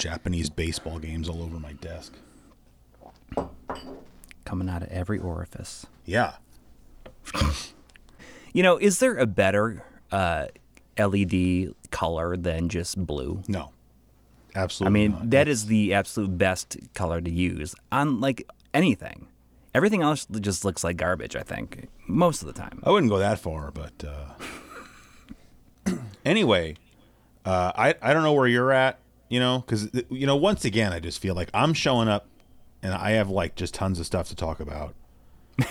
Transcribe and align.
Japanese 0.00 0.48
baseball 0.50 0.98
games 0.98 1.28
all 1.28 1.42
over 1.42 1.60
my 1.60 1.74
desk. 1.74 2.14
Coming 4.44 4.68
out 4.68 4.82
of 4.82 4.88
every 4.88 5.18
orifice. 5.18 5.86
Yeah. 6.04 6.34
You 8.52 8.64
know, 8.64 8.78
is 8.78 8.98
there 8.98 9.16
a 9.16 9.26
better 9.26 9.84
uh, 10.10 10.46
LED 10.98 11.72
color 11.92 12.36
than 12.36 12.68
just 12.68 12.98
blue? 13.06 13.44
No. 13.46 13.70
Absolutely. 14.56 14.90
I 14.90 14.92
mean, 14.92 15.12
not. 15.12 15.30
that 15.30 15.46
is 15.46 15.66
the 15.66 15.94
absolute 15.94 16.36
best 16.36 16.76
color 16.94 17.20
to 17.20 17.30
use 17.30 17.76
on 17.92 18.20
like 18.20 18.48
anything. 18.74 19.28
Everything 19.72 20.02
else 20.02 20.26
just 20.40 20.64
looks 20.64 20.82
like 20.82 20.96
garbage, 20.96 21.36
I 21.36 21.42
think, 21.42 21.86
most 22.08 22.42
of 22.42 22.48
the 22.48 22.52
time. 22.52 22.82
I 22.82 22.90
wouldn't 22.90 23.12
go 23.12 23.18
that 23.18 23.38
far, 23.38 23.70
but 23.70 24.04
uh, 25.86 25.92
anyway, 26.24 26.74
uh, 27.44 27.70
I 27.76 27.94
I 28.02 28.12
don't 28.12 28.24
know 28.24 28.32
where 28.32 28.48
you're 28.48 28.72
at, 28.72 28.98
you 29.30 29.40
know, 29.40 29.60
because 29.66 29.88
you 30.10 30.26
know 30.26 30.36
once 30.36 30.66
again 30.66 30.92
I 30.92 31.00
just 31.00 31.18
feel 31.20 31.34
like 31.34 31.48
I'm 31.54 31.72
showing 31.72 32.08
up, 32.08 32.26
and 32.82 32.92
I 32.92 33.12
have 33.12 33.30
like 33.30 33.54
just 33.54 33.72
tons 33.72 33.98
of 33.98 34.04
stuff 34.04 34.28
to 34.28 34.36
talk 34.36 34.60
about. 34.60 34.94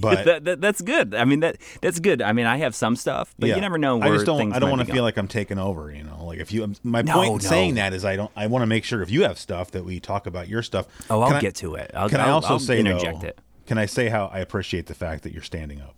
But 0.00 0.24
that, 0.26 0.44
that, 0.44 0.60
that's 0.60 0.80
good. 0.80 1.14
I 1.14 1.24
mean, 1.24 1.40
that 1.40 1.56
that's 1.80 1.98
good. 2.00 2.22
I 2.22 2.32
mean, 2.32 2.46
I 2.46 2.56
have 2.58 2.74
some 2.74 2.94
stuff, 2.96 3.34
but 3.38 3.48
yeah, 3.48 3.56
you 3.56 3.60
never 3.60 3.78
know 3.78 3.96
where 3.96 4.08
I 4.12 4.14
just 4.14 4.26
don't. 4.26 4.52
I 4.52 4.58
don't 4.58 4.70
want 4.70 4.86
to 4.86 4.92
feel 4.92 5.02
like 5.02 5.16
I'm 5.16 5.28
taking 5.28 5.58
over. 5.58 5.90
You 5.90 6.04
know, 6.04 6.24
like 6.24 6.38
if 6.38 6.52
you. 6.52 6.64
Um, 6.64 6.74
my 6.84 7.02
No, 7.02 7.14
point 7.14 7.28
in 7.30 7.32
no. 7.34 7.38
saying 7.40 7.74
that 7.74 7.92
is 7.92 8.04
I 8.04 8.16
don't. 8.16 8.30
I 8.36 8.46
want 8.46 8.62
to 8.62 8.66
make 8.66 8.84
sure 8.84 9.02
if 9.02 9.10
you 9.10 9.22
have 9.22 9.38
stuff 9.38 9.70
that 9.72 9.84
we 9.84 9.98
talk 10.00 10.26
about 10.26 10.48
your 10.48 10.62
stuff. 10.62 10.86
Oh, 11.10 11.20
I'll 11.20 11.34
I- 11.34 11.40
get 11.40 11.54
to 11.56 11.74
it. 11.76 11.90
I'll, 11.94 12.08
Can 12.08 12.20
I 12.20 12.26
I'll- 12.28 12.34
also 12.34 12.48
I'll 12.54 12.58
say 12.58 12.78
interject 12.80 13.20
though, 13.22 13.28
it? 13.28 13.38
Can 13.66 13.78
I 13.78 13.86
say 13.86 14.08
how 14.08 14.26
I 14.26 14.38
appreciate 14.40 14.86
the 14.86 14.94
fact 14.94 15.22
that 15.24 15.32
you're 15.32 15.42
standing 15.42 15.80
up? 15.80 15.94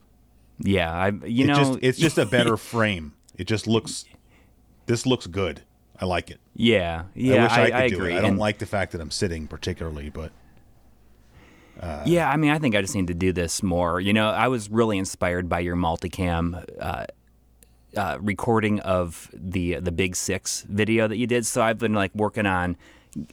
Yeah, 0.58 0.92
I. 0.92 1.08
You 1.08 1.44
it 1.44 1.46
know, 1.48 1.54
just 1.54 1.78
it's 1.82 1.98
just 1.98 2.18
a 2.18 2.26
better 2.36 2.56
frame. 2.56 3.12
It 3.36 3.46
just 3.46 3.66
looks. 3.66 4.04
This 4.86 5.06
looks 5.06 5.26
good. 5.26 5.62
I 6.00 6.06
like 6.06 6.30
it. 6.30 6.40
yeah, 6.54 7.04
yeah. 7.14 7.34
I 7.34 7.42
wish 7.42 7.52
I, 7.52 7.64
could 7.66 7.74
I 7.74 7.88
do 7.88 7.94
agree. 7.96 8.12
it. 8.14 8.16
I 8.16 8.20
don't 8.22 8.30
And- 8.30 8.38
like 8.38 8.58
the 8.58 8.66
fact 8.66 8.92
that 8.92 9.00
I'm 9.00 9.10
sitting 9.10 9.46
particularly, 9.46 10.08
but 10.10 10.32
Yeah, 12.06 12.28
I 12.30 12.36
mean, 12.36 12.50
I 12.50 12.58
think 12.58 12.74
I 12.74 12.80
just 12.82 12.94
need 12.94 13.06
to 13.08 13.14
do 13.14 13.32
this 13.32 13.62
more. 13.62 14.00
You 14.00 14.12
know, 14.12 14.28
I 14.30 14.48
was 14.48 14.70
really 14.70 14.98
inspired 14.98 15.48
by 15.48 15.60
your 15.60 15.76
multicam 15.76 16.64
uh, 16.78 17.06
uh, 17.96 18.18
recording 18.20 18.80
of 18.80 19.30
the 19.32 19.76
the 19.80 19.92
Big 19.92 20.14
Six 20.16 20.62
video 20.68 21.08
that 21.08 21.16
you 21.16 21.26
did. 21.26 21.46
So 21.46 21.62
I've 21.62 21.78
been 21.78 21.94
like 21.94 22.14
working 22.14 22.46
on 22.46 22.76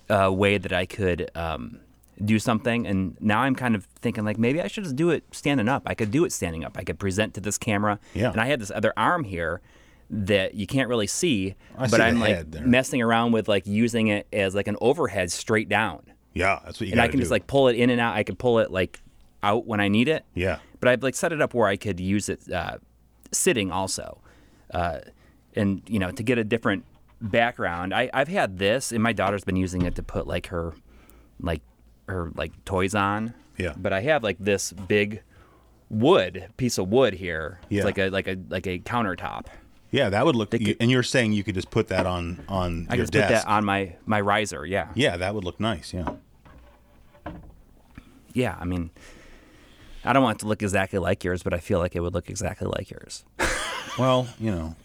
a 0.09 0.31
way 0.31 0.57
that 0.57 0.73
I 0.73 0.85
could 0.85 1.29
um, 1.35 1.79
do 2.23 2.39
something, 2.39 2.87
and 2.87 3.15
now 3.19 3.41
I'm 3.41 3.53
kind 3.55 3.75
of 3.75 3.85
thinking 4.01 4.23
like 4.25 4.37
maybe 4.37 4.61
I 4.61 4.67
should 4.67 4.83
just 4.85 4.95
do 4.95 5.09
it 5.09 5.23
standing 5.31 5.67
up. 5.69 5.83
I 5.85 5.93
could 5.93 6.11
do 6.11 6.23
it 6.25 6.31
standing 6.31 6.63
up. 6.63 6.77
I 6.77 6.83
could 6.83 6.99
present 6.99 7.33
to 7.35 7.41
this 7.41 7.57
camera. 7.57 7.99
Yeah. 8.13 8.31
And 8.31 8.39
I 8.41 8.47
had 8.47 8.59
this 8.59 8.71
other 8.73 8.93
arm 8.97 9.23
here 9.25 9.61
that 10.09 10.53
you 10.55 10.67
can't 10.67 10.89
really 10.89 11.07
see, 11.07 11.55
I 11.77 11.87
but 11.87 11.97
see 11.97 12.01
I'm 12.03 12.19
like 12.19 12.61
messing 12.61 13.01
around 13.01 13.33
with 13.33 13.47
like 13.47 13.67
using 13.67 14.07
it 14.07 14.27
as 14.31 14.55
like 14.55 14.67
an 14.67 14.77
overhead 14.81 15.31
straight 15.31 15.69
down 15.69 16.03
yeah, 16.37 16.59
that's 16.63 16.79
what 16.79 16.87
you 16.87 16.91
and 16.91 17.01
I 17.01 17.07
can 17.07 17.19
just 17.19 17.31
like 17.31 17.47
pull 17.47 17.67
it 17.67 17.75
in 17.75 17.89
and 17.89 17.99
out. 17.99 18.15
I 18.15 18.23
can 18.23 18.35
pull 18.35 18.59
it 18.59 18.69
like 18.71 19.01
out 19.41 19.65
when 19.65 19.79
I 19.79 19.87
need 19.87 20.07
it. 20.07 20.23
yeah, 20.35 20.59
But 20.79 20.89
I've 20.89 21.03
like 21.03 21.15
set 21.15 21.33
it 21.33 21.41
up 21.41 21.53
where 21.53 21.67
I 21.67 21.77
could 21.77 21.99
use 21.99 22.29
it 22.29 22.51
uh, 22.51 22.77
sitting 23.31 23.71
also, 23.71 24.21
uh, 24.71 24.99
and 25.55 25.81
you 25.87 25.97
know 25.97 26.11
to 26.11 26.23
get 26.23 26.37
a 26.37 26.43
different 26.43 26.85
background. 27.21 27.93
I, 27.93 28.09
I've 28.13 28.27
had 28.27 28.59
this, 28.59 28.91
and 28.91 29.01
my 29.01 29.13
daughter's 29.13 29.43
been 29.43 29.55
using 29.55 29.81
it 29.81 29.95
to 29.95 30.03
put 30.03 30.27
like 30.27 30.47
her, 30.47 30.75
like 31.39 31.63
her 32.07 32.31
like 32.35 32.51
toys 32.65 32.93
on. 32.93 33.33
Yeah. 33.57 33.73
But 33.75 33.91
I 33.91 34.01
have 34.01 34.23
like 34.23 34.37
this 34.39 34.71
big 34.71 35.23
wood 35.89 36.49
piece 36.57 36.77
of 36.77 36.89
wood 36.89 37.15
here. 37.15 37.59
Yeah. 37.69 37.79
It's 37.79 37.85
like 37.85 37.97
a 37.97 38.09
like 38.09 38.27
a 38.27 38.37
like 38.49 38.67
a 38.67 38.77
countertop. 38.79 39.47
Yeah. 39.91 40.09
That 40.09 40.25
would 40.25 40.35
look. 40.35 40.49
They 40.51 40.59
you- 40.59 40.75
and 40.79 40.89
you're 40.91 41.03
saying 41.03 41.33
you 41.33 41.43
could 41.43 41.55
just 41.55 41.69
put 41.71 41.87
that 41.89 42.05
on 42.05 42.43
on 42.47 42.87
I 42.89 42.95
your 42.95 43.03
just 43.03 43.13
desk. 43.13 43.27
put 43.27 43.33
that 43.33 43.47
on 43.47 43.65
my 43.65 43.95
my 44.05 44.21
riser. 44.21 44.65
Yeah. 44.65 44.89
yeah, 44.95 45.17
that 45.17 45.33
would 45.35 45.43
look 45.43 45.59
nice. 45.59 45.93
Yeah, 45.93 46.09
Yeah. 48.33 48.55
I 48.59 48.65
mean. 48.65 48.89
I 50.05 50.13
don't 50.13 50.23
want 50.23 50.37
it 50.37 50.39
to 50.41 50.47
look 50.47 50.63
exactly 50.63 50.99
like 50.99 51.25
yours, 51.25 51.43
but 51.43 51.53
I 51.53 51.57
feel 51.59 51.79
like 51.79 51.93
it 51.93 51.99
would 51.99 52.13
look 52.13 52.29
exactly 52.29 52.67
like 52.69 52.89
yours. 52.89 53.25
well, 53.99 54.25
you 54.39 54.51
know, 54.51 54.75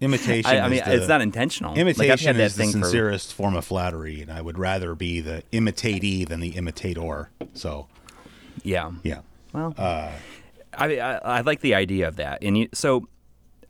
imitation. 0.00 0.50
I, 0.50 0.58
I 0.60 0.64
is 0.66 0.70
mean, 0.70 0.82
the- 0.86 0.94
it's 0.96 1.08
not 1.08 1.20
intentional. 1.20 1.74
Imitation 1.74 2.36
that 2.38 2.42
is 2.44 2.54
the 2.56 2.62
thing 2.62 2.72
for- 2.72 2.78
sincerest 2.84 3.34
form 3.34 3.54
of 3.54 3.64
flattery, 3.66 4.22
and 4.22 4.32
I 4.32 4.40
would 4.40 4.58
rather 4.58 4.94
be 4.94 5.20
the 5.20 5.42
imitatee 5.52 6.24
than 6.24 6.40
the 6.40 6.50
imitator. 6.50 7.28
So, 7.52 7.88
yeah. 8.62 8.90
yeah, 9.02 9.20
Well, 9.52 9.74
uh, 9.76 10.12
I, 10.72 10.98
I 10.98 11.14
I 11.18 11.40
like 11.42 11.60
the 11.60 11.74
idea 11.74 12.08
of 12.08 12.16
that, 12.16 12.42
and 12.42 12.56
you, 12.56 12.68
so 12.72 13.06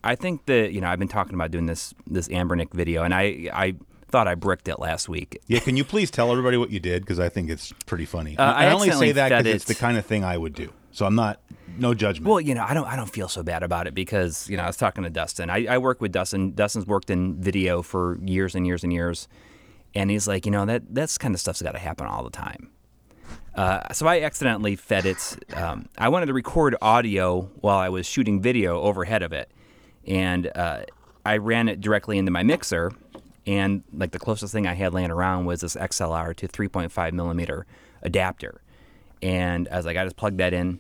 I 0.05 0.15
think 0.15 0.47
that 0.47 0.73
you 0.73 0.81
know 0.81 0.89
I've 0.89 0.99
been 0.99 1.09
talking 1.09 1.35
about 1.35 1.51
doing 1.51 1.67
this 1.67 1.95
this 2.07 2.29
Anbernic 2.29 2.73
video, 2.73 3.03
and 3.03 3.15
I 3.15 3.49
I 3.53 3.75
thought 4.09 4.29
I 4.29 4.35
bricked 4.35 4.69
it 4.69 4.79
last 4.79 5.09
week. 5.09 5.41
yeah. 5.47 5.61
Can 5.61 5.77
you 5.77 5.85
please 5.85 6.11
tell 6.11 6.31
everybody 6.31 6.57
what 6.57 6.71
you 6.71 6.81
did? 6.81 7.03
Because 7.03 7.19
I 7.19 7.29
think 7.29 7.49
it's 7.51 7.73
pretty 7.87 8.05
funny. 8.05 8.37
Uh, 8.37 8.53
I 8.53 8.67
I 8.67 8.73
only 8.73 8.91
say 8.91 9.13
that 9.13 9.31
because 9.31 9.47
it's 9.47 9.65
the 9.65 9.75
kind 9.75 9.97
of 9.97 10.05
thing 10.05 10.25
I 10.25 10.37
would 10.37 10.55
do. 10.55 10.73
So 10.91 11.07
I'm 11.07 11.15
not 11.15 11.41
no 11.79 11.95
judgment. 11.95 12.29
Well, 12.29 12.41
you 12.41 12.55
know, 12.55 12.65
I 12.69 12.75
don't 12.75 12.87
I 12.87 12.97
don't 12.97 13.11
feel 13.11 13.29
so 13.29 13.43
bad 13.43 13.63
about 13.63 13.87
it 13.87 13.95
because 13.95 14.49
you 14.49 14.57
know 14.57 14.65
I 14.65 14.67
was 14.67 14.77
talking 14.77 15.05
to 15.05 15.11
Dustin. 15.11 15.51
I, 15.51 15.67
I 15.67 15.79
work 15.79 16.01
with 16.01 16.13
Dustin. 16.13 16.53
Dustin's 16.55 16.87
worked 16.87 17.11
in 17.11 17.41
video 17.41 17.83
for 17.83 18.19
years 18.23 18.55
and 18.55 18.67
years 18.67 18.85
and 18.85 18.93
years, 18.93 19.29
and 19.95 20.11
he's 20.11 20.29
like, 20.29 20.45
you 20.45 20.53
know, 20.53 20.67
that 20.67 20.95
that's 20.95 21.17
kind 21.17 21.35
of 21.35 21.41
stuff's 21.41 21.63
got 21.63 21.73
to 21.73 21.79
happen 21.79 22.07
all 22.07 22.25
the 22.25 22.31
time. 22.31 22.71
Uh, 23.55 23.93
so 23.93 24.07
I 24.07 24.23
accidentally 24.23 24.77
fed 24.77 25.05
it. 25.07 25.45
Um, 25.55 25.89
I 25.99 26.09
wanted 26.09 26.27
to 26.27 26.33
record 26.33 26.75
audio 26.81 27.51
while 27.61 27.79
I 27.79 27.89
was 27.91 28.07
shooting 28.07 28.41
video 28.41 28.81
overhead 28.81 29.23
of 29.23 29.33
it, 29.33 29.51
and 30.07 30.51
uh, 30.55 30.83
I 31.25 31.37
ran 31.39 31.69
it 31.69 31.81
directly 31.81 32.19
into 32.19 32.31
my 32.31 32.43
mixer. 32.43 32.93
And 33.47 33.83
like 33.93 34.13
the 34.13 34.19
closest 34.21 34.53
thing 34.53 34.67
I 34.69 34.75
had 34.75 34.95
laying 34.95 35.11
around 35.11 35.47
was 35.47 35.63
this 35.63 35.75
XLR 35.75 36.35
to 36.37 36.47
3.5 36.47 37.13
millimeter 37.13 37.67
adapter, 38.03 38.61
and 39.21 39.67
as 39.69 39.73
I 39.73 39.77
was 39.79 39.87
like, 39.87 39.97
I 39.97 40.05
just 40.05 40.17
plugged 40.17 40.39
that 40.39 40.53
in, 40.53 40.79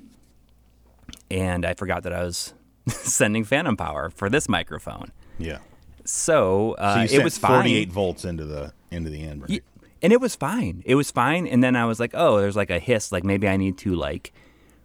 and 1.30 1.64
I 1.64 1.74
forgot 1.74 2.02
that 2.04 2.12
I 2.12 2.22
was 2.22 2.54
sending 2.88 3.44
phantom 3.44 3.76
power 3.76 4.10
for 4.10 4.28
this 4.30 4.48
microphone. 4.48 5.10
yeah. 5.38 5.58
So, 6.04 6.72
uh, 6.78 7.06
So 7.06 7.14
it 7.14 7.22
was 7.22 7.38
fine. 7.38 7.60
48 7.62 7.92
volts 7.92 8.24
into 8.24 8.44
the 8.44 8.72
into 8.90 9.08
the 9.08 9.22
amber. 9.22 9.46
Y- 9.48 9.60
and 10.02 10.12
it 10.12 10.20
was 10.20 10.34
fine. 10.34 10.82
It 10.84 10.96
was 10.96 11.12
fine. 11.12 11.46
And 11.46 11.62
then 11.62 11.76
I 11.76 11.84
was 11.84 12.00
like, 12.00 12.10
oh, 12.14 12.40
there's 12.40 12.56
like 12.56 12.70
a 12.70 12.80
hiss. 12.80 13.12
Like 13.12 13.22
maybe 13.22 13.46
I 13.46 13.56
need 13.56 13.78
to 13.78 13.94
like 13.94 14.32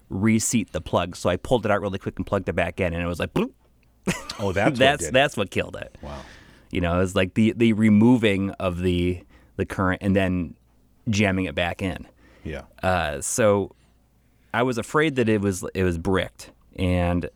reseat 0.09 0.73
the 0.73 0.81
plug. 0.81 1.15
So 1.15 1.27
I 1.27 1.37
pulled 1.37 1.65
it 1.65 1.71
out 1.71 1.81
really 1.81 1.97
quick 1.97 2.17
and 2.17 2.25
plugged 2.25 2.47
it 2.49 2.53
back 2.53 2.79
in, 2.79 2.93
and 2.93 3.01
it 3.01 3.07
was 3.07 3.19
like, 3.19 3.33
bloop. 3.33 3.51
Oh, 4.39 4.51
that's 4.51 4.77
that's 4.77 5.03
what 5.05 5.13
that's 5.13 5.35
what 5.37 5.49
killed 5.51 5.75
it. 5.75 5.95
wow. 6.01 6.21
You 6.69 6.81
know, 6.81 6.95
it 6.95 6.99
was 6.99 7.15
like 7.15 7.33
the 7.33 7.53
the 7.57 7.73
removing 7.73 8.51
of 8.51 8.79
the 8.79 9.23
the 9.55 9.65
current 9.65 10.01
and 10.03 10.15
then 10.15 10.53
jamming 11.09 11.45
it 11.45 11.55
back 11.55 11.81
in. 11.81 12.05
Yeah. 12.43 12.63
Uh, 12.83 13.19
so 13.21 13.71
I 14.53 14.63
was 14.63 14.77
afraid 14.77 15.15
that 15.15 15.27
it 15.27 15.41
was 15.41 15.63
it 15.73 15.83
was 15.83 15.97
bricked, 15.97 16.51
and 16.75 17.29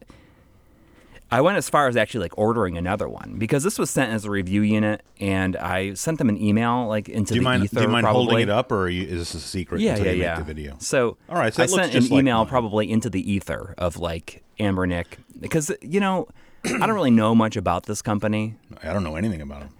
I 1.31 1.41
went 1.41 1.57
as 1.57 1.69
far 1.69 1.87
as 1.87 1.95
actually 1.97 2.23
like 2.25 2.37
ordering 2.37 2.77
another 2.77 3.07
one 3.09 3.35
because 3.39 3.63
this 3.63 3.79
was 3.79 3.89
sent 3.89 4.11
as 4.11 4.25
a 4.25 4.29
review 4.29 4.61
unit, 4.61 5.01
and 5.19 5.55
I 5.55 5.93
sent 5.95 6.17
them 6.17 6.29
an 6.29 6.39
email 6.41 6.87
like 6.87 7.07
into 7.09 7.33
do 7.33 7.35
you 7.39 7.41
the 7.41 7.43
mind? 7.45 7.63
ether. 7.63 7.75
do 7.77 7.81
you 7.83 7.87
mind 7.87 8.03
probably. 8.03 8.25
holding 8.25 8.41
it 8.43 8.49
up, 8.49 8.71
or 8.71 8.89
you, 8.89 9.03
is 9.07 9.19
this 9.19 9.33
a 9.33 9.39
secret 9.39 9.81
Yeah, 9.81 9.91
until 9.95 10.05
yeah, 10.07 10.11
yeah. 10.11 10.29
make 10.35 10.45
the 10.45 10.53
video? 10.53 10.75
So, 10.79 11.17
All 11.29 11.37
right, 11.37 11.53
so 11.53 11.63
I 11.63 11.65
sent 11.67 11.95
an 11.95 12.03
like 12.03 12.11
email 12.11 12.39
mine. 12.39 12.47
probably 12.47 12.91
into 12.91 13.09
the 13.09 13.31
ether 13.31 13.73
of 13.77 13.97
like 13.97 14.43
Anbernic 14.59 15.05
because 15.39 15.71
you 15.81 15.99
know 15.99 16.27
I 16.65 16.85
don't 16.85 16.93
really 16.93 17.11
know 17.11 17.33
much 17.35 17.55
about 17.55 17.85
this 17.85 18.01
company, 18.01 18.55
I 18.83 18.93
don't 18.93 19.03
know 19.03 19.15
anything 19.15 19.41
about 19.41 19.61
them. 19.61 19.73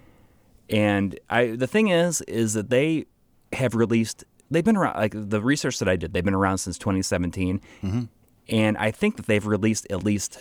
and 0.70 1.20
I 1.30 1.48
the 1.56 1.68
thing 1.68 1.90
is 1.90 2.22
is 2.22 2.54
that 2.54 2.70
they 2.70 3.06
have 3.54 3.76
released 3.76 4.24
they've 4.50 4.64
been 4.64 4.78
around 4.78 4.96
like 4.98 5.14
the 5.16 5.42
research 5.42 5.80
that 5.80 5.88
I 5.90 5.96
did 5.96 6.14
they've 6.14 6.24
been 6.26 6.34
around 6.34 6.58
since 6.60 6.78
2017, 6.78 7.62
Mm-hmm. 7.84 8.02
and 8.50 8.78
I 8.78 8.92
think 8.92 9.18
that 9.18 9.26
they've 9.28 9.46
released 9.46 9.86
at 9.92 10.04
least 10.04 10.40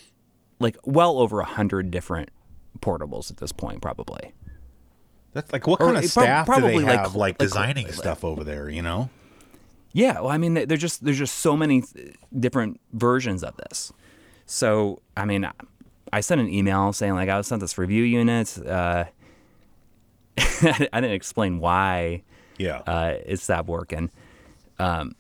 like 0.59 0.77
well 0.85 1.19
over 1.19 1.41
a 1.41 1.45
hundred 1.45 1.91
different 1.91 2.31
portables 2.81 3.31
at 3.31 3.37
this 3.39 3.53
point 3.53 3.83
probably. 3.83 4.33
That's 5.33 5.53
like 5.53 5.67
what 5.67 5.81
Or 5.81 5.87
kind 5.87 5.99
of 5.99 6.05
it 6.05 6.13
prob- 6.13 6.25
staff 6.25 6.47
do 6.47 6.53
they 6.55 6.59
probably, 6.61 6.85
like, 6.85 6.99
have, 6.99 7.15
like, 7.15 7.35
like, 7.35 7.39
designing 7.39 7.87
like- 7.87 7.95
stuff 7.95 8.25
over 8.25 8.43
there? 8.43 8.69
You 8.69 8.83
know, 8.83 9.11
Yeah, 9.93 10.15
well, 10.21 10.31
I 10.31 10.39
mean, 10.39 10.55
there's 10.55 10.81
just 10.81 11.05
there's 11.05 11.19
just 11.19 11.37
so 11.39 11.57
many 11.57 11.83
th- 11.83 12.17
different 12.39 12.81
versions 12.93 13.45
of 13.45 13.57
this. 13.57 13.93
So, 14.47 15.01
I 15.17 15.25
mean, 15.27 15.47
I- 16.13 16.21
sent 16.21 16.41
an 16.41 16.49
email 16.49 16.93
saying 16.93 17.15
like 17.15 17.29
I 17.29 17.41
sent 17.43 17.61
this 17.61 17.79
review 17.79 18.03
unit. 18.05 18.59
Uh, 18.67 19.05
I 20.39 20.89
didn't 21.01 21.13
explain 21.13 21.59
why 21.61 22.23
yeah. 22.59 22.79
uh, 22.87 23.15
it 23.27 23.39
stopped 23.41 23.69
working, 23.69 24.11
um, 24.79 25.13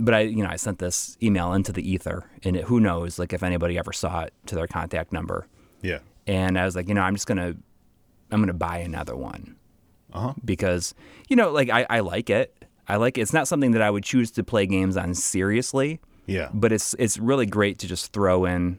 but 0.00 0.14
I, 0.14 0.20
you 0.20 0.42
know, 0.42 0.48
I 0.48 0.56
sent 0.56 0.78
this 0.78 1.16
email 1.22 1.52
into 1.52 1.72
the 1.72 1.88
ether, 1.88 2.28
and 2.42 2.56
it, 2.56 2.64
who 2.64 2.80
knows, 2.80 3.18
like 3.18 3.32
if 3.32 3.42
anybody 3.42 3.78
ever 3.78 3.92
saw 3.92 4.22
it 4.22 4.32
to 4.46 4.54
their 4.54 4.66
contact 4.66 5.12
number. 5.12 5.46
yeah. 5.82 5.98
And 6.26 6.58
I 6.58 6.64
was 6.64 6.74
like, 6.74 6.88
you 6.88 6.94
know, 6.94 7.02
I'm 7.02 7.14
just 7.14 7.26
gonna, 7.26 7.54
I'm 8.30 8.40
gonna 8.40 8.54
buy 8.54 8.78
another 8.78 9.14
one 9.14 9.56
Uh 10.12 10.20
huh. 10.20 10.34
because 10.42 10.94
you 11.28 11.36
know, 11.36 11.50
like 11.52 11.68
I, 11.70 11.86
I 11.90 12.00
like 12.00 12.30
it. 12.30 12.64
I 12.88 12.96
like 12.96 13.18
it. 13.18 13.20
It's 13.22 13.32
not 13.34 13.46
something 13.46 13.72
that 13.72 13.82
I 13.82 13.90
would 13.90 14.04
choose 14.04 14.30
to 14.32 14.42
play 14.44 14.64
games 14.66 14.96
on 14.96 15.14
seriously, 15.14 16.00
Yeah. 16.26 16.48
but 16.54 16.72
it's 16.72 16.94
it's 16.98 17.18
really 17.18 17.44
great 17.46 17.78
to 17.80 17.86
just 17.86 18.12
throw 18.14 18.46
in 18.46 18.78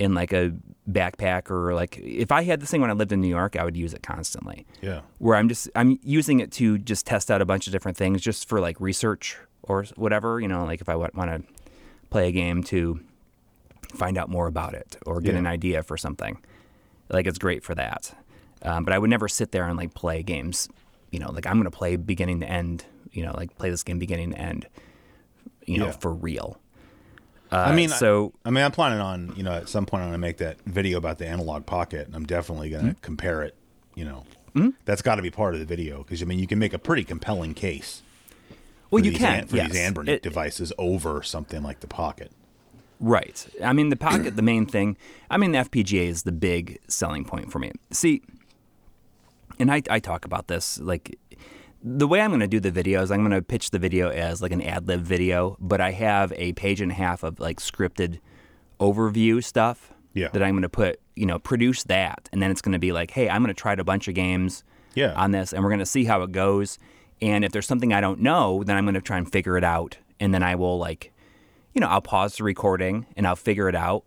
in 0.00 0.14
like 0.14 0.32
a 0.32 0.52
backpack 0.90 1.50
or 1.50 1.74
like 1.74 1.98
if 1.98 2.32
I 2.32 2.42
had 2.42 2.60
this 2.60 2.70
thing 2.70 2.80
when 2.80 2.90
I 2.90 2.94
lived 2.94 3.12
in 3.12 3.20
New 3.20 3.28
York, 3.28 3.54
I 3.56 3.64
would 3.64 3.76
use 3.76 3.92
it 3.94 4.02
constantly. 4.02 4.66
Yeah. 4.80 5.02
Where 5.18 5.36
I'm 5.36 5.48
just 5.48 5.68
I'm 5.76 5.98
using 6.02 6.40
it 6.40 6.50
to 6.52 6.78
just 6.78 7.06
test 7.06 7.30
out 7.30 7.40
a 7.42 7.44
bunch 7.44 7.66
of 7.66 7.72
different 7.72 7.96
things 7.98 8.22
just 8.22 8.48
for 8.48 8.60
like 8.60 8.80
research 8.80 9.36
or 9.62 9.84
whatever, 9.96 10.40
you 10.40 10.48
know, 10.48 10.64
like 10.64 10.80
if 10.80 10.88
I 10.88 10.96
want 10.96 11.14
to 11.14 11.42
play 12.08 12.28
a 12.28 12.32
game 12.32 12.62
to 12.64 13.00
find 13.94 14.16
out 14.16 14.28
more 14.30 14.46
about 14.46 14.74
it 14.74 14.96
or 15.06 15.20
get 15.20 15.34
Yeah. 15.34 15.40
an 15.40 15.46
idea 15.46 15.82
for 15.82 15.96
something. 15.96 16.38
Like 17.10 17.26
it's 17.26 17.38
great 17.38 17.62
for 17.62 17.74
that. 17.74 18.14
Um, 18.62 18.84
but 18.84 18.92
I 18.94 18.98
would 18.98 19.10
never 19.10 19.28
sit 19.28 19.52
there 19.52 19.66
and 19.66 19.76
like 19.76 19.94
play 19.94 20.22
games, 20.22 20.68
you 21.10 21.18
know, 21.18 21.30
like 21.30 21.46
I'm 21.46 21.54
going 21.54 21.64
to 21.64 21.70
play 21.76 21.96
beginning 21.96 22.40
to 22.40 22.46
end, 22.48 22.84
you 23.12 23.24
know, 23.24 23.32
like 23.36 23.56
play 23.58 23.68
this 23.70 23.82
game 23.82 23.98
beginning 23.98 24.30
to 24.30 24.38
end, 24.38 24.66
you 25.66 25.78
know, 25.78 25.86
Yeah. 25.86 25.92
for 25.92 26.12
real. 26.14 26.59
I 27.52 27.74
mean, 27.74 27.88
so 27.88 28.32
I 28.44 28.50
mean, 28.50 28.64
I'm 28.64 28.72
planning 28.72 29.00
on, 29.00 29.32
you 29.36 29.42
know, 29.42 29.52
at 29.52 29.68
some 29.68 29.86
point 29.86 30.02
I'm 30.04 30.12
to 30.12 30.18
make 30.18 30.38
that 30.38 30.60
video 30.66 30.98
about 30.98 31.18
the 31.18 31.26
analog 31.26 31.66
pocket, 31.66 32.06
and 32.06 32.14
I'm 32.14 32.24
definitely 32.26 32.70
going 32.70 32.84
to 32.84 32.90
Mm-hmm. 32.92 33.00
compare 33.00 33.42
it. 33.42 33.54
You 33.96 34.04
know, 34.54 34.72
that's 34.84 35.02
got 35.02 35.16
to 35.16 35.22
be 35.22 35.30
part 35.30 35.54
of 35.54 35.60
the 35.60 35.66
video 35.66 35.98
because 36.02 36.22
I 36.22 36.24
mean, 36.26 36.38
you 36.38 36.46
can 36.46 36.58
make 36.58 36.72
a 36.72 36.78
pretty 36.78 37.04
compelling 37.04 37.54
case. 37.54 38.02
well, 38.90 39.04
you 39.04 39.12
can 39.12 39.40
an- 39.40 39.46
for 39.48 39.56
yes. 39.56 39.72
these 39.72 39.80
Anbernic 39.80 40.08
It- 40.08 40.22
devices 40.22 40.72
over 40.78 41.22
something 41.22 41.62
like 41.62 41.80
the 41.80 41.86
pocket. 41.88 42.30
Right. 43.00 43.46
I 43.64 43.72
mean, 43.72 43.88
the 43.88 43.96
pocket, 43.96 44.36
the 44.36 44.42
main 44.42 44.66
thing. 44.66 44.96
I 45.30 45.38
mean, 45.38 45.52
the 45.52 45.58
FPGA 45.58 46.06
is 46.06 46.22
the 46.24 46.32
big 46.32 46.78
selling 46.86 47.24
point 47.24 47.50
for 47.50 47.58
me. 47.58 47.72
See, 47.90 48.20
and 49.58 49.72
I, 49.72 49.82
I 49.90 50.00
talk 50.00 50.24
about 50.24 50.48
this 50.48 50.78
like 50.80 51.18
the 51.82 52.06
way 52.06 52.20
I'm 52.20 52.30
going 52.30 52.40
to 52.40 52.46
do 52.48 52.60
the 52.60 52.70
video 52.70 53.02
is 53.02 53.10
I'm 53.10 53.20
going 53.20 53.30
to 53.32 53.42
pitch 53.42 53.70
the 53.70 53.78
video 53.78 54.10
as 54.10 54.42
like 54.42 54.52
an 54.52 54.60
ad 54.62 54.86
lib 54.88 55.00
video, 55.02 55.56
but 55.60 55.80
I 55.80 55.92
have 55.92 56.32
a 56.36 56.52
page 56.52 56.80
and 56.80 56.92
a 56.92 56.94
half 56.94 57.22
of 57.22 57.40
like 57.40 57.58
scripted 57.60 58.20
overview 58.78 59.42
stuff 59.42 59.92
Yeah. 60.14 60.28
that 60.32 60.42
I'm 60.42 60.52
going 60.54 60.62
to 60.62 60.68
put. 60.68 61.00
You 61.16 61.26
know, 61.26 61.38
produce 61.38 61.84
that, 61.84 62.30
and 62.32 62.42
then 62.42 62.50
it's 62.50 62.62
going 62.62 62.72
to 62.72 62.78
be 62.78 62.92
like, 62.92 63.10
hey, 63.10 63.28
I'm 63.28 63.42
going 63.42 63.54
to 63.54 63.60
try 63.60 63.74
a 63.74 63.84
bunch 63.84 64.08
of 64.08 64.14
games 64.14 64.64
Yeah. 64.94 65.12
on 65.14 65.32
this, 65.32 65.52
and 65.52 65.62
we're 65.62 65.68
going 65.68 65.80
to 65.80 65.84
see 65.86 66.04
how 66.04 66.22
it 66.22 66.32
goes. 66.32 66.78
And 67.20 67.44
if 67.44 67.52
there's 67.52 67.66
something 67.66 67.92
I 67.92 68.00
don't 68.00 68.20
know, 68.20 68.64
then 68.64 68.74
I'm 68.76 68.86
going 68.86 68.94
to 68.94 69.02
try 69.02 69.18
and 69.18 69.30
figure 69.30 69.58
it 69.58 69.64
out, 69.64 69.98
and 70.18 70.32
then 70.32 70.42
I 70.42 70.54
will 70.54 70.78
like 70.78 71.12
you 71.74 71.80
know, 71.80 71.86
I'll 71.88 72.00
pause 72.00 72.36
the 72.36 72.42
recording 72.44 73.06
and 73.16 73.26
I'll 73.28 73.36
figure 73.36 73.68
it 73.68 73.76
out 73.76 74.02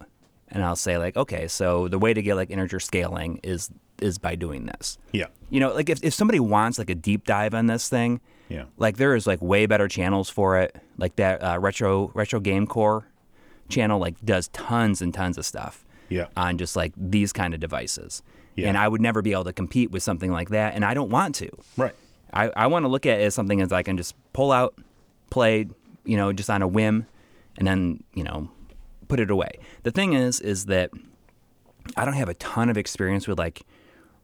and 0.50 0.62
I'll 0.64 0.76
say 0.76 0.98
like, 0.98 1.16
okay, 1.16 1.48
so 1.48 1.88
the 1.88 1.98
way 1.98 2.14
to 2.14 2.22
get 2.22 2.36
like 2.36 2.50
integer 2.50 2.80
scaling 2.82 3.40
is 3.42 3.70
is 4.02 4.18
by 4.18 4.36
doing 4.36 4.66
this. 4.66 4.98
Yeah. 5.12 5.28
You 5.50 5.60
know, 5.60 5.74
like 5.74 5.90
if, 5.90 6.04
if 6.04 6.14
somebody 6.14 6.40
wants 6.40 6.78
like 6.78 6.90
a 6.90 6.96
deep 6.96 7.26
dive 7.26 7.54
on 7.54 7.68
this 7.68 7.88
thing, 7.90 8.20
Yeah. 8.50 8.66
like 8.78 8.98
there 8.98 9.16
is 9.16 9.26
like 9.28 9.42
way 9.42 9.66
better 9.66 9.88
channels 9.88 10.30
for 10.30 10.58
it. 10.60 10.76
Like 10.98 11.16
that 11.18 11.44
uh, 11.44 11.60
retro 11.60 12.12
Retro 12.14 12.40
Game 12.40 12.68
Corps 12.68 13.06
channel 13.70 14.00
like 14.00 14.16
does 14.26 14.48
tons 14.50 15.02
and 15.02 15.14
tons 15.14 15.38
of 15.38 15.46
stuff 15.46 15.86
Yeah. 16.10 16.28
on 16.36 16.58
just 16.58 16.76
like 16.76 16.92
these 16.98 17.32
kind 17.32 17.54
of 17.54 17.60
devices. 17.60 18.22
Yeah. 18.56 18.68
And 18.68 18.78
I 18.78 18.88
would 18.88 19.02
never 19.02 19.22
be 19.22 19.32
able 19.32 19.46
to 19.46 19.54
compete 19.54 19.92
with 19.92 20.04
something 20.04 20.32
like 20.32 20.50
that 20.50 20.76
and 20.76 20.84
I 20.84 20.94
don't 20.94 21.10
want 21.10 21.36
to. 21.36 21.50
Right. 21.78 21.96
I, 22.34 22.50
I 22.56 22.68
want 22.68 22.84
to 22.84 22.90
look 22.90 23.06
at 23.06 23.20
it 23.20 23.24
as 23.24 23.36
something 23.36 23.62
as 23.62 23.72
I 23.72 23.84
can 23.84 23.96
just 23.96 24.16
pull 24.34 24.52
out, 24.52 24.74
play, 25.30 25.68
you 26.04 26.18
know, 26.18 26.34
just 26.34 26.50
on 26.50 26.62
a 26.64 26.68
whim, 26.68 27.06
and 27.58 27.68
then 27.68 28.04
you 28.16 28.24
know, 28.24 28.50
put 29.08 29.20
it 29.20 29.30
away. 29.30 29.60
The 29.84 29.92
thing 29.92 30.14
is, 30.14 30.40
is 30.40 30.66
that 30.66 30.90
I 31.96 32.06
don't 32.06 32.16
have 32.16 32.30
a 32.30 32.34
ton 32.36 32.70
of 32.70 32.78
experience 32.78 33.28
with 33.28 33.38
like 33.38 33.62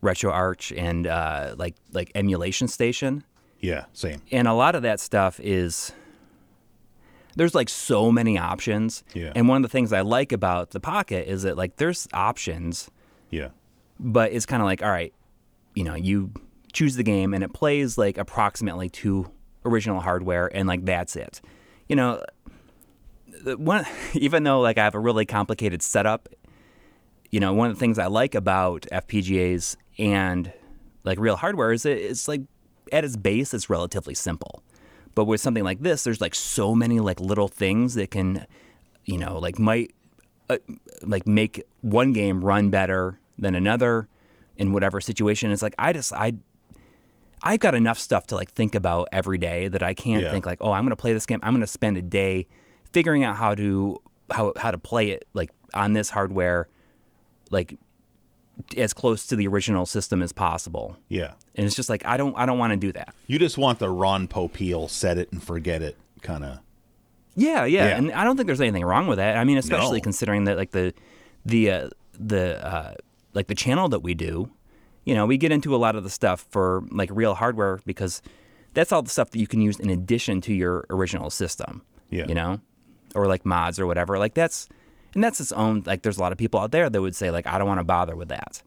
RetroArch 0.02 0.78
and 0.78 1.08
uh, 1.08 1.56
like 1.58 1.76
like 1.92 2.12
emulation 2.16 2.68
station, 2.68 3.24
Yeah. 3.60 3.86
Same. 3.94 4.22
and 4.32 4.48
a 4.48 4.54
lot 4.54 4.76
of 4.76 4.82
that 4.84 5.00
stuff 5.00 5.40
is 5.42 5.92
there's 7.36 7.56
like 7.56 7.70
so 7.70 8.12
many 8.12 8.38
options. 8.38 9.04
Yeah. 9.14 9.32
And 9.36 9.48
one 9.48 9.58
of 9.58 9.64
the 9.64 9.72
things 9.72 9.94
I 9.94 10.02
like 10.02 10.32
about 10.32 10.72
the 10.72 10.80
Pocket 10.80 11.28
is 11.30 11.44
that 11.44 11.58
like 11.58 11.78
there's 11.78 12.08
options 12.14 12.90
Yeah. 13.30 13.50
but 14.00 14.32
it's 14.32 14.46
kind 14.46 14.62
of 14.62 14.66
like 14.66 14.82
all 14.84 14.90
right 14.90 15.14
you 15.76 15.84
know 15.84 15.96
you 15.96 16.32
choose 16.74 16.96
the 16.96 17.04
game 17.04 17.34
and 17.34 17.44
it 17.44 17.54
plays 17.54 17.98
like 17.98 18.18
approximately 18.18 18.90
to 18.90 19.30
original 19.66 20.00
hardware 20.00 20.48
and 20.56 20.68
like 20.68 20.84
that's 20.86 21.16
it 21.16 21.42
you 21.88 21.96
know 21.96 22.22
one 23.58 23.86
even 24.14 24.44
though 24.44 24.62
like 24.62 24.78
i 24.78 24.84
have 24.84 24.96
a 24.96 25.00
really 25.00 25.26
complicated 25.26 25.82
setup 25.82 26.28
you 27.32 27.40
know 27.40 27.54
one 27.54 27.70
of 27.70 27.76
the 27.76 27.80
things 27.80 28.00
i 28.00 28.08
like 28.08 28.36
about 28.36 28.86
fpgas 28.92 29.76
and 30.00 30.52
like 31.04 31.20
real 31.20 31.36
hardware 31.36 31.72
is 31.72 31.86
it's 31.86 32.28
like 32.28 32.42
at 32.92 33.04
its 33.06 33.16
base 33.18 33.54
it's 33.54 33.70
relatively 33.70 34.16
simple 34.16 34.64
but 35.14 35.26
with 35.26 35.40
something 35.42 35.64
like 35.64 35.82
this 35.82 36.04
there's 36.04 36.22
like 36.22 36.34
so 36.34 36.74
many 36.74 37.00
like 37.00 37.20
little 37.20 37.48
things 37.48 37.94
that 37.94 38.10
can 38.10 38.48
you 39.06 39.18
know 39.18 39.38
like 39.38 39.60
might 39.60 39.94
uh, 40.50 40.58
like 41.04 41.28
make 41.28 41.64
one 41.82 42.14
game 42.14 42.44
run 42.44 42.70
better 42.72 43.20
than 43.38 43.54
another 43.54 44.08
in 44.58 44.74
whatever 44.74 45.00
situation. 45.00 45.52
It's 45.52 45.62
like 45.62 45.76
I 45.78 45.94
just 45.94 46.12
I 46.12 46.34
I've 47.44 47.60
got 47.60 47.76
enough 47.76 47.98
stuff 48.00 48.28
to 48.28 48.36
like 48.36 48.52
think 48.52 48.76
about 48.76 49.08
every 49.12 49.38
day 49.38 49.68
that 49.70 49.82
I 49.84 49.94
can't 49.94 50.24
Yeah. 50.24 50.32
think 50.32 50.46
like, 50.46 50.58
oh, 50.60 50.72
I'm 50.72 50.84
going 50.84 50.90
to 50.90 50.96
play 50.98 51.14
this 51.14 51.26
game. 51.26 51.40
I'm 51.44 51.54
going 51.54 51.62
to 51.62 51.68
spend 51.68 51.96
a 51.98 52.02
day 52.02 52.48
figuring 52.92 53.24
out 53.24 53.36
how 53.38 53.56
to 53.56 54.02
how 54.32 54.54
how 54.58 54.72
to 54.72 54.78
play 54.78 55.12
it 55.12 55.28
like 55.34 55.52
on 55.74 55.94
this 55.94 56.10
hardware 56.10 56.68
like 57.52 57.78
as 58.78 58.94
close 58.94 59.26
to 59.28 59.36
the 59.36 59.48
original 59.48 59.86
system 59.86 60.22
as 60.22 60.32
possible. 60.32 60.98
Yeah. 61.08 61.34
And 61.56 61.66
it's 61.66 61.76
just 61.76 61.90
like 61.90 62.06
I 62.06 62.18
don't 62.18 62.36
I 62.38 62.46
don't 62.46 62.58
want 62.58 62.72
to 62.72 62.78
do 62.78 62.92
that. 62.94 63.14
You 63.28 63.40
just 63.40 63.58
want 63.58 63.80
the 63.80 63.90
Ron 63.90 64.28
Popeil 64.28 64.90
set 64.90 65.18
it 65.18 65.32
and 65.32 65.42
forget 65.44 65.82
it 65.82 65.98
kind 66.22 66.44
of. 66.44 66.60
Yeah, 67.36 67.64
yeah, 67.66 67.88
Yeah. 67.90 67.98
and 67.98 68.12
I 68.12 68.24
don't 68.24 68.36
think 68.36 68.48
there's 68.48 68.60
anything 68.62 68.84
wrong 68.84 69.08
with 69.08 69.18
that. 69.18 69.38
I 69.38 69.44
mean, 69.44 69.58
especially 69.58 70.00
No. 70.00 70.04
considering 70.04 70.44
that 70.46 70.58
like 70.58 70.72
the 70.72 70.94
the 71.46 71.72
uh, 71.72 71.90
the 72.20 72.66
uh, 72.66 72.94
like 73.34 73.48
the 73.48 73.56
channel 73.56 73.88
that 73.90 74.02
we 74.02 74.14
do, 74.14 74.50
you 75.06 75.14
know, 75.16 75.26
we 75.26 75.38
get 75.38 75.52
into 75.52 75.74
a 75.76 75.78
lot 75.78 75.96
of 75.96 76.04
the 76.04 76.10
stuff 76.10 76.46
for 76.50 76.84
like 76.92 77.10
real 77.14 77.36
hardware 77.36 77.80
because 77.86 78.22
that's 78.74 78.92
all 78.92 79.02
the 79.02 79.10
stuff 79.10 79.32
that 79.32 79.40
you 79.40 79.48
can 79.48 79.62
use 79.62 79.80
in 79.80 79.90
addition 79.90 80.42
to 80.42 80.54
your 80.54 80.86
original 80.90 81.30
system. 81.30 81.82
Yeah. 82.10 82.26
You 82.28 82.36
know, 82.36 82.60
or 83.16 83.28
like 83.28 83.46
mods 83.46 83.80
or 83.80 83.86
whatever. 83.88 84.18
Like 84.20 84.34
that's 84.34 84.68
and 85.14 85.24
that's 85.24 85.40
its 85.40 85.52
own. 85.52 85.84
Like 85.86 86.02
there's 86.02 86.18
a 86.18 86.22
lot 86.22 86.32
of 86.32 86.38
people 86.38 86.60
out 86.60 86.72
there 86.72 86.90
that 86.90 87.02
would 87.02 87.16
say 87.16 87.32
like 87.32 87.48
I 87.48 87.58
don't 87.58 87.68
want 87.68 87.80
to 87.80 87.84
bother 87.84 88.16
with 88.16 88.30
that, 88.30 88.62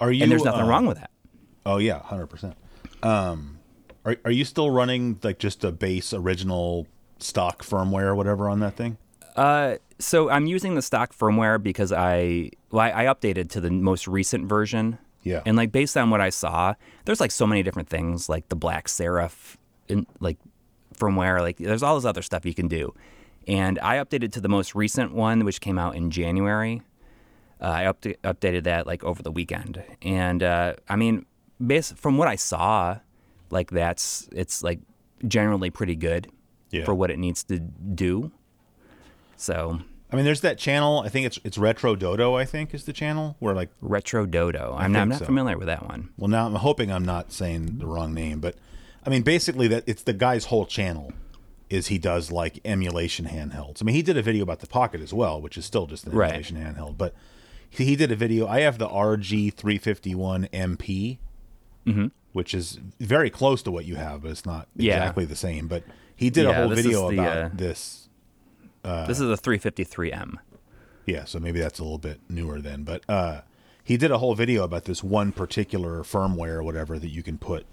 Are 0.00 0.12
you? 0.12 0.22
and 0.22 0.30
there's 0.32 0.44
nothing 0.44 0.62
uh, 0.62 0.68
wrong 0.68 0.86
with 0.86 0.98
that. 0.98 1.10
Oh 1.64 1.78
yeah, 1.78 2.00
hundred 2.00 2.28
percent. 2.28 2.56
Um, 3.02 3.58
are 4.04 4.16
are 4.24 4.30
you 4.30 4.44
still 4.44 4.70
running 4.70 5.18
like 5.22 5.38
just 5.38 5.64
a 5.64 5.72
base 5.72 6.12
original 6.12 6.86
stock 7.18 7.62
firmware 7.62 8.04
or 8.04 8.14
whatever 8.14 8.48
on 8.48 8.60
that 8.60 8.76
thing? 8.76 8.98
Uh, 9.36 9.76
so 9.98 10.30
I'm 10.30 10.46
using 10.46 10.74
the 10.74 10.82
stock 10.82 11.14
firmware 11.14 11.62
because 11.62 11.92
I 11.92 12.50
well, 12.70 12.82
I, 12.82 13.04
I 13.04 13.14
updated 13.14 13.50
to 13.50 13.60
the 13.60 13.70
most 13.70 14.08
recent 14.08 14.46
version. 14.46 14.98
Yeah. 15.22 15.42
And 15.44 15.56
like 15.56 15.72
based 15.72 15.96
on 15.96 16.10
what 16.10 16.20
I 16.20 16.30
saw, 16.30 16.74
there's 17.04 17.20
like 17.20 17.32
so 17.32 17.46
many 17.46 17.62
different 17.62 17.88
things, 17.88 18.28
like 18.28 18.48
the 18.48 18.56
Black 18.56 18.86
serif, 18.86 19.56
in 19.88 20.06
like 20.20 20.38
firmware. 20.96 21.40
Like 21.40 21.58
there's 21.58 21.82
all 21.82 21.96
this 21.96 22.04
other 22.04 22.22
stuff 22.22 22.46
you 22.46 22.54
can 22.54 22.68
do. 22.68 22.94
And 23.46 23.78
I 23.78 23.96
updated 23.96 24.32
to 24.32 24.40
the 24.40 24.48
most 24.48 24.74
recent 24.74 25.12
one, 25.14 25.44
which 25.44 25.60
came 25.60 25.78
out 25.78 25.94
in 25.94 26.10
January. 26.10 26.82
Uh, 27.60 27.64
I 27.64 27.86
up- 27.86 28.00
updated 28.02 28.64
that 28.64 28.86
like 28.86 29.02
over 29.04 29.22
the 29.22 29.30
weekend, 29.32 29.82
and 30.02 30.42
uh, 30.42 30.74
I 30.88 30.96
mean, 30.96 31.24
bas- 31.58 31.92
from 31.92 32.18
what 32.18 32.28
I 32.28 32.36
saw, 32.36 32.98
like 33.50 33.70
that's 33.70 34.28
it's 34.32 34.62
like 34.62 34.80
generally 35.26 35.70
pretty 35.70 35.96
good 35.96 36.28
Yeah. 36.70 36.84
for 36.84 36.94
what 36.94 37.10
it 37.10 37.18
needs 37.18 37.42
to 37.44 37.58
do. 37.60 38.30
So 39.36 39.80
I 40.12 40.16
mean, 40.16 40.24
there's 40.24 40.40
that 40.42 40.58
channel. 40.58 41.00
I 41.04 41.08
think 41.08 41.26
it's 41.26 41.38
it's 41.44 41.56
Retro 41.56 41.96
Dodo. 41.96 42.34
I 42.34 42.44
think 42.44 42.74
is 42.74 42.84
the 42.84 42.92
channel 42.92 43.36
where 43.38 43.54
like. 43.54 43.70
Retro 43.80 44.26
Dodo. 44.26 44.74
I'm 44.78 44.92
not, 44.92 45.02
I'm 45.02 45.08
not 45.08 45.18
so. 45.20 45.24
familiar 45.24 45.56
with 45.56 45.66
that 45.68 45.86
one. 45.88 46.10
Well, 46.18 46.28
now 46.28 46.46
I'm 46.46 46.54
hoping 46.56 46.92
I'm 46.92 47.04
not 47.04 47.32
saying 47.32 47.78
the 47.78 47.86
wrong 47.86 48.12
name, 48.12 48.40
but 48.40 48.56
I 49.04 49.08
mean, 49.10 49.22
basically 49.22 49.68
that 49.68 49.84
it's 49.86 50.02
the 50.02 50.12
guy's 50.12 50.46
whole 50.46 50.66
channel 50.66 51.12
is 51.68 51.88
he 51.88 51.98
does 51.98 52.30
like 52.30 52.60
emulation 52.64 53.26
handhelds. 53.26 53.82
I 53.82 53.84
mean, 53.84 53.94
he 53.96 54.02
did 54.02 54.16
a 54.16 54.22
video 54.22 54.42
about 54.42 54.60
the 54.60 54.66
Pocket 54.66 55.00
as 55.00 55.12
well, 55.12 55.40
which 55.40 55.58
is 55.58 55.64
still 55.64 55.86
just 55.86 56.06
an 56.06 56.12
Right. 56.12 56.28
emulation 56.30 56.56
handheld, 56.56 56.96
but 56.96 57.14
he, 57.68 57.96
did 57.96 58.12
a 58.12 58.16
video. 58.16 58.46
I 58.46 58.60
have 58.60 58.78
the 58.78 58.88
RG351 58.88 60.48
MP, 60.50 61.18
Mm-hmm. 61.86 62.06
which 62.32 62.52
is 62.54 62.78
very 63.00 63.30
close 63.30 63.62
to 63.62 63.70
what 63.70 63.84
you 63.84 63.94
have, 63.96 64.22
but 64.22 64.30
it's 64.32 64.44
not 64.46 64.66
Yeah. 64.76 64.96
exactly 64.96 65.24
the 65.24 65.36
same. 65.36 65.68
But 65.68 65.84
he 66.14 66.30
did 66.30 66.46
a 66.46 66.52
whole 66.52 66.68
video 66.68 67.08
the, 67.10 67.14
about 67.20 67.36
uh, 67.36 67.48
this. 67.52 68.08
this 68.82 69.20
is 69.20 69.30
a 69.30 69.36
353M. 69.40 70.34
Yeah, 71.04 71.24
so 71.24 71.38
maybe 71.38 71.60
that's 71.60 71.78
a 71.78 71.82
little 71.84 71.98
bit 71.98 72.20
newer 72.28 72.60
then. 72.60 72.82
But 72.82 73.02
uh, 73.08 73.42
he 73.84 73.96
did 73.96 74.10
a 74.10 74.18
whole 74.18 74.34
video 74.34 74.64
about 74.64 74.84
this 74.86 75.04
one 75.04 75.30
particular 75.32 76.02
firmware 76.02 76.56
or 76.56 76.62
whatever 76.64 76.98
that 76.98 77.08
you 77.10 77.22
can 77.22 77.38
put 77.38 77.66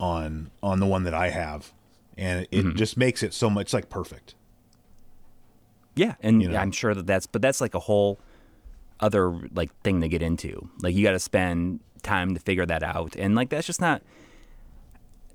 on 0.00 0.50
on 0.62 0.80
the 0.80 0.86
one 0.86 1.04
that 1.04 1.14
I 1.14 1.30
have, 1.30 1.72
and 2.16 2.46
it 2.50 2.64
Mm-hmm. 2.64 2.76
just 2.76 2.96
makes 2.96 3.22
it 3.22 3.32
so 3.34 3.48
much 3.50 3.72
like 3.72 3.88
perfect. 3.90 4.34
Yeah, 5.94 6.14
and 6.22 6.42
You 6.42 6.48
know? 6.48 6.56
I'm 6.58 6.72
sure 6.72 6.94
that 6.94 7.06
that's 7.06 7.26
but 7.26 7.42
that's 7.42 7.60
like 7.60 7.74
a 7.74 7.78
whole 7.80 8.18
other 9.00 9.30
like 9.54 9.70
thing 9.82 10.00
to 10.00 10.08
get 10.08 10.22
into. 10.22 10.68
Like 10.80 10.94
you 10.94 11.02
got 11.02 11.12
to 11.12 11.18
spend 11.20 11.80
time 12.02 12.34
to 12.34 12.40
figure 12.40 12.64
that 12.66 12.82
out, 12.82 13.14
and 13.16 13.34
like 13.34 13.50
that's 13.50 13.66
just 13.66 13.80
not. 13.80 14.02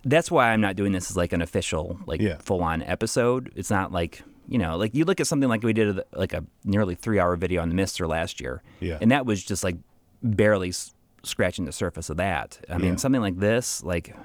That's 0.03 0.31
why 0.31 0.51
I'm 0.53 0.61
not 0.61 0.75
doing 0.75 0.93
this 0.93 1.09
as 1.11 1.17
like 1.17 1.33
an 1.33 1.41
official 1.41 1.99
like 2.05 2.21
Yeah. 2.21 2.37
full 2.39 2.63
on 2.63 2.81
episode. 2.83 3.51
It's 3.55 3.69
not 3.69 3.91
like 3.91 4.21
you 4.47 4.57
know, 4.57 4.77
like 4.77 4.95
you 4.95 5.03
look 5.05 5.19
at 5.19 5.27
something 5.27 5.49
like 5.49 5.61
we 5.63 5.73
did 5.73 5.99
like 6.13 6.33
a 6.33 6.43
nearly 6.63 6.95
three 6.95 7.19
hour 7.19 7.35
video 7.35 7.61
on 7.61 7.69
the 7.69 7.75
Mister 7.75 8.07
last 8.07 8.39
year, 8.41 8.63
Yeah. 8.79 8.97
and 9.01 9.11
that 9.11 9.25
was 9.25 9.43
just 9.43 9.63
like 9.63 9.75
barely 10.23 10.69
s- 10.69 10.95
scratching 11.23 11.65
the 11.65 11.71
surface 11.73 12.09
of 12.09 12.17
that. 12.17 12.59
I 12.69 12.77
mean, 12.77 12.91
Yeah. 12.91 12.95
something 12.95 13.21
like 13.21 13.37
this, 13.39 13.83
like 13.83 14.15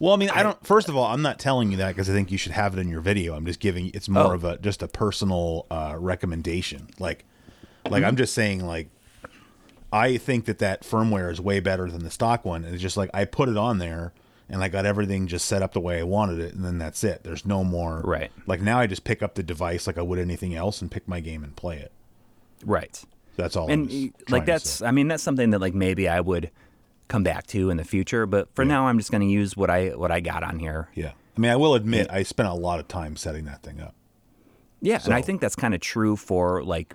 Well, 0.00 0.12
I 0.12 0.16
mean, 0.16 0.30
I 0.30 0.42
don't. 0.42 0.64
First 0.66 0.88
of 0.88 0.96
all, 0.96 1.06
I'm 1.06 1.22
not 1.22 1.38
telling 1.38 1.70
you 1.72 1.76
that 1.78 1.88
because 1.88 2.08
I 2.08 2.12
think 2.12 2.30
you 2.30 2.38
should 2.38 2.52
have 2.52 2.76
it 2.76 2.80
in 2.80 2.88
your 2.88 3.00
video. 3.00 3.34
I'm 3.34 3.44
just 3.46 3.58
giving. 3.60 3.90
It's 3.94 4.08
more 4.08 4.32
Oh. 4.32 4.34
of 4.34 4.44
a 4.44 4.58
just 4.58 4.82
a 4.82 4.88
personal 4.88 5.66
uh, 5.70 5.96
recommendation. 5.98 6.88
Like, 6.98 7.24
like 7.88 8.04
I'm 8.04 8.14
just 8.16 8.32
saying, 8.34 8.64
like, 8.64 8.90
I 9.92 10.16
think 10.18 10.44
that 10.44 10.58
that 10.58 10.82
firmware 10.82 11.30
is 11.32 11.40
way 11.40 11.60
better 11.60 11.90
than 11.90 12.04
the 12.04 12.10
stock 12.10 12.44
one. 12.44 12.64
And 12.64 12.74
it's 12.74 12.82
just 12.82 12.96
like 12.96 13.10
I 13.12 13.24
put 13.24 13.48
it 13.48 13.56
on 13.56 13.78
there 13.78 14.12
and 14.48 14.62
I 14.62 14.68
got 14.68 14.86
everything 14.86 15.26
just 15.26 15.46
set 15.46 15.62
up 15.62 15.72
the 15.72 15.80
way 15.80 15.98
I 15.98 16.04
wanted 16.04 16.38
it, 16.38 16.54
and 16.54 16.64
then 16.64 16.78
that's 16.78 17.02
it. 17.04 17.22
There's 17.24 17.44
no 17.44 17.64
more. 17.64 18.00
Right. 18.02 18.30
Like 18.46 18.60
now, 18.62 18.78
I 18.78 18.86
just 18.86 19.04
pick 19.04 19.22
up 19.22 19.34
the 19.34 19.42
device 19.42 19.86
like 19.86 19.98
I 19.98 20.02
would 20.02 20.18
anything 20.18 20.54
else 20.54 20.80
and 20.80 20.90
pick 20.90 21.06
my 21.08 21.20
game 21.20 21.42
and 21.44 21.54
play 21.56 21.78
it. 21.78 21.92
right. 22.64 23.02
That's 23.36 23.54
all. 23.56 23.70
And 23.70 23.86
was 23.86 23.94
y- 23.94 24.10
trying 24.26 24.40
like 24.40 24.46
that's 24.46 24.82
i 24.82 24.90
mean 24.90 25.06
that's 25.06 25.22
something 25.22 25.50
that 25.50 25.60
like 25.60 25.72
maybe 25.72 26.08
i 26.08 26.18
would 26.20 26.50
come 27.08 27.22
back 27.22 27.46
to 27.46 27.70
in 27.70 27.76
the 27.78 27.84
future 27.84 28.26
but 28.26 28.48
for 28.54 28.64
now 28.64 28.86
i'm 28.86 28.98
just 28.98 29.10
going 29.10 29.20
to 29.22 29.26
use 29.26 29.56
what 29.56 29.70
i 29.70 29.88
what 29.88 30.10
i 30.10 30.20
got 30.20 30.42
on 30.42 30.58
here 30.58 30.88
Yeah. 30.94 31.12
I 31.36 31.40
mean, 31.40 31.50
I 31.52 31.56
will 31.56 31.74
admit 31.74 32.08
I 32.10 32.22
spent 32.24 32.48
a 32.48 32.54
lot 32.54 32.80
of 32.80 32.88
time 32.88 33.14
setting 33.16 33.44
that 33.46 33.62
thing 33.62 33.80
up. 33.80 33.94
yeah 34.82 35.00
and 35.04 35.14
i 35.14 35.22
think 35.22 35.40
that's 35.40 35.56
kind 35.56 35.74
of 35.74 35.80
true 35.80 36.16
for 36.16 36.62
like 36.64 36.94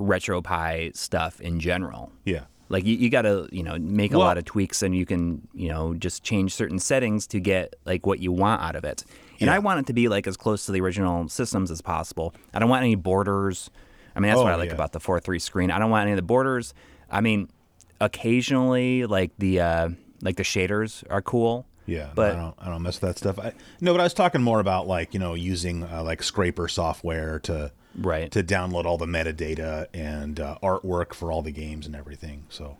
retropie 0.00 0.96
stuff 0.96 1.40
in 1.40 1.60
general 1.60 2.10
Yeah. 2.24 2.44
like 2.68 2.84
you, 2.84 2.96
you 2.96 3.08
got 3.10 3.22
to 3.22 3.48
you 3.52 3.62
know 3.62 3.78
make 3.78 4.12
a 4.12 4.18
Well- 4.18 4.26
lot 4.26 4.38
of 4.38 4.44
tweaks 4.44 4.82
and 4.82 4.94
you 4.96 5.06
can 5.06 5.46
you 5.54 5.68
know 5.68 5.94
just 5.94 6.22
change 6.24 6.54
certain 6.54 6.78
settings 6.78 7.26
to 7.28 7.40
get 7.40 7.76
like 7.84 8.06
what 8.06 8.18
you 8.18 8.32
want 8.32 8.62
out 8.62 8.74
of 8.76 8.84
it 8.84 9.04
and 9.40 9.46
Yeah. 9.46 9.54
i 9.54 9.58
want 9.58 9.80
it 9.80 9.86
to 9.86 9.92
be 9.92 10.08
like 10.08 10.26
as 10.26 10.36
close 10.36 10.66
to 10.66 10.72
the 10.72 10.80
original 10.80 11.28
systems 11.28 11.70
as 11.70 11.80
possible 11.80 12.34
i 12.52 12.58
don't 12.58 12.68
want 12.68 12.82
any 12.82 12.96
borders 12.96 13.70
i 14.16 14.20
mean 14.20 14.28
that's 14.30 14.40
Oh, 14.40 14.44
what 14.44 14.52
i 14.52 14.56
like 14.56 14.70
yeah. 14.70 14.74
about 14.74 14.92
the 14.92 15.00
4-3 15.00 15.40
screen 15.40 15.70
i 15.70 15.78
don't 15.78 15.90
want 15.90 16.02
any 16.02 16.12
of 16.12 16.16
the 16.16 16.22
borders 16.22 16.74
i 17.10 17.20
mean 17.20 17.48
occasionally 18.04 19.06
like 19.06 19.30
the 19.38 19.60
uh 19.60 19.88
like 20.22 20.36
the 20.36 20.42
shaders 20.42 21.02
are 21.10 21.22
cool 21.22 21.66
Yeah, 21.86 22.10
But- 22.14 22.32
I 22.32 22.36
don't, 22.36 22.54
I 22.58 22.68
don't 22.70 22.82
mess 22.82 23.00
with 23.00 23.08
that 23.10 23.18
stuff. 23.18 23.38
I, 23.38 23.52
no, 23.80 23.92
but 23.92 24.00
I 24.00 24.04
was 24.04 24.14
talking 24.14 24.40
more 24.42 24.60
about 24.60 24.86
like 24.86 25.14
you 25.14 25.20
know 25.20 25.34
using 25.34 25.82
uh, 25.84 26.02
like 26.02 26.22
scraper 26.22 26.68
software 26.68 27.38
to 27.40 27.72
Right. 27.98 28.30
to 28.32 28.42
download 28.42 28.84
all 28.86 28.96
the 28.96 29.04
metadata 29.06 29.86
and 29.92 30.40
uh, 30.40 30.56
artwork 30.62 31.12
for 31.12 31.30
all 31.30 31.42
the 31.42 31.50
games 31.52 31.84
and 31.86 31.94
everything. 31.94 32.44
So, 32.48 32.78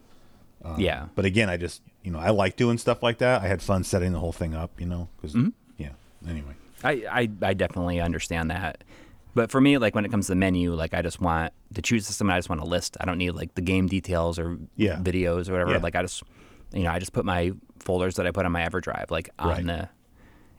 yeah 0.78 1.06
but 1.16 1.24
again, 1.26 1.50
I 1.50 1.56
just 1.58 1.82
you 2.02 2.10
know 2.12 2.18
I 2.18 2.30
like 2.30 2.56
doing 2.56 2.78
stuff 2.78 3.02
like 3.02 3.18
that. 3.18 3.42
I 3.42 3.46
had 3.48 3.60
fun 3.60 3.84
setting 3.84 4.12
the 4.12 4.20
whole 4.20 4.32
thing 4.32 4.54
up. 4.54 4.70
You 4.80 4.86
know, 4.86 5.08
because 5.16 5.34
Mm-hmm. 5.34 5.50
yeah. 5.76 5.90
Anyway, 6.28 6.54
I, 6.84 6.92
I 7.20 7.30
I 7.50 7.52
definitely 7.54 8.00
understand 8.00 8.50
that. 8.50 8.84
But 9.34 9.50
for 9.50 9.60
me, 9.60 9.78
like 9.78 9.94
when 9.94 10.04
it 10.04 10.10
comes 10.10 10.26
to 10.26 10.32
the 10.32 10.36
menu, 10.36 10.74
like 10.74 10.92
I 10.94 11.00
just 11.02 11.20
want 11.20 11.52
to 11.74 11.82
choose 11.82 12.06
system. 12.06 12.28
I 12.30 12.38
just 12.38 12.48
want 12.48 12.60
a 12.60 12.64
list. 12.66 12.96
I 13.00 13.04
don't 13.06 13.18
need 13.18 13.30
like 13.30 13.54
the 13.54 13.62
game 13.62 13.86
details 13.86 14.38
or 14.38 14.58
Yeah. 14.76 14.96
videos 14.96 15.48
or 15.48 15.52
whatever. 15.52 15.72
Yeah. 15.72 15.78
Like 15.78 15.96
I 15.96 16.02
just, 16.02 16.22
you 16.72 16.82
know, 16.82 16.90
I 16.90 16.98
just 16.98 17.12
put 17.12 17.24
my 17.24 17.52
folders 17.78 18.16
that 18.16 18.26
I 18.26 18.30
put 18.30 18.44
on 18.46 18.52
my 18.52 18.62
EverDrive 18.68 19.10
like 19.10 19.30
on 19.38 19.48
Right. 19.48 19.66
the 19.66 19.88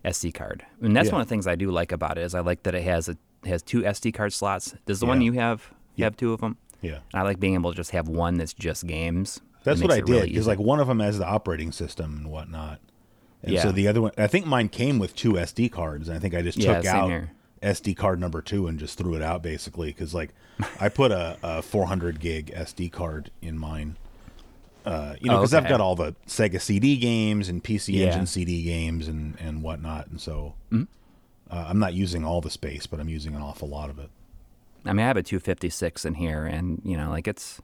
SD 0.10 0.34
card. 0.34 0.66
And 0.82 0.96
that's 0.96 1.08
Yeah. 1.08 1.14
one 1.14 1.22
of 1.22 1.28
the 1.28 1.30
things 1.30 1.46
I 1.48 1.56
do 1.56 1.70
like 1.72 1.92
about 1.92 2.18
it 2.18 2.22
is 2.22 2.34
I 2.36 2.40
like 2.40 2.64
that 2.64 2.74
it 2.76 2.84
has 2.84 3.08
a 3.10 3.18
has 3.46 3.62
two 3.62 3.84
SD 3.86 4.12
card 4.14 4.34
slots. 4.34 4.74
Does 4.86 5.00
the 5.02 5.06
one 5.06 5.22
you 5.22 5.34
have 5.34 5.70
you 5.96 6.04
have 6.06 6.18
two 6.18 6.34
of 6.34 6.42
them? 6.42 6.58
yeah. 6.82 7.00
And 7.14 7.22
I 7.22 7.22
like 7.22 7.40
being 7.40 7.54
able 7.54 7.72
to 7.72 7.76
just 7.78 7.92
have 7.92 8.08
one 8.08 8.36
that's 8.38 8.54
just 8.54 8.88
games. 8.88 9.40
That's 9.64 9.82
what 9.82 9.92
I 9.92 10.02
did 10.02 10.24
because 10.30 10.48
like 10.48 10.60
one 10.60 10.80
of 10.80 10.88
them 10.88 11.00
has 11.00 11.20
the 11.20 11.28
operating 11.28 11.72
system 11.72 12.18
and 12.18 12.32
whatnot, 12.32 12.80
and 13.44 13.58
so 13.60 13.72
the 13.72 13.88
other 13.88 14.02
one 14.02 14.12
I 14.18 14.28
think 14.28 14.46
mine 14.46 14.68
came 14.70 14.98
with 15.00 15.16
two 15.16 15.34
SD 15.38 15.70
cards, 15.72 16.08
and 16.10 16.18
I 16.18 16.20
think 16.20 16.34
I 16.34 16.42
just 16.42 16.58
Yeah, 16.58 16.76
took 16.82 16.86
out 16.86 17.10
here. 17.10 17.32
SD 17.64 17.96
card 17.98 18.20
number 18.20 18.42
two 18.42 18.68
and 18.68 18.78
just 18.78 18.98
threw 18.98 19.16
it 19.16 19.22
out 19.22 19.42
basically 19.42 19.88
because 19.88 20.14
like 20.14 20.30
I 20.80 20.90
put 20.90 21.12
a, 21.12 21.38
a 21.42 21.62
400 21.62 22.20
gig 22.20 22.52
SD 22.54 22.92
card 22.92 23.32
in 23.42 23.58
mine, 23.58 23.98
uh, 24.86 25.16
you 25.22 25.30
know, 25.30 25.38
Oh, 25.38 25.40
because 25.40 25.54
I've 25.54 25.68
got 25.70 25.80
all 25.82 25.96
the 25.96 26.14
Sega 26.28 26.60
CD 26.62 26.98
games 26.98 27.48
and 27.50 27.64
PC 27.64 27.94
Yeah. 27.96 28.08
Engine 28.08 28.26
CD 28.28 28.64
games 28.64 29.08
and 29.08 29.40
and 29.40 29.64
whatnot, 29.64 30.08
and 30.08 30.20
so 30.20 30.54
Mm-hmm. 30.72 30.84
uh, 31.56 31.66
I'm 31.70 31.80
not 31.80 31.94
using 31.94 32.26
all 32.26 32.42
the 32.42 32.50
space, 32.52 32.86
but 32.86 33.00
I'm 33.00 33.10
using 33.10 33.34
an 33.36 33.42
awful 33.42 33.68
lot 33.70 33.90
of 33.90 33.98
it. 33.98 34.10
I 34.86 34.92
mean, 34.92 35.06
I 35.06 35.08
have 35.08 35.16
a 35.18 35.24
256 35.24 36.04
in 36.04 36.16
here, 36.16 36.46
and 36.46 36.82
you 36.84 36.98
know, 36.98 37.10
like 37.10 37.28
it's 37.28 37.62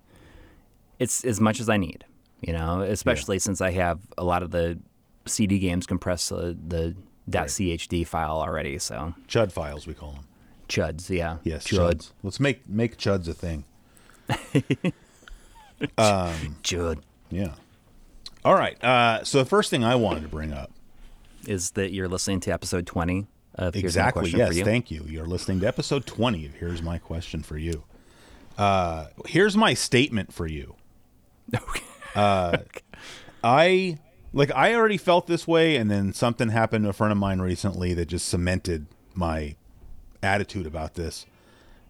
it's 1.00 1.24
as 1.25 1.39
much 1.41 1.60
as 1.60 1.68
I 1.70 1.77
need. 1.77 2.06
You 2.41 2.53
know, 2.53 2.82
especially 2.82 3.38
since 3.39 3.60
I 3.60 3.72
have 3.72 4.00
a 4.18 4.24
lot 4.24 4.44
of 4.44 4.51
the 4.51 4.79
CD 5.25 5.60
games 5.60 5.86
compressed 5.86 6.29
to 6.29 6.56
the 6.68 6.96
.chd 7.30 8.08
file 8.08 8.38
already. 8.40 8.78
So 8.80 9.14
Chud 9.28 9.52
files 9.52 9.86
we 9.88 9.94
call 9.94 10.12
them. 10.14 10.26
chuds, 10.68 11.10
yeah, 11.10 11.38
Yes, 11.44 11.66
chud, 11.66 11.94
chuds. 11.94 12.12
Let's 12.24 12.40
make 12.40 12.68
make 12.70 12.98
chuds 12.98 13.28
a 13.28 13.34
thing. 13.34 13.64
chud 15.98 17.00
Yeah. 17.30 17.54
All 18.46 18.54
right. 18.56 18.82
Uh, 18.84 19.24
so 19.24 19.40
the 19.40 19.46
first 19.46 19.70
thing 19.70 19.84
I 19.84 19.96
wanted 19.96 20.22
to 20.24 20.30
bring 20.30 20.54
up 20.54 20.72
is 21.48 21.72
that 21.72 21.92
you're 21.92 22.08
listening 22.08 22.40
to 22.42 22.52
episode 22.52 22.86
20 22.86 23.28
of 23.56 23.74
Here's 23.74 23.84
My 23.84 23.88
exactly. 23.88 24.22
Question 24.24 24.40
Yes, 24.40 24.50
for 24.50 24.54
you. 24.56 24.66
thank 24.66 24.92
you. 24.92 25.04
You're 25.08 25.26
listening 25.26 25.60
to 25.62 25.68
episode 25.68 26.06
20 26.06 26.46
of 26.46 26.54
Here's 26.54 26.82
My 26.82 26.98
Question 26.98 27.44
for 27.44 27.58
You. 27.58 27.84
Uh, 28.58 29.08
here's 29.26 29.56
my 29.58 29.74
statement 29.74 30.34
for 30.34 30.48
you. 30.48 30.76
Uh, 32.16 32.58
I 33.44 34.00
like 34.34 34.52
I 34.56 34.74
already 34.76 34.98
felt 34.98 35.28
this 35.28 35.48
way, 35.48 35.76
and 35.76 35.90
then 35.90 36.14
something 36.14 36.50
happened 36.50 36.86
to 36.86 36.90
a 36.90 36.94
friend 36.94 37.12
of 37.12 37.18
mine 37.18 37.40
recently 37.40 37.94
that 37.96 38.08
just 38.08 38.28
cemented 38.28 38.86
my 39.14 39.56
attitude 40.22 40.66
about 40.66 40.94
this. 40.96 41.26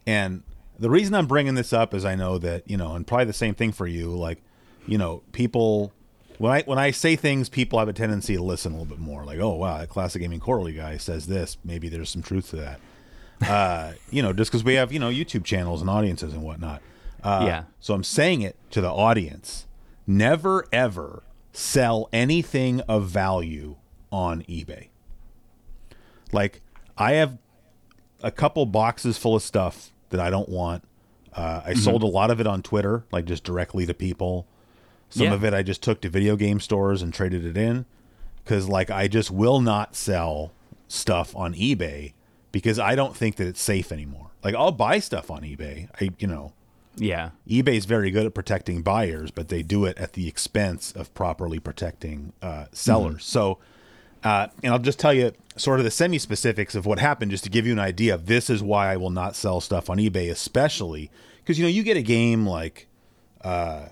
And 0.06 0.42
the 0.78 0.90
reason 0.90 1.14
I'm 1.14 1.26
bringing 1.26 1.54
this 1.54 1.72
up 1.72 1.92
is 1.92 2.04
I 2.04 2.14
know 2.14 2.38
that 2.38 2.68
you 2.68 2.76
know, 2.76 2.94
and 2.94 3.06
probably 3.06 3.26
the 3.26 3.32
same 3.32 3.54
thing 3.54 3.72
for 3.72 3.86
you. 3.86 4.10
Like, 4.10 4.42
you 4.86 4.96
know, 4.98 5.22
people 5.32 5.92
when 6.38 6.52
I 6.52 6.62
when 6.62 6.78
I 6.78 6.90
say 6.90 7.16
things, 7.16 7.50
people 7.50 7.78
have 7.78 7.88
a 7.88 7.92
tendency 7.92 8.34
to 8.34 8.42
listen 8.42 8.72
a 8.72 8.76
little 8.76 8.86
bit 8.86 8.98
more. 8.98 9.24
Like, 9.24 9.38
oh 9.40 9.54
wow, 9.56 9.76
that 9.76 9.90
classic 9.90 10.22
gaming 10.22 10.40
quarterly 10.40 10.72
guy 10.72 10.96
says 10.96 11.26
this. 11.26 11.58
Maybe 11.62 11.90
there's 11.90 12.08
some 12.08 12.22
truth 12.22 12.50
to 12.50 12.56
that. 12.56 12.80
Uh, 13.46 13.92
you 14.10 14.22
know, 14.22 14.32
just 14.32 14.50
because 14.50 14.64
we 14.64 14.74
have 14.74 14.90
you 14.90 14.98
know 14.98 15.10
YouTube 15.10 15.44
channels 15.44 15.82
and 15.82 15.90
audiences 15.90 16.32
and 16.32 16.42
whatnot. 16.42 16.80
Uh, 17.22 17.42
Yeah. 17.46 17.64
So 17.80 17.92
I'm 17.92 18.04
saying 18.04 18.40
it 18.40 18.56
to 18.70 18.80
the 18.80 18.90
audience: 18.90 19.66
never 20.06 20.66
ever 20.72 21.22
sell 21.52 22.08
anything 22.12 22.80
of 22.82 23.06
value 23.08 23.76
on 24.12 24.42
eBay. 24.42 24.88
Like 26.32 26.60
I 26.96 27.12
have 27.12 27.38
a 28.22 28.30
couple 28.30 28.66
boxes 28.66 29.18
full 29.18 29.36
of 29.36 29.42
stuff 29.42 29.92
that 30.10 30.20
I 30.20 30.30
don't 30.30 30.48
want. 30.48 30.84
Uh, 31.32 31.62
I 31.64 31.74
sold 31.74 32.02
a 32.02 32.06
lot 32.06 32.30
of 32.30 32.40
it 32.40 32.46
on 32.46 32.62
Twitter, 32.62 33.04
like 33.12 33.24
just 33.24 33.44
directly 33.44 33.86
to 33.86 33.94
people. 33.94 34.46
Some 35.08 35.26
Yeah. 35.26 35.34
of 35.34 35.44
it 35.44 35.54
I 35.54 35.62
just 35.62 35.82
took 35.82 36.00
to 36.02 36.08
video 36.08 36.36
game 36.36 36.60
stores 36.60 37.02
and 37.02 37.12
traded 37.14 37.44
it 37.44 37.56
in 37.56 37.84
because, 38.44 38.68
like, 38.68 38.90
I 38.90 39.08
just 39.08 39.30
will 39.30 39.60
not 39.60 39.94
sell 39.96 40.52
stuff 40.88 41.34
on 41.36 41.54
eBay 41.54 42.12
because 42.52 42.78
I 42.78 42.94
don't 42.94 43.16
think 43.16 43.36
that 43.36 43.46
it's 43.46 43.60
safe 43.60 43.90
anymore. 43.92 44.30
Like, 44.42 44.54
I'll 44.54 44.72
buy 44.72 44.98
stuff 44.98 45.30
on 45.30 45.42
eBay. 45.42 45.88
I, 46.00 46.10
you 46.18 46.26
know, 46.26 46.52
Yeah, 46.96 47.30
eBay's 47.48 47.84
very 47.84 48.10
good 48.10 48.26
at 48.26 48.34
protecting 48.34 48.82
buyers, 48.82 49.30
but 49.30 49.48
they 49.48 49.62
do 49.62 49.84
it 49.84 49.96
at 49.98 50.14
the 50.14 50.28
expense 50.28 50.92
of 50.92 51.12
properly 51.14 51.58
protecting 51.58 52.32
uh, 52.42 52.66
sellers. 52.72 53.24
So, 53.24 53.58
uh, 54.24 54.48
and 54.62 54.72
I'll 54.72 54.80
just 54.80 54.98
tell 54.98 55.14
you 55.14 55.32
sort 55.56 55.80
of 55.80 55.84
the 55.84 55.90
semi 55.90 56.18
specifics 56.18 56.74
of 56.74 56.86
what 56.86 56.98
happened, 56.98 57.30
just 57.30 57.44
to 57.44 57.50
give 57.50 57.66
you 57.66 57.72
an 57.72 57.78
idea 57.78 58.14
of 58.14 58.26
this 58.26 58.50
is 58.50 58.62
why 58.62 58.92
I 58.92 58.96
will 58.96 59.10
not 59.10 59.36
sell 59.36 59.60
stuff 59.60 59.88
on 59.88 59.98
eBay, 59.98 60.30
especially 60.30 61.10
because 61.38 61.58
you 61.58 61.64
know 61.64 61.70
you 61.70 61.82
get 61.82 61.96
a 61.96 62.02
game 62.02 62.46
like, 62.46 62.88
uh, 63.42 63.86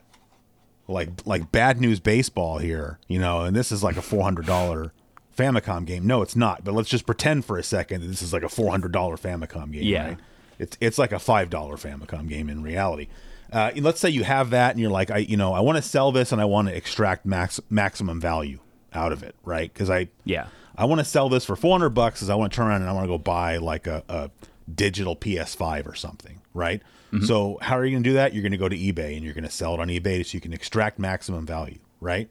like 0.86 1.10
like 1.24 1.52
Bad 1.52 1.80
News 1.80 2.00
Baseball 2.00 2.58
here, 2.58 2.98
you 3.06 3.18
know, 3.18 3.42
and 3.42 3.56
this 3.56 3.70
is 3.72 3.82
like 3.82 3.96
a 3.96 4.02
four 4.02 4.24
hundred 4.24 4.46
dollar 4.46 4.92
Famicom 5.36 5.86
game. 5.86 6.04
No, 6.06 6.20
it's 6.20 6.34
not. 6.34 6.64
But 6.64 6.74
let's 6.74 6.88
just 6.88 7.06
pretend 7.06 7.44
for 7.44 7.58
a 7.58 7.62
second 7.62 8.00
that 8.00 8.08
this 8.08 8.22
is 8.22 8.32
like 8.32 8.42
a 8.42 8.48
four 8.48 8.70
hundred 8.70 8.92
dollar 8.92 9.16
Famicom 9.16 9.70
game. 9.72 9.84
Yeah. 9.84 10.08
Right? 10.08 10.18
It's 10.58 10.76
it's 10.80 10.98
like 10.98 11.12
a 11.12 11.18
five 11.18 11.50
dollar 11.50 11.76
Famicom 11.76 12.28
game 12.28 12.48
in 12.48 12.62
reality. 12.62 13.08
Uh, 13.52 13.70
let's 13.76 14.00
say 14.00 14.10
you 14.10 14.24
have 14.24 14.50
that, 14.50 14.72
and 14.72 14.80
you're 14.80 14.90
like, 14.90 15.10
I 15.10 15.18
you 15.18 15.36
know, 15.36 15.54
I 15.54 15.60
want 15.60 15.76
to 15.76 15.82
sell 15.82 16.12
this, 16.12 16.32
and 16.32 16.40
I 16.40 16.44
want 16.44 16.68
to 16.68 16.76
extract 16.76 17.24
max 17.24 17.60
maximum 17.70 18.20
value 18.20 18.58
out 18.92 19.12
of 19.12 19.22
it, 19.22 19.34
right? 19.44 19.72
Because 19.72 19.88
I 19.90 20.08
yeah, 20.24 20.48
I 20.76 20.84
want 20.84 21.00
to 21.00 21.04
sell 21.04 21.28
this 21.28 21.44
for 21.44 21.56
400 21.56 21.90
bucks 21.90 22.20
because 22.20 22.30
I 22.30 22.34
want 22.34 22.52
to 22.52 22.56
turn 22.56 22.66
around 22.68 22.82
and 22.82 22.90
I 22.90 22.92
want 22.92 23.04
to 23.04 23.08
go 23.08 23.18
buy 23.18 23.56
like 23.56 23.86
a, 23.86 24.02
a 24.08 24.30
digital 24.72 25.16
PS5 25.16 25.86
or 25.86 25.94
something, 25.94 26.40
right? 26.54 26.82
So 27.24 27.56
how 27.62 27.78
are 27.78 27.86
you 27.86 27.92
going 27.92 28.02
to 28.02 28.10
do 28.10 28.14
that? 28.14 28.34
You're 28.34 28.42
going 28.42 28.52
to 28.52 28.58
go 28.58 28.68
to 28.68 28.76
eBay 28.76 29.14
and 29.16 29.24
you're 29.24 29.32
going 29.32 29.44
to 29.44 29.50
sell 29.50 29.72
it 29.72 29.80
on 29.80 29.88
eBay 29.88 30.24
so 30.26 30.34
you 30.34 30.42
can 30.42 30.52
extract 30.52 30.98
maximum 30.98 31.46
value, 31.46 31.78
right? 32.00 32.28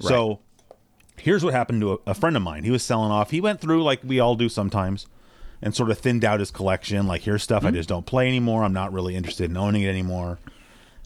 So 0.00 0.40
here's 1.16 1.44
what 1.44 1.54
happened 1.54 1.80
to 1.82 1.92
a, 1.92 1.98
a 2.08 2.14
friend 2.14 2.36
of 2.36 2.42
mine. 2.42 2.64
He 2.64 2.70
was 2.72 2.82
selling 2.82 3.12
off. 3.12 3.30
He 3.30 3.40
went 3.40 3.60
through 3.60 3.84
like 3.84 4.00
we 4.02 4.18
all 4.18 4.34
do 4.34 4.48
sometimes 4.48 5.06
and 5.62 5.74
sort 5.74 5.90
of 5.90 5.98
thinned 5.98 6.24
out 6.24 6.40
his 6.40 6.50
collection. 6.50 7.06
Like 7.06 7.22
here's 7.22 7.42
stuff 7.42 7.64
I 7.64 7.70
just 7.70 7.88
don't 7.88 8.06
play 8.06 8.28
anymore. 8.28 8.64
I'm 8.64 8.72
not 8.72 8.92
really 8.92 9.16
interested 9.16 9.50
in 9.50 9.56
owning 9.56 9.82
it 9.82 9.88
anymore. 9.88 10.38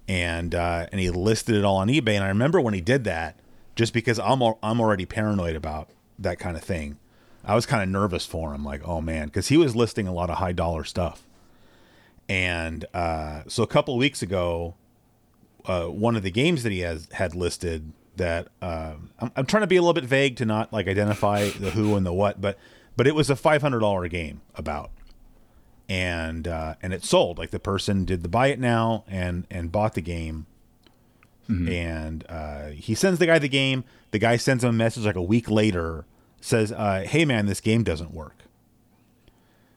And 0.09 0.55
uh, 0.55 0.87
and 0.91 1.01
he 1.01 1.11
listed 1.11 1.55
it 1.55 1.65
all 1.65 1.77
on 1.77 1.89
eBay. 1.89 2.15
And 2.15 2.25
I 2.25 2.29
remember 2.29 2.61
when 2.61 2.75
he 2.75 2.81
did 2.81 3.05
that, 3.05 3.39
just 3.77 3.93
because 3.93 4.19
I'm 4.19 4.43
I'm 4.63 4.81
already 4.81 5.07
paranoid 5.07 5.57
about 5.57 5.89
that 6.19 6.39
kind 6.39 6.57
of 6.57 6.63
thing. 6.63 6.99
I 7.45 7.55
was 7.55 7.65
kind 7.65 7.83
of 7.83 7.89
nervous 7.89 8.27
for 8.27 8.55
him, 8.55 8.65
like, 8.65 8.87
oh 8.87 9.01
man, 9.01 9.27
because 9.27 9.49
he 9.49 9.57
was 9.57 9.75
listing 9.75 10.07
a 10.07 10.13
lot 10.13 10.29
of 10.29 10.37
high 10.37 10.53
dollar 10.53 10.85
stuff. 10.85 11.27
And 12.29 12.85
uh, 12.93 13.43
so 13.49 13.63
a 13.63 13.67
couple 13.67 13.95
of 13.95 13.99
weeks 13.99 14.21
ago, 14.23 14.75
uh, 15.65 15.87
one 15.87 16.17
of 16.17 16.23
the 16.23 16.31
games 16.31 16.63
that 16.63 16.73
he 16.73 16.81
has 16.81 17.09
had 17.13 17.35
listed 17.35 17.93
that 18.17 18.49
um, 18.61 19.11
I'm, 19.19 19.33
I'm 19.37 19.47
trying 19.47 19.63
to 19.63 19.67
be 19.67 19.77
a 19.77 19.81
little 19.81 19.95
bit 19.95 20.05
vague 20.05 20.37
to 20.37 20.45
not 20.45 20.73
like 20.73 20.87
identify 20.87 21.49
the 21.49 21.71
who 21.71 21.97
and 21.97 22.05
the 22.05 22.13
what, 22.13 22.41
but 22.41 22.59
but 23.01 23.07
it 23.07 23.15
was 23.15 23.31
a 23.31 23.35
five 23.37 23.63
hundred 23.63 23.79
dollar 23.79 24.07
game 24.09 24.43
about, 24.57 24.91
and 25.89 26.47
uh, 26.47 26.75
and 26.83 26.93
it 26.93 27.03
sold. 27.03 27.39
Like 27.39 27.51
the 27.51 27.59
person 27.59 28.05
did 28.05 28.23
the 28.23 28.29
buy 28.29 28.49
it 28.49 28.61
now 28.61 29.05
and 29.09 29.47
and 29.51 29.73
bought 29.73 29.95
the 29.95 30.03
game, 30.03 30.45
and 31.49 32.27
uh, 32.29 32.67
he 32.67 32.95
sends 32.95 33.19
the 33.19 33.25
guy 33.25 33.39
the 33.39 33.49
game. 33.49 33.85
The 34.11 34.19
guy 34.19 34.37
sends 34.37 34.63
him 34.63 34.69
a 34.71 34.75
message 34.75 35.07
like 35.07 35.17
a 35.17 35.23
week 35.23 35.49
later, 35.51 36.05
says, 36.43 36.73
uh, 36.73 37.05
"Hey 37.09 37.25
man, 37.25 37.47
this 37.47 37.63
game 37.63 37.85
doesn't 37.85 38.13
work." 38.13 38.37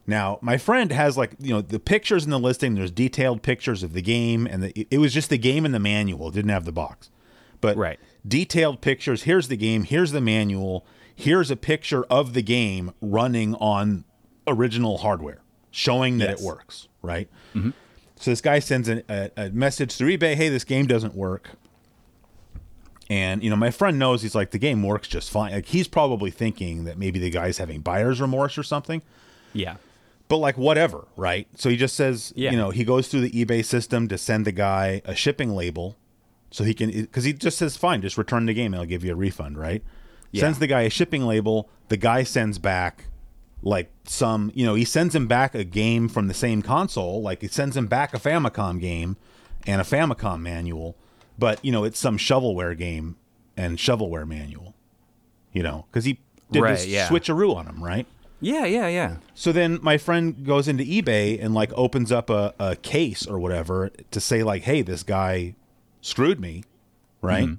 Now, 0.06 0.38
my 0.42 0.58
friend 0.58 0.92
has 0.92 1.18
like 1.18 1.32
you 1.39 1.53
know 1.53 1.62
the 1.62 1.80
pictures 1.80 2.25
in 2.25 2.30
the 2.30 2.39
listing. 2.39 2.75
There's 2.75 2.92
detailed 2.92 3.42
pictures 3.42 3.84
of 3.84 3.94
the 3.94 4.01
game, 4.01 4.46
and 4.48 4.63
the, 4.63 4.86
it 4.92 4.98
was 4.98 5.13
just 5.13 5.30
the 5.30 5.38
game 5.38 5.63
and 5.63 5.74
the 5.74 5.80
manual. 5.80 6.27
It 6.27 6.34
didn't 6.34 6.51
have 6.51 6.65
the 6.65 6.74
box, 6.74 7.10
but 7.62 7.77
Right. 7.77 8.01
detailed 8.27 8.82
pictures. 8.82 9.24
Here's 9.24 9.48
the 9.48 9.56
game. 9.56 9.86
Here's 9.86 10.12
the 10.12 10.20
manual. 10.20 10.86
Here's 11.15 11.51
a 11.51 11.55
picture 11.55 12.03
of 12.05 12.34
the 12.34 12.41
game 12.41 12.93
running 13.01 13.55
on 13.55 14.03
original 14.48 14.98
hardware, 15.00 15.39
showing 15.72 16.17
that 16.20 16.29
Yes. 16.29 16.41
it 16.41 16.46
works. 16.46 16.88
Right. 17.01 17.29
Mm-hmm. 17.53 17.72
So 18.15 18.32
this 18.32 18.41
guy 18.41 18.60
sends 18.60 18.88
an, 18.88 19.03
a, 19.10 19.29
a 19.38 19.50
message 19.50 19.96
through 19.96 20.17
eBay. 20.17 20.36
Hey, 20.36 20.50
this 20.50 20.63
game 20.63 20.88
doesn't 20.88 21.13
work. 21.15 21.51
And 23.10 23.43
you 23.43 23.50
know, 23.50 23.55
my 23.58 23.70
friend 23.70 24.00
knows 24.00 24.22
he's 24.22 24.34
like 24.36 24.51
the 24.51 24.58
game 24.58 24.82
works 24.82 25.08
just 25.08 25.29
fine. 25.29 25.51
Like 25.51 25.65
he's 25.65 25.88
probably 25.88 26.32
thinking 26.32 26.86
that 26.86 26.98
maybe 26.98 27.20
the 27.20 27.29
guy's 27.29 27.58
having 27.58 27.82
buyer's 27.82 28.22
remorse 28.22 28.58
or 28.58 28.63
something 28.63 29.01
Yeah. 29.53 29.75
but 30.29 30.38
like 30.38 30.58
whatever, 30.58 31.05
right? 31.17 31.48
So 31.55 31.70
he 31.70 31.75
just 31.75 31.96
says, 31.96 32.32
Yeah. 32.36 32.51
you 32.51 32.58
know, 32.58 32.70
he 32.70 32.86
goes 32.86 33.10
through 33.10 33.22
the 33.27 33.46
eBay 33.46 33.63
system 33.63 34.08
to 34.08 34.17
send 34.17 34.46
the 34.46 34.51
guy 34.53 35.01
a 35.05 35.15
shipping 35.15 35.53
label, 35.53 35.98
so 36.50 36.63
he 36.63 36.74
can 36.74 36.89
because 36.91 37.25
he 37.25 37.34
just 37.34 37.58
says, 37.58 37.75
fine, 37.75 38.01
just 38.01 38.17
return 38.17 38.46
the 38.46 38.53
game 38.53 38.74
and 38.74 38.79
I'll 38.82 38.88
give 38.88 39.03
you 39.03 39.12
a 39.12 39.15
refund, 39.15 39.58
right? 39.58 39.84
Yeah. 40.34 40.42
Sends 40.42 40.60
the 40.60 40.68
guy 40.68 40.82
a 40.82 40.90
shipping 40.90 41.25
label. 41.25 41.70
The 41.88 41.96
guy 41.96 42.24
sends 42.24 42.60
back 42.60 43.06
like 43.62 43.90
some, 44.04 44.52
you 44.54 44.66
know, 44.66 44.74
he 44.74 44.84
sends 44.84 45.16
him 45.16 45.28
back 45.28 45.56
a 45.56 45.63
game 45.63 46.10
from 46.10 46.28
the 46.28 46.34
same 46.34 46.62
console, 46.62 47.22
like 47.22 47.42
he 47.42 47.48
sends 47.48 47.78
him 47.78 47.88
back 47.88 48.13
a 48.13 48.20
Famicom 48.20 48.82
game 48.82 49.16
and 49.66 49.80
a 49.80 49.86
Famicom 49.86 50.42
manual, 50.42 50.98
but 51.40 51.63
you 51.63 51.72
know, 51.72 51.86
it's 51.86 51.98
some 51.98 52.18
shovelware 52.18 52.78
game 52.78 53.16
and 53.56 53.78
shovelware 53.78 54.28
manual, 54.28 54.74
you 55.54 55.63
know, 55.63 55.86
because 55.90 56.04
he 56.04 56.20
did 56.52 56.62
Right, 56.62 56.72
this 56.74 56.88
yeah. 56.88 57.08
switcheroo 57.08 57.56
on 57.56 57.68
him, 57.68 57.82
right? 57.82 58.06
Yeah, 58.42 58.66
yeah, 58.66 58.88
yeah. 58.88 59.18
So 59.34 59.54
then 59.54 59.80
my 59.82 59.98
friend 59.98 60.46
goes 60.46 60.68
into 60.68 60.84
eBay 60.84 61.42
and 61.42 61.54
like 61.54 61.72
opens 61.75 62.12
up 62.12 62.30
a, 62.30 62.54
a 62.60 62.75
case 62.75 63.25
or 63.25 63.40
whatever 63.40 63.90
to 64.12 64.20
say 64.20 64.44
like, 64.44 64.63
hey, 64.63 64.82
this 64.82 65.04
guy 65.04 65.56
screwed 66.02 66.42
me, 66.42 66.66
right? 67.22 67.46
Mm-hmm. 67.46 67.54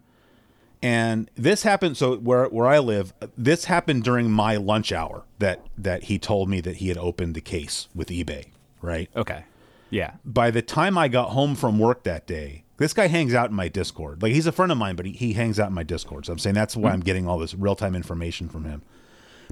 And 0.85 1.31
this 1.35 1.63
happened. 1.63 1.97
So 1.97 2.17
where 2.17 2.45
where 2.45 2.67
I 2.67 2.79
live, 2.79 3.15
this 3.39 3.65
happened 3.65 4.05
during 4.05 4.31
my 4.31 4.57
lunch 4.57 4.93
hour 4.93 5.25
that 5.39 5.65
that 5.79 6.05
he 6.05 6.19
told 6.19 6.51
me 6.51 6.61
that 6.61 6.77
he 6.77 6.89
had 6.89 6.99
opened 6.99 7.35
the 7.35 7.41
case 7.41 7.89
with 7.95 8.09
eBay, 8.09 8.49
right? 8.83 9.09
Okay. 9.17 9.45
Yeah. 9.89 10.17
By 10.27 10.51
the 10.51 10.61
time 10.61 10.99
I 10.99 11.09
got 11.09 11.31
home 11.31 11.55
from 11.55 11.79
work 11.79 12.03
that 12.03 12.27
day, 12.27 12.65
this 12.77 12.93
guy 12.93 13.07
hangs 13.07 13.33
out 13.33 13.49
in 13.49 13.57
my 13.57 13.69
Discord. 13.69 14.23
Like 14.23 14.35
he's 14.35 14.47
a 14.47 14.53
friend 14.53 14.71
of 14.71 14.77
mine, 14.77 14.95
but 14.95 15.07
he, 15.07 15.13
he 15.13 15.33
hangs 15.33 15.59
out 15.59 15.69
in 15.69 15.75
my 15.75 15.85
Discord. 15.85 16.27
So 16.27 16.35
I'm 16.35 16.39
saying 16.39 16.55
that's 16.55 16.77
why 16.77 16.91
I'm 16.91 17.01
hmm. 17.01 17.05
getting 17.05 17.27
all 17.27 17.39
this 17.39 17.55
real 17.55 17.77
time 17.77 17.97
information 17.97 18.51
from 18.51 18.67
him. 18.67 18.83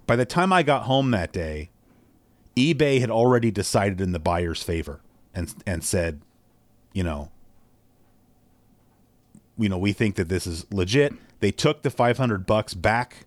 By 0.06 0.16
the 0.16 0.26
time 0.26 0.52
I 0.52 0.62
got 0.62 0.82
home 0.82 1.12
that 1.12 1.32
day, 1.32 1.70
eBay 2.56 3.00
had 3.00 3.08
already 3.10 3.50
decided 3.50 4.02
in 4.02 4.12
the 4.12 4.20
buyer's 4.20 4.62
favor 4.62 5.00
and 5.34 5.54
and 5.66 5.82
said, 5.82 6.20
you 6.92 7.02
know, 7.02 7.30
you 9.62 9.68
know, 9.68 9.78
we 9.78 9.92
think 9.92 10.16
that 10.16 10.28
this 10.28 10.46
is 10.46 10.66
legit. 10.72 11.14
They 11.40 11.50
took 11.50 11.82
the 11.82 11.90
500 11.90 12.46
bucks 12.46 12.74
back 12.74 13.26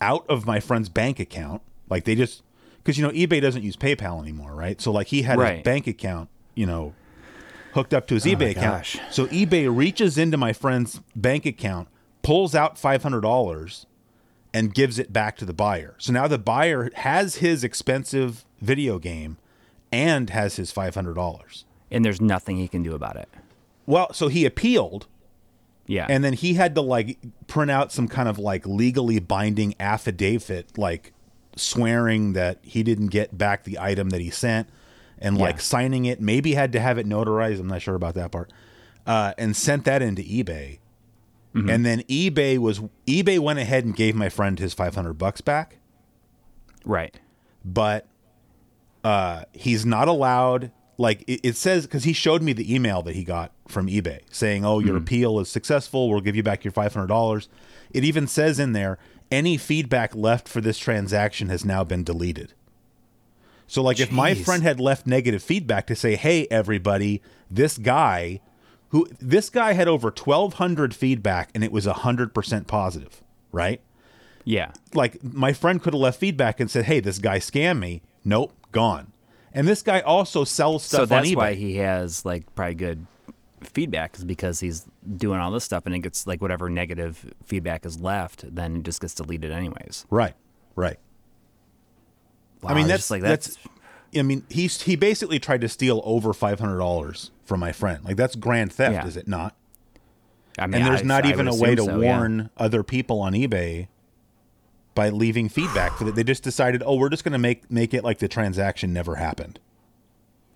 out 0.00 0.24
of 0.28 0.46
my 0.46 0.60
friend's 0.60 0.88
bank 0.88 1.20
account. 1.20 1.62
Like 1.88 2.04
they 2.04 2.14
just 2.14 2.42
cuz 2.84 2.98
you 2.98 3.04
know 3.04 3.12
eBay 3.12 3.40
doesn't 3.40 3.62
use 3.62 3.76
PayPal 3.76 4.20
anymore, 4.20 4.54
right? 4.54 4.80
So 4.80 4.90
like 4.92 5.08
he 5.08 5.22
had 5.22 5.38
his 5.38 5.62
bank 5.62 5.86
account, 5.86 6.28
you 6.54 6.66
know, 6.66 6.94
hooked 7.72 7.92
up 7.92 8.06
to 8.08 8.14
his 8.14 8.26
oh 8.26 8.30
eBay 8.30 8.50
account. 8.50 8.82
gosh. 8.82 8.98
So 9.10 9.26
eBay 9.26 9.74
reaches 9.74 10.16
into 10.16 10.36
my 10.36 10.52
friend's 10.52 11.00
bank 11.14 11.44
account, 11.44 11.88
pulls 12.22 12.54
out 12.54 12.76
$500 12.76 13.86
and 14.52 14.72
gives 14.72 14.98
it 14.98 15.12
back 15.12 15.36
to 15.38 15.44
the 15.44 15.52
buyer. 15.52 15.94
So 15.98 16.12
now 16.12 16.28
the 16.28 16.38
buyer 16.38 16.90
has 16.94 17.36
his 17.36 17.64
expensive 17.64 18.44
video 18.60 18.98
game 18.98 19.36
and 19.92 20.30
has 20.30 20.56
his 20.56 20.72
$500. 20.72 21.64
And 21.90 22.04
there's 22.04 22.20
nothing 22.20 22.56
he 22.56 22.68
can 22.68 22.82
do 22.82 22.94
about 22.94 23.16
it. 23.16 23.28
Well, 23.86 24.12
so 24.12 24.28
he 24.28 24.44
appealed 24.44 25.06
Yeah. 25.86 26.06
and 26.08 26.24
then 26.24 26.32
he 26.32 26.54
had 26.54 26.74
to 26.76 26.80
like 26.80 27.18
print 27.46 27.70
out 27.70 27.92
some 27.92 28.08
kind 28.08 28.28
of 28.28 28.38
like 28.38 28.66
legally 28.66 29.18
binding 29.18 29.74
affidavit 29.78 30.78
like 30.78 31.12
swearing 31.56 32.32
that 32.32 32.58
he 32.62 32.82
didn't 32.82 33.08
get 33.08 33.36
back 33.36 33.64
the 33.64 33.78
item 33.78 34.10
that 34.10 34.20
he 34.20 34.30
sent 34.30 34.68
and 35.18 35.38
like 35.38 35.60
signing 35.60 36.06
it 36.06 36.20
maybe 36.20 36.54
had 36.54 36.72
to 36.72 36.80
have 36.80 36.98
it 36.98 37.06
notarized 37.06 37.60
i'm 37.60 37.68
not 37.68 37.82
sure 37.82 37.94
about 37.94 38.14
that 38.14 38.32
part 38.32 38.52
uh, 39.06 39.34
and 39.36 39.54
sent 39.54 39.84
that 39.84 40.00
into 40.00 40.22
ebay 40.22 40.78
and 41.52 41.86
then 41.86 42.00
ebay 42.02 42.58
was 42.58 42.80
ebay 43.06 43.38
went 43.38 43.58
ahead 43.58 43.84
and 43.84 43.94
gave 43.94 44.16
my 44.16 44.28
friend 44.28 44.58
his 44.58 44.74
500 44.74 45.12
bucks 45.12 45.40
back 45.40 45.78
right. 46.84 47.20
but 47.64 48.08
uh, 49.04 49.44
he's 49.52 49.84
not 49.84 50.08
allowed. 50.08 50.72
Like 50.96 51.22
it, 51.26 51.40
it 51.42 51.56
says, 51.56 51.86
because 51.86 52.04
he 52.04 52.12
showed 52.12 52.42
me 52.42 52.52
the 52.52 52.72
email 52.72 53.02
that 53.02 53.14
he 53.14 53.24
got 53.24 53.52
from 53.66 53.88
eBay 53.88 54.20
saying, 54.30 54.64
"Oh, 54.64 54.78
your 54.78 54.92
hmm. 54.92 55.02
appeal 55.02 55.40
is 55.40 55.48
successful. 55.48 56.08
We'll 56.08 56.20
give 56.20 56.36
you 56.36 56.42
back 56.42 56.64
your 56.64 56.72
five 56.72 56.94
hundred 56.94 57.08
dollars." 57.08 57.48
It 57.90 58.04
even 58.04 58.26
says 58.26 58.58
in 58.58 58.72
there, 58.72 58.98
any 59.30 59.56
feedback 59.56 60.14
left 60.14 60.48
for 60.48 60.60
this 60.60 60.78
transaction 60.78 61.48
has 61.48 61.64
now 61.64 61.84
been 61.84 62.04
deleted. 62.04 62.54
So, 63.66 63.82
like, 63.82 63.98
if 63.98 64.12
my 64.12 64.34
friend 64.34 64.62
had 64.62 64.78
left 64.78 65.06
negative 65.06 65.42
feedback 65.42 65.86
to 65.88 65.96
say, 65.96 66.16
"Hey, 66.16 66.46
everybody, 66.50 67.22
this 67.50 67.78
guy." 67.78 68.40
Who 68.90 69.08
this 69.20 69.50
guy 69.50 69.72
had 69.72 69.88
over 69.88 70.12
twelve 70.12 70.54
hundred 70.54 70.94
feedback 70.94 71.50
and 71.52 71.64
it 71.64 71.72
was 71.72 71.84
hundred 71.84 72.32
percent 72.32 72.68
positive, 72.68 73.24
right? 73.50 73.80
Yeah. 74.44 74.72
like 74.92 75.24
my 75.24 75.52
friend 75.52 75.82
could 75.82 75.94
have 75.94 76.00
left 76.00 76.20
feedback 76.20 76.60
and 76.60 76.70
said, 76.70 76.84
"Hey, 76.84 77.00
this 77.00 77.18
guy 77.18 77.38
scammed 77.38 77.80
me." 77.80 78.02
Nope, 78.24 78.52
gone. 78.70 79.12
And 79.54 79.68
this 79.68 79.82
guy 79.82 80.00
also 80.00 80.42
sells 80.44 80.82
stuff 80.84 81.00
So 81.02 81.06
that's 81.06 81.34
why 81.34 81.54
he 81.54 81.76
has 81.76 82.24
like 82.24 82.52
probably 82.56 82.74
good 82.74 83.06
feedback 83.62 84.16
is 84.16 84.24
because 84.24 84.60
he's 84.60 84.86
doing 85.16 85.38
all 85.40 85.50
this 85.52 85.64
stuff 85.64 85.86
and 85.86 85.94
it 85.94 86.00
gets 86.00 86.26
like 86.26 86.42
whatever 86.42 86.68
negative 86.68 87.32
feedback 87.44 87.86
is 87.86 88.00
left, 88.00 88.52
then 88.54 88.76
it 88.76 88.82
just 88.82 89.00
gets 89.00 89.14
deleted 89.14 89.52
anyways. 89.52 90.06
right, 90.10 90.34
right. 90.76 90.98
Wow, 92.62 92.70
I 92.70 92.74
mean, 92.74 92.86
that's 92.88 93.10
like 93.10 93.22
that's. 93.22 93.56
that's, 93.56 93.68
I 94.16 94.22
mean, 94.22 94.44
he's 94.48 94.80
he 94.82 94.96
basically 94.96 95.38
tried 95.38 95.60
to 95.62 95.68
steal 95.68 96.00
over 96.04 96.32
five 96.32 96.60
hundred 96.60 96.78
dollars 96.78 97.30
from 97.44 97.60
my 97.60 97.72
friend. 97.72 98.04
Like 98.04 98.16
that's 98.16 98.36
grand 98.36 98.72
theft, 98.72 98.92
Yeah. 98.94 99.06
is 99.06 99.16
it 99.16 99.28
not? 99.28 99.54
I 100.58 100.66
mean, 100.66 100.80
And 100.82 100.86
there's 100.90 101.00
I- 101.02 101.04
not 101.04 101.26
I 101.26 101.30
even 101.30 101.48
a 101.48 101.54
way 101.54 101.74
to 101.74 101.82
so, 101.84 102.00
yeah. 102.00 102.16
warn 102.16 102.50
other 102.56 102.82
people 102.82 103.20
on 103.20 103.32
eBay 103.34 103.88
by 104.94 105.08
leaving 105.08 105.48
feedback 105.48 105.96
for 105.96 106.04
that. 106.04 106.14
They 106.14 106.24
just 106.24 106.42
decided, 106.42 106.82
oh, 106.84 106.96
we're 106.96 107.08
just 107.08 107.24
going 107.24 107.32
to 107.32 107.38
make 107.38 107.70
make 107.70 107.92
it 107.94 108.04
like 108.04 108.18
the 108.18 108.28
transaction 108.28 108.92
never 108.92 109.16
happened. 109.16 109.58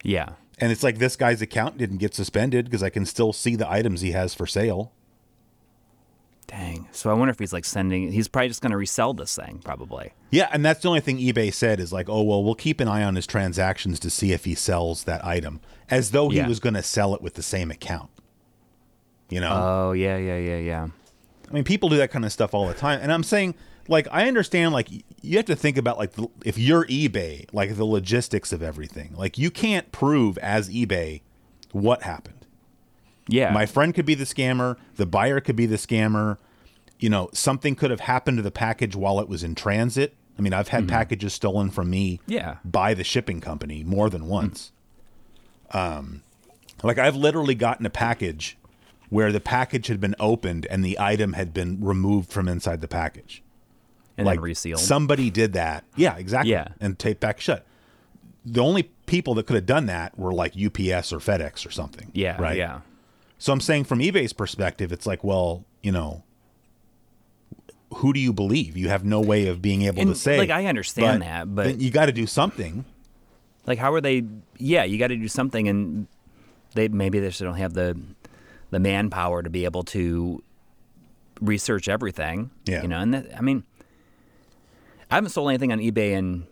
Yeah. 0.03 0.31
And 0.61 0.73
it's 0.73 0.83
like 0.83 0.99
this 0.99 1.17
guy's 1.17 1.41
account 1.43 1.79
didn't 1.79 1.99
get 1.99 2.15
suspended 2.15 2.65
because 2.67 2.83
I 2.83 2.91
can 2.91 3.07
still 3.07 3.33
see 3.33 3.55
the 3.57 3.71
items 3.71 4.01
he 4.01 4.13
has 4.13 4.35
for 4.35 4.47
sale. 4.47 4.93
Dang. 6.47 6.89
So 6.93 7.11
I 7.11 7.13
wonder 7.13 7.31
if 7.31 7.39
he's 7.39 7.53
like 7.53 7.67
sending. 7.67 8.11
He's 8.11 8.27
probably 8.27 8.49
just 8.49 8.63
going 8.63 8.71
to 8.73 8.79
resell 8.79 9.13
this 9.13 9.37
thing, 9.37 9.61
probably. 9.63 10.15
Yeah, 10.31 10.49
and 10.51 10.65
that's 10.65 10.81
the 10.81 10.89
only 10.89 11.01
thing 11.01 11.19
eBay 11.19 11.53
said 11.53 11.79
is 11.79 11.93
like, 11.93 12.09
oh 12.09 12.23
well, 12.23 12.43
we'll 12.43 12.55
keep 12.55 12.81
an 12.81 12.89
eye 12.89 13.03
on 13.03 13.17
his 13.17 13.27
transactions 13.27 14.01
to 14.01 14.09
see 14.11 14.33
if 14.33 14.47
he 14.47 14.55
sells 14.55 15.05
that 15.05 15.23
item, 15.25 15.61
as 15.91 16.11
though 16.13 16.31
he 16.31 16.39
Yeah. 16.39 16.49
was 16.49 16.59
going 16.59 16.75
to 16.75 16.83
sell 16.83 17.15
it 17.15 17.21
with 17.21 17.35
the 17.35 17.43
same 17.43 17.71
account. 17.71 18.09
You 19.29 19.41
know, 19.41 19.51
Oh 19.53 19.93
yeah, 19.93 20.17
yeah, 20.17 20.39
yeah, 20.39 20.57
yeah. 20.57 20.89
I 21.51 21.53
mean, 21.53 21.65
people 21.65 21.91
do 21.91 21.99
that 21.99 22.11
kind 22.11 22.25
of 22.25 22.33
stuff 22.33 22.55
all 22.55 22.67
the 22.67 22.73
time, 22.75 22.99
and 23.03 23.13
I'm 23.13 23.23
saying, 23.23 23.55
like, 23.89 24.07
I 24.13 24.29
understand, 24.29 24.73
like, 24.73 24.89
you 25.23 25.37
have 25.37 25.47
to 25.47 25.57
think 25.57 25.77
about 25.77 25.99
like 25.99 26.13
the, 26.13 26.29
if 26.45 26.59
you're 26.59 26.85
eBay, 26.87 27.47
like 27.53 27.75
the 27.77 27.85
logistics 27.85 28.53
of 28.53 28.63
everything. 28.63 29.15
Like, 29.17 29.39
you 29.39 29.51
can't 29.51 29.91
prove 29.93 30.39
as 30.39 30.69
eBay 30.71 31.23
what 31.73 32.03
happened. 32.03 32.47
Yeah. 33.29 33.51
My 33.53 33.67
friend 33.67 33.95
could 33.95 34.07
be 34.07 34.15
the 34.15 34.25
scammer. 34.25 34.77
The 34.97 35.07
buyer 35.07 35.41
could 35.41 35.57
be 35.57 35.67
the 35.67 35.77
scammer. 35.77 36.39
You 36.99 37.11
know, 37.11 37.29
something 37.33 37.75
could 37.75 37.91
have 37.91 38.01
happened 38.01 38.39
to 38.39 38.43
the 38.43 38.51
package 38.51 38.97
while 38.97 39.21
it 39.21 39.29
was 39.29 39.43
in 39.45 39.55
transit. 39.55 40.15
I 40.39 40.41
mean, 40.43 40.53
I've 40.53 40.69
had 40.69 40.89
packages 40.89 41.35
stolen 41.35 41.71
from 41.71 41.91
me 41.91 42.21
Yeah. 42.27 42.57
by 42.65 42.95
the 42.95 43.05
shipping 43.05 43.41
company 43.41 43.83
more 43.85 44.09
than 44.09 44.27
once. 44.29 44.71
Um, 45.73 46.23
like 46.83 46.97
I've 46.99 47.17
literally 47.17 47.55
gotten 47.55 47.85
a 47.87 47.91
package 47.91 48.57
where 49.11 49.33
the 49.33 49.41
package 49.41 49.89
had 49.89 50.01
been 50.01 50.15
opened 50.21 50.67
and 50.71 50.85
the 50.85 50.99
item 50.99 51.33
had 51.33 51.53
been 51.53 51.83
removed 51.85 52.31
from 52.31 52.49
inside 52.49 52.81
the 52.81 52.89
package. 52.89 53.43
And 54.19 54.27
then 54.27 54.35
like 54.37 54.41
resealed. 54.41 54.81
Somebody 54.81 55.31
did 55.31 55.53
that. 55.55 55.85
Yeah, 55.97 56.17
exactly. 56.17 56.51
Yeah. 56.51 56.69
And 56.81 56.99
tape 56.99 57.21
back 57.21 57.41
shut. 57.41 57.65
The 58.45 58.61
only 58.61 58.85
people 59.07 59.35
that 59.35 59.47
could 59.47 59.55
have 59.57 59.67
done 59.67 59.87
that 59.87 60.19
were 60.19 60.33
like 60.35 60.53
UPS 60.55 61.13
or 61.13 61.19
FedEx 61.19 61.65
or 61.67 61.71
something. 61.71 62.11
Yeah, 62.13 62.41
Right. 62.41 62.57
yeah. 62.59 62.81
So 63.39 63.53
I'm 63.53 63.61
saying 63.61 63.85
from 63.85 64.01
eBay's 64.01 64.33
perspective, 64.33 64.91
it's 64.93 65.07
like, 65.07 65.23
well, 65.23 65.65
you 65.83 65.93
know, 65.93 66.25
who 67.95 68.13
do 68.13 68.21
you 68.21 68.33
believe? 68.33 68.77
You 68.77 68.89
have 68.89 69.05
no 69.05 69.21
way 69.21 69.47
of 69.47 69.63
being 69.63 69.83
able 69.83 70.01
And, 70.01 70.11
to 70.11 70.15
say. 70.17 70.37
like, 70.39 70.51
I 70.51 70.67
understand 70.67 71.23
that, 71.23 71.55
but- 71.55 71.81
you 71.81 71.91
got 71.91 72.07
to 72.07 72.13
do 72.13 72.27
something. 72.27 72.85
Like, 73.67 73.79
how 73.79 73.93
are 73.93 74.01
they? 74.01 74.25
Yeah, 74.57 74.85
you 74.85 74.99
got 74.99 75.09
to 75.09 75.17
do 75.17 75.29
something, 75.29 75.69
and 75.69 76.07
they 76.75 76.89
maybe 76.89 77.21
they 77.21 77.29
just 77.29 77.41
don't 77.41 77.55
have 77.57 77.75
the 77.75 77.99
the 78.71 78.79
manpower 78.79 79.43
to 79.43 79.51
be 79.51 79.65
able 79.67 79.83
to 79.85 80.43
research 81.41 81.87
everything. 81.89 82.51
Yeah. 82.67 82.83
you 82.83 82.89
know, 82.89 82.99
and 82.99 83.13
that, 83.15 83.27
I 83.37 83.41
mean, 83.43 83.65
I 85.11 85.15
haven't 85.15 85.31
sold 85.31 85.49
anything 85.49 85.73
on 85.73 85.79
eBay 85.79 86.11
in 86.13 86.47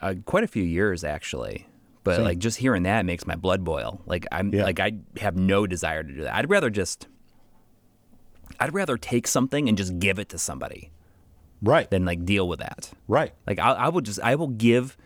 uh, 0.00 0.14
quite 0.24 0.44
a 0.44 0.48
few 0.48 0.62
years, 0.62 1.02
actually. 1.04 1.66
But 2.04 2.16
Same. 2.16 2.24
like 2.24 2.38
just 2.38 2.58
hearing 2.58 2.84
that 2.84 3.04
makes 3.04 3.26
my 3.26 3.36
blood 3.36 3.62
boil. 3.64 4.00
Like 4.06 4.26
I'm 4.32 4.54
Yeah. 4.54 4.64
like 4.64 4.80
I 4.80 4.92
have 5.20 5.36
no 5.36 5.66
desire 5.66 6.02
to 6.02 6.12
do 6.12 6.22
that. 6.22 6.34
I'd 6.34 6.48
rather 6.48 6.70
just 6.70 7.08
I'd 8.58 8.72
rather 8.74 8.96
take 8.96 9.26
something 9.26 9.68
and 9.68 9.76
just 9.76 9.98
give 9.98 10.18
it 10.18 10.28
to 10.30 10.38
somebody 10.38 10.90
Right. 11.62 11.90
than 11.90 12.04
like 12.06 12.24
deal 12.24 12.48
with 12.48 12.60
that. 12.60 12.90
Right. 13.06 13.32
Like 13.46 13.58
I, 13.58 13.72
I 13.72 13.88
will 13.90 14.00
just 14.00 14.18
I 14.20 14.34
will 14.34 14.48
give, 14.48 14.96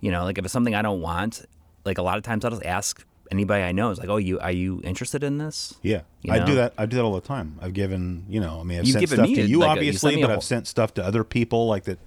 you 0.00 0.12
know, 0.12 0.22
like 0.24 0.38
if 0.38 0.44
it's 0.44 0.52
something 0.52 0.74
I 0.74 0.82
don't 0.82 1.00
want, 1.00 1.44
like 1.84 1.98
a 1.98 2.02
lot 2.02 2.16
of 2.16 2.22
times 2.22 2.44
I'll 2.44 2.50
just 2.52 2.64
ask 2.64 3.04
anybody 3.30 3.62
I 3.62 3.72
know 3.72 3.90
is 3.90 3.98
like, 3.98 4.08
oh, 4.08 4.16
you 4.16 4.38
are 4.40 4.50
you 4.52 4.80
interested 4.84 5.22
in 5.24 5.38
this? 5.38 5.74
Yeah, 5.82 6.02
You 6.22 6.32
I 6.32 6.44
do 6.44 6.54
that. 6.56 6.74
I 6.78 6.86
do 6.86 6.96
that 6.96 7.02
all 7.04 7.14
the 7.14 7.20
time. 7.20 7.58
I've 7.60 7.72
given, 7.74 8.24
you 8.28 8.40
know, 8.40 8.60
I 8.60 8.64
mean, 8.64 8.78
I've 8.78 8.84
You've 8.86 8.92
sent 8.92 9.00
given 9.02 9.16
stuff 9.18 9.26
to 9.26 9.32
you, 9.32 9.36
like 9.38 9.46
a- 9.46 9.48
you 9.48 9.62
obviously, 9.64 10.14
a 10.14 10.20
but 10.20 10.26
whole- 10.30 10.36
I've 10.38 10.44
sent 10.44 10.66
stuff 10.66 10.94
to 10.94 11.04
other 11.04 11.24
people, 11.24 11.66
like 11.66 11.84
that 11.84 11.98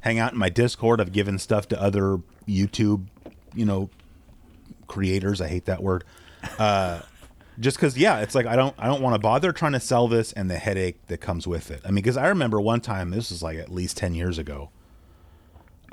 hang 0.00 0.18
out 0.18 0.32
in 0.32 0.38
my 0.38 0.48
Discord. 0.48 1.00
I've 1.00 1.12
given 1.12 1.38
stuff 1.38 1.68
to 1.68 1.80
other 1.80 2.18
YouTube, 2.48 3.06
you 3.54 3.64
know, 3.64 3.90
creators. 4.86 5.40
I 5.40 5.48
hate 5.48 5.66
that 5.66 5.82
word. 5.82 6.04
Uh, 6.58 7.00
just 7.60 7.76
because, 7.76 7.96
yeah, 7.96 8.20
it's 8.20 8.34
like 8.34 8.46
I 8.46 8.56
don't, 8.56 8.74
I 8.78 8.86
don't 8.86 9.02
want 9.02 9.14
to 9.14 9.18
bother 9.18 9.52
trying 9.52 9.72
to 9.72 9.80
sell 9.80 10.08
this 10.08 10.32
and 10.32 10.50
the 10.50 10.58
headache 10.58 11.06
that 11.08 11.18
comes 11.18 11.46
with 11.46 11.70
it. 11.70 11.80
I 11.84 11.88
mean, 11.88 11.96
because 11.96 12.16
I 12.16 12.28
remember 12.28 12.60
one 12.60 12.80
time, 12.80 13.10
this 13.10 13.30
was 13.30 13.42
like 13.42 13.58
at 13.58 13.70
least 13.70 13.96
ten 13.96 14.14
years 14.14 14.38
ago. 14.38 14.70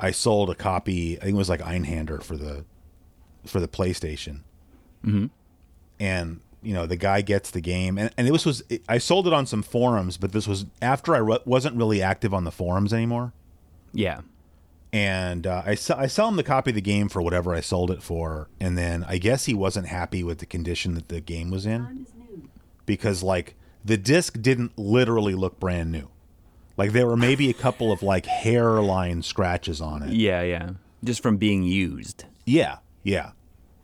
I 0.02 0.10
sold 0.12 0.48
a 0.48 0.54
copy. 0.54 1.18
I 1.18 1.24
think 1.24 1.34
it 1.34 1.38
was 1.38 1.50
like 1.50 1.60
Einhander 1.60 2.22
for 2.22 2.36
the 2.36 2.64
for 3.46 3.60
the 3.60 3.68
PlayStation 3.68 4.40
and 5.98 6.40
you 6.62 6.74
know 6.74 6.86
the 6.86 6.96
guy 6.96 7.20
gets 7.22 7.50
the 7.50 7.60
game 7.60 7.96
and, 7.98 8.10
and 8.16 8.26
it 8.28 8.32
was 8.32 8.44
was 8.44 8.62
i 8.88 8.98
sold 8.98 9.26
it 9.26 9.32
on 9.32 9.46
some 9.46 9.62
forums 9.62 10.16
but 10.16 10.32
this 10.32 10.46
was 10.46 10.66
after 10.82 11.14
i 11.14 11.18
re- 11.18 11.38
wasn't 11.44 11.74
really 11.76 12.02
active 12.02 12.34
on 12.34 12.44
the 12.44 12.50
forums 12.50 12.92
anymore 12.92 13.32
Yeah. 13.92 14.20
and 14.92 15.46
uh, 15.46 15.62
I, 15.64 15.74
sell, 15.74 15.98
I 15.98 16.06
sell 16.06 16.28
him 16.28 16.36
the 16.36 16.42
copy 16.42 16.70
of 16.70 16.74
the 16.74 16.80
game 16.82 17.08
for 17.08 17.22
whatever 17.22 17.54
i 17.54 17.60
sold 17.60 17.90
it 17.90 18.02
for 18.02 18.48
and 18.60 18.76
then 18.76 19.04
i 19.08 19.16
guess 19.18 19.46
he 19.46 19.54
wasn't 19.54 19.86
happy 19.88 20.22
with 20.22 20.38
the 20.38 20.46
condition 20.46 20.94
that 20.94 21.08
the 21.08 21.20
game 21.20 21.50
was 21.50 21.64
in 21.66 22.06
because 22.86 23.22
like 23.22 23.54
the 23.84 23.96
disc 23.96 24.40
didn't 24.42 24.76
literally 24.78 25.34
look 25.34 25.58
brand 25.58 25.90
new 25.90 26.08
like 26.76 26.92
there 26.92 27.06
were 27.06 27.16
maybe 27.16 27.48
a 27.50 27.54
couple 27.54 27.90
of 27.92 28.02
like 28.02 28.26
hairline 28.26 29.22
scratches 29.22 29.80
on 29.80 30.02
it 30.02 30.10
Yeah, 30.12 30.42
yeah. 30.42 30.70
Just 31.02 31.22
from 31.22 31.38
being 31.38 31.62
used. 31.62 32.24
Yeah, 32.44 32.76
yeah. 33.02 33.30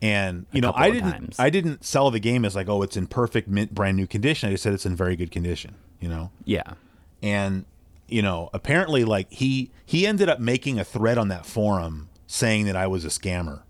And 0.03 0.47
you 0.53 0.61
know, 0.61 0.73
I 0.77 0.91
didn't 0.91 1.11
times. 1.13 1.37
I 1.39 1.49
didn't 1.51 1.85
sell 1.85 2.11
the 2.11 2.21
game 2.21 2.45
as 2.45 2.55
like, 2.55 2.69
oh, 2.69 2.83
it's 2.83 2.97
in 2.97 3.07
perfect 3.07 3.49
mint 3.49 3.75
brand 3.75 3.97
new 3.97 4.07
condition. 4.07 4.49
I 4.49 4.53
just 4.53 4.63
said 4.63 4.75
it's 4.75 4.85
in 4.87 4.95
very 4.95 5.17
good 5.17 5.31
condition, 5.31 5.75
you 6.01 6.09
know. 6.09 6.31
Yeah. 6.45 6.75
And 7.23 7.65
you 8.09 8.23
know, 8.23 8.51
apparently 8.53 9.05
like 9.05 9.33
he 9.33 9.71
he 9.85 10.07
ended 10.07 10.29
up 10.29 10.39
making 10.39 10.79
a 10.79 10.85
thread 10.85 11.17
on 11.19 11.29
that 11.29 11.47
forum 11.47 12.09
saying 12.27 12.67
that 12.67 12.77
I 12.77 12.87
was 12.87 13.05
a 13.05 13.09
scammer. 13.09 13.63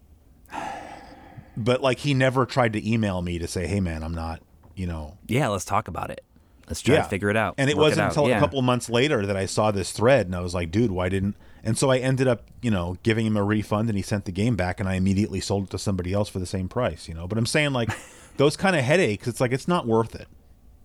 But 1.57 1.81
like 1.81 2.01
he 2.01 2.13
never 2.13 2.45
tried 2.45 2.73
to 2.75 2.87
email 2.91 3.23
me 3.23 3.39
to 3.39 3.47
say, 3.47 3.67
"Hey 3.67 3.81
man, 3.81 4.03
I'm 4.03 4.15
not, 4.15 4.43
you 4.75 4.87
know, 4.87 5.17
Yeah, 5.27 5.49
let's 5.49 5.65
talk 5.65 5.89
about 5.89 6.11
it. 6.11 6.23
Let's 6.69 6.83
try 6.83 6.97
to 6.97 7.05
figure 7.05 7.31
it 7.31 7.37
out. 7.37 7.55
and 7.59 7.71
it 7.71 7.77
wasn't 7.77 8.01
out. 8.03 8.09
until 8.09 8.29
Yeah. 8.29 8.37
a 8.39 8.41
couple 8.41 8.61
months 8.61 8.91
later 8.91 9.25
that 9.25 9.37
I 9.37 9.47
saw 9.47 9.71
this 9.71 9.93
thread, 9.93 10.27
and 10.27 10.35
I 10.35 10.41
was 10.41 10.53
like, 10.55 10.71
"Dude, 10.71 10.91
why 10.91 11.09
didn't?" 11.09 11.37
And 11.67 11.77
so 11.77 11.91
I 11.91 11.99
ended 11.99 12.29
up, 12.29 12.45
you 12.63 12.71
know, 12.71 12.97
giving 13.03 13.27
him 13.27 13.37
a 13.37 13.43
refund, 13.43 13.89
and 13.91 13.97
he 13.99 14.03
sent 14.03 14.25
the 14.25 14.31
game 14.33 14.55
back, 14.55 14.79
and 14.79 14.89
I 14.89 14.95
immediately 14.95 15.41
sold 15.41 15.65
it 15.65 15.71
to 15.71 15.79
somebody 15.79 16.13
else 16.13 16.29
for 16.29 16.39
the 16.39 16.47
same 16.47 16.69
price, 16.69 17.09
you 17.09 17.15
know. 17.15 17.27
But 17.27 17.39
I'm 17.39 17.45
saying 17.47 17.73
like 17.73 17.91
those 18.37 18.57
kind 18.57 18.77
of 18.77 18.83
headaches, 18.85 19.27
it's 19.27 19.41
like 19.41 19.51
it's 19.53 19.67
not 19.67 19.85
worth 19.85 20.15
it, 20.15 20.29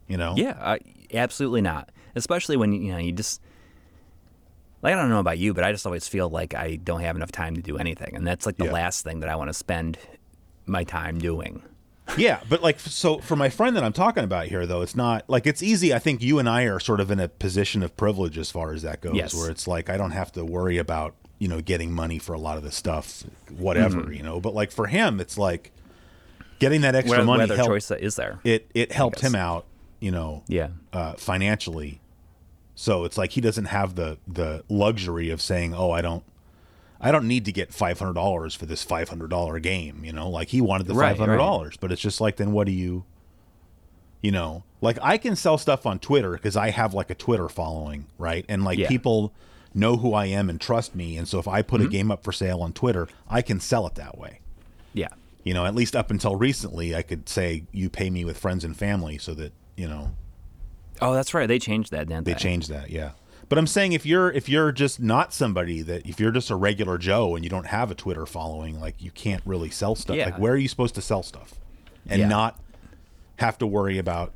you 0.07 0.17
know. 0.17 0.33
Yeah, 0.35 0.57
uh, 0.59 0.77
absolutely 1.13 1.61
not. 1.61 1.89
Especially 2.15 2.57
when 2.57 2.73
you 2.73 2.91
know 2.91 2.97
you 2.97 3.11
just 3.11 3.39
like 4.81 4.95
I 4.95 4.97
don't 4.99 5.09
know 5.09 5.19
about 5.19 5.37
you, 5.37 5.53
but 5.53 5.63
I 5.63 5.71
just 5.71 5.85
always 5.85 6.07
feel 6.07 6.29
like 6.29 6.55
I 6.55 6.77
don't 6.77 7.01
have 7.01 7.15
enough 7.15 7.31
time 7.31 7.55
to 7.55 7.61
do 7.61 7.77
anything, 7.77 8.15
and 8.15 8.25
that's 8.25 8.47
like 8.47 8.57
the 8.57 8.65
Yeah. 8.65 8.71
last 8.73 9.03
thing 9.03 9.19
that 9.19 9.29
I 9.29 9.35
want 9.35 9.49
to 9.49 9.53
spend 9.53 9.99
my 10.65 10.83
time 10.83 11.19
doing. 11.19 11.61
Yeah, 12.17 12.41
but 12.49 12.61
like 12.61 12.79
so 12.79 13.19
for 13.19 13.35
my 13.37 13.49
friend 13.49 13.75
that 13.77 13.83
I'm 13.83 13.93
talking 13.93 14.23
about 14.23 14.47
here 14.47 14.65
though, 14.65 14.81
it's 14.81 14.95
not 14.95 15.29
like 15.29 15.47
it's 15.47 15.63
easy. 15.63 15.93
I 15.93 15.99
think 15.99 16.21
you 16.21 16.39
and 16.39 16.49
I 16.49 16.63
are 16.63 16.79
sort 16.79 16.99
of 16.99 17.09
in 17.09 17.19
a 17.19 17.29
position 17.29 17.83
of 17.83 17.95
privilege 17.95 18.37
as 18.37 18.51
far 18.51 18.73
as 18.73 18.81
that 18.81 18.99
goes, 19.01 19.15
Yes. 19.15 19.33
where 19.33 19.49
it's 19.49 19.67
like 19.67 19.89
I 19.89 19.95
don't 19.97 20.11
have 20.11 20.31
to 20.33 20.43
worry 20.43 20.77
about 20.77 21.15
you 21.39 21.47
know 21.47 21.61
getting 21.61 21.93
money 21.93 22.19
for 22.19 22.33
a 22.33 22.37
lot 22.39 22.57
of 22.57 22.63
the 22.63 22.71
stuff, 22.71 23.23
whatever 23.49 24.01
Mm-hmm. 24.01 24.13
you 24.13 24.23
know. 24.23 24.39
But 24.41 24.53
like 24.53 24.71
for 24.71 24.87
him, 24.87 25.21
it's 25.21 25.37
like 25.37 25.71
getting 26.59 26.81
that 26.81 26.95
extra 26.95 27.19
What, 27.19 27.25
money 27.27 27.43
other 27.43 27.55
helped, 27.55 27.69
choice 27.71 27.91
is 27.91 28.15
there? 28.17 28.39
it 28.43 28.69
it 28.73 28.91
helped 28.91 29.21
him 29.21 29.33
out, 29.35 29.65
you 30.01 30.11
know, 30.11 30.43
Yeah. 30.47 30.69
uh, 30.91 31.13
financially. 31.13 32.01
So 32.75 33.05
it's 33.05 33.17
like 33.17 33.31
he 33.31 33.41
doesn't 33.41 33.65
have 33.65 33.95
the 33.95 34.17
the 34.27 34.63
luxury 34.67 35.29
of 35.29 35.41
saying, 35.41 35.73
"Oh, 35.73 35.91
I 35.91 36.01
don't, 36.01 36.23
I 37.01 37.11
don't 37.11 37.27
need 37.27 37.45
to 37.45 37.51
get 37.51 37.73
five 37.73 37.99
hundred 37.99 38.13
dollars 38.13 38.53
for 38.55 38.65
this 38.65 38.83
five 38.83 39.09
hundred 39.09 39.29
dollar 39.31 39.59
game." 39.59 40.03
You 40.05 40.13
know, 40.13 40.29
like 40.29 40.49
he 40.49 40.61
wanted 40.61 40.87
the 40.87 40.93
Right, 40.93 41.09
five 41.09 41.17
hundred 41.19 41.37
dollars, 41.37 41.75
but 41.77 41.91
it's 41.91 42.01
just 42.01 42.21
like, 42.21 42.37
then 42.37 42.51
what 42.51 42.65
do 42.67 42.71
you, 42.71 43.03
you 44.21 44.31
know, 44.31 44.63
like 44.81 44.97
I 45.01 45.17
can 45.17 45.35
sell 45.35 45.57
stuff 45.57 45.85
on 45.85 45.99
Twitter 45.99 46.31
because 46.31 46.55
I 46.55 46.69
have 46.69 46.93
like 46.93 47.09
a 47.09 47.15
Twitter 47.15 47.49
following, 47.49 48.05
right? 48.17 48.45
And 48.47 48.63
like 48.63 48.77
Yeah. 48.77 48.87
people 48.87 49.33
know 49.73 49.97
who 49.97 50.13
I 50.13 50.25
am 50.25 50.49
and 50.49 50.59
trust 50.59 50.93
me, 50.95 51.17
and 51.17 51.27
so 51.27 51.39
if 51.39 51.47
I 51.47 51.61
put 51.61 51.79
Mm-hmm. 51.81 51.87
a 51.87 51.91
game 51.91 52.11
up 52.11 52.23
for 52.23 52.31
sale 52.31 52.61
on 52.61 52.73
Twitter, 52.73 53.07
I 53.29 53.41
can 53.41 53.59
sell 53.59 53.87
it 53.87 53.95
that 53.95 54.17
way. 54.17 54.39
Yeah. 54.93 55.07
You 55.43 55.53
know, 55.55 55.65
at 55.65 55.73
least 55.73 55.95
up 55.95 56.11
until 56.11 56.35
recently, 56.35 56.93
I 56.95 57.01
could 57.01 57.27
say 57.27 57.63
you 57.71 57.89
pay 57.89 58.09
me 58.11 58.23
with 58.25 58.37
friends 58.37 58.63
and 58.63 58.77
family, 58.77 59.17
so 59.17 59.33
that 59.35 59.53
you 59.75 59.87
know 59.87 60.11
Oh, 61.01 61.13
that's 61.15 61.33
right. 61.33 61.47
They 61.47 61.57
changed 61.57 61.89
that, 61.91 62.07
didn't 62.09 62.25
they? 62.25 62.33
they 62.33 62.39
changed 62.39 62.69
that, 62.69 62.91
yeah. 62.91 63.11
But 63.51 63.57
I'm 63.57 63.67
saying 63.67 63.91
if 63.91 64.05
you're 64.05 64.31
if 64.31 64.47
you're 64.47 64.71
just 64.71 65.01
not 65.01 65.33
somebody 65.33 65.81
that 65.81 66.05
if 66.07 66.21
you're 66.21 66.31
just 66.31 66.49
a 66.51 66.55
regular 66.55 66.97
Joe 66.97 67.35
and 67.35 67.43
you 67.43 67.49
don't 67.49 67.67
have 67.67 67.91
a 67.91 67.95
Twitter 67.95 68.25
following, 68.25 68.79
like 68.79 68.95
you 69.01 69.11
can't 69.11 69.41
really 69.45 69.69
sell 69.69 69.93
stuff. 69.93 70.15
Yeah. 70.15 70.27
Like 70.27 70.39
where 70.39 70.53
are 70.53 70.57
you 70.57 70.69
supposed 70.69 70.95
to 70.95 71.01
sell 71.01 71.21
stuff 71.21 71.55
and 72.07 72.21
Yeah. 72.21 72.29
not 72.29 72.57
have 73.39 73.57
to 73.57 73.67
worry 73.67 73.97
about 73.97 74.31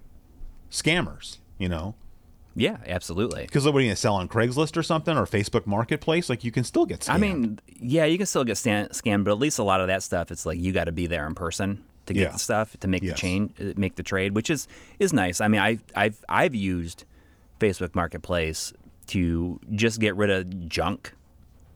scammers? 0.70 1.38
You 1.58 1.70
know, 1.70 1.96
Yeah, 2.56 2.76
absolutely. 2.86 3.44
because 3.44 3.64
what 3.64 3.76
are 3.76 3.80
you 3.80 3.88
gonna 3.88 3.96
sell 3.96 4.16
on 4.16 4.28
Craigslist 4.28 4.76
or 4.76 4.84
something 4.84 5.16
or 5.18 5.26
Facebook 5.26 5.66
Marketplace? 5.66 6.30
Like 6.30 6.44
you 6.44 6.52
can 6.52 6.66
still 6.66 6.86
get 6.86 7.00
scammed. 7.00 7.14
I 7.14 7.18
mean, 7.18 7.60
yeah, 7.80 8.04
you 8.04 8.18
can 8.18 8.28
still 8.28 8.44
get 8.44 8.58
scammed, 8.58 9.24
but 9.24 9.32
at 9.32 9.40
least 9.40 9.60
a 9.60 9.64
lot 9.64 9.80
of 9.80 9.88
that 9.88 10.04
stuff, 10.04 10.30
it's 10.30 10.46
like 10.46 10.60
you 10.60 10.74
got 10.74 10.84
to 10.86 10.92
be 10.92 11.08
there 11.08 11.26
in 11.26 11.36
person 11.36 11.86
to 12.08 12.14
get 12.14 12.24
Yeah. 12.24 12.32
the 12.32 12.40
stuff 12.40 12.76
to 12.82 12.88
make 12.90 13.02
Yes. 13.02 13.14
the 13.14 13.18
chain, 13.18 13.54
uh, 13.62 13.64
make 13.78 13.96
the 13.96 14.04
trade, 14.04 14.36
which 14.36 14.50
is 14.50 14.68
is 15.00 15.14
nice. 15.14 15.40
I 15.40 15.48
mean, 15.48 15.62
I 15.62 15.80
I've 15.96 16.22
I've 16.28 16.54
used 16.54 17.06
Facebook 17.62 17.96
Marketplace 17.96 18.74
to 19.08 19.60
just 19.72 20.00
get 20.00 20.16
rid 20.16 20.30
of 20.30 20.68
junk, 20.70 21.14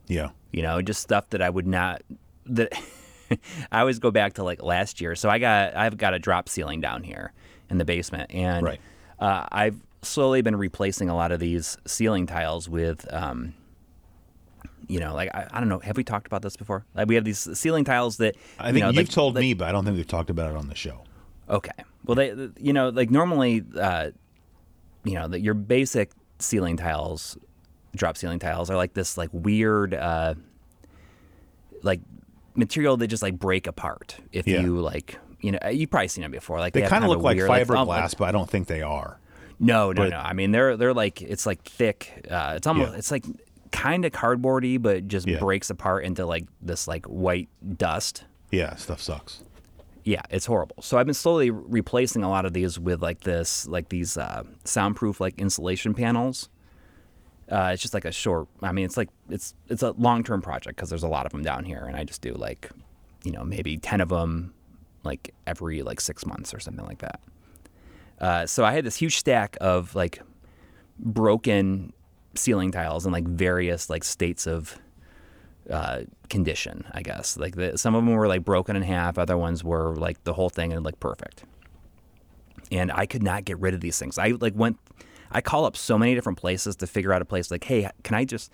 yeah, 0.08 0.30
you 0.52 0.62
know, 0.62 0.82
just 0.82 1.02
stuff 1.02 1.30
that 1.32 1.42
I 1.42 1.50
would 1.50 1.68
not 1.68 2.02
that. 2.46 2.72
I 3.72 3.82
always 3.82 4.00
go 4.00 4.10
back 4.10 4.34
to 4.34 4.44
like 4.44 4.64
last 4.64 5.00
year. 5.02 5.16
So 5.16 5.30
I 5.30 5.38
got 5.38 5.76
I've 5.76 5.98
got 5.98 6.14
a 6.16 6.20
drop 6.20 6.50
ceiling 6.50 6.82
down 6.82 7.04
here 7.04 7.32
in 7.70 7.78
the 7.78 7.86
basement, 7.86 8.32
and 8.34 8.66
Right. 8.66 8.82
uh, 9.20 9.46
I've 9.52 9.80
slowly 10.02 10.42
been 10.42 10.56
replacing 10.56 11.10
a 11.10 11.16
lot 11.16 11.32
of 11.32 11.40
these 11.40 11.78
ceiling 11.86 12.26
tiles 12.26 12.68
with. 12.68 13.06
Um, 13.14 13.54
you 14.88 15.00
know, 15.00 15.14
like 15.14 15.30
I, 15.36 15.48
I 15.52 15.60
don't 15.60 15.70
know. 15.70 15.78
Have 15.80 15.98
we 15.98 16.04
talked 16.04 16.26
about 16.26 16.42
this 16.42 16.56
before? 16.58 16.84
Like 16.96 17.08
we 17.08 17.14
have 17.16 17.24
these 17.24 17.48
ceiling 17.58 17.84
tiles 17.86 18.18
that 18.18 18.36
I 18.58 18.68
you 18.70 18.74
think 18.74 18.82
know, 18.82 18.88
you've 18.90 18.98
like- 18.98 19.10
told 19.10 19.36
me, 19.36 19.54
but 19.54 19.68
I 19.68 19.72
don't 19.72 19.86
think 19.86 19.96
we've 19.98 20.08
talked 20.08 20.32
about 20.32 20.50
it 20.50 20.58
on 20.58 20.68
the 20.68 20.74
show. 20.76 21.04
Okay. 21.48 21.70
Well, 22.06 22.16
they, 22.16 22.34
you 22.60 22.74
know, 22.74 22.90
like 22.90 23.12
normally, 23.12 23.64
uh, 23.80 24.10
you 25.04 25.14
know, 25.14 25.28
that 25.28 25.42
your 25.42 25.54
basic 25.54 26.10
ceiling 26.40 26.78
tiles, 26.78 27.38
drop 27.96 28.18
ceiling 28.18 28.40
tiles, 28.40 28.70
are 28.70 28.76
like 28.78 28.94
this 28.94 29.18
like 29.18 29.30
weird, 29.34 29.94
uh, 29.94 30.34
like 31.84 32.02
material 32.56 32.98
that 32.98 33.08
just 33.08 33.24
like 33.24 33.38
break 33.40 33.68
apart 33.68 34.18
if 34.32 34.48
Yeah. 34.48 34.62
you 34.62 34.80
like. 34.80 35.18
You 35.42 35.54
know, 35.54 35.60
you've 35.70 35.90
probably 35.90 36.10
seen 36.10 36.24
it 36.26 36.32
before. 36.32 36.60
Like 36.60 36.74
They 36.74 36.82
have 36.82 36.90
kind 36.90 37.04
of 37.06 37.10
look 37.10 37.22
like 37.22 37.38
weird, 37.38 37.50
fiberglass, 37.50 38.04
um, 38.06 38.12
but 38.20 38.26
I 38.26 38.32
don't 38.32 38.50
think 38.50 38.68
they 38.68 38.82
are. 38.82 39.20
no, 39.60 39.92
no, 39.92 40.04
but- 40.04 40.10
no. 40.10 40.18
I 40.18 40.34
mean, 40.34 40.52
they're 40.52 40.76
they're 40.78 40.94
like 40.94 41.22
it's 41.22 41.46
like 41.46 41.62
thick. 41.64 42.28
Uh, 42.30 42.54
it's 42.58 42.68
almost 42.68 42.92
Yeah. 42.92 42.98
it's 42.98 43.12
like 43.12 43.26
kind 43.72 44.04
of 44.04 44.12
cardboardy, 44.12 44.82
but 44.82 45.08
just 45.08 45.28
Yeah. 45.28 45.40
breaks 45.40 45.70
apart 45.70 46.04
into 46.04 46.26
like 46.26 46.46
this 46.62 46.88
like 46.88 47.06
white 47.06 47.48
dust. 47.78 48.26
Yeah, 48.52 48.76
stuff 48.76 49.02
sucks. 49.02 49.44
Yeah, 50.10 50.24
it's 50.32 50.48
horrible. 50.48 50.78
So 50.82 50.98
I've 50.98 51.06
been 51.06 51.14
slowly 51.14 51.52
replacing 51.52 52.24
a 52.24 52.30
lot 52.32 52.44
of 52.44 52.54
these 52.54 52.80
with 52.80 53.00
like 53.00 53.20
this, 53.20 53.68
like 53.68 53.90
these 53.90 54.18
uh, 54.18 54.42
soundproof 54.64 55.22
like 55.22 55.38
insulation 55.38 55.94
panels. 55.94 56.50
Uh, 57.48 57.70
it's 57.74 57.82
just 57.84 57.94
like 57.94 58.06
a 58.06 58.12
short. 58.12 58.48
I 58.64 58.72
mean, 58.72 58.86
it's 58.86 58.98
like 58.98 59.10
it's 59.30 59.54
it's 59.68 59.84
a 59.84 59.92
long 59.92 60.24
term 60.24 60.42
project 60.42 60.78
because 60.78 60.90
there's 60.90 61.04
a 61.04 61.08
lot 61.08 61.28
of 61.28 61.32
them 61.32 61.44
down 61.44 61.64
here, 61.64 61.84
and 61.86 61.96
I 61.96 62.06
just 62.06 62.24
do 62.24 62.34
like, 62.34 62.72
you 63.24 63.32
know, 63.32 63.44
maybe 63.44 63.78
ten 63.78 64.02
of 64.02 64.10
them, 64.10 64.52
like 65.04 65.32
every 65.46 65.84
like 65.84 66.02
six 66.02 66.26
months 66.26 66.56
or 66.56 66.60
something 66.60 66.88
like 66.88 67.00
that. 67.00 67.20
Uh, 68.20 68.46
so 68.48 68.66
I 68.66 68.72
had 68.72 68.86
this 68.86 68.96
huge 68.96 69.16
stack 69.16 69.58
of 69.62 69.94
like 69.94 70.24
broken 70.98 71.94
ceiling 72.34 72.72
tiles 72.72 73.06
in 73.06 73.12
like 73.12 73.28
various 73.28 73.92
like 73.92 74.04
states 74.04 74.48
of 74.48 74.76
uh, 75.70 76.02
condition, 76.30 76.86
I 76.92 77.02
guess. 77.02 77.38
Like 77.38 77.56
the, 77.56 77.78
some 77.78 77.96
of 77.96 78.04
them 78.04 78.14
were 78.14 78.28
like 78.28 78.44
broken 78.44 78.76
in 78.76 78.82
half, 78.84 79.18
other 79.18 79.38
ones 79.38 79.64
were 79.64 79.96
like 79.96 80.24
the 80.24 80.34
whole 80.34 80.50
thing 80.50 80.74
and 80.74 80.84
like 80.84 81.00
perfect. 81.00 81.44
And 82.72 82.92
I 82.92 83.06
could 83.06 83.24
not 83.24 83.46
get 83.46 83.60
rid 83.60 83.74
of 83.74 83.82
these 83.82 83.98
things. 83.98 84.18
I 84.18 84.30
like 84.40 84.54
went, 84.56 84.78
I 85.32 85.42
call 85.42 85.66
up 85.66 85.76
so 85.78 85.98
many 85.98 86.16
different 86.16 86.38
places 86.38 86.76
to 86.78 86.88
figure 86.88 87.14
out 87.14 87.22
a 87.22 87.26
place 87.26 87.50
like, 87.52 87.64
hey, 87.64 87.90
can 88.04 88.16
I 88.16 88.26
just, 88.26 88.52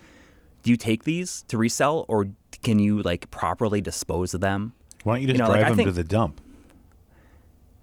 do 0.62 0.70
you 0.70 0.76
take 0.76 1.04
these 1.04 1.44
to 1.48 1.58
resell 1.58 2.04
or 2.08 2.28
can 2.62 2.78
you 2.78 3.02
like 3.02 3.30
properly 3.30 3.80
dispose 3.80 4.32
of 4.34 4.40
them? 4.40 4.72
Why 5.04 5.14
don't 5.14 5.22
you 5.22 5.28
just 5.28 5.38
You 5.38 5.44
know, 5.44 5.50
drive 5.50 5.60
like, 5.60 5.68
them 5.68 5.76
think- 5.76 5.88
to 5.88 5.92
the 5.92 6.04
dump? 6.04 6.40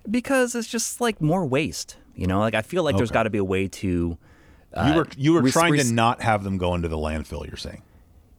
Because 0.10 0.54
it's 0.54 0.68
just 0.68 1.00
like 1.00 1.22
more 1.22 1.46
waste. 1.46 1.98
You 2.16 2.28
know, 2.28 2.40
like 2.40 2.54
I 2.54 2.62
feel 2.62 2.84
like 2.84 2.98
there's 2.98 3.10
got 3.12 3.24
to 3.24 3.30
be 3.30 3.38
a 3.38 3.44
way 3.44 3.68
to. 3.70 4.18
Uh, 4.74 4.88
you 4.90 4.98
were 4.98 5.08
you 5.18 5.34
were 5.34 5.42
res- 5.42 5.54
trying 5.54 5.72
res- 5.72 5.88
to 5.88 5.94
not 5.94 6.22
have 6.22 6.44
them 6.44 6.58
go 6.58 6.76
into 6.76 6.88
the 6.90 6.98
landfill. 6.98 7.48
You're 7.48 7.56
saying. 7.58 7.82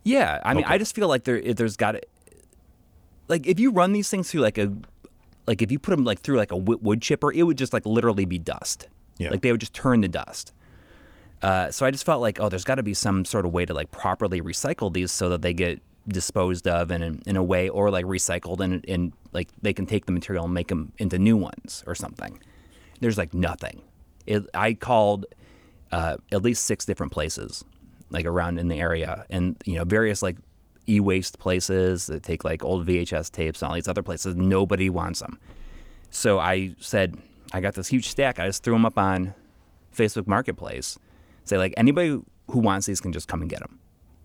Yeah, 0.04 0.40
I 0.44 0.54
mean, 0.54 0.64
Okay. 0.64 0.74
I 0.74 0.78
just 0.78 0.94
feel 0.94 1.08
like 1.08 1.24
there, 1.24 1.38
if 1.38 1.56
there's 1.56 1.76
got 1.76 1.92
to, 1.92 2.02
like, 3.26 3.46
if 3.46 3.58
you 3.58 3.70
run 3.70 3.92
these 3.92 4.08
things 4.10 4.30
through 4.30 4.42
like 4.42 4.58
a, 4.58 4.72
like 5.46 5.60
if 5.62 5.72
you 5.72 5.78
put 5.78 5.90
them 5.90 6.04
like 6.04 6.20
through 6.20 6.36
like 6.36 6.52
a 6.52 6.56
wood 6.56 7.02
chipper, 7.02 7.32
it 7.32 7.42
would 7.42 7.58
just 7.58 7.72
like 7.72 7.84
literally 7.86 8.24
be 8.24 8.38
dust. 8.38 8.88
Yeah. 9.18 9.30
Like 9.30 9.42
they 9.42 9.50
would 9.50 9.60
just 9.60 9.74
turn 9.74 10.02
to 10.02 10.08
dust. 10.08 10.52
Uh, 11.42 11.70
so 11.70 11.84
I 11.84 11.90
just 11.90 12.04
felt 12.06 12.20
like, 12.22 12.40
oh, 12.40 12.48
there's 12.48 12.64
got 12.64 12.76
to 12.76 12.82
be 12.82 12.94
some 12.94 13.24
sort 13.24 13.44
of 13.44 13.52
way 13.52 13.66
to 13.66 13.74
like 13.74 13.90
properly 13.90 14.40
recycle 14.40 14.92
these 14.92 15.12
so 15.12 15.28
that 15.28 15.42
they 15.42 15.52
get 15.52 15.80
disposed 16.08 16.66
of 16.68 16.90
in 16.90 17.02
a, 17.02 17.28
in 17.28 17.36
a 17.36 17.42
way, 17.42 17.68
or 17.68 17.90
like 17.90 18.04
recycled 18.06 18.60
and 18.60 18.84
and 18.88 19.12
like 19.32 19.48
they 19.62 19.72
can 19.72 19.86
take 19.86 20.06
the 20.06 20.12
material 20.12 20.44
and 20.44 20.54
make 20.54 20.68
them 20.68 20.92
into 20.98 21.18
new 21.18 21.36
ones 21.36 21.84
or 21.86 21.94
something. 21.94 22.38
There's 23.00 23.18
like 23.18 23.34
nothing. 23.34 23.82
It, 24.26 24.44
I 24.54 24.72
called 24.74 25.26
uh, 25.92 26.16
at 26.32 26.42
least 26.42 26.64
six 26.64 26.86
different 26.86 27.12
places, 27.12 27.64
like 28.10 28.26
around 28.26 28.58
in 28.58 28.68
the 28.68 28.80
area, 28.80 29.26
and 29.30 29.56
you 29.64 29.76
know 29.76 29.84
various 29.84 30.22
like 30.22 30.36
e-waste 30.86 31.38
places 31.38 32.06
that 32.06 32.22
take 32.22 32.44
like 32.44 32.62
old 32.64 32.86
VHS 32.86 33.30
tapes 33.30 33.62
and 33.62 33.68
all 33.68 33.74
these 33.74 33.88
other 33.88 34.02
places. 34.02 34.36
Nobody 34.36 34.90
wants 34.90 35.20
them. 35.20 35.38
So 36.10 36.38
I 36.38 36.74
said, 36.78 37.16
I 37.52 37.60
got 37.60 37.74
this 37.74 37.88
huge 37.88 38.08
stack. 38.08 38.38
I 38.38 38.46
just 38.46 38.62
threw 38.62 38.74
them 38.74 38.84
up 38.84 38.98
on 38.98 39.34
Facebook 39.96 40.26
Marketplace. 40.26 40.98
Say 41.44 41.58
like 41.58 41.74
anybody 41.76 42.20
who 42.50 42.58
wants 42.58 42.86
these 42.86 43.00
can 43.00 43.12
just 43.12 43.28
come 43.28 43.40
and 43.40 43.50
get 43.50 43.60
them. 43.60 43.78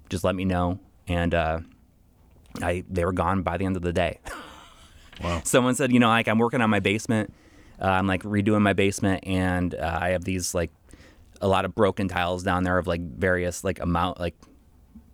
Just 0.09 0.23
let 0.23 0.35
me 0.35 0.45
know. 0.45 0.79
And 1.07 1.33
uh, 1.33 1.59
I 2.61 2.83
they 2.89 3.05
were 3.05 3.13
gone 3.13 3.41
by 3.41 3.57
the 3.57 3.65
end 3.65 3.75
of 3.75 3.81
the 3.81 3.93
day. 3.93 4.19
Wow. 5.21 5.41
Someone 5.43 5.75
said, 5.75 5.91
you 5.91 5.99
know, 5.99 6.07
like 6.07 6.29
I'm 6.29 6.37
working 6.37 6.61
on 6.61 6.69
my 6.69 6.79
basement. 6.79 7.33
Uh, 7.81 7.87
I'm 7.87 8.07
like 8.07 8.23
redoing 8.23 8.61
my 8.61 8.73
basement, 8.73 9.25
and 9.27 9.75
uh, 9.75 9.99
I 10.01 10.09
have 10.09 10.23
these 10.23 10.53
like 10.53 10.71
a 11.41 11.47
lot 11.47 11.65
of 11.65 11.73
broken 11.75 12.07
tiles 12.07 12.43
down 12.43 12.63
there 12.63 12.77
of 12.77 12.87
like 12.87 13.01
various 13.01 13.63
like 13.63 13.79
amount 13.79 14.19
like 14.19 14.35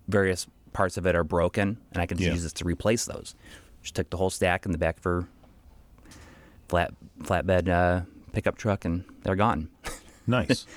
various 0.08 0.46
parts 0.72 0.96
of 0.96 1.06
it 1.06 1.14
are 1.16 1.24
broken, 1.24 1.78
and 1.92 2.02
I 2.02 2.06
can 2.06 2.18
just 2.18 2.26
Yeah. 2.26 2.34
use 2.34 2.42
this 2.42 2.52
to 2.54 2.64
replace 2.64 3.04
those. 3.06 3.34
Just 3.82 3.94
took 3.94 4.10
the 4.10 4.16
whole 4.16 4.30
stack 4.30 4.66
in 4.66 4.72
the 4.72 4.78
back 4.78 4.98
of 4.98 5.04
her 5.04 5.28
flat 6.68 6.92
flatbed 7.22 7.68
uh, 7.68 8.04
pickup 8.32 8.56
truck, 8.58 8.84
and 8.84 9.04
they're 9.22 9.36
gone. 9.36 9.68
Nice. 10.28 10.66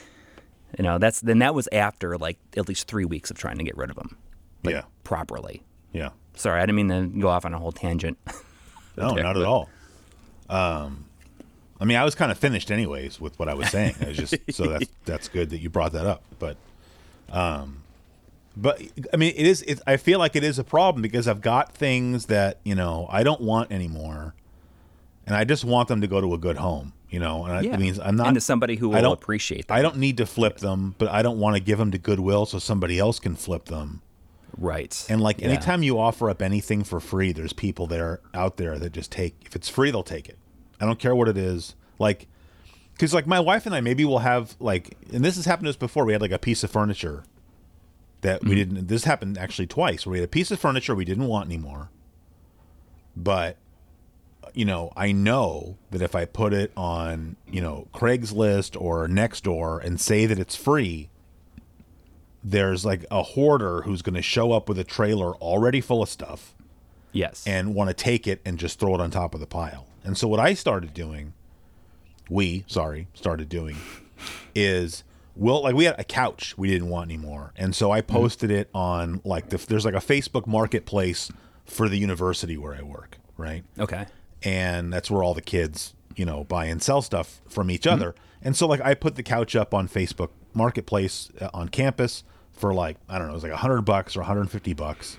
You 0.77 0.83
know, 0.83 0.99
that's 0.99 1.19
then 1.21 1.39
that 1.39 1.55
was 1.55 1.67
after 1.71 2.15
like 2.15 2.37
at 2.55 2.67
least 2.67 2.87
three 2.87 3.03
weeks 3.03 3.31
of 3.31 3.37
trying 3.39 3.57
to 3.57 3.63
get 3.63 3.75
rid 3.75 3.89
of 3.89 3.95
them 3.95 4.15
yeah. 4.61 4.83
properly. 5.03 5.63
Yeah. 5.93 6.09
Sorry, 6.35 6.61
I 6.61 6.65
didn't 6.67 6.75
mean 6.75 6.89
to 6.89 7.19
go 7.19 7.27
off 7.27 7.43
on 7.43 7.55
a 7.55 7.57
whole 7.57 7.71
tangent. 7.71 8.19
No, 8.95 9.11
there, 9.15 9.23
not 9.23 9.35
at 9.35 9.43
all. 9.45 9.67
Um, 10.47 11.05
I 11.79 11.85
mean, 11.85 11.97
I 11.97 12.03
was 12.03 12.13
kind 12.15 12.31
of 12.31 12.37
finished 12.37 12.71
anyways 12.71 13.21
with 13.21 13.37
what 13.39 13.47
I 13.47 13.53
was 13.53 13.69
saying. 13.69 13.95
I 14.01 14.09
was 14.09 14.17
just 14.17 14.35
so 14.51 14.67
that's 14.67 14.85
that's 15.05 15.27
good 15.29 15.49
that 15.51 15.59
you 15.59 15.69
brought 15.69 15.93
that 15.93 16.05
up. 16.05 16.23
But, 16.37 16.57
um, 17.31 17.83
but 18.57 18.81
I 19.13 19.17
mean, 19.17 19.33
it 19.35 19.45
is. 19.47 19.61
It, 19.63 19.79
I 19.87 19.97
feel 19.97 20.19
like 20.19 20.35
it 20.35 20.43
is 20.43 20.59
a 20.59 20.63
problem 20.63 21.01
because 21.01 21.27
I've 21.27 21.41
got 21.41 21.73
things 21.73 22.25
that 22.25 22.59
you 22.63 22.75
know 22.75 23.07
I 23.09 23.23
don't 23.23 23.41
want 23.41 23.71
anymore, 23.71 24.33
and 25.25 25.35
I 25.35 25.43
just 25.45 25.63
want 25.63 25.87
them 25.87 26.01
to 26.01 26.07
go 26.07 26.19
to 26.19 26.33
a 26.33 26.37
good 26.37 26.57
home. 26.57 26.93
You 27.09 27.19
know, 27.19 27.43
and 27.45 27.53
I, 27.53 27.61
Yeah. 27.61 27.73
it 27.73 27.79
means 27.79 27.99
I'm 27.99 28.15
not 28.15 28.27
and 28.27 28.35
to 28.35 28.41
somebody 28.41 28.75
who 28.75 28.91
I 28.91 28.97
will 28.97 29.01
don't- 29.01 29.13
appreciate 29.13 29.67
them. 29.67 29.77
I 29.77 29.81
don't 29.81 29.97
need 29.97 30.17
to 30.17 30.25
flip 30.27 30.57
them, 30.57 30.93
but 30.99 31.07
I 31.07 31.23
don't 31.23 31.39
want 31.39 31.55
to 31.55 31.59
give 31.59 31.79
them 31.79 31.89
to 31.91 31.97
Goodwill 31.97 32.45
so 32.45 32.59
somebody 32.59 32.99
else 32.99 33.19
can 33.19 33.35
flip 33.35 33.65
them. 33.65 34.03
right. 34.57 35.05
And 35.09 35.19
like 35.19 35.39
Yeah. 35.41 35.47
anytime 35.47 35.81
you 35.81 35.99
offer 35.99 36.29
up 36.29 36.39
anything 36.41 36.83
for 36.83 36.99
free, 36.99 37.31
there's 37.31 37.51
people 37.53 37.87
there 37.87 38.19
out 38.35 38.57
there 38.57 38.77
that 38.77 38.91
just 38.93 39.11
take 39.11 39.33
if 39.43 39.55
it's 39.55 39.67
free, 39.69 39.89
they'll 39.89 40.03
take 40.03 40.29
it. 40.29 40.37
I 40.79 40.85
don't 40.85 40.99
care 40.99 41.15
what 41.15 41.27
it 41.27 41.37
is. 41.37 41.75
Like 41.97 42.27
cuz 42.97 43.13
like 43.13 43.27
my 43.27 43.39
wife 43.39 43.65
and 43.65 43.73
I 43.75 43.81
maybe 43.81 44.05
we'll 44.05 44.19
have 44.19 44.55
like 44.59 44.97
and 45.13 45.23
this 45.23 45.35
has 45.35 45.45
happened 45.45 45.65
to 45.65 45.69
us 45.71 45.75
before. 45.75 46.05
We 46.05 46.13
had 46.13 46.21
like 46.21 46.31
a 46.31 46.39
piece 46.39 46.63
of 46.63 46.71
furniture 46.71 47.23
that 48.21 48.41
Mm-hmm. 48.41 48.49
we 48.49 48.55
didn't 48.55 48.87
this 48.87 49.03
happened 49.05 49.37
actually 49.37 49.67
twice 49.67 50.05
where 50.05 50.11
we 50.13 50.19
had 50.19 50.25
a 50.25 50.29
piece 50.29 50.51
of 50.51 50.59
furniture 50.59 50.95
we 50.95 51.05
didn't 51.05 51.27
want 51.27 51.45
anymore. 51.47 51.89
But 53.15 53.57
you 54.53 54.65
know, 54.65 54.91
I 54.95 55.11
know 55.11 55.77
that 55.91 56.01
if 56.01 56.15
I 56.15 56.25
put 56.25 56.53
it 56.53 56.71
on, 56.75 57.35
you 57.47 57.61
know, 57.61 57.87
Craigslist 57.93 58.79
or 58.79 59.07
Nextdoor 59.07 59.83
and 59.83 59.99
say 59.99 60.25
that 60.25 60.39
it's 60.39 60.55
free, 60.55 61.09
there's 62.43 62.83
like 62.83 63.05
a 63.11 63.21
hoarder 63.21 63.81
who's 63.83 64.01
going 64.01 64.15
to 64.15 64.21
show 64.21 64.51
up 64.51 64.67
with 64.67 64.79
a 64.79 64.83
trailer 64.83 65.35
already 65.35 65.81
full 65.81 66.01
of 66.01 66.09
stuff 66.09 66.55
yes. 67.11 67.43
and 67.45 67.75
want 67.75 67.89
to 67.89 67.93
take 67.93 68.27
it 68.27 68.41
and 68.43 68.57
just 68.57 68.79
throw 68.79 68.95
it 68.95 69.01
on 69.01 69.11
top 69.11 69.33
of 69.33 69.39
the 69.39 69.45
pile. 69.45 69.85
And 70.03 70.17
so 70.17 70.27
what 70.27 70.39
I 70.39 70.53
started 70.53 70.93
doing, 70.93 71.33
we, 72.29 72.63
sorry, 72.67 73.07
started 73.13 73.49
doing 73.49 73.77
is 74.55 75.03
we'll 75.35 75.61
like 75.63 75.75
we 75.75 75.85
had 75.85 75.99
a 75.99 76.03
couch 76.03 76.57
we 76.57 76.69
didn't 76.69 76.89
want 76.89 77.09
anymore. 77.09 77.53
And 77.55 77.75
so 77.75 77.91
I 77.91 78.01
posted 78.01 78.51
it 78.51 78.69
on 78.73 79.21
like 79.23 79.49
the, 79.49 79.57
there's 79.57 79.85
like 79.85 79.93
a 79.93 79.97
Facebook 79.97 80.47
marketplace 80.47 81.31
for 81.65 81.87
the 81.87 81.97
university 81.97 82.57
where 82.57 82.73
I 82.75 82.81
work, 82.81 83.17
right? 83.37 83.63
okay. 83.77 84.07
and 84.43 84.91
that's 84.91 85.11
where 85.11 85.21
all 85.23 85.33
the 85.33 85.41
kids 85.41 85.93
you 86.15 86.25
know 86.25 86.43
buy 86.43 86.65
and 86.65 86.81
sell 86.81 87.01
stuff 87.01 87.41
from 87.47 87.69
each 87.71 87.85
other 87.87 88.15
and 88.41 88.55
so 88.55 88.67
like 88.67 88.81
i 88.81 88.93
put 88.93 89.15
the 89.15 89.23
couch 89.23 89.55
up 89.55 89.73
on 89.73 89.87
facebook 89.87 90.29
marketplace 90.53 91.29
uh, 91.39 91.49
on 91.53 91.69
campus 91.69 92.23
for 92.51 92.73
like 92.73 92.97
i 93.07 93.17
don't 93.17 93.27
know 93.27 93.33
it 93.33 93.35
was 93.35 93.43
like 93.43 93.51
100 93.51 93.83
bucks 93.83 94.15
or 94.15 94.19
150 94.19 94.73
bucks 94.73 95.17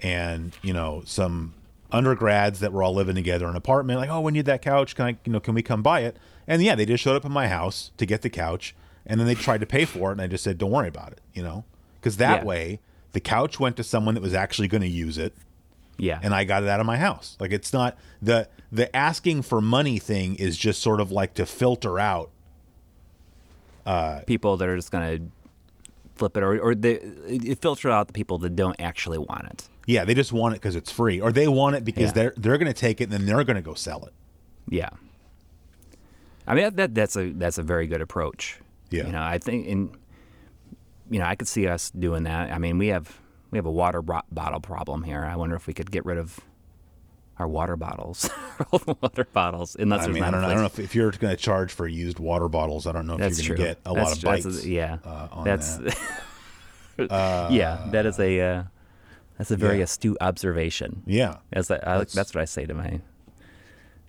and 0.00 0.56
you 0.62 0.72
know 0.72 1.02
some 1.04 1.52
undergrads 1.92 2.60
that 2.60 2.72
were 2.72 2.82
all 2.82 2.94
living 2.94 3.14
together 3.14 3.44
in 3.46 3.50
an 3.50 3.56
apartment 3.56 3.98
like 3.98 4.10
oh 4.10 4.20
we 4.20 4.32
need 4.32 4.46
that 4.46 4.62
couch 4.62 4.94
can 4.94 5.06
i 5.06 5.16
you 5.24 5.32
know 5.32 5.40
can 5.40 5.54
we 5.54 5.62
come 5.62 5.82
buy 5.82 6.00
it 6.00 6.16
and 6.46 6.62
yeah 6.62 6.74
they 6.74 6.84
just 6.86 7.02
showed 7.02 7.16
up 7.16 7.24
at 7.24 7.30
my 7.30 7.48
house 7.48 7.90
to 7.96 8.06
get 8.06 8.22
the 8.22 8.30
couch 8.30 8.74
and 9.06 9.18
then 9.18 9.26
they 9.26 9.34
tried 9.34 9.60
to 9.60 9.66
pay 9.66 9.84
for 9.84 10.10
it 10.10 10.12
and 10.12 10.20
i 10.22 10.26
just 10.26 10.44
said 10.44 10.56
don't 10.58 10.70
worry 10.70 10.88
about 10.88 11.12
it 11.12 11.20
you 11.34 11.42
know 11.42 11.64
because 12.00 12.16
that 12.18 12.40
Yeah. 12.40 12.44
way 12.44 12.80
the 13.12 13.20
couch 13.20 13.58
went 13.58 13.76
to 13.76 13.82
someone 13.84 14.14
that 14.14 14.22
was 14.22 14.34
actually 14.34 14.68
going 14.68 14.82
to 14.82 14.88
use 14.88 15.18
it 15.18 15.34
Yeah. 15.98 16.20
and 16.22 16.32
I 16.34 16.44
got 16.44 16.62
it 16.62 16.68
out 16.68 16.78
of 16.80 16.86
my 16.86 16.96
house. 16.96 17.36
Like 17.40 17.50
it's 17.52 17.72
not 17.72 17.98
the 18.22 18.48
the 18.70 18.94
asking 18.96 19.42
for 19.42 19.60
money 19.60 19.98
thing 19.98 20.36
is 20.36 20.56
just 20.56 20.80
sort 20.80 21.00
of 21.00 21.10
like 21.10 21.34
to 21.34 21.44
filter 21.44 21.98
out. 21.98 22.30
Uh, 23.84 24.20
people 24.26 24.56
that 24.56 24.68
are 24.68 24.76
just 24.76 24.90
going 24.92 25.18
to 25.18 25.26
flip 26.14 26.36
it 26.36 26.42
or, 26.42 26.58
or 26.60 26.74
they, 26.74 26.92
it 27.26 27.60
filter 27.60 27.90
out 27.90 28.06
the 28.06 28.12
people 28.12 28.38
that 28.38 28.54
don't 28.54 28.76
actually 28.80 29.18
want 29.18 29.44
it. 29.46 29.68
Yeah, 29.90 30.04
they 30.04 30.14
just 30.14 30.32
want 30.32 30.54
it 30.54 30.60
because 30.60 30.76
it's 30.76 30.90
free, 30.92 31.20
or 31.20 31.32
they 31.32 31.48
want 31.48 31.74
it 31.76 31.84
because 31.84 32.04
Yeah. 32.04 32.12
they're 32.12 32.34
they're 32.36 32.58
going 32.58 32.72
to 32.72 32.78
take 32.78 33.00
it 33.00 33.04
and 33.04 33.12
then 33.12 33.26
they're 33.26 33.42
going 33.44 33.56
to 33.56 33.62
go 33.62 33.74
sell 33.74 34.04
it. 34.04 34.12
Yeah. 34.68 34.90
I 36.46 36.54
mean 36.54 36.64
that, 36.64 36.76
that 36.76 36.94
that's 36.94 37.16
a 37.16 37.32
that's 37.32 37.58
a 37.58 37.62
very 37.62 37.86
good 37.86 38.00
approach. 38.00 38.60
Yeah. 38.90 39.06
You 39.06 39.12
know, 39.12 39.22
I 39.22 39.38
think 39.38 39.66
in 39.66 39.90
you 41.10 41.18
know, 41.18 41.24
I 41.24 41.34
could 41.34 41.48
see 41.48 41.66
us 41.66 41.90
doing 41.90 42.22
that. 42.24 42.52
I 42.52 42.58
mean, 42.58 42.78
we 42.78 42.88
have 42.88 43.18
we 43.50 43.58
have 43.58 43.66
a 43.66 43.70
water 43.70 44.00
bottle 44.02 44.60
problem 44.60 45.02
here. 45.02 45.24
I 45.24 45.34
wonder 45.36 45.56
if 45.56 45.66
we 45.66 45.74
could 45.74 45.90
get 45.90 46.04
rid 46.04 46.18
of 46.18 46.38
our 47.38 47.48
water 47.48 47.74
bottles, 47.76 48.28
all 48.70 48.78
the 48.78 48.94
water 49.00 49.26
bottles. 49.32 49.74
Unless 49.78 50.04
I 50.04 50.08
mean, 50.08 50.22
I 50.22 50.30
don't 50.30 50.42
know. 50.42 50.46
I 50.48 50.50
don't 50.52 50.60
know 50.60 50.66
if, 50.66 50.78
if 50.78 50.94
you're 50.94 51.10
going 51.10 51.34
to 51.34 51.42
charge 51.42 51.72
for 51.72 51.88
used 51.88 52.18
water 52.20 52.48
bottles. 52.48 52.86
I 52.86 52.92
don't 52.92 53.06
know 53.06 53.14
if 53.14 53.20
That's 53.20 53.46
you're 53.46 53.56
going 53.56 53.70
to 53.70 53.74
get 53.74 53.80
a 53.90 53.94
That's 53.94 54.04
lot 54.08 54.12
of 54.12 54.20
true. 54.20 54.30
That's 54.30 54.44
bites. 54.44 54.64
a- 54.64 54.68
yeah. 54.68 54.98
uh, 55.04 55.28
on 55.32 55.44
that's 55.44 55.76
that. 55.78 55.98
yeah. 57.50 57.88
That 57.90 58.06
is 58.06 58.18
a 58.20 58.40
uh, 58.40 58.62
that's 59.40 59.50
a 59.50 59.56
very 59.56 59.78
yeah. 59.78 59.84
astute 59.84 60.18
observation. 60.20 61.02
Yeah. 61.06 61.38
That's, 61.48 61.70
I, 61.70 61.78
That's- 61.78 62.12
that's 62.12 62.34
what 62.34 62.42
I 62.42 62.44
say 62.44 62.66
to 62.66 62.74
my 62.74 63.00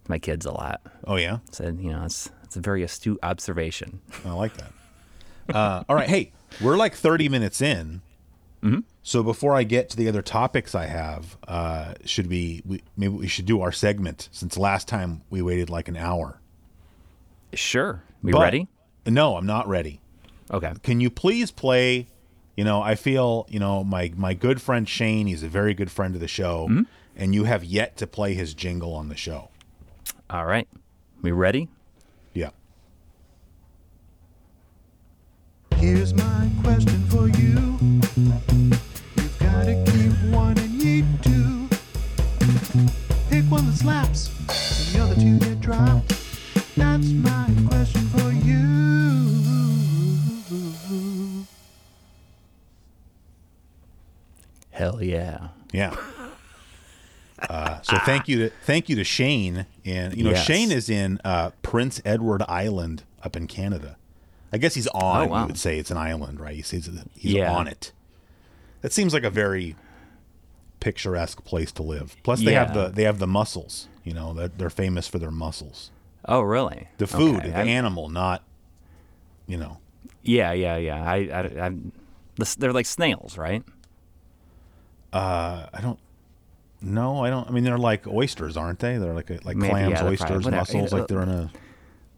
my 0.09 0.19
kids 0.19 0.45
a 0.45 0.51
lot. 0.51 0.81
Oh 1.07 1.15
yeah. 1.15 1.37
Said 1.51 1.79
you 1.79 1.89
know 1.89 2.03
it's 2.03 2.29
it's 2.43 2.57
a 2.57 2.59
very 2.59 2.83
astute 2.83 3.17
observation. 3.23 4.01
I 4.25 4.33
like 4.33 4.51
that. 4.57 5.55
Uh, 5.55 5.83
all 5.87 5.95
right. 5.95 6.09
Hey, 6.09 6.33
we're 6.59 6.75
like 6.75 6.95
30 6.95 7.29
minutes 7.29 7.61
in. 7.61 8.01
Mm-hmm. 8.61 8.79
So 9.03 9.23
before 9.23 9.55
I 9.55 9.63
get 9.63 9.89
to 9.91 9.97
the 9.97 10.09
other 10.09 10.21
topics 10.21 10.75
I 10.75 10.87
have, 10.87 11.37
uh, 11.47 11.93
should 12.03 12.27
we, 12.27 12.61
we 12.65 12.83
maybe 12.97 13.13
we 13.13 13.27
should 13.29 13.45
do 13.45 13.61
our 13.61 13.71
segment 13.71 14.27
since 14.33 14.57
last 14.57 14.89
time 14.89 15.21
we 15.29 15.41
waited 15.41 15.69
like 15.69 15.87
an 15.87 15.95
hour. 15.95 16.41
Sure. 17.53 18.03
We 18.21 18.33
ready? 18.33 18.67
No, 19.05 19.37
I'm 19.37 19.45
not 19.45 19.69
ready. 19.69 20.01
Okay. 20.51 20.73
Can 20.83 20.99
you 20.99 21.09
please 21.09 21.51
play 21.51 22.07
You 22.57 22.63
know, 22.65 22.81
I 22.81 22.95
feel 22.95 23.45
you 23.49 23.59
know 23.59 23.83
my 23.83 24.11
my 24.15 24.33
good 24.33 24.61
friend 24.61 24.87
Shane. 24.87 25.27
He's 25.27 25.43
a 25.43 25.47
very 25.49 25.73
good 25.73 25.89
friend 25.91 26.13
of 26.15 26.21
the 26.21 26.27
show, 26.27 26.67
Mm-hmm. 26.69 26.83
and 27.15 27.33
you 27.33 27.45
have 27.45 27.63
yet 27.63 27.97
to 27.97 28.07
play 28.07 28.33
his 28.33 28.53
jingle 28.53 28.93
on 28.93 29.09
the 29.09 29.15
show. 29.15 29.49
All 30.29 30.45
right. 30.45 30.67
We 31.21 31.31
ready? 31.31 31.69
Yeah. 32.33 32.49
Here's 35.77 36.13
my 36.13 36.49
question 36.63 37.05
for 37.07 37.27
you. 37.29 37.70
Hell 54.81 55.03
yeah. 55.03 55.49
Yeah. 55.71 55.95
Uh, 57.49 57.81
so 57.81 57.97
thank 58.05 58.27
you 58.27 58.37
to 58.37 58.51
thank 58.65 58.87
you 58.87 58.95
to 58.95 59.03
Shane, 59.03 59.65
and 59.83 60.15
you 60.15 60.23
know 60.23 60.29
Yes. 60.29 60.45
Shane 60.45 60.71
is 60.71 60.91
in 60.91 61.19
uh, 61.25 61.49
Prince 61.63 61.99
Edward 62.05 62.43
Island 62.47 63.01
up 63.23 63.35
in 63.35 63.47
Canada. 63.47 63.97
I 64.53 64.59
guess 64.59 64.75
he's 64.75 64.85
on. 64.89 65.23
Oh, 65.23 65.31
wow. 65.31 65.41
You 65.41 65.47
would 65.47 65.57
say 65.57 65.79
it's 65.79 65.89
an 65.89 65.97
island, 65.97 66.39
right? 66.39 66.55
He 66.55 66.61
says 66.61 66.87
he's 67.15 67.33
Yeah. 67.33 67.51
on 67.51 67.67
it. 67.67 67.93
That 68.81 68.93
seems 68.93 69.11
like 69.11 69.23
a 69.23 69.31
very 69.31 69.75
picturesque 70.79 71.43
place 71.43 71.71
to 71.71 71.81
live. 71.81 72.15
Plus, 72.21 72.43
they 72.43 72.53
have 72.53 72.75
the 72.75 72.89
they 72.89 73.05
have 73.05 73.17
the 73.17 73.25
mussels. 73.25 73.87
You 74.03 74.13
know, 74.13 74.35
they're, 74.35 74.49
they're 74.49 74.69
famous 74.69 75.07
for 75.07 75.17
their 75.17 75.31
mussels. 75.31 75.89
Oh, 76.25 76.41
really? 76.41 76.89
The 76.99 77.07
food, 77.07 77.37
Okay. 77.37 77.49
the 77.49 77.57
I- 77.57 77.63
animal, 77.65 78.07
not 78.07 78.43
you 79.47 79.57
know. 79.57 79.79
Yeah, 80.21 80.51
yeah, 80.51 80.77
yeah. 80.77 81.03
I, 81.03 81.15
I, 81.15 81.67
I, 81.67 81.71
they're 82.59 82.71
like 82.71 82.85
snails, 82.85 83.35
right? 83.35 83.63
Uh, 85.13 85.67
I 85.73 85.81
don't. 85.81 85.99
No, 86.81 87.23
I 87.23 87.29
don't. 87.29 87.47
I 87.47 87.51
mean, 87.51 87.63
they're 87.63 87.77
like 87.77 88.07
oysters, 88.07 88.57
aren't 88.57 88.79
they? 88.79 88.97
They're 88.97 89.13
like 89.13 89.29
like 89.45 89.55
Maybe, 89.57 89.69
clams, 89.71 89.91
yeah, 89.91 90.05
oysters, 90.05 90.43
probably- 90.43 90.51
mussels. 90.51 90.93
Like 90.93 91.07
they're 91.07 91.21
in 91.21 91.29
a. 91.29 91.51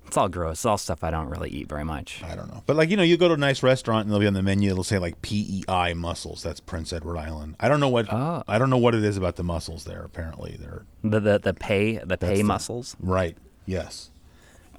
It's 0.05 0.17
all 0.17 0.29
gross. 0.29 0.59
It's 0.59 0.65
all 0.65 0.77
stuff 0.77 1.03
I 1.03 1.09
don't 1.09 1.27
really 1.29 1.49
eat 1.49 1.67
very 1.67 1.83
much. 1.83 2.21
I 2.23 2.35
don't 2.35 2.47
know. 2.47 2.61
But 2.67 2.75
like 2.75 2.89
you 2.91 2.97
know, 2.97 3.03
you 3.03 3.17
go 3.17 3.27
to 3.29 3.33
a 3.33 3.37
nice 3.37 3.63
restaurant 3.63 4.05
and 4.05 4.11
they'll 4.11 4.19
be 4.19 4.27
on 4.27 4.33
the 4.35 4.43
menu. 4.43 4.69
It'll 4.69 4.83
say 4.83 4.99
like 4.99 5.21
PEI 5.23 5.93
mussels. 5.95 6.43
That's 6.43 6.59
Prince 6.59 6.93
Edward 6.93 7.17
Island. 7.17 7.55
I 7.59 7.67
don't 7.67 7.79
know 7.79 7.89
what. 7.89 8.13
Oh. 8.13 8.43
I 8.47 8.59
don't 8.59 8.69
know 8.69 8.77
what 8.77 8.93
it 8.93 9.03
is 9.03 9.17
about 9.17 9.37
the 9.37 9.43
mussels 9.43 9.85
there. 9.85 10.03
Apparently, 10.03 10.55
they're 10.59 10.83
The 11.03 11.19
the 11.19 11.39
the 11.39 11.53
pay 11.53 11.97
the 11.97 12.17
pay 12.17 12.37
the- 12.37 12.43
mussels. 12.43 12.95
right. 12.99 13.35
Yes. 13.65 14.11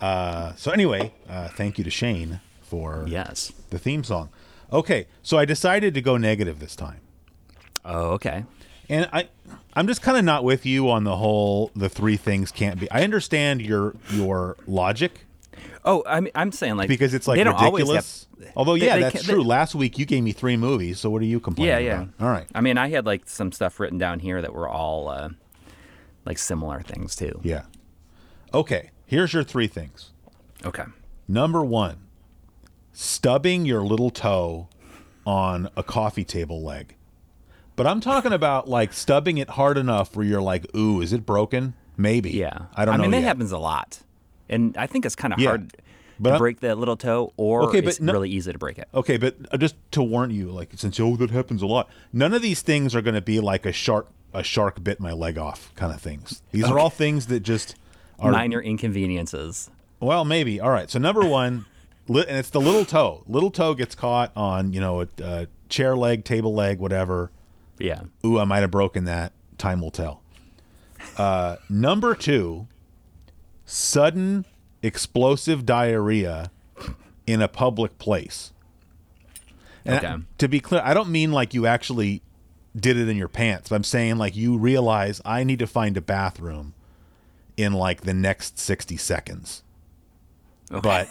Uh, 0.00 0.54
so 0.56 0.70
anyway, 0.70 1.12
uh, 1.28 1.48
thank 1.48 1.78
you 1.78 1.84
to 1.84 1.90
Shane 1.90 2.40
for 2.62 3.04
Yes. 3.08 3.52
the 3.70 3.78
theme 3.78 4.04
song. 4.04 4.28
Okay, 4.72 5.06
so 5.22 5.38
I 5.38 5.44
decided 5.44 5.94
to 5.94 6.02
go 6.02 6.16
negative 6.16 6.58
this 6.58 6.74
time, 6.76 7.00
Oh, 7.84 8.12
okay. 8.12 8.44
and 8.88 9.08
I, 9.12 9.28
I'm 9.74 9.86
just 9.86 10.02
kind 10.02 10.16
of 10.18 10.24
not 10.24 10.44
with 10.44 10.64
you 10.66 10.88
on 10.90 11.04
the 11.04 11.16
whole. 11.16 11.70
The 11.76 11.88
three 11.88 12.16
things 12.16 12.50
can't 12.50 12.78
be. 12.80 12.90
I 12.90 13.02
understand 13.04 13.60
your 13.62 13.94
your 14.10 14.56
logic 14.66 15.26
Oh, 15.86 16.02
I'm 16.06 16.28
I'm 16.34 16.50
saying 16.50 16.76
like 16.76 16.88
because 16.88 17.12
it's 17.12 17.28
like 17.28 17.36
they 17.36 17.44
don't 17.44 17.54
always 17.54 17.82
ridiculous. 17.82 18.26
have- 18.40 18.52
Although, 18.56 18.76
they- 18.78 18.86
yeah, 18.86 18.94
they 18.96 19.02
that's 19.02 19.14
ca- 19.16 19.26
they- 19.26 19.32
true. 19.34 19.42
Last 19.42 19.74
week 19.74 19.98
you 19.98 20.06
gave 20.06 20.22
me 20.22 20.32
three 20.32 20.56
movies, 20.56 20.98
so 20.98 21.10
what 21.10 21.20
are 21.20 21.26
you 21.26 21.40
complaining 21.40 21.72
about? 21.74 21.82
Yeah, 21.82 21.88
yeah. 21.88 22.02
about? 22.02 22.14
All 22.20 22.28
right. 22.32 22.46
I 22.54 22.60
mean, 22.62 22.78
I 22.78 22.88
had 22.88 23.04
like 23.04 23.28
some 23.28 23.52
stuff 23.52 23.78
written 23.78 23.98
down 23.98 24.18
here 24.20 24.40
that 24.40 24.54
were 24.54 24.66
all 24.68 25.08
uh, 25.08 25.28
like 26.24 26.38
similar 26.38 26.80
things 26.80 27.14
too. 27.14 27.38
Yeah. 27.42 27.64
Okay, 28.54 28.90
here's 29.06 29.32
your 29.34 29.44
three 29.44 29.66
things. 29.66 30.10
Okay. 30.64 30.84
Number 31.28 31.62
one, 31.64 31.98
stubbing 32.92 33.64
your 33.66 33.82
little 33.82 34.10
toe 34.10 34.68
on 35.26 35.68
a 35.76 35.82
coffee 35.82 36.24
table 36.24 36.62
leg. 36.62 36.94
But 37.76 37.86
I'm 37.86 38.00
talking 38.00 38.32
about 38.32 38.68
like 38.68 38.92
stubbing 38.92 39.38
it 39.38 39.50
hard 39.50 39.76
enough 39.78 40.14
where 40.16 40.24
you're 40.24 40.42
like, 40.42 40.66
ooh, 40.76 41.00
is 41.00 41.12
it 41.12 41.26
broken? 41.26 41.74
Maybe. 41.96 42.30
Yeah. 42.30 42.66
I 42.74 42.84
don't 42.84 42.94
I 42.94 42.96
know. 42.98 43.02
I 43.02 43.06
mean, 43.06 43.10
that 43.12 43.20
yet. 43.20 43.26
happens 43.26 43.52
a 43.52 43.58
lot, 43.58 44.00
and 44.48 44.76
I 44.76 44.86
think 44.86 45.04
it's 45.06 45.16
kind 45.16 45.32
of 45.34 45.40
Yeah. 45.40 45.48
hard 45.50 45.72
But 46.20 46.30
to 46.30 46.32
I'm- 46.34 46.38
break 46.38 46.60
that 46.60 46.78
little 46.78 46.96
toe, 46.96 47.32
or 47.36 47.62
Okay, 47.64 47.80
but 47.80 47.88
it's 47.90 48.00
no- 48.00 48.12
really 48.12 48.30
easy 48.30 48.52
to 48.52 48.58
break 48.58 48.78
it. 48.78 48.88
Okay, 48.94 49.16
but 49.16 49.36
uh, 49.50 49.56
just 49.56 49.74
to 49.92 50.02
warn 50.02 50.30
you, 50.30 50.50
like 50.50 50.70
since 50.76 50.98
oh 51.00 51.16
that 51.16 51.30
happens 51.30 51.62
a 51.62 51.66
lot, 51.66 51.88
none 52.12 52.32
of 52.32 52.42
these 52.42 52.62
things 52.62 52.94
are 52.94 53.02
going 53.02 53.14
to 53.14 53.20
be 53.22 53.40
like 53.40 53.66
a 53.66 53.72
shark 53.72 54.08
a 54.32 54.42
shark 54.42 54.82
bit 54.82 54.98
my 54.98 55.12
leg 55.12 55.38
off 55.38 55.72
kind 55.76 55.92
of 55.92 56.00
things. 56.00 56.42
These 56.50 56.64
are 56.64 56.76
all 56.78 56.90
things 56.90 57.26
that 57.26 57.40
just 57.40 57.76
are 58.18 58.32
Minor 58.32 58.60
inconveniences. 58.60 59.70
Well, 60.00 60.24
maybe. 60.24 60.60
All 60.60 60.70
right. 60.70 60.90
So 60.90 60.98
number 60.98 61.24
one, 61.24 61.66
li- 62.08 62.24
and 62.28 62.38
it's 62.38 62.50
the 62.50 62.60
little 62.60 62.84
toe. 62.84 63.22
Little 63.28 63.50
toe 63.52 63.74
gets 63.74 63.94
caught 63.94 64.32
on 64.36 64.72
you 64.72 64.80
know 64.80 65.02
a, 65.02 65.08
a 65.22 65.46
chair 65.68 65.96
leg, 65.96 66.24
table 66.24 66.52
leg, 66.54 66.78
whatever. 66.80 67.30
Yeah. 67.78 68.02
Ooh, 68.24 68.38
I 68.38 68.44
might 68.44 68.60
have 68.60 68.70
broken 68.70 69.04
that. 69.04 69.32
Time 69.58 69.80
will 69.80 69.90
tell. 69.90 70.22
Uh, 71.16 71.56
number 71.68 72.14
two, 72.14 72.66
sudden 73.66 74.44
explosive 74.82 75.64
diarrhea 75.66 76.50
in 77.26 77.40
a 77.42 77.48
public 77.48 77.98
place. 77.98 78.52
And 79.84 79.96
Okay. 79.96 80.06
I- 80.06 80.18
to 80.38 80.48
be 80.48 80.60
clear, 80.60 80.80
I 80.84 80.94
don't 80.94 81.10
mean 81.10 81.32
like 81.32 81.54
you 81.54 81.66
actually 81.66 82.22
did 82.76 82.96
it 82.96 83.08
in 83.08 83.16
your 83.16 83.28
pants. 83.28 83.70
I'm 83.70 83.84
saying 83.84 84.16
like 84.18 84.34
you 84.36 84.56
realize 84.58 85.20
I 85.24 85.44
need 85.44 85.58
to 85.60 85.66
find 85.66 85.96
a 85.96 86.00
bathroom 86.00 86.74
in 87.56 87.72
like 87.72 88.00
the 88.02 88.14
next 88.14 88.58
60 88.58 88.96
seconds. 88.96 89.62
Okay. 90.72 90.80
But 90.80 91.08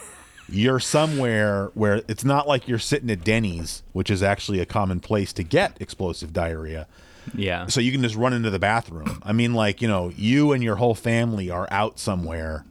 you're 0.49 0.79
somewhere 0.79 1.71
where 1.73 2.01
it's 2.07 2.23
not 2.25 2.47
like 2.47 2.67
you're 2.67 2.79
sitting 2.79 3.09
at 3.09 3.23
Denny's, 3.23 3.81
which 3.93 4.09
is 4.09 4.21
actually 4.21 4.59
a 4.59 4.65
common 4.65 4.99
place 4.99 5.31
to 5.33 5.43
get 5.43 5.77
explosive 5.81 6.33
diarrhea 6.33 6.87
yeah. 7.33 7.67
so 7.67 7.79
you 7.79 7.91
can 7.93 8.01
just 8.03 8.15
run 8.15 8.33
into 8.33 8.49
the 8.49 8.59
bathroom. 8.59 9.21
I 9.23 9.31
mean, 9.31 9.53
like 9.53 9.81
you 9.81 9.87
know, 9.87 10.09
you 10.15 10.51
and 10.51 10.61
your 10.63 10.75
whole 10.75 10.95
family 10.95 11.49
are 11.49 11.67
out 11.71 11.97
somewhere 11.99 12.65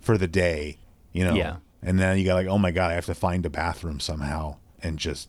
for 0.00 0.18
the 0.18 0.28
day, 0.28 0.76
you 1.12 1.24
know, 1.24 1.34
Yeah. 1.34 1.56
and 1.82 1.98
then 1.98 2.18
you 2.18 2.24
got 2.26 2.34
like, 2.34 2.46
oh 2.48 2.58
my 2.58 2.70
god, 2.70 2.90
I 2.90 2.94
have 2.94 3.06
to 3.06 3.14
find 3.14 3.46
a 3.46 3.50
bathroom 3.50 3.98
somehow 3.98 4.56
and 4.82 4.98
just 4.98 5.28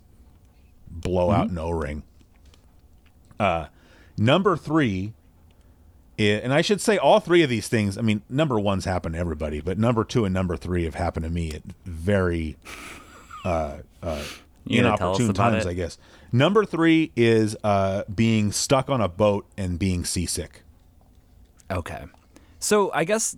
blow 0.89 1.31
out 1.31 1.47
Mm-hmm. 1.47 1.57
an 1.57 1.63
O-ring. 1.63 2.03
Uh, 3.39 3.67
number 4.17 4.55
three, 4.57 5.13
i 6.19 6.23
and 6.23 6.53
I 6.53 6.61
should 6.61 6.81
say 6.81 6.97
all 6.97 7.19
three 7.19 7.43
of 7.43 7.49
these 7.49 7.67
things. 7.67 7.97
I 7.97 8.01
mean, 8.01 8.21
number 8.29 8.59
one's 8.59 8.85
happened 8.85 9.15
to 9.15 9.19
everybody, 9.19 9.61
but 9.61 9.77
number 9.77 10.03
two 10.03 10.25
and 10.25 10.33
number 10.33 10.55
three 10.55 10.83
have 10.85 10.95
happened 10.95 11.23
to 11.25 11.29
me 11.29 11.51
at 11.51 11.63
very 11.85 12.57
tell 14.95 15.11
us 15.11 15.19
inopportune 15.19 15.33
times, 15.33 15.65
it? 15.65 15.69
I 15.69 15.73
guess. 15.73 15.97
Number 16.31 16.65
three 16.65 17.11
is 17.15 17.55
uh, 17.63 18.03
being 18.13 18.51
stuck 18.51 18.89
on 18.89 19.01
a 19.01 19.07
boat 19.07 19.45
and 19.57 19.77
being 19.77 20.05
seasick. 20.05 20.63
Okay. 21.69 22.05
So 22.59 22.91
I 22.93 23.03
guess 23.03 23.35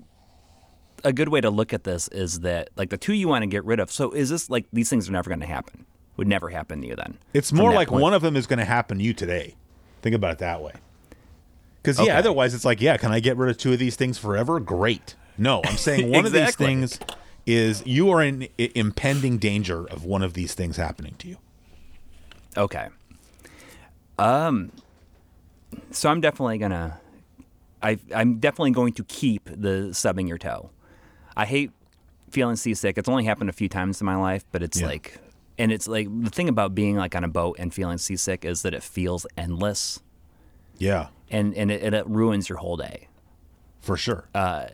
a 1.03 1.13
good 1.13 1.29
way 1.29 1.41
to 1.41 1.49
look 1.49 1.73
at 1.73 1.83
this 1.83 2.07
is 2.09 2.41
that 2.41 2.69
like 2.75 2.89
the 2.89 2.97
two 2.97 3.13
you 3.13 3.27
want 3.27 3.43
to 3.43 3.47
get 3.47 3.65
rid 3.65 3.79
of. 3.79 3.91
So 3.91 4.11
is 4.11 4.29
this 4.29 4.49
like 4.49 4.65
these 4.71 4.89
things 4.89 5.09
are 5.09 5.11
never 5.11 5.29
going 5.29 5.39
to 5.39 5.45
happen? 5.45 5.85
Would 6.17 6.27
never 6.27 6.49
happen 6.49 6.81
to 6.81 6.87
you 6.87 6.95
then? 6.95 7.17
It's 7.33 7.51
more 7.51 7.73
like 7.73 7.89
point? 7.89 8.01
one 8.01 8.13
of 8.13 8.21
them 8.21 8.35
is 8.37 8.47
going 8.47 8.59
to 8.59 8.65
happen 8.65 8.99
to 8.99 9.03
you 9.03 9.13
today. 9.13 9.55
Think 10.01 10.15
about 10.15 10.31
it 10.31 10.37
that 10.39 10.61
way. 10.61 10.73
Because 11.85 12.05
yeah, 12.05 12.17
otherwise 12.17 12.53
it's 12.53 12.65
like, 12.65 12.81
yeah, 12.81 12.97
can 12.97 13.11
I 13.11 13.19
get 13.19 13.37
rid 13.37 13.49
of 13.49 13.57
two 13.57 13.73
of 13.73 13.79
these 13.79 13.95
things 13.95 14.17
forever? 14.17 14.59
Great. 14.59 15.15
No, 15.37 15.61
I'm 15.65 15.77
saying 15.77 16.09
one 16.15 16.25
of 16.25 16.31
these 16.31 16.55
things 16.55 16.99
is 17.45 17.85
you 17.85 18.09
are 18.09 18.21
in 18.23 18.47
i- 18.59 18.71
impending 18.75 19.37
danger 19.37 19.85
of 19.87 20.03
one 20.05 20.23
of 20.23 20.33
these 20.33 20.53
things 20.53 20.77
happening 20.77 21.15
to 21.19 21.27
you. 21.27 21.37
Okay. 22.57 22.87
Um. 24.17 24.71
So 25.91 26.09
I'm 26.09 26.21
definitely 26.21 26.57
gonna. 26.57 26.99
I 27.83 27.99
I'm 28.13 28.39
definitely 28.39 28.71
going 28.71 28.93
to 28.93 29.03
keep 29.03 29.45
the 29.45 29.89
subbing 29.91 30.27
your 30.27 30.37
toe. 30.37 30.69
I 31.35 31.45
hate 31.45 31.71
feeling 32.31 32.55
seasick. 32.55 32.97
It's 32.97 33.09
only 33.09 33.25
happened 33.25 33.49
a 33.49 33.53
few 33.53 33.69
times 33.69 34.01
in 34.01 34.05
my 34.05 34.15
life, 34.15 34.45
but 34.51 34.63
it's 34.63 34.79
Yeah. 34.79 34.87
like, 34.87 35.17
and 35.57 35.71
it's 35.71 35.87
like 35.87 36.07
the 36.23 36.29
thing 36.29 36.49
about 36.49 36.73
being 36.73 36.95
like 36.95 37.15
on 37.15 37.23
a 37.23 37.27
boat 37.27 37.57
and 37.59 37.73
feeling 37.73 37.97
seasick 37.97 38.43
is 38.45 38.61
that 38.63 38.73
it 38.73 38.83
feels 38.83 39.25
endless, 39.37 39.99
Yeah, 40.77 41.07
and 41.29 41.53
and 41.55 41.71
it, 41.71 41.93
it 41.93 42.07
ruins 42.07 42.49
your 42.49 42.57
whole 42.59 42.77
day. 42.77 43.07
for 43.81 43.97
sure. 43.97 44.27
Uh, 44.33 44.67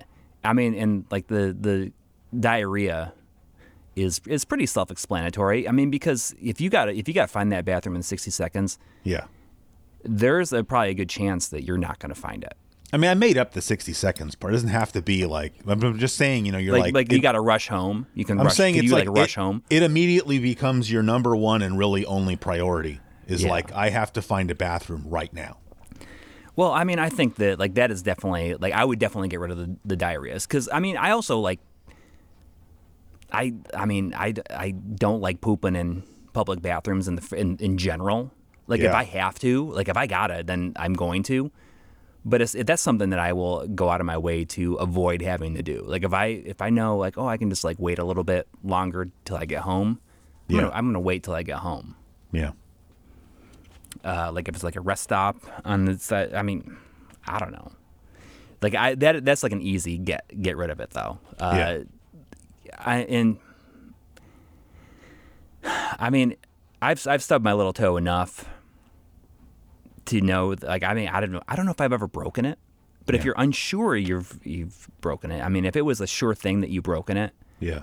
I 0.43 0.54
mean, 0.54 0.74
and 0.74 1.06
like 1.12 1.28
the 1.28 1.56
the 1.60 1.91
diarrhea 2.38 3.14
is 3.95 4.22
is 4.26 4.45
pretty 4.45 4.66
self-explanatory. 4.66 5.68
I 5.68 5.72
mean, 5.72 5.89
because 5.91 6.34
if 6.41 6.62
you 6.62 6.70
got 6.70 6.89
if 6.89 7.08
you 7.08 7.14
got 7.14 7.24
to 7.28 7.32
find 7.32 7.52
that 7.52 7.66
bathroom 7.66 7.95
in 7.95 8.04
60 8.04 8.32
seconds, 8.32 8.80
yeah. 9.04 9.26
there's 10.04 10.54
a, 10.54 10.64
probably 10.64 10.89
a 10.89 10.93
good 10.93 11.10
chance 11.10 11.47
that 11.49 11.64
you're 11.64 11.78
not 11.78 11.99
going 11.99 12.14
to 12.14 12.20
find 12.20 12.43
it. 12.43 12.54
I 12.93 12.97
mean, 12.97 13.10
I 13.10 13.14
made 13.14 13.38
up 13.38 13.54
the 13.54 13.62
60 13.62 13.93
seconds 13.93 14.36
part. 14.36 14.52
It 14.52 14.56
doesn't 14.56 14.70
have 14.70 14.91
to 14.93 15.02
be 15.02 15.26
like, 15.26 15.54
I'm 15.66 15.97
just 15.97 16.18
saying, 16.18 16.45
you 16.45 16.52
know, 16.52 16.58
you're 16.58 16.74
Like, 16.74 16.93
like, 16.93 16.93
like, 16.93 17.12
you 17.14 17.22
got 17.22 17.34
to 17.34 17.41
rush 17.41 17.70
home. 17.70 18.06
You 18.16 18.26
can. 18.26 18.38
I'm 18.38 18.47
rush, 18.47 18.56
saying 18.58 18.76
it's 18.76 18.86
you, 18.86 18.91
like, 18.91 19.08
like, 19.08 19.18
rush 19.18 19.38
it, 19.38 19.39
home. 19.39 19.64
It 19.70 19.84
immediately 19.84 20.39
becomes 20.39 20.91
your 20.91 21.02
number 21.04 21.36
one 21.36 21.62
and 21.62 21.78
really 21.78 22.06
only 22.06 22.36
priority 22.36 22.99
is 23.28 23.43
Yeah. 23.43 23.49
like 23.52 23.72
I 23.74 23.89
have 23.91 24.12
to 24.14 24.22
find 24.22 24.52
a 24.52 24.56
bathroom 24.56 25.06
right 25.08 25.34
now. 25.34 25.58
Well, 26.62 26.74
I 26.74 26.84
mean, 26.84 26.99
I 26.99 27.09
think 27.09 27.38
that 27.38 27.57
like 27.57 27.74
that 27.74 27.89
is 27.89 28.03
definitely 28.03 28.53
like 28.53 28.72
I 28.72 28.86
would 28.86 28.99
definitely 28.99 29.30
get 29.30 29.39
rid 29.39 29.49
of 29.49 29.57
the, 29.57 29.76
the 29.84 29.97
diarrheas 29.97 30.47
because 30.47 30.70
I 30.72 30.80
mean 30.80 30.95
I 30.95 31.09
also 31.09 31.39
like 31.39 31.59
I 33.32 33.55
I 33.74 33.86
mean 33.88 34.14
I, 34.16 34.36
I 34.47 34.70
don't 34.70 35.22
like 35.22 35.41
pooping 35.41 35.76
in 35.76 36.03
public 36.34 36.62
bathrooms 36.62 37.07
in 37.07 37.16
the 37.16 37.36
in, 37.36 37.57
in 37.57 37.80
general. 37.80 38.32
Like 38.68 38.82
if 38.82 38.93
I 38.93 39.05
have 39.05 39.39
to, 39.39 39.72
like 39.72 39.89
if 39.89 39.97
I 39.97 40.05
gotta, 40.05 40.43
then 40.45 40.74
I'm 40.76 40.93
going 40.93 41.24
to. 41.24 41.49
But 42.24 42.43
it's, 42.43 42.51
that's 42.53 42.84
something 42.84 43.09
that 43.09 43.18
I 43.18 43.34
will 43.34 43.66
go 43.68 43.89
out 43.89 43.99
of 43.99 44.05
my 44.05 44.20
way 44.20 44.45
to 44.45 44.76
avoid 44.76 45.24
having 45.24 45.55
to 45.55 45.64
do. 45.64 45.84
Like 45.88 46.03
if 46.03 46.14
I 46.14 46.26
if 46.28 46.62
I 46.62 46.70
know 46.70 46.95
like 46.95 47.18
oh 47.18 47.28
I 47.28 47.38
can 47.38 47.49
just 47.49 47.64
like 47.64 47.78
wait 47.80 47.97
a 47.97 48.03
little 48.05 48.24
bit 48.24 48.47
longer 48.64 49.09
till 49.26 49.38
I 49.38 49.45
get 49.45 49.62
home, 49.62 49.99
I'm, 50.47 50.55
Yeah. 50.55 50.62
gonna, 50.62 50.74
I'm 50.76 50.86
gonna 50.86 50.99
wait 50.99 51.24
till 51.24 51.34
I 51.34 51.41
get 51.41 51.57
home. 51.57 51.95
Yeah. 52.32 52.51
Uh, 54.04 54.32
like 54.34 54.47
if 54.47 54.56
it's 54.56 54.64
like 54.64 54.76
a 54.76 54.82
rest 54.82 55.04
stop 55.04 55.38
on 55.66 55.86
the 55.86 55.97
side, 55.99 56.34
I 56.34 56.41
mean, 56.41 56.76
I 57.28 57.38
don't 57.39 57.52
know. 57.52 57.72
Like 58.62 58.76
I 58.76 58.95
that 58.95 59.24
that's 59.26 59.43
like 59.43 59.52
an 59.52 59.62
easy 59.62 59.97
get 59.97 60.26
get 60.41 60.58
rid 60.58 60.70
of 60.70 60.80
it 60.80 60.91
though. 60.91 61.20
Uh, 61.39 61.54
Yeah. 61.56 61.84
I 62.80 62.97
and 62.99 63.38
I 65.64 66.10
mean, 66.10 66.36
I've 66.82 67.06
I've 67.08 67.22
stubbed 67.24 67.43
my 67.43 67.54
little 67.54 67.74
toe 67.74 67.97
enough 67.97 68.45
to 70.06 70.22
know. 70.22 70.56
Like 70.62 70.84
I 70.84 70.93
mean, 70.93 71.10
I 71.10 71.20
don't 71.20 71.32
know. 71.32 71.41
I 71.47 71.56
don't 71.56 71.66
know 71.66 71.72
if 71.72 71.82
I've 71.82 71.93
ever 71.93 72.08
broken 72.08 72.45
it. 72.45 72.58
But 73.06 73.16
if 73.16 73.26
you're 73.26 73.36
unsure 73.38 73.95
you've 73.97 74.39
you've 74.43 74.88
broken 75.02 75.32
it, 75.32 75.41
I 75.41 75.49
mean, 75.49 75.66
if 75.66 75.76
it 75.76 75.82
was 75.82 75.99
a 76.02 76.08
sure 76.08 76.34
thing 76.36 76.62
that 76.62 76.70
you've 76.70 76.84
broken 76.84 77.18
it, 77.18 77.34
Yeah. 77.60 77.82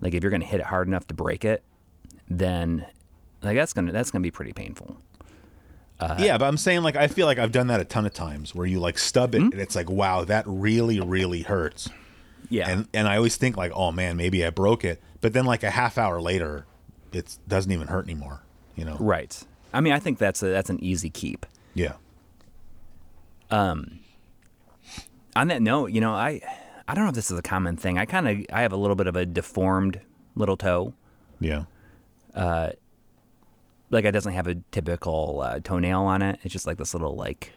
like 0.00 0.14
if 0.14 0.22
you're 0.22 0.30
gonna 0.30 0.44
hit 0.46 0.60
it 0.60 0.66
hard 0.66 0.86
enough 0.88 1.06
to 1.08 1.14
break 1.14 1.44
it, 1.44 1.62
then 2.30 2.86
like 3.42 3.56
that's 3.56 3.72
gonna 3.74 3.92
that's 3.92 4.10
gonna 4.10 4.22
be 4.22 4.30
pretty 4.30 4.52
painful. 4.52 4.96
Uh, 6.00 6.16
yeah, 6.18 6.36
but 6.38 6.46
I'm 6.46 6.56
saying 6.56 6.82
like 6.82 6.96
I 6.96 7.06
feel 7.06 7.26
like 7.26 7.38
I've 7.38 7.52
done 7.52 7.68
that 7.68 7.80
a 7.80 7.84
ton 7.84 8.06
of 8.06 8.12
times 8.14 8.54
where 8.54 8.66
you 8.66 8.80
like 8.80 8.98
stub 8.98 9.34
it 9.34 9.38
Hmm? 9.40 9.48
and 9.52 9.60
it's 9.60 9.76
like 9.76 9.88
wow 9.88 10.24
that 10.24 10.44
really 10.48 10.98
really 11.00 11.42
hurts 11.42 11.88
Yeah. 12.50 12.68
and 12.68 12.88
and 12.92 13.06
I 13.06 13.16
always 13.16 13.36
think 13.36 13.56
like 13.56 13.70
oh 13.74 13.92
man 13.92 14.16
maybe 14.16 14.44
I 14.44 14.50
broke 14.50 14.84
it 14.84 15.00
but 15.20 15.32
then 15.32 15.44
like 15.44 15.62
a 15.62 15.70
half 15.70 15.98
hour 15.98 16.20
later 16.20 16.66
it 17.12 17.38
doesn't 17.46 17.70
even 17.70 17.86
hurt 17.86 18.04
anymore 18.06 18.42
you 18.74 18.84
know 18.84 18.96
Right. 18.98 19.40
I 19.74 19.80
mean, 19.80 19.92
I 19.92 19.98
think 20.00 20.18
that's 20.18 20.42
a, 20.42 20.46
that's 20.48 20.70
an 20.70 20.82
easy 20.82 21.08
keep. 21.08 21.46
yeah 21.74 21.94
Um. 23.50 24.00
On 25.34 25.48
that 25.48 25.62
note, 25.62 25.92
you 25.92 26.00
know, 26.00 26.12
I 26.12 26.40
I 26.88 26.94
don't 26.94 27.04
know 27.04 27.08
if 27.10 27.14
this 27.14 27.30
is 27.30 27.38
a 27.38 27.42
common 27.42 27.76
thing. 27.76 27.96
I 27.96 28.04
kind 28.04 28.28
of 28.28 28.44
I 28.52 28.62
have 28.62 28.72
a 28.72 28.76
little 28.76 28.96
bit 28.96 29.06
of 29.06 29.16
a 29.16 29.24
deformed 29.24 30.00
little 30.34 30.56
toe. 30.56 30.92
yeah 31.40 31.64
Like 33.92 34.06
it 34.06 34.12
doesn't 34.12 34.32
have 34.32 34.46
a 34.46 34.56
typical 34.72 35.42
uh, 35.44 35.60
toenail 35.60 36.00
on 36.00 36.22
it. 36.22 36.40
It's 36.42 36.52
just 36.52 36.66
like 36.66 36.78
this 36.78 36.94
little 36.94 37.14
like 37.14 37.52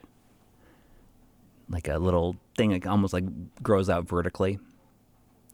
like 1.69 1.87
a 1.87 1.97
little 1.97 2.35
thing 2.55 2.71
that 2.71 2.85
almost 2.85 3.13
like 3.13 3.23
grows 3.63 3.89
out 3.89 4.07
vertically. 4.07 4.59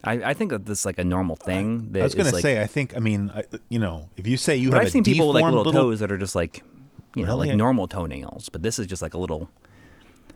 I, 0.04 0.14
I 0.14 0.34
think 0.34 0.50
that 0.50 0.66
this 0.66 0.80
is 0.80 0.84
like 0.84 0.98
a 0.98 1.04
normal 1.04 1.36
thing. 1.36 1.92
That 1.92 2.00
I 2.00 2.02
was 2.02 2.16
gonna 2.16 2.32
like, 2.32 2.42
say 2.42 2.60
I 2.60 2.66
think 2.66 2.96
I 2.96 2.98
mean 2.98 3.30
I, 3.32 3.44
you 3.68 3.78
know 3.78 4.10
if 4.16 4.26
you 4.26 4.36
say 4.36 4.56
you 4.56 4.70
but 4.70 4.74
have 4.74 4.82
I've 4.82 4.88
a 4.88 4.90
seen 4.90 5.04
people 5.04 5.28
with 5.28 5.36
like 5.36 5.42
deformed 5.44 5.66
little, 5.66 5.72
toes 5.72 6.00
that 6.00 6.10
are 6.10 6.18
just 6.18 6.34
like 6.34 6.64
you 7.14 7.24
know 7.24 7.36
like 7.36 7.54
normal 7.54 7.86
toenails, 7.86 8.48
but 8.48 8.62
this 8.62 8.80
is 8.80 8.88
just 8.88 9.00
like 9.02 9.14
a 9.14 9.18
little 9.18 9.48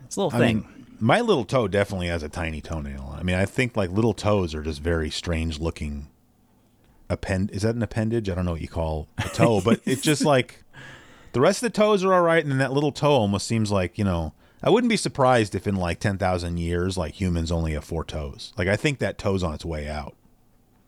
it's 0.05 0.15
a 0.17 0.21
little 0.23 0.41
I 0.41 0.47
thing. 0.47 0.57
mean 0.59 0.87
my 1.01 1.21
little 1.21 1.45
toe 1.45 1.67
definitely 1.67 2.07
has 2.07 2.23
a 2.23 2.29
tiny 2.29 2.61
toenail 2.61 3.17
I 3.19 3.25
mean 3.25 3.35
I 3.37 3.45
think 3.45 3.77
like 3.77 3.91
little 3.91 4.15
toes 4.15 4.55
are 4.55 4.63
just 4.63 4.81
very 4.81 5.11
strange 5.11 5.59
looking 5.59 6.09
append 7.09 7.51
is 7.51 7.63
that 7.63 7.75
an 7.75 7.83
appendage 7.83 8.29
I 8.29 8.35
don't 8.35 8.45
know 8.45 8.53
what 8.53 8.61
you 8.61 8.69
call 8.69 9.09
a 9.19 9.29
toe 9.29 9.61
but 9.65 9.81
it's 9.85 10.03
just 10.03 10.25
like 10.25 10.65
the 11.33 11.41
rest 11.41 11.63
of 11.63 11.73
the 11.73 11.77
toes 11.77 12.05
are 12.05 12.13
all 12.13 12.23
right 12.23 12.43
and 12.43 12.51
then 12.51 12.59
that 12.59 12.73
little 12.73 12.93
toe 12.93 13.13
almost 13.13 13.47
seems 13.47 13.71
like 13.71 13.99
you 13.99 14.05
know 14.05 14.33
I 14.63 14.71
wouldn't 14.71 14.89
be 14.89 14.97
surprised 14.97 15.55
if 15.55 15.67
in 15.67 15.77
like 15.77 16.01
10,000 16.01 16.57
years 16.57 16.97
like 16.97 17.21
humans 17.21 17.53
only 17.53 17.73
have 17.75 17.85
four 17.85 18.05
toes 18.05 18.53
like 18.57 18.69
I 18.69 18.77
think 18.77 18.99
that 18.99 19.19
toe's 19.19 19.43
on 19.43 19.55
its 19.55 19.65
way 19.65 19.89
out 19.89 20.17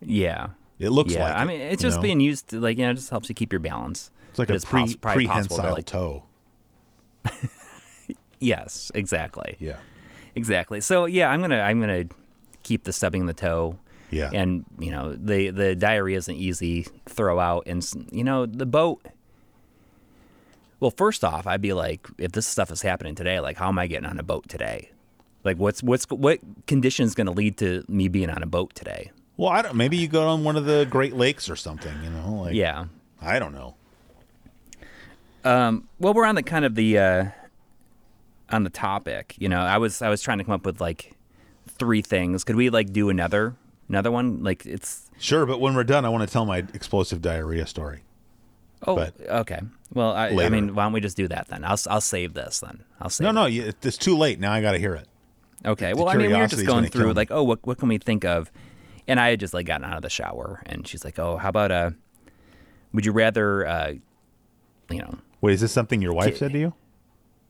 yeah. 0.01 0.49
it 0.79 0.91
looks 0.91 1.13
yeah, 1.13 1.25
like 1.25 1.35
I 1.35 1.43
it, 1.43 1.47
mean, 1.47 1.61
it's 1.61 1.83
just 1.83 1.97
know? 1.99 2.03
being 2.03 2.21
used 2.21 2.49
to 2.49 2.61
like 2.61 2.79
you 2.79 2.85
know, 2.85 2.91
it 2.91 2.95
just 2.95 3.11
helps 3.11 3.29
you 3.29 3.35
keep 3.35 3.53
your 3.53 3.61
balance. 3.61 4.11
it's 4.31 4.39
like 4.39 4.49
but 4.49 4.55
a 4.55 4.57
it's 4.57 4.65
pre 4.65 4.81
poss- 4.81 4.97
possible 4.97 5.11
to, 5.11 5.15
prehensile 5.27 5.73
like- 5.75 5.87
toe 5.87 6.25
Yes, 8.41 8.93
exactly, 8.95 9.57
yeah 9.59 9.79
exactly. 10.39 10.81
So 10.81 11.05
yeah, 11.05 11.29
I'm 11.29 11.43
gonna 11.43 11.61
I'm 11.61 11.81
gonna 11.81 12.05
keep 12.63 12.85
the 12.85 12.93
stubbing 12.93 13.27
the 13.27 13.35
toe. 13.35 13.79
Yeah 14.11 14.31
And 14.33 14.65
you 14.79 14.91
know 14.91 15.15
the 15.15 15.51
the 15.51 15.75
diarrhea 15.75 16.17
is 16.19 16.29
an 16.29 16.37
easy 16.37 16.87
throw 17.07 17.39
out, 17.39 17.65
and 17.67 17.87
you 18.11 18.25
know 18.25 18.47
the 18.47 18.67
boat. 18.67 19.05
Well, 20.81 20.93
first 20.93 21.25
off, 21.25 21.47
I'd 21.47 21.61
be 21.61 21.73
like, 21.73 22.07
if 22.19 22.33
this 22.33 22.47
stuff 22.47 22.71
is 22.71 22.83
happening 22.83 23.17
today, 23.17 23.41
like, 23.41 23.57
how 23.57 23.67
am 23.69 23.79
I 23.81 23.89
getting 23.89 24.07
on 24.07 24.19
a 24.21 24.23
boat 24.23 24.49
today? 24.49 24.91
Like, 25.45 25.57
what's 25.59 25.83
what's 25.83 26.05
what 26.11 26.39
conditions 26.67 27.15
going 27.15 27.27
to 27.27 27.33
lead 27.33 27.57
to 27.59 27.85
me 27.89 28.09
being 28.09 28.31
on 28.31 28.43
a 28.43 28.47
boat 28.47 28.75
today? 28.75 29.11
well 29.37 29.51
I 29.51 29.63
don't 29.63 29.77
maybe 29.77 29.97
you 29.97 30.09
go 30.09 30.27
on 30.29 30.43
one 30.45 30.57
of 30.57 30.65
the 30.65 30.87
Great 30.91 31.15
Lakes 31.15 31.49
or 31.49 31.57
something 31.57 31.95
you 32.03 32.11
know 32.11 32.43
like 32.43 32.55
Yeah. 32.55 32.87
I 33.23 33.39
don't 33.39 33.53
know 33.55 33.75
Um, 35.45 35.89
Well, 35.99 36.13
we're 36.15 36.25
on 36.25 36.35
the 36.35 36.43
kind 36.43 36.65
of 36.65 36.75
the 36.75 36.99
uh, 36.99 37.25
on 38.51 38.65
the 38.65 38.71
topic. 38.71 39.35
You 39.39 39.49
know, 39.49 39.61
I 39.61 39.79
was 39.79 40.03
I 40.03 40.09
was 40.09 40.23
trying 40.23 40.39
to 40.39 40.45
come 40.45 40.55
up 40.55 40.67
with 40.67 40.81
like 40.81 41.15
three 41.69 42.03
things. 42.03 42.45
Could 42.45 42.57
we 42.57 42.71
like 42.71 42.93
do 42.93 43.09
another 43.11 43.55
another 43.89 44.11
one? 44.11 44.43
Like 44.43 44.67
it's 44.67 45.11
Sure, 45.19 45.47
but 45.47 45.61
when 45.61 45.75
we're 45.75 45.85
done, 45.85 46.05
I 46.05 46.09
want 46.09 46.27
to 46.29 46.33
tell 46.33 46.47
my 46.47 46.59
explosive 46.75 47.21
diarrhea 47.21 47.67
story. 47.67 48.03
oh 48.87 48.97
But- 48.97 49.15
okay. 49.21 49.61
Well, 49.93 50.13
I, 50.13 50.29
I 50.29 50.49
mean, 50.51 50.75
why 50.75 50.85
don't 50.85 50.93
we 50.93 51.01
just 51.01 51.17
do 51.17 51.29
that 51.29 51.49
then? 51.49 51.65
I'll 51.65 51.79
I'll 51.89 52.03
save 52.03 52.35
this 52.35 52.61
then. 52.61 52.85
I'll 53.01 53.09
save. 53.09 53.25
No, 53.33 53.47
it. 53.47 53.55
no, 53.65 53.73
it's 53.83 53.97
too 53.97 54.17
late. 54.17 54.39
Now 54.39 54.53
I 54.53 54.61
got 54.61 54.73
to 54.73 54.79
hear 54.79 54.95
it. 54.95 55.09
Okay. 55.65 55.95
Well, 55.95 56.09
I 56.09 56.17
mean, 56.17 56.31
we 56.31 56.37
were 56.37 56.47
just 56.47 56.67
going 56.67 56.87
through 56.87 57.15
like, 57.15 57.31
oh, 57.31 57.43
what 57.43 57.67
what 57.67 57.79
can 57.79 57.89
we 57.89 57.99
think 57.99 58.25
of? 58.25 58.53
And 59.07 59.19
I 59.19 59.31
had 59.31 59.41
just 59.41 59.55
like 59.55 59.65
gotten 59.65 59.87
out 59.87 59.97
of 59.97 60.03
the 60.03 60.11
shower, 60.11 60.63
and 60.67 60.87
she's 60.87 61.05
like, 61.05 61.19
oh, 61.19 61.39
how 61.39 61.49
about 61.49 61.71
uh, 61.73 61.91
would 62.93 63.07
you 63.07 63.13
rather 63.13 63.67
uh, 63.67 63.95
you 64.91 64.99
know, 64.99 65.19
Wait, 65.41 65.55
is 65.55 65.61
this 65.63 65.73
something 65.73 66.03
your 66.03 66.13
wife 66.13 66.37
said 66.37 66.53
to 66.53 66.59
you? 66.59 66.75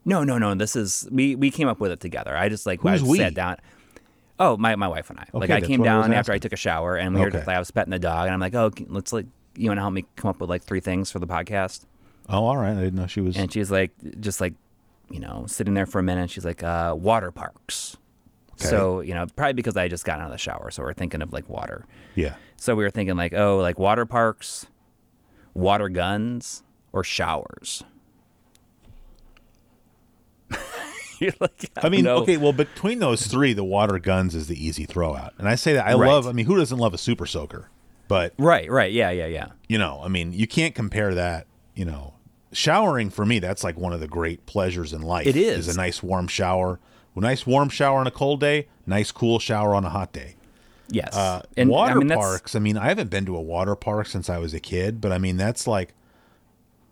No, 0.05 0.24
no, 0.24 0.39
no. 0.39 0.55
This 0.55 0.76
is 0.76 1.09
we 1.11 1.34
we 1.34 1.51
came 1.51 1.68
up 1.68 1.80
with 1.80 1.91
it 1.91 2.01
together. 2.01 2.36
I 2.36 2.49
just 2.49 2.66
like 2.66 2.80
Who's 2.82 3.03
I 3.03 3.07
we? 3.07 3.18
sat 3.18 3.34
down. 3.34 3.57
Oh, 4.41 4.57
my 4.57 4.76
my 4.76 4.89
wife 4.89 5.11
and 5.11 5.18
I. 5.18 5.26
like 5.32 5.51
I 5.51 5.61
came 5.61 5.80
what 5.80 5.89
I 5.89 5.93
down 6.03 6.12
after 6.12 6.32
I 6.32 6.39
took 6.39 6.53
a 6.53 6.57
shower, 6.57 6.97
and 6.97 7.14
we 7.14 7.20
were 7.20 7.26
Okay. 7.28 7.39
just, 7.39 7.47
like, 7.47 7.57
I 7.57 7.59
was 7.59 7.70
petting 7.70 7.91
the 7.91 7.99
dog, 7.99 8.26
and 8.26 8.34
I'm 8.34 8.41
like, 8.41 8.55
oh, 8.55 8.70
can- 8.70 8.86
let's 8.91 9.12
like 9.12 9.26
you 9.57 9.68
want 9.70 9.78
to 9.78 9.82
help 9.82 9.93
me 9.93 10.05
come 10.16 10.28
up 10.30 10.41
with 10.41 10.49
like 10.51 10.62
three 10.62 10.80
things 10.80 11.11
for 11.11 11.18
the 11.18 11.26
podcast? 11.26 11.84
Oh, 12.28 12.45
all 12.45 12.57
right. 12.57 12.72
I 12.76 12.80
didn't 12.80 12.95
know 12.95 13.07
she 13.07 13.20
was. 13.20 13.36
And 13.36 13.53
she's 13.53 13.70
like, 13.70 13.91
just 14.20 14.41
like, 14.41 14.55
you 15.11 15.18
know, 15.18 15.45
sitting 15.49 15.74
there 15.74 15.86
for 15.86 15.99
a 15.99 16.03
minute. 16.03 16.30
She's 16.30 16.45
like, 16.45 16.62
uh, 16.62 16.95
water 16.97 17.32
parks. 17.32 17.97
Okay. 18.53 18.66
So 18.68 19.01
you 19.01 19.14
know, 19.14 19.26
probably 19.34 19.55
because 19.55 19.76
I 19.76 19.89
just 19.89 20.05
got 20.05 20.20
out 20.20 20.26
of 20.26 20.32
the 20.32 20.39
shower, 20.39 20.70
so 20.70 20.82
we're 20.82 20.93
thinking 20.95 21.22
of 21.22 21.32
like 21.32 21.49
water. 21.49 21.86
yeah. 22.14 22.34
So 22.57 22.74
we 22.74 22.82
were 22.84 22.91
thinking 22.91 23.16
like, 23.16 23.32
oh, 23.34 23.59
like 23.59 23.78
water 23.78 24.05
parks, 24.07 24.66
water 25.55 25.89
guns, 25.89 26.62
or 26.93 27.03
showers. 27.05 27.82
You're 31.21 31.33
like, 31.41 31.71
I 31.83 31.89
mean, 31.89 32.05
know. 32.05 32.19
okay. 32.19 32.37
Well, 32.37 32.53
between 32.53 32.99
those 32.99 33.27
three, 33.27 33.53
the 33.53 33.64
water 33.64 33.99
guns 33.99 34.35
is 34.35 34.47
the 34.47 34.62
easy 34.66 34.85
throw 34.85 35.14
out, 35.16 35.35
and 35.39 35.49
I 35.49 35.55
say 35.55 35.73
that 35.75 35.87
I 35.87 35.95
Right. 35.95 36.09
love. 36.09 36.27
I 36.27 36.33
mean, 36.33 36.47
who 36.47 36.57
doesn't 36.57 36.79
love 36.79 36.95
a 36.95 36.99
super 36.99 37.27
soaker? 37.27 37.69
But 38.09 38.33
Right, 38.39 38.71
right, 38.71 38.91
yeah, 38.93 39.11
yeah, 39.11 39.27
yeah. 39.27 39.49
you 39.69 39.77
know, 39.79 40.01
I 40.03 40.09
mean, 40.09 40.33
you 40.33 40.47
can't 40.47 40.75
compare 40.75 41.14
that. 41.14 41.47
You 41.75 41.85
know, 41.85 42.14
showering 42.53 43.11
for 43.11 43.25
me, 43.27 43.39
that's 43.39 43.62
like 43.62 43.77
one 43.77 43.93
of 43.93 44.01
the 44.01 44.09
great 44.09 44.47
pleasures 44.47 44.93
in 44.93 45.03
life. 45.03 45.27
It 45.27 45.37
is. 45.37 45.69
is 45.69 45.75
a 45.75 45.77
nice 45.79 46.03
warm 46.03 46.27
shower. 46.29 46.81
A 47.14 47.21
nice 47.21 47.47
warm 47.47 47.69
shower 47.69 47.99
on 47.99 48.07
a 48.07 48.11
cold 48.12 48.41
day. 48.41 48.69
Nice 48.87 49.11
cool 49.12 49.39
shower 49.39 49.75
on 49.75 49.85
a 49.85 49.91
hot 49.91 50.12
day. 50.12 50.37
Yes. 50.91 51.14
Uh, 51.16 51.43
And, 51.57 51.69
water 51.69 51.97
I 51.97 52.05
mean, 52.05 52.09
parks. 52.16 52.55
I 52.55 52.61
mean, 52.61 52.77
I 52.79 52.87
haven't 52.89 53.11
been 53.11 53.27
to 53.27 53.37
a 53.37 53.41
water 53.43 53.75
park 53.75 54.07
since 54.07 54.31
I 54.31 54.39
was 54.39 54.55
a 54.55 54.61
kid, 54.61 55.01
but 55.01 55.12
I 55.12 55.19
mean, 55.19 55.37
that's 55.37 55.66
like 55.66 55.95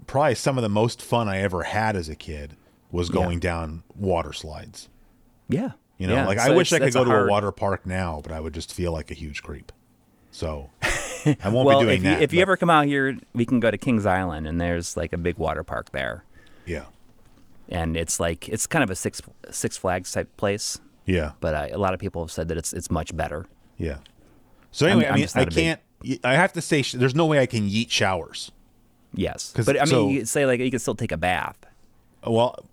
probably 0.07 0.35
some 0.35 0.59
of 0.59 0.63
the 0.63 0.69
most 0.69 1.01
fun 1.01 1.29
I 1.29 1.39
ever 1.39 1.63
had 1.65 1.97
as 1.97 2.09
a 2.09 2.15
kid 2.17 2.57
was 2.91 3.09
going 3.11 3.39
down 3.41 3.83
water 3.95 4.33
slides. 4.33 4.89
Yeah. 5.49 5.73
You 5.99 6.07
know, 6.07 6.15
yeah, 6.15 6.27
like 6.27 6.39
so 6.39 6.53
I 6.53 6.55
wish 6.57 6.73
I 6.73 6.79
could 6.79 6.93
go 6.93 7.05
to 7.05 7.11
hard- 7.11 7.29
a 7.29 7.31
water 7.31 7.51
park 7.53 7.87
now, 7.87 8.21
but 8.23 8.31
I 8.33 8.39
would 8.41 8.53
just 8.53 8.73
feel 8.73 8.93
like 8.93 9.11
a 9.11 9.15
huge 9.15 9.43
creep. 9.43 9.73
So 10.31 10.69
I 10.83 11.49
won't 11.49 11.67
Well, 11.67 11.81
be 11.81 11.87
doing 11.87 11.99
if 11.99 12.05
you, 12.05 12.11
that. 12.11 12.23
if 12.23 12.33
you 12.35 12.43
ever 12.43 12.59
come 12.59 12.69
out 12.69 12.85
here, 12.87 13.17
we 13.33 13.47
can 13.47 13.61
go 13.61 13.71
to 13.71 13.79
Kings 13.79 14.05
Island, 14.05 14.47
and 14.47 14.61
there's 14.61 14.95
like 14.97 15.15
a 15.15 15.17
big 15.19 15.39
water 15.39 15.65
park 15.65 15.93
there, 15.93 16.25
yeah, 16.67 16.85
and 17.71 17.97
it's 17.97 18.21
like 18.21 18.47
it's 18.51 18.67
kind 18.67 18.85
of 18.85 18.91
a 18.91 18.95
six 18.95 19.23
Six 19.51 19.79
Flags 19.79 20.13
type 20.13 20.29
place, 20.37 20.79
yeah, 21.07 21.33
but 21.41 21.55
uh, 21.55 21.69
a 21.75 21.79
lot 21.79 21.95
of 21.95 22.01
people 22.01 22.23
have 22.23 22.31
said 22.31 22.49
that 22.49 22.59
it's 22.59 22.75
it's 22.75 22.91
much 22.91 23.17
better. 23.17 23.47
yeah. 23.79 23.97
So 24.73 24.87
anyway, 24.87 25.07
I'm 25.07 25.15
I 25.15 25.17
mean, 25.17 25.29
I 25.35 25.45
big- 25.47 25.55
can't. 25.55 25.81
y- 26.05 26.19
I 26.23 26.35
have 26.35 26.53
to 26.53 26.61
say, 26.61 26.83
sh- 26.83 26.93
there's 26.93 27.15
no 27.15 27.25
way 27.25 27.39
I 27.41 27.47
can 27.47 27.67
yeet 27.67 27.91
showers. 27.91 28.53
Yes, 29.15 29.55
but 29.57 29.71
I 29.77 29.81
mean, 29.81 29.87
so- 29.87 30.09
you 30.11 30.19
could 30.19 30.29
say 30.29 30.45
like 30.45 30.61
you 30.61 30.71
could 30.71 30.83
still 30.83 30.95
take 30.95 31.13
a 31.13 31.17
bath. 31.17 31.57
Well, 32.27 32.67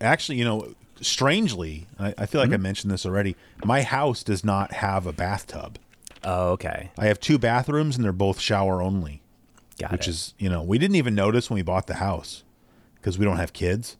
actually, 0.00 0.38
you 0.38 0.44
know, 0.44 0.74
strangely, 1.00 1.86
I, 1.98 2.14
I 2.18 2.26
feel 2.26 2.40
like 2.40 2.50
I 2.50 2.54
Mm-hmm. 2.54 2.62
mentioned 2.62 2.90
this 2.92 3.04
already. 3.06 3.36
My 3.64 3.82
house 3.82 4.22
does 4.22 4.44
not 4.44 4.72
have 4.74 5.06
a 5.06 5.12
bathtub. 5.12 5.78
Oh, 6.22 6.50
okay, 6.50 6.90
I 6.98 7.06
have 7.06 7.18
two 7.20 7.38
bathrooms, 7.38 7.96
and 7.96 8.04
they're 8.04 8.12
both 8.12 8.40
shower 8.40 8.82
only. 8.82 9.22
got 9.78 9.90
which 9.92 10.06
it. 10.06 10.10
is, 10.10 10.34
you 10.38 10.50
know, 10.50 10.62
we 10.62 10.78
didn't 10.78 10.96
even 10.96 11.14
notice 11.14 11.48
when 11.48 11.54
we 11.56 11.62
bought 11.62 11.86
the 11.86 11.94
house 11.94 12.44
because 12.96 13.18
we 13.18 13.24
don't 13.24 13.38
have 13.38 13.52
kids. 13.54 13.96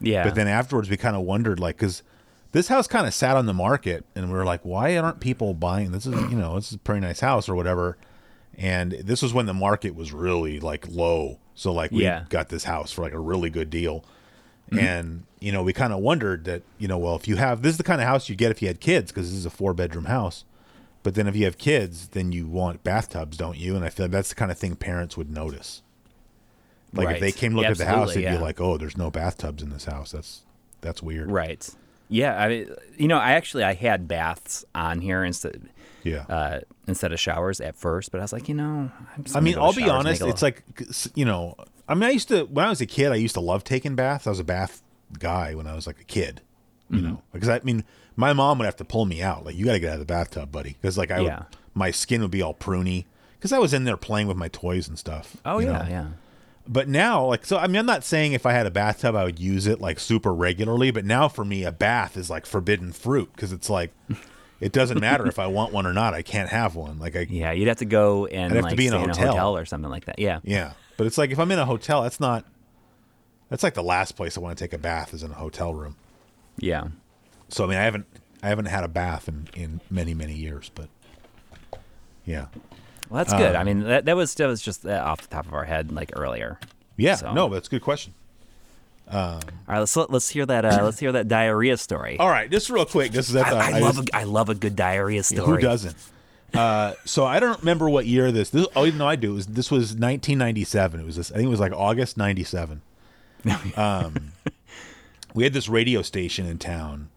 yeah. 0.00 0.22
But 0.22 0.36
then 0.36 0.46
afterwards, 0.46 0.88
we 0.88 0.96
kind 0.96 1.16
of 1.16 1.22
wondered, 1.22 1.58
like, 1.58 1.76
because 1.76 2.04
this 2.52 2.68
house 2.68 2.86
kind 2.86 3.06
of 3.06 3.12
sat 3.14 3.36
on 3.36 3.46
the 3.46 3.54
market, 3.54 4.04
and 4.14 4.28
we 4.28 4.32
were 4.34 4.44
like, 4.44 4.64
why 4.64 4.96
aren't 4.96 5.18
people 5.18 5.52
buying 5.54 5.90
this? 5.90 6.06
Is 6.06 6.30
you 6.30 6.36
know, 6.36 6.54
this 6.54 6.68
is 6.68 6.74
a 6.74 6.78
pretty 6.78 7.00
nice 7.00 7.18
house 7.20 7.48
or 7.48 7.54
whatever. 7.56 7.96
and 8.56 8.92
this 8.92 9.20
was 9.20 9.34
when 9.34 9.46
the 9.46 9.54
market 9.54 9.96
was 9.96 10.12
really 10.12 10.60
like 10.60 10.86
low. 10.88 11.40
So 11.56 11.72
like 11.72 11.90
we 11.90 12.04
Yeah. 12.04 12.24
got 12.28 12.48
this 12.50 12.62
house 12.62 12.92
for 12.92 13.02
like 13.02 13.12
a 13.12 13.18
really 13.18 13.50
good 13.50 13.68
deal, 13.70 14.04
and 14.78 15.24
you 15.40 15.52
know 15.52 15.62
we 15.62 15.72
kind 15.72 15.92
of 15.92 16.00
wondered 16.00 16.44
that 16.44 16.62
you 16.78 16.88
know 16.88 16.98
well 16.98 17.16
if 17.16 17.26
you 17.28 17.36
have 17.36 17.62
this 17.62 17.72
is 17.72 17.78
the 17.78 17.84
kind 17.84 18.00
of 18.00 18.06
house 18.06 18.28
you 18.28 18.34
get 18.36 18.50
if 18.50 18.60
you 18.62 18.68
had 18.68 18.80
kids 18.80 19.10
because 19.12 19.30
this 19.30 19.38
is 19.38 19.46
a 19.46 19.50
four 19.50 19.74
bedroom 19.74 20.06
house, 20.06 20.44
but 21.02 21.14
then 21.14 21.26
if 21.26 21.36
you 21.36 21.44
have 21.44 21.58
kids 21.58 22.08
then 22.08 22.32
you 22.32 22.46
want 22.46 22.82
bathtubs, 22.84 23.36
don't 23.36 23.56
you? 23.58 23.76
And 23.76 23.84
I 23.84 23.88
feel 23.88 24.04
like 24.06 24.12
that's 24.12 24.28
the 24.30 24.34
kind 24.34 24.50
of 24.50 24.58
thing 24.58 24.74
parents 24.76 25.16
would 25.16 25.30
notice. 25.30 25.82
Like 26.92 27.16
if 27.16 27.20
they 27.20 27.32
came 27.32 27.54
look 27.54 27.64
Yeah, 27.64 27.70
at 27.72 27.78
the 27.78 27.86
house, 27.86 28.14
they'd 28.14 28.20
absolutely, 28.24 28.36
be 28.38 28.42
like, 28.42 28.60
"Oh, 28.60 28.76
there's 28.78 28.96
no 28.96 29.10
bathtubs 29.10 29.62
in 29.64 29.70
this 29.70 29.84
house. 29.86 30.12
That's 30.12 30.42
that's 30.80 31.02
weird." 31.02 31.28
Right. 31.30 31.68
Yeah. 32.08 32.40
I 32.40 32.48
mean, 32.48 32.70
you 32.96 33.08
know, 33.08 33.18
I 33.18 33.32
actually 33.32 33.64
I 33.64 33.74
had 33.74 34.06
baths 34.06 34.64
on 34.76 35.00
here 35.00 35.24
instead 35.24 35.68
Yeah. 36.04 36.24
uh, 36.28 36.60
instead 36.86 37.12
of 37.12 37.18
showers 37.18 37.60
at 37.60 37.74
first, 37.74 38.12
but 38.12 38.20
I 38.20 38.22
was 38.24 38.32
like, 38.32 38.48
you 38.48 38.54
know, 38.54 38.92
I 39.34 39.40
mean, 39.40 39.58
I'll 39.58 39.72
be 39.72 39.88
honest. 39.88 40.22
It's 40.22 40.42
little- 40.42 40.46
like 40.46 40.62
you 41.16 41.24
know. 41.24 41.56
I 41.88 41.94
mean, 41.94 42.04
I 42.04 42.10
used 42.10 42.28
to 42.28 42.44
when 42.44 42.64
I 42.64 42.68
was 42.70 42.80
a 42.80 42.86
kid. 42.86 43.12
I 43.12 43.16
used 43.16 43.34
to 43.34 43.40
love 43.40 43.64
taking 43.64 43.94
baths. 43.94 44.26
I 44.26 44.30
was 44.30 44.40
a 44.40 44.44
bath 44.44 44.82
guy 45.18 45.54
when 45.54 45.66
I 45.66 45.74
was 45.74 45.86
like 45.86 46.00
a 46.00 46.04
kid. 46.04 46.40
You 46.90 46.98
Mm-hmm. 46.98 47.06
know, 47.08 47.22
because 47.32 47.48
I 47.48 47.60
mean, 47.64 47.84
my 48.16 48.32
mom 48.32 48.58
would 48.58 48.66
have 48.66 48.76
to 48.76 48.84
pull 48.84 49.06
me 49.06 49.22
out. 49.22 49.44
Like, 49.44 49.56
you 49.56 49.64
got 49.64 49.72
to 49.72 49.80
get 49.80 49.88
out 49.88 49.94
of 49.94 50.00
the 50.00 50.04
bathtub, 50.06 50.52
buddy. 50.52 50.76
Because 50.80 50.96
like 50.98 51.10
I, 51.10 51.20
would, 51.20 51.34
my 51.74 51.90
skin 51.90 52.20
would 52.22 52.30
be 52.30 52.42
all 52.42 52.54
pruny. 52.54 53.06
Because 53.38 53.52
I 53.52 53.58
was 53.58 53.72
in 53.74 53.84
there 53.84 53.96
playing 53.96 54.28
with 54.28 54.36
my 54.36 54.48
toys 54.48 54.86
and 54.88 54.98
stuff. 54.98 55.36
oh 55.44 55.58
yeah, 55.58 55.72
know? 55.82 55.86
yeah. 55.88 56.06
But 56.66 56.88
now, 56.88 57.26
like, 57.26 57.44
so 57.44 57.58
I 57.58 57.66
mean, 57.66 57.76
I'm 57.76 57.86
not 57.86 58.04
saying 58.04 58.32
if 58.32 58.46
I 58.46 58.52
had 58.52 58.66
a 58.66 58.70
bathtub, 58.70 59.14
I 59.14 59.24
would 59.24 59.38
use 59.38 59.66
it 59.66 59.80
like 59.80 59.98
super 60.00 60.32
regularly. 60.34 60.90
But 60.90 61.04
now 61.04 61.28
for 61.28 61.44
me, 61.44 61.64
a 61.64 61.72
bath 61.72 62.16
is 62.16 62.30
like 62.30 62.46
forbidden 62.46 62.92
fruit 62.92 63.30
because 63.34 63.52
it's 63.52 63.68
like. 63.70 63.90
It 64.60 64.72
doesn't 64.72 64.98
matter 65.00 65.26
if 65.26 65.38
I 65.38 65.48
want 65.48 65.74
one 65.74 65.84
or 65.84 65.92
not. 65.92 66.14
I 66.14 66.22
can't 66.22 66.48
have 66.48 66.74
one. 66.74 66.98
Like 66.98 67.16
I, 67.16 67.26
Yeah, 67.28 67.50
you'd 67.52 67.68
have 67.68 67.78
to 67.78 67.84
go 67.84 68.24
and 68.26 68.50
I'd 68.50 68.56
have 68.62 68.70
to 68.70 68.76
be 68.76 68.86
in 68.86 68.94
a 68.94 69.12
stay 69.12 69.22
hotel. 69.26 69.58
or 69.58 69.66
something 69.66 69.90
like 69.90 70.06
that. 70.06 70.18
Yeah. 70.18 70.38
Yeah, 70.42 70.72
but 70.96 71.06
it's 71.06 71.18
like 71.18 71.30
if 71.30 71.38
I'm 71.38 71.50
in 71.50 71.58
a 71.58 71.66
hotel, 71.66 72.02
that's 72.02 72.20
not. 72.20 72.44
That's 73.50 73.62
like 73.62 73.74
the 73.74 73.82
last 73.82 74.12
place 74.12 74.36
I 74.36 74.40
want 74.40 74.56
to 74.58 74.64
take 74.64 74.72
a 74.72 74.78
bath 74.78 75.12
is 75.14 75.22
in 75.22 75.30
a 75.30 75.34
hotel 75.34 75.74
room. 75.74 75.96
Yeah. 76.56 76.88
So 77.48 77.64
I 77.64 77.66
mean, 77.68 77.78
I 77.78 77.82
haven't 77.82 78.06
I 78.42 78.48
haven't 78.48 78.66
had 78.66 78.84
a 78.84 78.88
bath 78.88 79.28
in 79.28 79.48
in 79.54 79.80
many 79.90 80.14
many 80.14 80.34
years, 80.34 80.70
but 80.74 80.88
yeah, 82.24 82.46
Well, 83.10 83.18
that's 83.22 83.32
good. 83.34 83.54
Um, 83.54 83.60
I 83.60 83.64
mean, 83.64 83.80
that, 83.80 84.06
that 84.06 84.16
was 84.16 84.34
that 84.36 84.46
was 84.46 84.62
just 84.62 84.86
uh, 84.86 84.92
off 85.04 85.20
the 85.20 85.28
top 85.28 85.46
of 85.46 85.52
our 85.52 85.64
head, 85.64 85.92
like 85.92 86.10
earlier. 86.16 86.58
yeah. 86.96 87.16
So- 87.16 87.32
No, 87.34 87.48
that's 87.48 87.68
a 87.68 87.70
good 87.70 87.82
question. 87.82 88.14
All 89.12 89.38
right, 89.68 89.80
let's 89.80 89.94
let's 89.94 90.30
hear 90.30 90.46
that. 90.46 90.64
Uh, 90.64 90.80
let's 90.84 90.98
hear 90.98 91.12
that 91.12 91.28
diarrhea 91.28 91.76
story. 91.76 92.18
All 92.18 92.30
right, 92.30 92.50
just 92.50 92.70
real 92.70 92.86
quick. 92.86 93.12
This 93.12 93.28
is 93.28 93.36
at 93.36 93.50
the, 93.50 93.56
I, 93.56 93.72
I 93.76 93.78
love 93.80 93.96
just- 93.96 94.08
a, 94.08 94.16
I 94.16 94.22
love 94.24 94.48
a 94.48 94.54
good 94.54 94.74
diarrhea 94.74 95.22
story. 95.22 95.44
who 95.46 95.58
doesn't. 95.58 95.96
Uh, 96.54 96.94
so 97.04 97.24
I 97.24 97.40
don't 97.40 97.58
remember 97.58 97.88
what 97.88 98.06
year 98.06 98.30
this. 98.30 98.50
This 98.50 98.66
oh 98.76 98.86
no, 98.90 99.08
I 99.08 99.16
do. 99.16 99.32
It 99.32 99.34
was, 99.34 99.46
this 99.46 99.70
was 99.70 99.90
1997. 99.90 101.00
It 101.00 101.04
was 101.04 101.16
this. 101.16 101.32
I 101.32 101.36
think 101.36 101.46
it 101.46 101.50
was 101.50 101.60
like 101.60 101.72
August 101.72 102.16
97. 102.16 102.82
Um, 103.76 104.32
we 105.34 105.44
had 105.44 105.52
this 105.52 105.68
radio 105.68 106.00
station 106.00 106.46
in 106.46 106.58
town. 106.58 107.10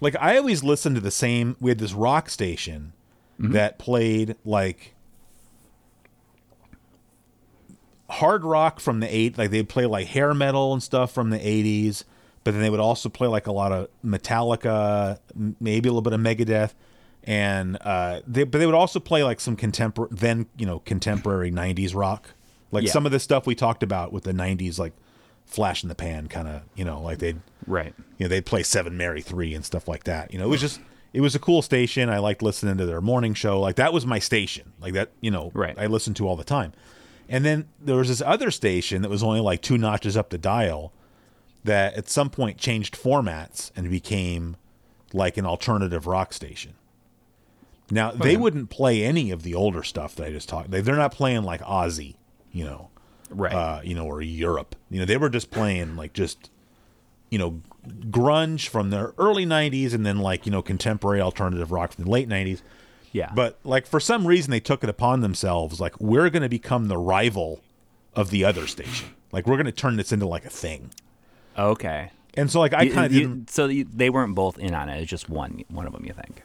Like 0.00 0.14
I 0.20 0.36
always 0.36 0.62
listened 0.62 0.94
to 0.94 1.00
the 1.00 1.10
same. 1.10 1.56
We 1.60 1.70
had 1.70 1.78
this 1.78 1.94
rock 1.94 2.28
station 2.28 2.92
that 3.38 3.78
played 3.78 4.36
like 4.44 4.94
hard 8.10 8.44
rock 8.44 8.80
from 8.80 9.00
the 9.00 9.14
eight. 9.14 9.38
Like 9.38 9.50
they'd 9.50 9.68
play 9.68 9.86
like 9.86 10.08
hair 10.08 10.34
metal 10.34 10.72
and 10.72 10.82
stuff 10.82 11.12
from 11.12 11.30
the 11.30 11.38
80s, 11.38 12.04
but 12.44 12.52
then 12.52 12.62
they 12.62 12.70
would 12.70 12.80
also 12.80 13.08
play 13.08 13.28
like 13.28 13.46
a 13.46 13.52
lot 13.52 13.72
of 13.72 13.88
Metallica, 14.04 15.18
maybe 15.60 15.88
a 15.88 15.92
little 15.92 16.02
bit 16.02 16.12
of 16.12 16.20
Megadeth, 16.20 16.72
and 17.28 17.76
uh, 17.82 18.22
they 18.26 18.42
but 18.44 18.58
they 18.58 18.64
would 18.66 18.74
also 18.74 18.98
play 18.98 19.22
like 19.22 19.38
some 19.38 19.54
contemporary 19.54 20.10
then 20.12 20.46
you 20.56 20.64
know 20.66 20.78
contemporary 20.80 21.52
90s 21.52 21.94
rock, 21.94 22.30
like 22.72 22.84
Yeah. 22.84 22.90
some 22.90 23.04
of 23.06 23.12
the 23.12 23.20
stuff 23.20 23.46
we 23.46 23.54
talked 23.54 23.82
about 23.82 24.12
with 24.12 24.24
the 24.24 24.32
90s 24.32 24.78
like 24.78 24.94
flash 25.44 25.82
in 25.82 25.88
the 25.88 25.94
pan 25.94 26.26
kind 26.28 26.48
of 26.48 26.62
you 26.74 26.84
know 26.84 27.00
like 27.00 27.18
they'd 27.18 27.40
Right. 27.66 27.94
you 28.16 28.24
know 28.24 28.28
they'd 28.28 28.46
play 28.46 28.62
Seven 28.62 28.96
Mary 28.96 29.20
Three 29.20 29.52
and 29.54 29.62
stuff 29.64 29.86
like 29.86 30.04
that. 30.04 30.32
You 30.32 30.38
know, 30.38 30.46
it 30.46 30.48
was 30.48 30.60
just 30.62 30.80
it 31.12 31.20
was 31.20 31.34
a 31.34 31.38
cool 31.38 31.60
station. 31.62 32.08
I 32.08 32.18
liked 32.18 32.42
listening 32.42 32.78
to 32.78 32.86
their 32.86 33.00
morning 33.02 33.34
show. 33.34 33.60
Like 33.60 33.76
that 33.76 33.92
was 33.92 34.06
my 34.06 34.18
station. 34.18 34.72
Like 34.80 34.94
that, 34.94 35.10
you 35.20 35.30
know, 35.30 35.50
Right. 35.54 35.74
I 35.78 35.86
listened 35.86 36.16
to 36.16 36.26
all 36.28 36.36
the 36.36 36.44
time. 36.44 36.72
And 37.28 37.44
then 37.44 37.68
there 37.78 37.96
was 37.96 38.08
this 38.08 38.22
other 38.24 38.50
station 38.50 39.02
that 39.02 39.10
was 39.10 39.22
only 39.22 39.40
like 39.40 39.60
two 39.60 39.76
notches 39.76 40.16
up 40.16 40.30
the 40.30 40.38
dial 40.38 40.94
that 41.64 41.92
at 41.94 42.08
some 42.08 42.30
point 42.30 42.56
changed 42.56 42.94
formats 42.96 43.70
and 43.76 43.90
became 43.90 44.56
like 45.12 45.36
an 45.36 45.44
alternative 45.44 46.06
rock 46.06 46.32
station. 46.32 46.72
Now 47.90 48.10
they 48.10 48.36
wouldn't 48.36 48.70
play 48.70 49.02
any 49.04 49.30
of 49.30 49.42
the 49.42 49.54
older 49.54 49.82
stuff 49.82 50.14
that 50.16 50.26
I 50.26 50.30
just 50.30 50.48
talked. 50.48 50.70
They, 50.70 50.80
they're 50.80 50.96
not 50.96 51.12
playing 51.12 51.42
like 51.44 51.60
Ozzy, 51.62 52.16
you 52.52 52.64
know, 52.64 52.90
Right. 53.30 53.52
uh, 53.52 53.80
you 53.84 53.94
know, 53.94 54.04
or 54.06 54.20
Europe. 54.22 54.74
You 54.90 55.00
know, 55.00 55.04
they 55.04 55.16
were 55.16 55.28
just 55.30 55.50
playing 55.50 55.96
like 55.96 56.12
just, 56.12 56.50
you 57.30 57.38
know, 57.38 57.60
grunge 58.10 58.68
from 58.68 58.90
the 58.90 59.12
early 59.18 59.46
'90s, 59.46 59.92
and 59.94 60.04
then 60.04 60.18
like 60.18 60.44
you 60.46 60.52
know 60.52 60.62
contemporary 60.62 61.20
alternative 61.20 61.70
rock 61.72 61.92
from 61.92 62.04
the 62.04 62.10
late 62.10 62.28
'90s. 62.28 62.60
yeah. 63.12 63.30
But 63.34 63.58
like 63.64 63.86
for 63.86 64.00
some 64.00 64.26
reason, 64.26 64.50
they 64.50 64.60
took 64.60 64.82
it 64.84 64.90
upon 64.90 65.20
themselves, 65.20 65.80
like 65.80 65.98
we're 66.00 66.30
going 66.30 66.42
to 66.42 66.48
become 66.48 66.88
the 66.88 66.98
rival 66.98 67.60
of 68.14 68.30
the 68.30 68.44
other 68.44 68.66
station. 68.66 69.08
Like 69.32 69.46
we're 69.46 69.56
going 69.56 69.66
to 69.66 69.72
turn 69.72 69.96
this 69.96 70.10
into 70.12 70.26
like 70.26 70.44
a 70.44 70.50
thing. 70.50 70.90
okay. 71.56 72.10
And 72.34 72.50
so 72.50 72.60
like 72.60 72.72
I 72.72 72.88
kind 72.88 73.14
of 73.16 73.50
so 73.50 73.66
you, 73.66 73.84
they 73.84 74.10
weren't 74.10 74.34
both 74.34 74.58
in 74.58 74.72
on 74.74 74.88
it. 74.88 75.00
It's 75.00 75.10
just 75.10 75.28
one 75.28 75.64
one 75.68 75.86
of 75.86 75.92
them. 75.92 76.04
You 76.04 76.12
think? 76.12 76.42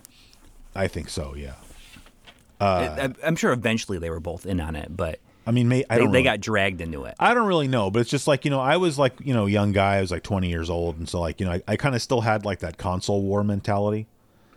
I 0.76 0.88
think 0.88 1.09
so. 1.09 1.36
Yeah. 1.36 1.53
I, 2.59 3.13
I'm 3.26 3.36
sure 3.36 3.51
eventually 3.51 3.97
they 3.97 4.09
were 4.09 4.19
both 4.21 4.45
in 4.45 4.61
on 4.61 4.76
it, 4.76 4.95
but 4.95 5.19
I 5.45 5.51
mean, 5.51 5.67
may, 5.67 5.84
I 5.89 5.95
they, 5.97 6.03
don't. 6.03 6.11
they 6.13 6.24
got 6.24 6.39
dragged 6.39 6.80
into 6.80 7.03
it. 7.03 7.15
I 7.19 7.34
don't 7.34 7.47
really 7.47 7.67
know, 7.67 7.91
but 7.91 7.99
it's 7.99 8.09
just 8.09 8.26
like 8.28 8.45
you 8.45 8.51
know, 8.51 8.61
I 8.61 8.78
was 8.78 8.97
like 8.97 9.13
you 9.19 9.34
know, 9.34 9.45
young 9.45 9.74
guy. 9.74 9.97
I 9.97 10.01
was 10.01 10.11
like 10.11 10.24
20 10.24 10.47
years 10.49 10.69
old, 10.69 10.97
and 10.97 11.09
so 11.09 11.19
like 11.19 11.41
you 11.41 11.45
know, 11.45 11.51
I, 11.53 11.61
I 11.67 11.76
kind 11.76 11.93
of 11.93 12.01
still 12.01 12.21
had 12.21 12.45
like 12.45 12.59
that 12.59 12.78
console 12.78 13.21
war 13.21 13.43
mentality. 13.43 14.07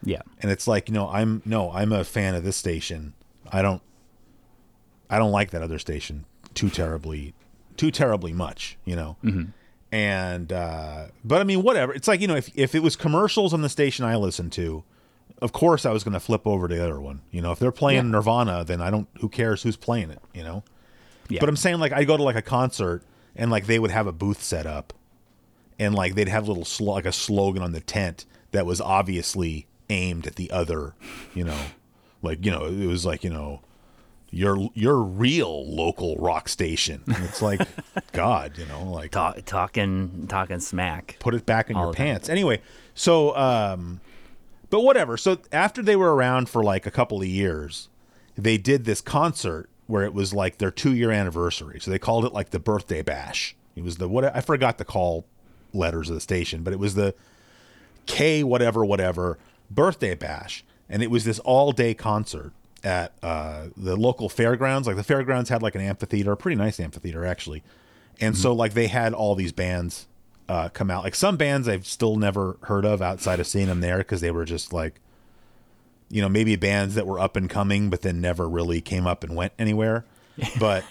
Yeah. 0.04 0.22
and 0.40 0.52
it's 0.52 0.68
like 0.68 0.88
you 0.88 0.94
know 0.94 1.08
i'm 1.08 1.42
no 1.44 1.72
i'm 1.72 1.90
a 1.90 2.04
fan 2.04 2.36
of 2.36 2.44
this 2.44 2.54
station 2.56 3.14
i 3.50 3.60
don't 3.60 3.82
i 5.10 5.18
don't 5.18 5.32
like 5.32 5.50
that 5.50 5.62
other 5.62 5.80
station 5.80 6.26
too 6.54 6.70
terribly 6.70 7.34
too 7.76 7.90
terribly 7.90 8.32
much 8.32 8.76
you 8.84 8.94
know 8.94 9.16
and 9.90 10.52
uh 10.52 11.06
but 11.24 11.40
i 11.40 11.44
mean 11.44 11.62
whatever 11.62 11.92
it's 11.92 12.06
like 12.06 12.20
you 12.20 12.28
know 12.28 12.36
if, 12.36 12.50
if 12.54 12.74
it 12.76 12.82
was 12.84 12.94
commercials 12.94 13.52
on 13.52 13.62
the 13.62 13.68
station 13.68 14.04
i 14.04 14.14
listened 14.14 14.52
to 14.52 14.84
of 15.42 15.52
course 15.52 15.84
i 15.86 15.90
was 15.92 16.02
going 16.04 16.12
to 16.14 16.20
flip 16.20 16.46
over 16.46 16.66
to 16.68 16.74
the 16.74 16.82
other 16.84 17.00
one 17.00 17.20
you 17.30 17.40
know 17.42 17.52
if 17.52 17.58
they're 17.58 17.70
playing 17.72 18.04
Yeah. 18.06 18.10
nirvana 18.12 18.64
then 18.64 18.80
i 18.80 18.90
don't 18.90 19.08
who 19.20 19.28
cares 19.28 19.62
who's 19.62 19.76
playing 19.76 20.10
it 20.10 20.20
you 20.34 20.42
know 20.42 20.62
Yeah. 21.28 21.40
but 21.40 21.48
i'm 21.48 21.56
saying 21.56 21.78
like 21.78 21.92
i 21.92 22.04
go 22.04 22.16
to 22.16 22.22
like 22.22 22.36
a 22.36 22.42
concert 22.42 23.02
and 23.34 23.50
like 23.50 23.66
they 23.66 23.78
would 23.78 23.90
have 23.90 24.06
a 24.06 24.12
booth 24.12 24.42
set 24.42 24.66
up 24.66 24.92
and 25.78 25.94
like 25.94 26.14
they'd 26.14 26.28
have 26.28 26.44
a 26.44 26.46
little 26.48 26.64
sl- 26.64 26.84
like 26.92 27.04
a 27.06 27.12
slogan 27.12 27.62
on 27.62 27.72
the 27.72 27.80
tent 27.80 28.24
that 28.52 28.64
was 28.64 28.80
obviously 28.80 29.66
aimed 29.90 30.26
at 30.26 30.36
the 30.36 30.50
other, 30.50 30.94
you 31.34 31.44
know, 31.44 31.60
like 32.22 32.42
you 32.46 32.50
know 32.50 32.64
it 32.64 32.86
was 32.86 33.04
like 33.04 33.22
you 33.22 33.28
know 33.28 33.60
your 34.30 34.70
your 34.72 34.96
real 35.02 35.66
local 35.70 36.16
rock 36.16 36.48
station. 36.48 37.02
And 37.06 37.22
it's 37.24 37.42
like 37.42 37.60
God, 38.12 38.56
you 38.56 38.64
know, 38.64 38.84
like 38.84 39.10
Talk, 39.10 39.44
talking 39.44 40.26
talking 40.28 40.60
smack. 40.60 41.16
put 41.20 41.34
it 41.34 41.44
back 41.44 41.68
in 41.68 41.76
All 41.76 41.84
your 41.84 41.92
pants. 41.92 42.30
Anyway, 42.30 42.62
so 42.94 43.36
um, 43.36 44.00
but 44.70 44.80
whatever. 44.80 45.16
So 45.16 45.38
after 45.52 45.82
they 45.82 45.96
were 45.96 46.14
around 46.14 46.48
for 46.48 46.62
like 46.62 46.86
a 46.86 46.90
couple 46.90 47.20
of 47.20 47.26
years, 47.26 47.88
they 48.36 48.58
did 48.58 48.84
this 48.84 49.00
concert 49.00 49.68
where 49.86 50.04
it 50.04 50.12
was 50.12 50.34
like 50.34 50.58
their 50.58 50.70
two 50.70 50.94
year 50.94 51.10
anniversary. 51.10 51.80
So 51.80 51.90
they 51.90 51.98
called 51.98 52.24
it 52.24 52.32
like 52.32 52.50
the 52.50 52.58
birthday 52.58 53.02
bash. 53.02 53.54
It 53.74 53.84
was 53.84 53.96
the 53.96 54.08
what 54.08 54.24
I 54.36 54.40
forgot 54.40 54.78
the 54.78 54.84
call 54.84 55.26
letters 55.72 56.08
of 56.08 56.14
the 56.14 56.20
station, 56.20 56.62
but 56.62 56.72
it 56.72 56.78
was 56.78 56.94
the 56.94 57.14
K 58.06 58.42
whatever 58.42 58.84
whatever 58.84 59.38
birthday 59.70 60.14
bash, 60.14 60.64
and 60.88 61.02
it 61.02 61.10
was 61.10 61.24
this 61.24 61.38
all 61.40 61.72
day 61.72 61.94
concert 61.94 62.52
at 62.82 63.12
uh, 63.22 63.66
the 63.76 63.96
local 63.96 64.28
fairgrounds. 64.28 64.86
Like 64.86 64.96
the 64.96 65.04
fairgrounds 65.04 65.50
had 65.50 65.62
like 65.62 65.74
an 65.74 65.80
amphitheater, 65.80 66.32
a 66.32 66.36
pretty 66.36 66.56
nice 66.56 66.80
amphitheater 66.80 67.24
actually, 67.26 67.62
and 68.20 68.36
so 68.36 68.52
like 68.52 68.74
they 68.74 68.86
had 68.86 69.12
all 69.12 69.34
these 69.34 69.52
bands 69.52 70.06
uh, 70.48 70.68
come 70.70 70.90
out. 70.90 71.04
Like 71.04 71.14
some 71.14 71.36
bands 71.36 71.68
I've 71.68 71.86
still 71.86 72.16
never 72.16 72.56
heard 72.62 72.84
of 72.84 73.02
outside 73.02 73.40
of 73.40 73.46
seeing 73.46 73.66
them 73.66 73.80
there 73.80 73.98
because 73.98 74.20
they 74.20 74.30
were 74.30 74.44
just 74.44 74.72
like, 74.72 75.00
you 76.08 76.22
know, 76.22 76.28
maybe 76.28 76.54
bands 76.56 76.94
that 76.94 77.06
were 77.06 77.18
up 77.18 77.36
and 77.36 77.50
coming, 77.50 77.90
but 77.90 78.02
then 78.02 78.20
never 78.20 78.48
really 78.48 78.80
came 78.80 79.06
up 79.06 79.24
and 79.24 79.34
went 79.34 79.52
anywhere. 79.58 80.04
But 80.60 80.84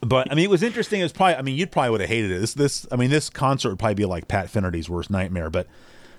but 0.00 0.30
I 0.30 0.34
mean, 0.34 0.44
it 0.44 0.50
was 0.50 0.62
interesting. 0.62 1.00
It 1.00 1.04
was 1.04 1.12
probably. 1.12 1.36
I 1.36 1.42
mean, 1.42 1.56
you'd 1.56 1.72
probably 1.72 1.90
would 1.90 2.00
have 2.02 2.10
hated 2.10 2.30
it. 2.30 2.40
This 2.40 2.54
this. 2.54 2.86
I 2.92 2.96
mean, 2.96 3.08
this 3.10 3.30
concert 3.30 3.70
would 3.70 3.78
probably 3.78 3.94
be 3.94 4.04
like 4.04 4.28
Pat 4.28 4.50
Finnerty's 4.50 4.88
worst 4.90 5.10
nightmare. 5.10 5.48
But 5.48 5.66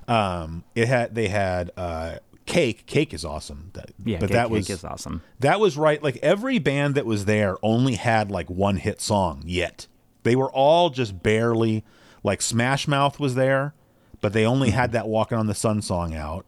um, 0.08 0.64
it 0.74 0.88
had 0.88 1.14
they 1.14 1.28
had 1.28 1.70
uh, 1.78 2.16
cake. 2.48 2.88
Cake 2.88 3.14
is 3.14 3.24
awesome. 3.24 3.70
That, 3.74 3.92
Yeah, 4.04 4.18
but 4.20 4.30
Cake- 4.30 4.34
that 4.34 4.50
Cake 4.50 4.70
is 4.72 4.84
awesome. 4.84 5.22
that 5.40 5.60
was 5.60 5.78
right. 5.78 6.02
Like 6.02 6.18
every 6.24 6.58
band 6.58 6.96
that 6.96 7.06
was 7.06 7.26
there 7.26 7.58
only 7.62 7.94
had 7.94 8.32
like 8.32 8.50
one 8.50 8.78
hit 8.78 9.02
song 9.02 9.44
yet. 9.46 9.86
They 10.24 10.36
were 10.36 10.52
all 10.52 10.90
just 10.90 11.22
barely 11.22 11.84
like 12.26 12.42
Smash 12.42 12.88
Mouth 12.88 13.20
was 13.20 13.36
there, 13.36 13.74
but 14.22 14.34
they 14.34 14.46
only 14.46 14.72
had 14.72 14.92
that 14.94 15.08
Walking 15.08 15.38
on 15.38 15.48
the 15.48 15.56
Sun 15.56 15.82
song 15.82 16.14
out. 16.14 16.46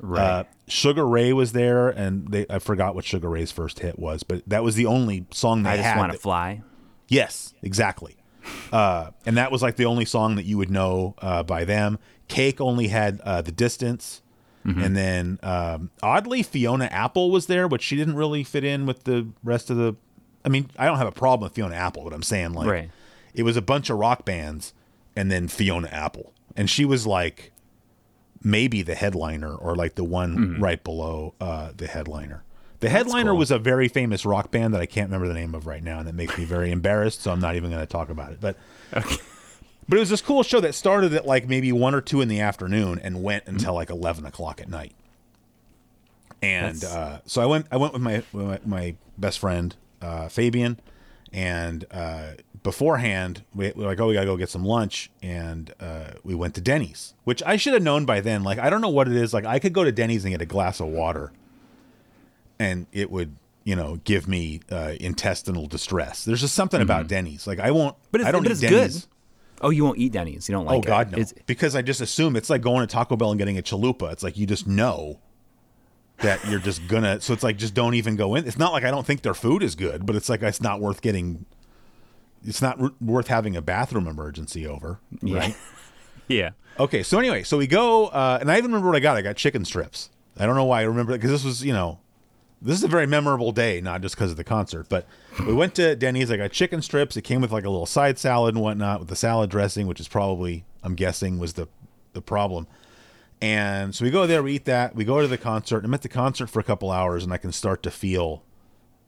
Right. 0.00 0.20
Uh, 0.22 0.44
Sugar 0.68 1.06
Ray 1.06 1.32
was 1.32 1.52
there, 1.52 1.88
and 1.88 2.28
they 2.28 2.46
I 2.50 2.58
forgot 2.58 2.94
what 2.94 3.04
Sugar 3.04 3.28
Ray's 3.28 3.50
first 3.52 3.80
hit 3.80 3.98
was, 3.98 4.22
but 4.22 4.42
that 4.46 4.62
was 4.64 4.74
the 4.76 4.86
only 4.86 5.26
song 5.32 5.62
they 5.62 5.70
I 5.70 5.76
just 5.76 5.96
want 5.96 6.12
to 6.12 6.18
fly. 6.18 6.62
Yes, 7.08 7.54
exactly. 7.62 8.16
Uh, 8.72 9.10
and 9.26 9.36
that 9.36 9.50
was 9.52 9.62
like 9.62 9.76
the 9.76 9.84
only 9.86 10.04
song 10.04 10.36
that 10.36 10.44
you 10.44 10.56
would 10.58 10.70
know 10.70 11.14
uh, 11.18 11.42
by 11.42 11.64
them. 11.64 11.98
Cake 12.28 12.60
only 12.60 12.88
had 12.88 13.20
uh, 13.22 13.42
the 13.42 13.52
distance, 13.52 14.22
Mm-hmm. 14.66 14.82
and 14.82 14.96
then 14.96 15.38
um, 15.42 15.90
oddly 16.02 16.42
Fiona 16.42 16.86
Apple 16.86 17.30
was 17.30 17.46
there, 17.46 17.68
but 17.68 17.80
she 17.80 17.96
didn't 17.96 18.16
really 18.16 18.42
fit 18.44 18.64
in 18.64 18.84
with 18.86 19.04
the 19.04 19.28
rest 19.42 19.70
of 19.70 19.76
the. 19.78 19.94
I 20.44 20.48
mean, 20.50 20.68
I 20.76 20.84
don't 20.86 20.98
have 20.98 21.06
a 21.06 21.12
problem 21.12 21.46
with 21.46 21.54
Fiona 21.54 21.76
Apple, 21.76 22.04
but 22.04 22.12
I'm 22.12 22.24
saying 22.24 22.52
like 22.52 22.66
Right. 22.68 22.90
it 23.32 23.44
was 23.44 23.56
a 23.56 23.62
bunch 23.62 23.88
of 23.88 23.96
rock 23.98 24.24
bands, 24.26 24.74
and 25.18 25.32
then 25.32 25.48
Fiona 25.48 25.88
Apple, 25.88 26.32
and 26.56 26.70
she 26.70 26.84
was 26.84 27.04
like 27.04 27.50
maybe 28.40 28.82
the 28.82 28.94
headliner 28.94 29.52
or 29.52 29.74
like 29.74 29.96
the 29.96 30.04
one 30.04 30.60
right 30.60 30.84
below 30.84 31.34
uh, 31.40 31.72
the 31.76 31.88
headliner. 31.88 32.44
The 32.78 32.88
headliner 32.88 33.32
cool. 33.32 33.38
was 33.38 33.50
a 33.50 33.58
very 33.58 33.88
famous 33.88 34.24
rock 34.24 34.52
band 34.52 34.72
that 34.74 34.80
I 34.80 34.86
can't 34.86 35.08
remember 35.08 35.26
the 35.26 35.34
name 35.34 35.56
of 35.56 35.66
right 35.66 35.82
now, 35.82 35.98
and 35.98 36.06
that 36.06 36.14
makes 36.14 36.38
me 36.38 36.44
very 36.44 36.70
embarrassed. 36.70 37.22
So 37.22 37.32
I'm 37.32 37.40
not 37.40 37.56
even 37.56 37.70
going 37.70 37.82
to 37.82 37.86
talk 37.86 38.10
about 38.10 38.30
it. 38.30 38.40
But 38.40 38.56
but 38.92 39.96
it 39.96 39.98
was 39.98 40.08
this 40.08 40.22
cool 40.22 40.44
show 40.44 40.60
that 40.60 40.76
started 40.76 41.12
at 41.12 41.26
like 41.26 41.48
maybe 41.48 41.72
one 41.72 41.96
or 41.96 42.00
two 42.00 42.20
in 42.20 42.28
the 42.28 42.38
afternoon 42.38 43.00
and 43.00 43.20
went 43.20 43.48
until 43.48 43.74
like 43.74 43.90
eleven 43.90 44.24
o'clock 44.24 44.60
at 44.60 44.68
night. 44.68 44.92
And 46.40 46.84
uh, 46.84 47.22
so 47.26 47.42
I 47.42 47.46
went. 47.46 47.66
I 47.72 47.76
went 47.76 47.92
with 47.92 48.02
my 48.02 48.22
with 48.32 48.46
my, 48.46 48.60
my 48.64 48.94
best 49.18 49.40
friend 49.40 49.74
uh, 50.00 50.28
Fabian, 50.28 50.78
and 51.32 51.84
uh, 51.90 52.34
beforehand 52.62 53.44
we, 53.54 53.72
we 53.74 53.82
were 53.84 53.88
like, 53.90 54.00
oh, 54.00 54.08
we 54.08 54.14
gotta 54.14 54.26
go 54.26 54.36
get 54.36 54.48
some 54.50 54.64
lunch, 54.64 55.10
and 55.22 55.72
uh, 55.80 56.12
we 56.24 56.34
went 56.34 56.54
to 56.56 56.60
Denny's, 56.60 57.14
which 57.24 57.42
I 57.44 57.56
should 57.56 57.74
have 57.74 57.82
known 57.82 58.04
by 58.04 58.20
then. 58.20 58.42
Like 58.44 58.58
I 58.58 58.70
don't 58.70 58.80
know 58.80 58.88
what 58.88 59.08
it 59.08 59.16
is. 59.16 59.32
Like 59.34 59.44
I 59.44 59.58
could 59.58 59.72
go 59.72 59.84
to 59.84 59.92
Denny's 59.92 60.24
and 60.24 60.32
get 60.32 60.42
a 60.42 60.46
glass 60.46 60.80
of 60.80 60.86
water, 60.88 61.32
and 62.58 62.86
it 62.92 63.10
would. 63.10 63.36
You 63.64 63.76
know, 63.76 63.96
give 64.04 64.26
me 64.26 64.62
uh, 64.70 64.94
intestinal 64.98 65.66
distress. 65.66 66.24
There's 66.24 66.40
just 66.40 66.54
something 66.54 66.80
about 66.80 67.06
Denny's. 67.06 67.46
Like 67.46 67.60
I 67.60 67.70
won't. 67.70 67.96
Mm-hmm. 67.96 68.06
But 68.12 68.20
it's- 68.22 68.28
I 68.28 68.32
don't 68.32 68.42
but 68.42 68.48
eat 68.48 68.52
it's 68.52 68.60
Denny's. 68.62 69.00
good. 69.04 69.08
Oh, 69.60 69.68
you 69.68 69.84
won't 69.84 69.98
eat 69.98 70.12
Denny's. 70.12 70.48
You 70.48 70.54
don't 70.54 70.64
like 70.64 70.76
Oh 70.76 70.78
it. 70.78 70.86
God, 70.86 71.12
no! 71.12 71.18
It's- 71.18 71.34
because 71.44 71.76
I 71.76 71.82
just 71.82 72.00
assume 72.00 72.34
it's 72.36 72.48
like 72.48 72.62
going 72.62 72.80
to 72.80 72.90
Taco 72.90 73.14
Bell 73.16 73.30
and 73.30 73.38
getting 73.38 73.58
a 73.58 73.62
chalupa. 73.62 74.10
It's 74.12 74.22
like 74.22 74.38
you 74.38 74.46
just 74.46 74.66
know 74.66 75.18
that 76.20 76.42
you're 76.48 76.60
just 76.60 76.88
gonna. 76.88 77.20
So 77.20 77.34
it's 77.34 77.42
like 77.42 77.58
just 77.58 77.74
don't 77.74 77.92
even 77.92 78.16
go 78.16 78.36
in. 78.36 78.46
It's 78.46 78.56
not 78.56 78.72
like 78.72 78.84
I 78.84 78.90
don't 78.90 79.04
think 79.04 79.20
their 79.20 79.34
food 79.34 79.62
is 79.62 79.74
good, 79.74 80.06
but 80.06 80.16
it's 80.16 80.30
like 80.30 80.40
it's 80.42 80.62
not 80.62 80.80
worth 80.80 81.02
getting. 81.02 81.44
It's 82.44 82.62
not 82.62 82.80
r- 82.80 82.92
worth 83.00 83.28
having 83.28 83.56
a 83.56 83.62
bathroom 83.62 84.06
emergency 84.06 84.66
over, 84.66 85.00
right? 85.22 85.56
yeah. 86.28 86.50
Okay, 86.78 87.02
so 87.02 87.18
anyway, 87.18 87.42
so 87.42 87.58
we 87.58 87.66
go, 87.66 88.06
uh, 88.06 88.38
and 88.40 88.50
I 88.50 88.58
even 88.58 88.70
remember 88.70 88.88
what 88.88 88.96
I 88.96 89.00
got. 89.00 89.16
I 89.16 89.22
got 89.22 89.36
chicken 89.36 89.64
strips. 89.64 90.10
I 90.38 90.46
don't 90.46 90.54
know 90.54 90.64
why 90.64 90.80
I 90.80 90.84
remember 90.84 91.12
it 91.12 91.18
because 91.18 91.30
this 91.32 91.44
was, 91.44 91.64
you 91.64 91.72
know, 91.72 91.98
this 92.62 92.76
is 92.76 92.84
a 92.84 92.88
very 92.88 93.06
memorable 93.06 93.50
day, 93.52 93.80
not 93.80 94.02
just 94.02 94.14
because 94.14 94.30
of 94.30 94.36
the 94.36 94.44
concert. 94.44 94.88
But 94.88 95.06
we 95.46 95.52
went 95.52 95.74
to 95.76 95.96
Denny's. 95.96 96.30
I 96.30 96.36
got 96.36 96.52
chicken 96.52 96.82
strips. 96.82 97.16
It 97.16 97.22
came 97.22 97.40
with 97.40 97.52
like 97.52 97.64
a 97.64 97.70
little 97.70 97.86
side 97.86 98.18
salad 98.18 98.54
and 98.54 98.62
whatnot 98.62 99.00
with 99.00 99.08
the 99.08 99.16
salad 99.16 99.50
dressing, 99.50 99.86
which 99.86 100.00
is 100.00 100.08
probably, 100.08 100.64
I'm 100.82 100.94
guessing, 100.94 101.38
was 101.38 101.54
the 101.54 101.66
the 102.12 102.22
problem. 102.22 102.66
And 103.40 103.94
so 103.94 104.04
we 104.04 104.10
go 104.10 104.26
there, 104.26 104.42
we 104.42 104.54
eat 104.54 104.64
that, 104.64 104.96
we 104.96 105.04
go 105.04 105.20
to 105.20 105.28
the 105.28 105.38
concert. 105.38 105.84
I'm 105.84 105.94
at 105.94 106.02
the 106.02 106.08
concert 106.08 106.48
for 106.48 106.58
a 106.58 106.64
couple 106.64 106.90
hours, 106.90 107.22
and 107.22 107.32
I 107.32 107.36
can 107.36 107.52
start 107.52 107.82
to 107.84 107.90
feel 107.90 108.42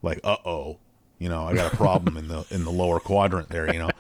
like, 0.03 0.21
uh 0.23 0.37
oh, 0.45 0.79
you 1.21 1.29
know, 1.29 1.45
I 1.47 1.55
got 1.55 1.73
a 1.73 1.77
problem 1.77 2.17
in 2.17 2.27
the 2.27 2.45
in 2.51 2.65
the 2.65 2.73
lower 2.73 2.99
quadrant 2.99 3.49
there, 3.51 3.73
you 3.73 3.79
know. 3.79 3.91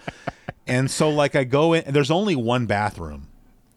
And 0.66 0.90
so 0.90 1.08
like 1.10 1.36
I 1.36 1.44
go 1.44 1.72
in, 1.74 1.84
and 1.84 1.94
there's 1.94 2.10
only 2.10 2.34
one 2.34 2.66
bathroom. 2.66 3.28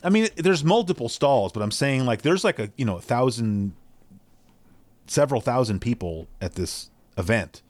I 0.04 0.10
mean, 0.10 0.28
there's 0.36 0.64
multiple 0.64 1.08
stalls, 1.10 1.52
but 1.52 1.62
I'm 1.62 1.72
saying 1.72 2.06
like 2.06 2.24
there's 2.24 2.44
like 2.44 2.58
a 2.58 2.72
you 2.78 2.86
know 2.86 2.98
a 2.98 3.02
thousand, 3.02 3.74
several 5.08 5.42
thousand 5.42 5.80
people 5.80 6.28
at 6.42 6.56
this 6.56 6.90
event, 7.18 7.62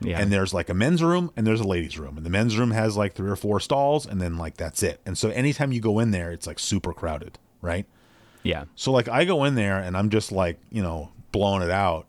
Yeah. 0.00 0.20
and 0.20 0.32
there's 0.32 0.52
like 0.52 0.68
a 0.68 0.74
men's 0.74 1.02
room 1.02 1.30
and 1.36 1.46
there's 1.46 1.60
a 1.60 1.66
ladies' 1.66 1.98
room, 1.98 2.16
and 2.16 2.24
the 2.26 2.30
men's 2.30 2.56
room 2.58 2.70
has 2.72 2.96
like 2.96 3.14
three 3.14 3.30
or 3.30 3.36
four 3.36 3.60
stalls, 3.60 4.06
and 4.06 4.20
then 4.20 4.36
like 4.38 4.56
that's 4.56 4.82
it. 4.82 5.00
And 5.06 5.16
so 5.16 5.30
anytime 5.30 5.72
you 5.72 5.80
go 5.80 5.98
in 5.98 6.10
there, 6.10 6.32
it's 6.32 6.46
like 6.46 6.58
super 6.58 6.92
crowded, 6.92 7.38
right? 7.62 7.86
yeah. 8.42 8.64
So 8.76 8.92
like 8.92 9.08
I 9.08 9.24
go 9.24 9.44
in 9.44 9.54
there 9.54 9.78
and 9.78 9.96
I'm 9.96 10.10
just 10.10 10.30
like, 10.30 10.58
you 10.70 10.82
know, 10.82 11.10
blowing 11.32 11.62
it 11.62 11.70
out. 11.70 12.06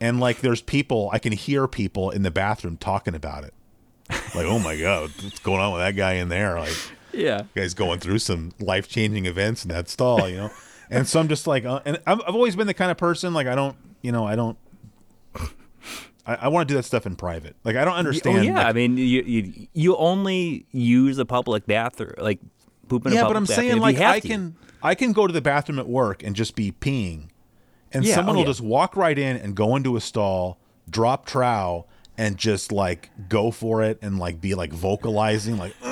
And 0.00 0.20
like 0.20 0.40
there's 0.40 0.62
people, 0.62 1.10
I 1.12 1.18
can 1.18 1.32
hear 1.32 1.66
people 1.66 2.10
in 2.10 2.22
the 2.22 2.30
bathroom 2.30 2.76
talking 2.76 3.14
about 3.14 3.44
it. 3.44 3.54
Like, 4.34 4.46
oh 4.46 4.58
my 4.58 4.76
God, 4.78 5.10
what's 5.22 5.38
going 5.40 5.60
on 5.60 5.72
with 5.72 5.80
that 5.82 5.96
guy 5.96 6.14
in 6.14 6.28
there? 6.28 6.58
Like, 6.58 6.76
Yeah. 7.12 7.42
guy's 7.54 7.74
going 7.74 8.00
through 8.00 8.20
some 8.20 8.52
life 8.60 8.88
changing 8.88 9.26
events 9.26 9.64
in 9.64 9.70
that 9.70 9.88
stall, 9.88 10.28
you 10.28 10.36
know? 10.36 10.50
And 10.90 11.06
so 11.06 11.20
I'm 11.20 11.28
just 11.28 11.46
like, 11.46 11.64
uh, 11.66 11.80
and 11.84 12.00
I've, 12.06 12.20
I've 12.26 12.34
always 12.34 12.56
been 12.56 12.66
the 12.66 12.74
kind 12.74 12.90
of 12.90 12.96
person, 12.96 13.34
like, 13.34 13.46
I 13.46 13.54
don't, 13.54 13.76
you 14.00 14.12
know, 14.12 14.24
I 14.26 14.36
don't, 14.36 14.56
I, 16.26 16.34
I 16.42 16.48
want 16.48 16.68
to 16.68 16.72
do 16.72 16.76
that 16.76 16.84
stuff 16.84 17.06
in 17.06 17.16
private. 17.16 17.56
Like, 17.64 17.76
I 17.76 17.84
don't 17.84 17.94
Oh 17.94 17.98
understand. 17.98 18.44
yeah. 18.44 18.54
like- 18.54 18.66
I 18.66 18.72
mean, 18.72 18.96
you, 18.96 19.22
you 19.22 19.66
you 19.72 19.96
only 19.96 20.66
use 20.72 21.18
a 21.18 21.24
public 21.24 21.66
bathroom, 21.66 22.14
like 22.18 22.38
pooping. 22.88 23.12
a 23.12 23.14
yeah, 23.14 23.26
but 23.26 23.36
I'm 23.36 23.46
saying 23.46 23.78
like 23.78 23.98
I 23.98 24.20
to. 24.20 24.28
can 24.28 24.56
I 24.82 24.94
can 24.94 25.12
go 25.12 25.26
to 25.26 25.32
the 25.32 25.40
bathroom 25.40 25.78
at 25.78 25.88
work 25.88 26.22
and 26.22 26.36
just 26.36 26.54
be 26.54 26.70
peeing, 26.72 27.28
and 27.92 28.04
Yeah, 28.04 28.14
someone 28.16 28.36
oh, 28.36 28.38
will 28.40 28.44
yeah. 28.44 28.50
just 28.50 28.60
walk 28.60 28.96
right 28.96 29.18
in 29.18 29.36
and 29.36 29.54
go 29.54 29.76
into 29.76 29.96
a 29.96 30.00
stall, 30.00 30.58
drop 30.88 31.26
trow, 31.26 31.86
and 32.16 32.36
just 32.36 32.72
like 32.72 33.10
go 33.28 33.50
for 33.50 33.82
it 33.82 33.98
and 34.02 34.18
like 34.18 34.40
be 34.40 34.54
like 34.54 34.72
vocalizing 34.72 35.56
like, 35.58 35.74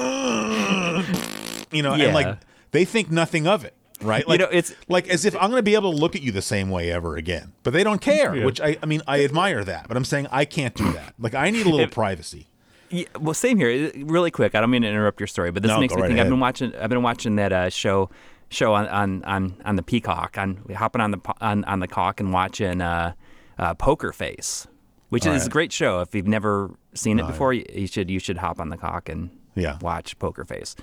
you 1.73 1.83
know, 1.83 1.95
and 1.95 2.15
like 2.15 2.39
they 2.73 2.85
think 2.85 3.11
nothing 3.11 3.47
of 3.47 3.65
it. 3.65 3.75
Right, 4.03 4.29
like 4.29 4.41
know, 4.41 4.47
it's- 4.49 4.75
like 4.89 5.09
as 5.09 5.25
if 5.25 5.35
I'm 5.37 5.49
going 5.49 5.57
to 5.59 5.63
be 5.63 5.75
able 5.75 5.91
to 5.91 5.97
look 5.99 6.15
at 6.15 6.21
you 6.21 6.31
the 6.31 6.43
same 6.43 6.69
way 6.69 6.93
ever 6.93 7.17
again, 7.17 7.53
but 7.63 7.73
they 7.73 7.83
don't 7.83 8.01
care. 8.01 8.45
Which 8.45 8.61
I, 8.61 8.77
I 8.83 8.87
mean, 8.87 9.01
I 9.07 9.25
admire 9.25 9.65
that, 9.65 9.89
but 9.89 9.97
I'm 9.97 10.05
saying 10.05 10.27
I 10.31 10.45
can't 10.45 10.75
do 10.75 10.93
that. 10.93 11.15
Like 11.19 11.35
I 11.35 11.49
need 11.49 11.65
a 11.65 11.71
little 11.71 11.89
privacy. 11.89 12.47
Yeah, 12.91 13.07
well, 13.19 13.33
same 13.33 13.57
here. 13.59 13.91
Really 13.97 14.31
quick, 14.31 14.55
I 14.55 14.61
don't 14.61 14.71
mean 14.71 14.83
to 14.83 14.89
interrupt 14.89 15.19
your 15.19 15.27
story, 15.27 15.51
but 15.51 15.63
this 15.63 15.71
No, 15.71 15.81
makes 15.81 15.95
me 15.95 16.03
right 16.03 16.09
think. 16.09 16.21
I've 16.21 16.29
been 16.29 16.39
watching. 16.41 16.77
I've 16.77 16.91
been 16.91 17.03
watching 17.03 17.37
that 17.37 17.53
uh, 17.55 17.71
show 17.71 18.11
show 18.49 18.75
on, 18.75 18.87
on 18.89 19.25
on 19.25 19.61
on 19.65 19.77
the 19.77 19.83
Peacock. 19.83 20.37
On 20.39 20.57
hopping 20.75 21.01
on 21.01 21.11
the 21.13 21.21
on 21.41 21.65
on 21.65 21.81
the 21.81 21.89
cock 21.89 22.21
and 22.21 22.33
watching 22.33 22.81
uh, 22.81 23.13
uh, 23.59 23.75
Poker 23.75 24.13
Face, 24.13 24.67
which 25.09 25.27
All 25.27 25.33
is 25.33 25.43
right. 25.43 25.47
a 25.49 25.51
great 25.51 25.73
show. 25.73 26.01
If 26.01 26.15
you've 26.15 26.27
never 26.27 26.71
seen 26.95 27.19
it 27.19 27.27
before, 27.27 27.53
you, 27.53 27.65
you 27.73 27.87
should 27.87 28.11
you 28.11 28.19
should 28.19 28.39
hop 28.39 28.61
on 28.61 28.69
the 28.71 28.77
cock 28.77 29.09
and 29.09 29.31
Yeah. 29.55 29.79
watch 29.81 30.19
Poker 30.19 30.45
Face. 30.45 30.75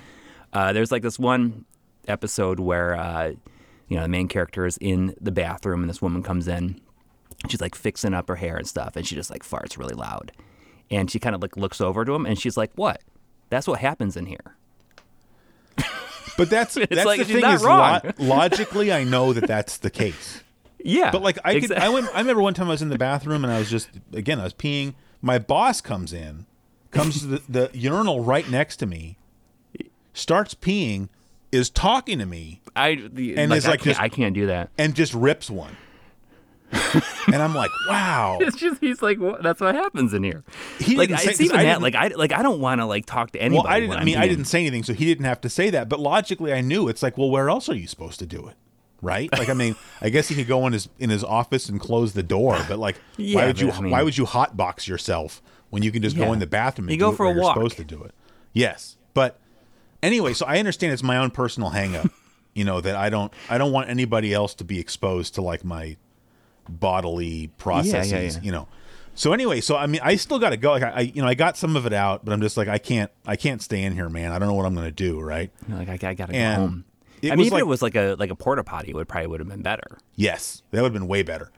Uh, 0.52 0.72
there's 0.72 0.92
like 0.92 1.02
this 1.02 1.18
one 1.18 1.64
episode 2.06 2.60
where 2.60 2.94
uh, 2.96 3.32
you 3.88 3.96
know 3.96 4.02
the 4.02 4.08
main 4.08 4.28
character 4.28 4.66
is 4.66 4.76
in 4.80 5.14
the 5.20 5.32
bathroom 5.32 5.80
and 5.82 5.90
this 5.90 6.00
woman 6.02 6.22
comes 6.22 6.46
in. 6.48 6.80
She's 7.48 7.60
like 7.60 7.74
fixing 7.74 8.14
up 8.14 8.28
her 8.28 8.36
hair 8.36 8.56
and 8.56 8.66
stuff, 8.66 8.96
and 8.96 9.06
she 9.06 9.14
just 9.14 9.30
like 9.30 9.42
farts 9.42 9.76
really 9.78 9.94
loud. 9.94 10.32
And 10.90 11.10
she 11.10 11.18
kind 11.18 11.34
of 11.34 11.42
like 11.42 11.56
looks 11.56 11.80
over 11.80 12.04
to 12.04 12.14
him, 12.14 12.24
and 12.26 12.38
she's 12.38 12.56
like, 12.56 12.70
"What? 12.74 13.00
That's 13.50 13.66
what 13.66 13.80
happens 13.80 14.16
in 14.16 14.26
here." 14.26 14.56
But 16.36 16.50
that's 16.50 16.74
that's 16.90 17.04
like 17.04 17.20
the 17.20 17.24
thing 17.26 17.44
is 17.44 17.62
lo- 17.62 18.00
logically 18.18 18.92
I 18.92 19.04
know 19.04 19.32
that 19.32 19.46
that's 19.46 19.78
the 19.78 19.90
case. 19.90 20.40
Yeah, 20.86 21.10
But 21.12 21.22
like 21.22 21.38
I 21.46 21.60
could, 21.60 21.72
I 21.72 21.88
went. 21.88 22.14
I 22.14 22.18
remember 22.18 22.42
one 22.42 22.52
time 22.52 22.66
I 22.66 22.72
was 22.72 22.82
in 22.82 22.90
the 22.90 22.98
bathroom 22.98 23.42
and 23.42 23.50
I 23.50 23.58
was 23.58 23.70
just 23.70 23.88
again 24.12 24.38
I 24.38 24.44
was 24.44 24.52
peeing. 24.52 24.92
My 25.22 25.38
boss 25.38 25.80
comes 25.80 26.12
in, 26.12 26.44
comes 26.90 27.20
to 27.20 27.26
the, 27.26 27.42
the 27.48 27.70
urinal 27.72 28.20
right 28.20 28.46
next 28.50 28.76
to 28.76 28.86
me, 28.86 29.16
starts 30.12 30.52
peeing, 30.54 31.08
is 31.50 31.70
talking 31.70 32.18
to 32.18 32.26
me, 32.26 32.60
I 32.76 32.96
the, 33.10 33.34
and 33.38 33.50
like, 33.50 33.56
it's 33.58 33.66
I 33.66 33.70
like 33.70 33.80
can't, 33.80 33.96
just- 33.96 34.00
I 34.00 34.08
can't 34.10 34.34
do 34.34 34.46
that. 34.48 34.68
and 34.76 34.94
just 34.94 35.14
rips 35.14 35.48
one. 35.48 35.74
and 37.32 37.36
I'm 37.42 37.54
like, 37.54 37.70
wow. 37.88 38.38
It's 38.42 38.56
just 38.56 38.80
he's 38.80 39.00
like, 39.02 39.18
what? 39.18 39.42
"That's 39.42 39.60
what 39.60 39.74
happens 39.74 40.12
in 40.14 40.22
here." 40.22 40.44
He 40.78 40.96
like 40.96 41.10
say- 41.18 41.30
it's 41.30 41.40
even 41.40 41.56
I 41.56 41.64
that. 41.64 41.82
Like 41.82 41.94
I 41.94 42.08
like 42.08 42.32
I 42.32 42.42
don't 42.42 42.60
want 42.60 42.80
to 42.80 42.86
like 42.86 43.06
talk 43.06 43.30
to 43.32 43.40
anybody. 43.40 43.66
Well, 43.66 43.72
I 43.72 43.80
didn't. 43.80 43.96
I 43.96 44.04
mean, 44.04 44.16
I 44.18 44.28
didn't 44.28 44.46
say 44.46 44.60
anything, 44.60 44.82
so 44.82 44.92
he 44.92 45.04
didn't 45.04 45.24
have 45.26 45.40
to 45.42 45.48
say 45.48 45.70
that. 45.70 45.88
But 45.88 46.00
logically, 46.00 46.52
I 46.52 46.60
knew 46.60 46.88
it's 46.88 47.02
like, 47.02 47.16
well, 47.18 47.30
where 47.30 47.48
else 47.48 47.68
are 47.68 47.74
you 47.76 47.86
supposed 47.86 48.18
to 48.20 48.26
do 48.26 48.46
it? 48.48 48.56
Right? 49.02 49.30
Like, 49.32 49.48
I 49.50 49.54
mean, 49.54 49.76
I 50.00 50.08
guess 50.08 50.28
he 50.28 50.34
could 50.34 50.46
go 50.48 50.66
in 50.66 50.72
his 50.72 50.88
in 50.98 51.10
his 51.10 51.22
office 51.24 51.68
and 51.68 51.80
close 51.80 52.12
the 52.14 52.22
door, 52.22 52.58
but 52.68 52.78
like, 52.78 52.96
why 53.16 53.46
would 53.46 53.60
you? 53.60 53.70
I 53.70 53.80
mean- 53.80 53.90
why 53.92 54.02
would 54.02 54.16
you 54.18 54.24
hotbox 54.26 54.86
yourself 54.86 55.42
when 55.70 55.82
you 55.82 55.90
can 55.92 56.02
just 56.02 56.16
Yeah. 56.16 56.26
go 56.26 56.32
in 56.32 56.38
the 56.38 56.46
bathroom 56.46 56.88
and 56.88 56.92
You 56.92 56.98
do 56.98 57.10
go 57.10 57.16
for 57.16 57.24
a 57.24 57.28
where 57.28 57.34
you're 57.36 57.42
walk. 57.44 57.54
supposed 57.56 57.76
to 57.78 57.84
do 57.84 58.02
it? 58.04 58.12
Yes, 58.52 58.96
but 59.14 59.38
anyway, 60.02 60.32
so 60.32 60.46
I 60.46 60.58
understand 60.58 60.92
it's 60.92 61.02
my 61.02 61.16
own 61.18 61.30
personal 61.30 61.70
hangup. 61.70 62.10
you 62.54 62.64
know 62.64 62.80
that 62.80 62.94
I 62.96 63.10
don't 63.10 63.32
I 63.50 63.58
don't 63.58 63.72
want 63.72 63.88
anybody 63.90 64.32
else 64.32 64.54
to 64.54 64.64
be 64.64 64.78
exposed 64.78 65.34
to 65.34 65.42
like 65.42 65.64
my 65.64 65.96
bodily 66.68 67.48
processes. 67.58 68.36
yeah. 68.36 68.42
You 68.42 68.52
know. 68.52 68.68
So 69.16 69.32
anyway, 69.32 69.60
so 69.60 69.76
I 69.76 69.86
mean, 69.86 70.00
I 70.02 70.16
still 70.16 70.38
got 70.40 70.50
to 70.50 70.56
go. 70.56 70.72
Like 70.72 70.82
I, 70.82 70.90
I, 70.90 71.00
you 71.00 71.22
know, 71.22 71.28
I 71.28 71.34
got 71.34 71.56
some 71.56 71.76
of 71.76 71.86
it 71.86 71.92
out, 71.92 72.24
but 72.24 72.32
I'm 72.32 72.40
just 72.40 72.56
like, 72.56 72.66
I 72.68 72.78
can't, 72.78 73.10
I 73.26 73.36
can't 73.36 73.62
stay 73.62 73.82
in 73.82 73.94
here, 73.94 74.08
man. 74.08 74.32
I 74.32 74.38
don't 74.38 74.48
know 74.48 74.54
what 74.54 74.66
I'm 74.66 74.74
to 74.76 74.90
do. 74.90 75.20
Right? 75.20 75.50
You're 75.68 75.78
like 75.78 75.88
I, 75.88 76.08
I 76.10 76.14
gotta 76.14 76.34
And 76.34 76.56
go 76.56 76.60
home. 76.62 76.84
I 77.22 77.26
mean, 77.36 77.46
even 77.46 77.52
like- 77.52 77.60
if 77.60 77.60
it 77.60 77.68
was 77.68 77.80
like 77.82 77.94
a 77.94 78.16
like 78.18 78.30
a 78.30 78.34
porta 78.34 78.64
potty, 78.64 78.90
it 78.90 78.94
would 78.94 79.08
probably 79.08 79.28
would 79.28 79.40
have 79.40 79.48
been 79.48 79.62
better. 79.62 79.98
Yes, 80.16 80.62
that 80.72 80.82
would 80.82 80.92
have 80.92 81.00
been 81.00 81.08
way 81.08 81.22
better. 81.22 81.50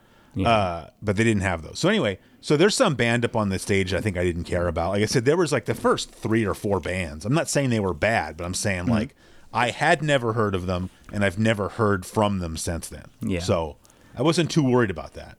Uh, 0.45 0.89
but 1.01 1.17
they 1.17 1.25
didn't 1.25 1.41
have 1.43 1.63
those. 1.63 1.79
So 1.79 1.89
anyway, 1.89 2.19
so 2.43 2.59
there's 2.59 2.75
some 2.77 2.95
band 2.95 3.25
up 3.25 3.35
on 3.35 3.49
the 3.49 3.59
stage 3.59 3.95
I 3.95 4.03
think 4.03 4.19
I 4.19 4.25
didn't 4.25 4.45
care 4.45 4.69
about. 4.69 4.91
Like 4.91 5.03
I 5.03 5.07
said, 5.07 5.25
there 5.25 5.37
was 5.37 5.51
like 5.51 5.65
the 5.65 5.75
first 5.75 6.11
three 6.13 6.45
or 6.45 6.53
four 6.53 6.79
bands. 6.79 7.25
I'm 7.25 7.33
not 7.33 7.49
saying 7.49 7.71
they 7.71 7.81
were 7.81 7.95
bad, 7.95 8.37
but 8.37 8.45
I'm 8.45 8.53
saying 8.53 8.85
like 8.85 9.15
I 9.55 9.71
had 9.71 10.03
never 10.03 10.35
heard 10.35 10.55
of 10.55 10.67
them, 10.67 10.91
and 11.11 11.25
I've 11.25 11.39
never 11.39 11.71
heard 11.71 12.05
from 12.05 12.41
them 12.41 12.59
since 12.59 12.89
then. 12.91 13.07
Yeah. 13.23 13.41
So 13.41 13.79
I 14.17 14.23
wasn't 14.23 14.51
too 14.51 14.63
worried 14.63 14.91
about 14.91 15.13
that. 15.15 15.39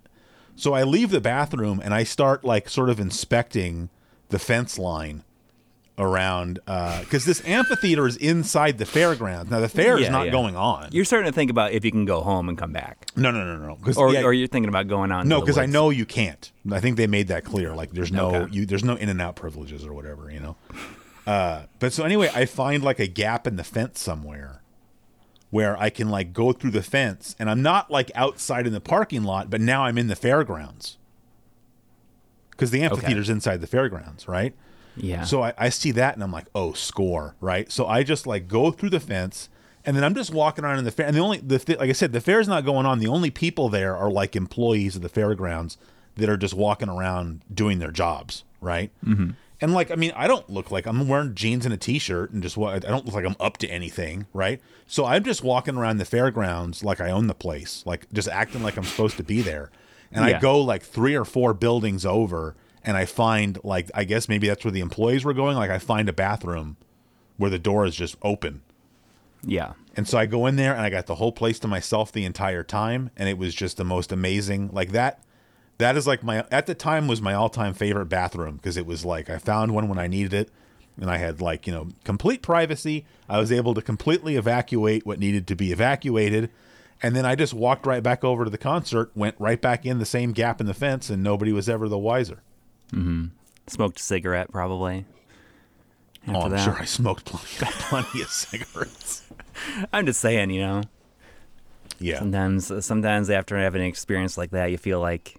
So 0.55 0.73
I 0.73 0.83
leave 0.83 1.11
the 1.11 1.21
bathroom 1.21 1.81
and 1.83 1.93
I 1.93 2.03
start 2.03 2.43
like 2.43 2.69
sort 2.69 2.89
of 2.89 2.99
inspecting 2.99 3.89
the 4.29 4.39
fence 4.39 4.79
line 4.79 5.23
around 5.99 6.59
because 6.65 7.25
this 7.25 7.43
amphitheater 7.45 8.05
is 8.07 8.17
inside 8.17 8.77
the 8.77 8.85
fairgrounds. 8.85 9.49
Now 9.49 9.59
the 9.59 9.69
fair 9.69 9.97
is 9.97 10.09
not 10.09 10.27
yeah. 10.27 10.31
going 10.31 10.55
on. 10.55 10.89
You're 10.91 11.05
starting 11.05 11.29
to 11.31 11.35
think 11.35 11.49
about 11.49 11.71
if 11.71 11.83
you 11.83 11.91
can 11.91 12.05
go 12.05 12.21
home 12.21 12.49
and 12.49 12.57
come 12.57 12.71
back, 12.71 13.07
no, 13.15 13.31
no, 13.31 13.43
no, 13.43 13.57
no. 13.57 13.93
Or 13.97 14.07
or 14.07 14.33
you're 14.33 14.47
thinking 14.47 14.69
about 14.69 14.87
going 14.87 15.11
on. 15.11 15.27
no, 15.27 15.39
because 15.39 15.57
I 15.57 15.65
know 15.65 15.89
you 15.89 16.05
can't. 16.05 16.51
I 16.71 16.79
think 16.79 16.97
they 16.97 17.07
made 17.07 17.29
that 17.29 17.43
clear. 17.43 17.73
Like 17.75 17.91
there's 17.91 18.11
no 18.11 18.27
Okay. 18.35 18.53
you 18.53 18.65
there's 18.65 18.83
no 18.83 18.95
in 18.95 19.09
and 19.09 19.21
out 19.21 19.35
privileges 19.35 19.85
or 19.85 19.93
whatever, 19.93 20.29
you 20.29 20.39
know. 20.39 20.55
Uh, 21.25 21.63
but 21.79 21.93
so 21.93 22.03
anyway, 22.03 22.29
I 22.33 22.45
find 22.45 22.83
like 22.83 22.99
a 22.99 23.07
gap 23.07 23.47
in 23.47 23.57
the 23.57 23.63
fence 23.63 23.99
somewhere 23.99 24.61
where 25.49 25.77
I 25.77 25.89
can 25.89 26.09
like 26.09 26.33
go 26.33 26.51
through 26.51 26.71
the 26.71 26.83
fence, 26.83 27.35
and 27.39 27.49
I'm 27.49 27.61
not 27.61 27.89
like 27.89 28.11
outside 28.15 28.67
in 28.67 28.73
the 28.73 28.81
parking 28.81 29.23
lot, 29.23 29.49
but 29.49 29.61
now 29.61 29.85
I'm 29.85 29.97
in 29.97 30.07
the 30.07 30.15
fairgrounds 30.15 30.97
because 32.51 32.71
the 32.71 32.81
amphitheater's 32.81 33.29
inside 33.29 33.61
the 33.61 33.67
fairgrounds, 33.67 34.27
right? 34.27 34.53
Yeah. 34.95 35.23
So 35.23 35.43
I, 35.43 35.53
I 35.57 35.69
see 35.69 35.91
that 35.91 36.15
and 36.15 36.23
I'm 36.23 36.31
like, 36.31 36.47
oh, 36.55 36.73
score, 36.73 37.35
right? 37.39 37.71
So 37.71 37.85
I 37.85 38.03
just 38.03 38.25
like 38.25 38.47
go 38.47 38.71
through 38.71 38.89
the 38.89 38.99
fence 38.99 39.47
and 39.85 39.95
then 39.95 40.03
I'm 40.03 40.15
just 40.15 40.33
walking 40.33 40.65
around 40.65 40.79
in 40.79 40.85
the 40.85 40.91
fair. 40.91 41.05
And 41.05 41.15
the 41.15 41.21
only, 41.21 41.37
the 41.37 41.59
th- 41.59 41.77
like 41.79 41.89
I 41.89 41.93
said, 41.93 42.13
the 42.13 42.21
fair's 42.21 42.47
not 42.47 42.65
going 42.65 42.85
on. 42.85 42.99
The 42.99 43.07
only 43.07 43.29
people 43.29 43.69
there 43.69 43.95
are 43.95 44.09
like 44.09 44.35
employees 44.35 44.95
of 44.95 45.03
the 45.03 45.09
fairgrounds 45.09 45.77
that 46.15 46.29
are 46.29 46.37
just 46.37 46.55
walking 46.55 46.89
around 46.89 47.41
doing 47.53 47.79
their 47.79 47.91
jobs, 47.91 48.43
right? 48.59 48.91
Mm-hmm. 49.05 49.31
And 49.59 49.73
like, 49.73 49.89
I 49.89 49.95
mean, 49.95 50.11
I 50.15 50.27
don't 50.27 50.47
look 50.49 50.69
like 50.69 50.85
I'm 50.85 51.07
wearing 51.07 51.33
jeans 51.33 51.65
and 51.65 51.73
a 51.73 51.77
t-shirt 51.77 52.31
and 52.31 52.43
just 52.43 52.57
what 52.57 52.85
I 52.85 52.89
don't 52.89 53.05
look 53.05 53.15
like 53.15 53.25
I'm 53.25 53.35
up 53.39 53.57
to 53.57 53.67
anything, 53.67 54.27
right? 54.33 54.61
So 54.85 55.05
I'm 55.05 55.23
just 55.23 55.43
walking 55.43 55.75
around 55.75 55.97
the 55.97 56.05
fairgrounds 56.05 56.83
like 56.83 57.01
I 57.01 57.09
own 57.09 57.27
the 57.27 57.33
place, 57.33 57.83
like 57.85 58.11
just 58.13 58.27
acting 58.27 58.61
like 58.63 58.77
I'm 58.77 58.83
supposed 58.83 59.17
to 59.17 59.23
be 59.23 59.41
there. 59.41 59.71
And 60.11 60.23
I 60.23 60.39
go 60.39 60.61
like 60.61 60.83
three 60.83 61.15
or 61.15 61.25
four 61.25 61.53
buildings 61.53 62.05
over 62.05 62.55
and 62.83 62.95
I 62.95 63.05
find 63.05 63.59
like 63.63 63.89
I 63.95 64.03
guess 64.03 64.29
maybe 64.29 64.47
that's 64.47 64.63
where 64.63 64.71
the 64.71 64.79
employees 64.79 65.25
were 65.25 65.33
going. 65.33 65.57
Like 65.57 65.71
I 65.71 65.79
find 65.79 66.07
a 66.07 66.13
bathroom 66.13 66.77
where 67.37 67.49
the 67.49 67.59
door 67.59 67.85
is 67.85 67.95
just 67.95 68.15
open. 68.21 68.61
yeah. 69.43 69.73
And 69.95 70.07
so 70.07 70.19
I 70.19 70.27
go 70.27 70.45
in 70.45 70.57
there 70.57 70.73
and 70.73 70.81
I 70.81 70.91
got 70.91 71.07
the 71.07 71.15
whole 71.15 71.31
place 71.31 71.57
to 71.59 71.67
myself 71.67 72.11
the 72.11 72.23
entire 72.25 72.63
time 72.63 73.09
and 73.17 73.27
it 73.27 73.37
was 73.39 73.55
just 73.55 73.77
the 73.77 73.83
most 73.83 74.11
amazing 74.11 74.69
like 74.71 74.91
that 74.91 75.23
that 75.77 75.95
is 75.95 76.07
like 76.07 76.23
my 76.23 76.45
at 76.51 76.65
the 76.65 76.75
time 76.75 77.07
was 77.07 77.21
my 77.21 77.33
all-time 77.33 77.73
favorite 77.73 78.07
bathroom 78.07 78.55
because 78.57 78.77
it 78.77 78.85
was 78.85 79.05
like 79.05 79.29
I 79.29 79.37
found 79.37 79.73
one 79.73 79.87
when 79.87 79.99
I 79.99 80.07
needed 80.07 80.33
it 80.33 80.49
and 80.99 81.09
I 81.09 81.17
had 81.17 81.41
like, 81.41 81.67
you 81.67 81.73
know, 81.73 81.89
complete 82.03 82.41
privacy. 82.41 83.05
I 83.29 83.39
was 83.39 83.51
able 83.51 83.73
to 83.75 83.81
completely 83.81 84.35
evacuate 84.35 85.05
what 85.05 85.19
needed 85.19 85.47
to 85.47 85.55
be 85.55 85.71
evacuated. 85.71 86.49
And 87.03 87.15
then 87.15 87.25
I 87.25 87.35
just 87.35 87.53
walked 87.53 87.85
right 87.85 88.01
back 88.01 88.23
over 88.23 88.43
to 88.43 88.49
the 88.49 88.57
concert, 88.57 89.11
went 89.13 89.35
right 89.37 89.61
back 89.61 89.85
in 89.85 89.99
the 89.99 90.05
same 90.05 90.31
gap 90.31 90.59
in 90.59 90.65
the 90.65 90.73
fence 90.73 91.09
and 91.09 91.21
nobody 91.21 91.51
was 91.51 91.69
ever 91.69 91.87
the 91.87 91.97
wiser. 91.97 92.41
Mm-hmm. 92.91 93.25
Smoked 93.67 93.99
a 93.99 94.03
cigarette 94.03 94.51
probably. 94.51 95.05
Oh, 96.27 96.41
I'm 96.41 96.51
that. 96.51 96.63
sure 96.63 96.73
I 96.73 96.85
smoked 96.85 97.25
plenty, 97.25 97.71
plenty 97.79 98.21
of 98.21 98.29
cigarettes. 98.29 99.23
I'm 99.93 100.05
just 100.05 100.19
saying, 100.19 100.49
you 100.49 100.61
know. 100.61 100.81
Yeah. 101.99 102.19
Sometimes, 102.19 102.85
sometimes 102.85 103.29
after 103.29 103.57
having 103.57 103.81
an 103.81 103.87
experience 103.87 104.37
like 104.37 104.51
that, 104.51 104.71
you 104.71 104.77
feel 104.77 104.99
like 104.99 105.35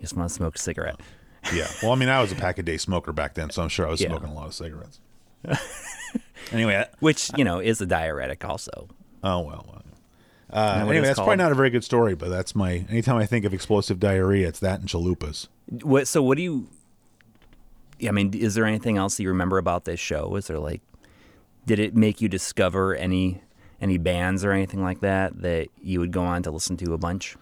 you 0.00 0.04
just 0.04 0.16
want 0.16 0.28
to 0.28 0.34
smoke 0.34 0.56
a 0.56 0.58
cigarette. 0.58 1.00
Yeah. 1.54 1.68
Well, 1.82 1.92
I 1.92 1.94
mean, 1.94 2.10
I 2.10 2.20
was 2.20 2.30
a 2.32 2.34
pack 2.34 2.58
a 2.58 2.62
day 2.62 2.76
smoker 2.76 3.12
back 3.14 3.32
then, 3.32 3.48
so 3.48 3.62
I'm 3.62 3.70
sure 3.70 3.86
I 3.86 3.90
was 3.90 3.98
Yeah. 4.02 4.08
smoking 4.08 4.28
a 4.28 4.34
lot 4.34 4.46
of 4.46 4.52
cigarettes. 4.52 5.00
anyway, 6.52 6.76
I- 6.76 6.88
Which 7.00 7.30
you 7.34 7.44
know 7.44 7.60
is 7.60 7.80
a 7.80 7.86
diuretic 7.86 8.44
also. 8.44 8.88
oh 9.24 9.40
well. 9.40 9.64
well. 9.66 9.82
Uh, 10.52 10.80
anyway, 10.80 11.00
that's 11.00 11.16
called? 11.16 11.28
probably 11.28 11.42
not 11.42 11.50
a 11.52 11.54
very 11.54 11.70
good 11.70 11.82
story, 11.82 12.14
but 12.14 12.28
that's 12.28 12.54
my. 12.54 12.84
Anytime 12.90 13.16
I 13.16 13.24
think 13.24 13.46
of 13.46 13.54
explosive 13.54 13.98
diarrhea, 13.98 14.48
it's 14.48 14.58
that 14.60 14.80
and 14.80 14.88
chalupas. 14.88 15.46
What? 15.82 16.06
So 16.08 16.22
what 16.22 16.36
do 16.36 16.42
you? 16.42 16.68
I 18.06 18.10
mean, 18.10 18.34
is 18.34 18.54
there 18.54 18.66
anything 18.66 18.98
else 18.98 19.18
you 19.18 19.28
remember 19.28 19.56
about 19.56 19.86
this 19.86 19.98
show? 19.98 20.34
Is 20.36 20.46
there 20.48 20.58
like, 20.58 20.82
did 21.66 21.78
it 21.78 21.96
make 21.96 22.20
you 22.20 22.28
discover 22.28 22.94
any 22.94 23.40
any 23.80 23.96
bands 23.96 24.44
or 24.44 24.52
anything 24.52 24.82
like 24.82 25.00
that 25.00 25.40
that 25.40 25.68
you 25.80 26.00
would 26.00 26.12
go 26.12 26.22
on 26.24 26.42
to 26.42 26.50
listen 26.50 26.76
to 26.78 26.92
a 26.92 26.98
bunch? 26.98 27.36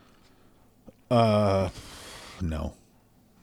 No, 2.42 2.74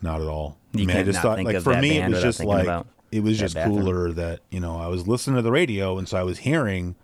not 0.02 0.22
at 0.22 0.28
all. 0.28 0.58
You 0.74 0.84
I 0.84 0.86
mean, 0.88 0.98
I 0.98 1.04
just 1.04 1.22
thought, 1.22 1.42
like 1.44 1.62
for 1.62 1.76
me, 1.80 1.98
it 2.00 2.10
was 2.10 2.22
just 2.22 2.44
like 2.44 2.86
it 3.12 3.22
was 3.22 3.38
just 3.40 3.56
bathroom. 3.56 3.80
cooler 3.82 4.12
that 4.14 4.42
you 4.52 4.60
know 4.60 4.78
I 4.78 4.88
was 4.88 5.08
listening 5.08 5.36
to 5.38 5.42
the 5.42 5.52
radio, 5.52 5.98
and 5.98 6.08
so 6.08 6.18
I 6.18 6.24
was 6.24 6.40
hearing, 6.40 6.96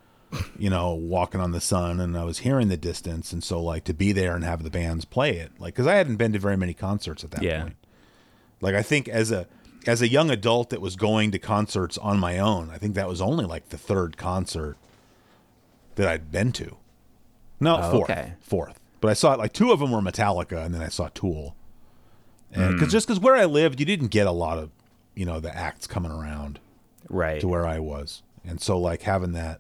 you 0.58 0.70
know, 0.70 0.94
walking 0.94 1.40
on 1.42 1.52
the 1.52 1.62
sun, 1.62 2.00
and 2.00 2.18
I 2.18 2.24
was 2.24 2.40
hearing 2.40 2.68
the 2.68 2.78
distance, 2.78 3.32
and 3.32 3.44
so 3.44 3.62
like 3.62 3.84
to 3.86 3.94
be 3.94 4.12
there 4.12 4.36
and 4.36 4.44
have 4.44 4.64
the 4.64 4.70
bands 4.70 5.06
play 5.06 5.38
it, 5.38 5.52
like 5.60 5.74
because 5.74 5.88
I 5.88 5.96
hadn't 5.96 6.18
been 6.18 6.34
to 6.34 6.40
very 6.40 6.58
many 6.58 6.74
concerts 6.74 7.24
at 7.24 7.32
that 7.32 7.42
Yeah. 7.44 7.62
point. 7.64 7.76
Like 8.60 8.76
I 8.76 8.82
think 8.84 9.08
as 9.08 9.32
a 9.32 9.48
as 9.88 10.02
a 10.02 10.08
young 10.08 10.30
adult 10.30 10.70
that 10.70 10.82
was 10.82 10.96
going 10.96 11.32
to 11.32 11.40
concerts 11.40 11.98
on 11.98 12.20
my 12.20 12.38
own, 12.38 12.70
I 12.72 12.78
think 12.78 12.94
that 12.96 13.08
was 13.08 13.22
only 13.22 13.46
like 13.46 13.70
the 13.70 13.78
third 13.78 14.16
concert 14.18 14.78
that 15.96 16.08
I'd 16.08 16.32
been 16.32 16.52
to. 16.54 16.78
No, 17.60 17.78
Oh, 17.82 17.92
fourth, 17.92 18.10
okay. 18.12 18.34
fourth. 18.42 18.80
But 19.00 19.10
I 19.10 19.14
saw 19.14 19.34
like 19.36 19.54
two 19.54 19.72
of 19.72 19.80
them 19.80 19.92
were 19.92 20.02
Metallica, 20.02 20.64
and 20.66 20.74
then 20.76 20.82
I 20.82 20.90
saw 20.90 21.10
Tool. 21.14 21.56
And 22.54 22.74
because 22.78 22.92
just 22.92 23.08
because 23.08 23.20
where 23.20 23.36
I 23.36 23.46
lived, 23.46 23.80
you 23.80 23.86
didn't 23.86 24.08
get 24.10 24.28
a 24.28 24.32
lot 24.32 24.58
of, 24.58 24.70
you 25.16 25.26
know, 25.26 25.40
the 25.40 25.56
acts 25.56 25.88
coming 25.88 26.12
around 26.12 26.60
Right. 27.10 27.40
to 27.42 27.48
where 27.48 27.66
I 27.66 27.80
was, 27.80 28.24
and 28.46 28.60
so 28.62 28.78
like 28.80 29.02
having 29.04 29.34
that, 29.34 29.60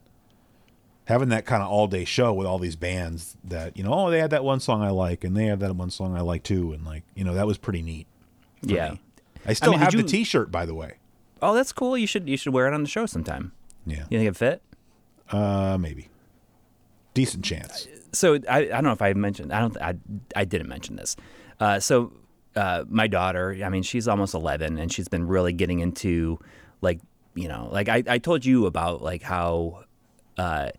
having 1.06 1.30
that 1.30 1.46
kind 1.46 1.62
of 1.64 1.70
all 1.70 1.88
day 1.88 2.06
show 2.06 2.34
with 2.34 2.48
all 2.48 2.60
these 2.60 2.76
bands 2.76 3.36
that 3.44 3.76
you 3.78 3.84
know, 3.84 3.94
oh, 3.94 4.10
they 4.12 4.20
had 4.20 4.30
that 4.32 4.44
one 4.44 4.60
song 4.60 4.82
I 4.82 4.90
like, 4.90 5.24
and 5.24 5.36
they 5.36 5.46
have 5.46 5.60
that 5.60 5.76
one 5.76 5.90
song 5.90 6.16
I 6.16 6.22
like 6.22 6.44
too, 6.44 6.72
and 6.74 6.86
like 6.86 7.04
you 7.16 7.24
know, 7.24 7.34
that 7.34 7.48
was 7.48 7.58
pretty 7.58 7.82
neat. 7.82 8.08
Yeah. 8.62 8.92
me. 8.92 9.02
I 9.46 9.54
still 9.54 9.72
mean, 9.72 9.80
did 9.80 9.86
have 9.86 9.94
the 9.98 10.04
T-shirt, 10.04 10.52
by 10.52 10.66
the 10.66 10.76
way. 10.76 10.98
Oh, 11.42 11.56
that's 11.56 11.72
cool. 11.72 11.98
You 11.98 12.06
should 12.08 12.30
you 12.30 12.38
should 12.38 12.54
wear 12.54 12.68
it 12.68 12.74
on 12.74 12.84
the 12.84 12.90
show 12.90 13.06
sometime. 13.06 13.52
Yeah, 13.86 14.04
You 14.10 14.20
think 14.20 14.30
it 14.30 14.36
fit? 14.38 14.62
uh, 15.32 15.78
maybe. 15.80 16.08
Decent 17.14 17.44
chance. 17.44 17.88
so 18.14 18.36
I, 18.50 18.60
I 18.60 18.66
don't 18.68 18.84
know 18.86 18.92
if 18.92 19.02
I 19.02 19.12
mentioned 19.14 19.52
I 19.52 19.60
don't 19.60 19.76
I, 19.82 19.96
I 20.36 20.46
didn't 20.46 20.68
mention 20.70 20.96
this. 20.96 21.16
Uh, 21.60 21.80
so 21.80 22.14
uh, 22.56 22.84
my 22.90 23.08
daughter, 23.08 23.58
I 23.64 23.70
mean, 23.70 23.84
she's 23.84 24.08
almost 24.08 24.34
eleven, 24.34 24.78
and 24.78 24.92
she's 24.92 25.08
been 25.08 25.28
really 25.28 25.54
getting 25.54 25.80
into 25.80 26.40
like 26.82 27.00
you 27.34 27.48
know, 27.48 27.70
like 27.72 27.88
I, 27.88 28.04
I 28.08 28.18
told 28.18 28.46
you 28.46 28.66
about 28.66 29.02
like 29.02 29.22
how 29.22 29.86
uh, 30.38 30.70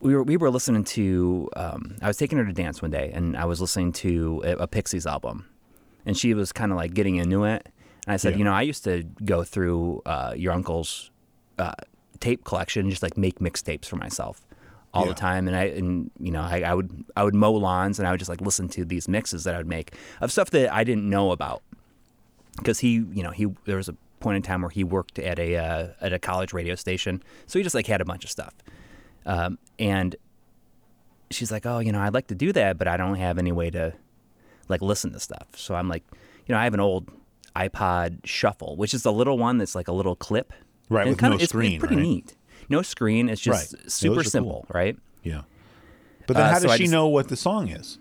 we 0.00 0.14
were 0.14 0.22
we 0.22 0.36
were 0.36 0.50
listening 0.50 0.84
to. 0.84 1.48
Um, 1.56 1.96
I 2.00 2.08
was 2.08 2.16
taking 2.16 2.38
her 2.38 2.44
to 2.44 2.52
dance 2.52 2.82
one 2.82 2.90
day, 2.90 3.10
and 3.14 3.36
I 3.36 3.44
was 3.44 3.60
listening 3.60 3.92
to 3.94 4.42
a, 4.44 4.52
a 4.62 4.66
Pixies 4.66 5.06
album, 5.06 5.46
and 6.06 6.16
she 6.16 6.34
was 6.34 6.52
kind 6.52 6.72
of 6.72 6.76
like 6.76 6.94
getting 6.94 7.16
into 7.16 7.44
it. 7.44 7.68
And 8.06 8.14
I 8.14 8.16
said, 8.16 8.32
Yeah. 8.32 8.38
you 8.38 8.44
know, 8.44 8.52
I 8.52 8.62
used 8.62 8.84
to 8.84 9.04
go 9.24 9.44
through 9.44 10.02
uh, 10.06 10.34
your 10.36 10.52
uncle's 10.52 11.10
uh, 11.58 11.74
tape 12.20 12.44
collection, 12.44 12.80
and 12.82 12.90
just 12.90 13.02
like 13.02 13.16
make 13.16 13.38
mixtapes 13.38 13.84
for 13.86 13.96
myself 13.96 14.42
all 14.94 15.04
Yeah. 15.04 15.08
the 15.10 15.14
time. 15.14 15.48
And 15.48 15.56
I 15.56 15.64
and 15.64 16.10
you 16.20 16.30
know, 16.30 16.42
I, 16.42 16.60
I 16.62 16.74
would 16.74 17.04
I 17.16 17.24
would 17.24 17.34
mow 17.34 17.52
lawns, 17.52 17.98
and 17.98 18.06
I 18.06 18.10
would 18.10 18.18
just 18.20 18.28
like 18.28 18.40
listen 18.40 18.68
to 18.70 18.84
these 18.84 19.08
mixes 19.08 19.44
that 19.44 19.54
I 19.54 19.58
would 19.58 19.66
make 19.66 19.94
of 20.20 20.30
stuff 20.32 20.50
that 20.50 20.72
I 20.72 20.84
didn't 20.84 21.08
know 21.08 21.32
about 21.32 21.62
because 22.58 22.80
he, 22.80 23.04
you 23.12 23.22
know, 23.22 23.30
he 23.30 23.46
there 23.64 23.76
was 23.76 23.88
a 23.88 23.96
point 24.20 24.36
in 24.36 24.42
time 24.42 24.60
where 24.62 24.70
he 24.70 24.84
worked 24.84 25.18
at 25.18 25.38
a 25.38 25.56
uh, 25.56 25.88
at 26.00 26.12
a 26.12 26.18
college 26.18 26.52
radio 26.52 26.74
station, 26.74 27.22
so 27.46 27.58
he 27.58 27.62
just 27.62 27.74
like 27.74 27.86
had 27.86 28.00
a 28.00 28.04
bunch 28.04 28.24
of 28.24 28.30
stuff. 28.30 28.54
Um, 29.24 29.58
and 29.78 30.14
she's 31.30 31.50
like, 31.52 31.64
"Oh, 31.66 31.78
you 31.78 31.92
know, 31.92 32.00
I'd 32.00 32.14
like 32.14 32.26
to 32.28 32.34
do 32.34 32.52
that, 32.52 32.78
but 32.78 32.86
I 32.88 32.96
don't 32.96 33.16
have 33.16 33.38
any 33.38 33.52
way 33.52 33.70
to 33.70 33.94
like 34.68 34.82
listen 34.82 35.12
to 35.12 35.20
stuff." 35.20 35.46
So 35.56 35.74
I'm 35.74 35.88
like, 35.88 36.04
you 36.46 36.54
know, 36.54 36.58
I 36.60 36.64
have 36.64 36.74
an 36.74 36.80
old 36.80 37.08
iPod 37.56 38.24
Shuffle, 38.24 38.76
which 38.76 38.94
is 38.94 39.02
the 39.02 39.12
little 39.12 39.38
one 39.38 39.58
that's 39.58 39.74
like 39.74 39.88
a 39.88 39.92
little 39.92 40.16
clip, 40.16 40.52
Right, 40.88 41.02
And 41.06 41.10
with 41.10 41.22
no 41.22 41.34
it's, 41.34 41.44
screen, 41.44 41.72
It's 41.72 41.80
pretty 41.80 41.96
right? 41.96 42.02
neat. 42.02 42.34
No 42.68 42.82
screen. 42.82 43.28
It's 43.28 43.40
just 43.40 43.74
Right. 43.74 43.90
super 43.90 44.24
simple, 44.24 44.66
cool. 44.66 44.74
right? 44.74 44.96
Yeah. 45.22 45.42
But 46.26 46.36
then 46.36 46.46
Uh, 46.46 46.50
how 46.52 46.58
so 46.58 46.62
does 46.64 46.72
I 46.72 46.76
she 46.76 46.84
just- 46.84 46.92
know 46.92 47.08
what 47.08 47.28
the 47.28 47.36
song 47.36 47.68
is? 47.68 47.98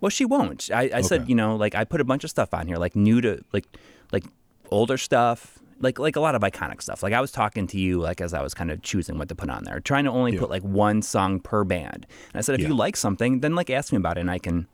Well, 0.00 0.10
she 0.10 0.24
won't. 0.24 0.70
I, 0.72 0.90
I 0.94 1.00
said, 1.00 1.28
you 1.28 1.34
know, 1.34 1.56
like 1.56 1.74
I 1.74 1.84
put 1.84 2.00
a 2.00 2.04
bunch 2.04 2.22
of 2.24 2.30
stuff 2.30 2.54
on 2.54 2.66
here, 2.68 2.76
like 2.76 2.94
new 2.94 3.20
to 3.20 3.42
like 3.52 3.66
like 4.12 4.24
older 4.70 4.96
stuff, 4.96 5.58
like 5.80 5.98
like 5.98 6.14
a 6.16 6.20
lot 6.20 6.34
of 6.36 6.42
iconic 6.42 6.80
stuff. 6.82 7.02
Like 7.02 7.12
I 7.12 7.20
was 7.20 7.32
talking 7.32 7.66
to 7.68 7.78
you, 7.78 8.00
like 8.00 8.20
as 8.20 8.32
I 8.32 8.40
was 8.42 8.54
kind 8.54 8.70
of 8.70 8.80
choosing 8.82 9.18
what 9.18 9.28
to 9.28 9.34
put 9.34 9.50
on 9.50 9.64
there, 9.64 9.80
trying 9.80 10.04
to 10.04 10.10
only 10.10 10.34
Yeah. 10.34 10.40
put 10.40 10.50
like 10.50 10.62
one 10.62 11.02
song 11.02 11.40
per 11.40 11.64
band. 11.64 12.06
And 12.32 12.36
I 12.38 12.40
said, 12.42 12.54
if 12.54 12.60
Yeah. 12.62 12.68
you 12.68 12.74
like 12.74 12.96
something, 12.96 13.40
then 13.40 13.54
like 13.56 13.70
ask 13.70 13.92
me 13.92 13.96
about 13.98 14.18
it, 14.18 14.20
and 14.20 14.30
I 14.30 14.38
can, 14.38 14.68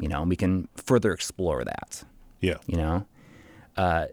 you 0.00 0.08
know, 0.08 0.22
we 0.24 0.34
can 0.36 0.68
further 0.74 1.12
explore 1.12 1.62
that. 1.64 2.02
Yeah. 2.40 2.56
You 2.66 2.76
know, 2.76 3.06
uh, 3.76 4.06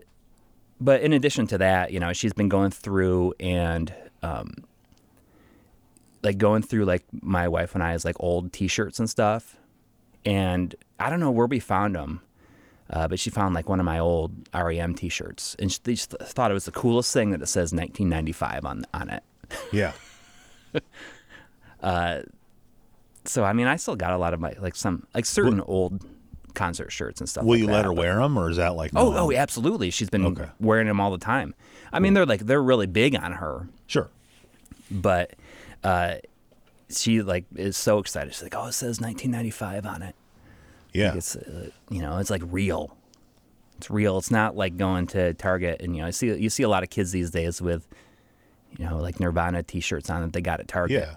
but 0.80 1.02
in 1.02 1.14
addition 1.14 1.48
to 1.48 1.58
that, 1.60 1.92
you 1.92 2.00
know, 2.00 2.14
she's 2.14 2.34
been 2.34 2.50
going 2.50 2.72
through 2.72 3.34
and 3.40 3.94
um, 4.24 4.54
like 6.24 6.38
going 6.38 6.62
through 6.62 6.86
like 6.86 7.04
my 7.22 7.48
wife 7.48 7.74
and 7.76 7.84
I's 7.84 8.06
like 8.06 8.16
old 8.20 8.52
T-shirts 8.54 9.00
and 9.00 9.10
stuff, 9.10 9.58
and 10.26 10.76
I 11.00 11.10
don't 11.10 11.20
know 11.20 11.32
where 11.32 11.48
we 11.48 11.60
found 11.60 11.96
them, 11.96 12.22
uh, 12.90 13.08
but 13.08 13.20
she 13.20 13.30
found 13.30 13.56
like 13.56 13.70
one 13.70 13.80
of 13.80 13.86
my 13.86 14.00
old 14.00 14.34
REM 14.54 14.94
T-shirts, 14.96 15.56
and 15.60 15.72
she 15.72 15.80
just 15.84 16.12
thought 16.22 16.52
it 16.52 16.54
was 16.54 16.66
the 16.66 16.72
coolest 16.72 17.14
thing 17.14 17.32
that 17.32 17.42
it 17.42 17.48
says 17.48 17.72
1995 17.74 18.66
on 18.66 18.86
on 18.94 19.10
it. 19.10 19.24
Yeah. 19.72 19.94
uh, 21.82 22.22
So 23.26 23.44
I 23.44 23.54
mean, 23.54 23.68
I 23.68 23.76
still 23.78 23.96
got 23.96 24.12
a 24.12 24.18
lot 24.18 24.34
of 24.34 24.40
my 24.40 24.54
like 24.60 24.76
some 24.76 25.06
like 25.14 25.26
certain 25.26 25.62
old 25.62 26.04
concert 26.58 26.92
shirts 26.92 27.22
and 27.22 27.30
stuff. 27.30 27.46
Will 27.46 27.52
like 27.52 27.60
you 27.62 27.68
that, 27.68 27.72
let 27.74 27.86
her 27.86 27.92
but- 27.92 27.98
wear 27.98 28.16
them, 28.18 28.38
or 28.38 28.50
is 28.50 28.58
that 28.58 28.76
like 28.76 28.92
Oh, 28.96 29.12
no? 29.12 29.18
oh, 29.18 29.32
absolutely. 29.32 29.90
She's 29.92 30.10
been 30.10 30.26
Okay. 30.26 30.50
wearing 30.60 30.88
them 30.88 31.00
all 31.00 31.12
the 31.12 31.18
time. 31.18 31.56
I 31.94 32.00
mean, 32.00 32.14
they're 32.14 32.26
like 32.26 32.42
they're 32.42 32.62
really 32.62 32.88
big 32.88 33.16
on 33.16 33.32
her, 33.34 33.70
Sure. 33.86 34.10
but 34.92 35.32
uh, 35.84 36.16
she 36.90 37.22
like 37.22 37.46
is 37.56 37.78
so 37.78 38.00
excited. 38.00 38.34
She's 38.34 38.44
like, 38.44 38.56
"Oh, 38.56 38.66
it 38.68 38.74
says 38.74 39.00
1995 39.00 39.86
on 39.86 40.02
it. 40.02 40.16
Yeah. 40.94 41.14
It's 41.16 41.36
uh, 41.36 41.70
you 41.90 42.02
know, 42.02 42.18
it's 42.18 42.30
like 42.30 42.42
real. 42.46 42.98
It's 43.78 43.90
real. 43.90 44.18
It's 44.18 44.32
not 44.32 44.56
like 44.58 44.76
going 44.78 45.06
to 45.08 45.34
Target 45.36 45.82
and 45.82 45.96
you 45.96 46.02
know, 46.02 46.08
I 46.08 46.12
see 46.12 46.34
you 46.36 46.50
see 46.50 46.64
a 46.64 46.70
lot 46.70 46.84
of 46.84 46.90
kids 46.90 47.12
these 47.12 47.30
days 47.32 47.62
with 47.62 47.88
you 48.78 48.86
know, 48.86 48.98
like 48.98 49.20
Nirvana 49.20 49.64
T-shirts 49.64 50.10
on 50.10 50.22
that 50.24 50.34
they 50.34 50.42
got 50.42 50.60
at 50.60 50.68
Target. 50.68 51.02
Yeah. 51.08 51.16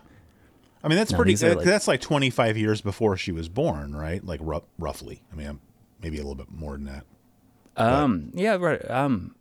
I 0.83 0.89
mean, 0.89 0.97
that's 0.97 1.12
No, 1.12 1.16
pretty. 1.18 1.35
that- 1.35 1.59
like- 1.59 1.66
that's 1.66 1.87
like 1.89 2.01
25 2.01 2.57
years 2.57 2.81
before 2.81 3.16
she 3.16 3.33
was 3.33 3.49
born, 3.49 3.95
right? 3.95 4.24
Like 4.24 4.41
ru- 4.43 4.64
roughly. 4.78 5.22
I 5.33 5.37
mean, 5.37 5.61
maybe 6.03 6.16
a 6.16 6.20
little 6.20 6.35
bit 6.35 6.51
more 6.51 6.72
than 6.72 6.85
that. 6.85 7.05
Um. 7.76 8.31
Yeah. 8.35 8.57
Right. 8.57 8.91
Um. 8.91 9.35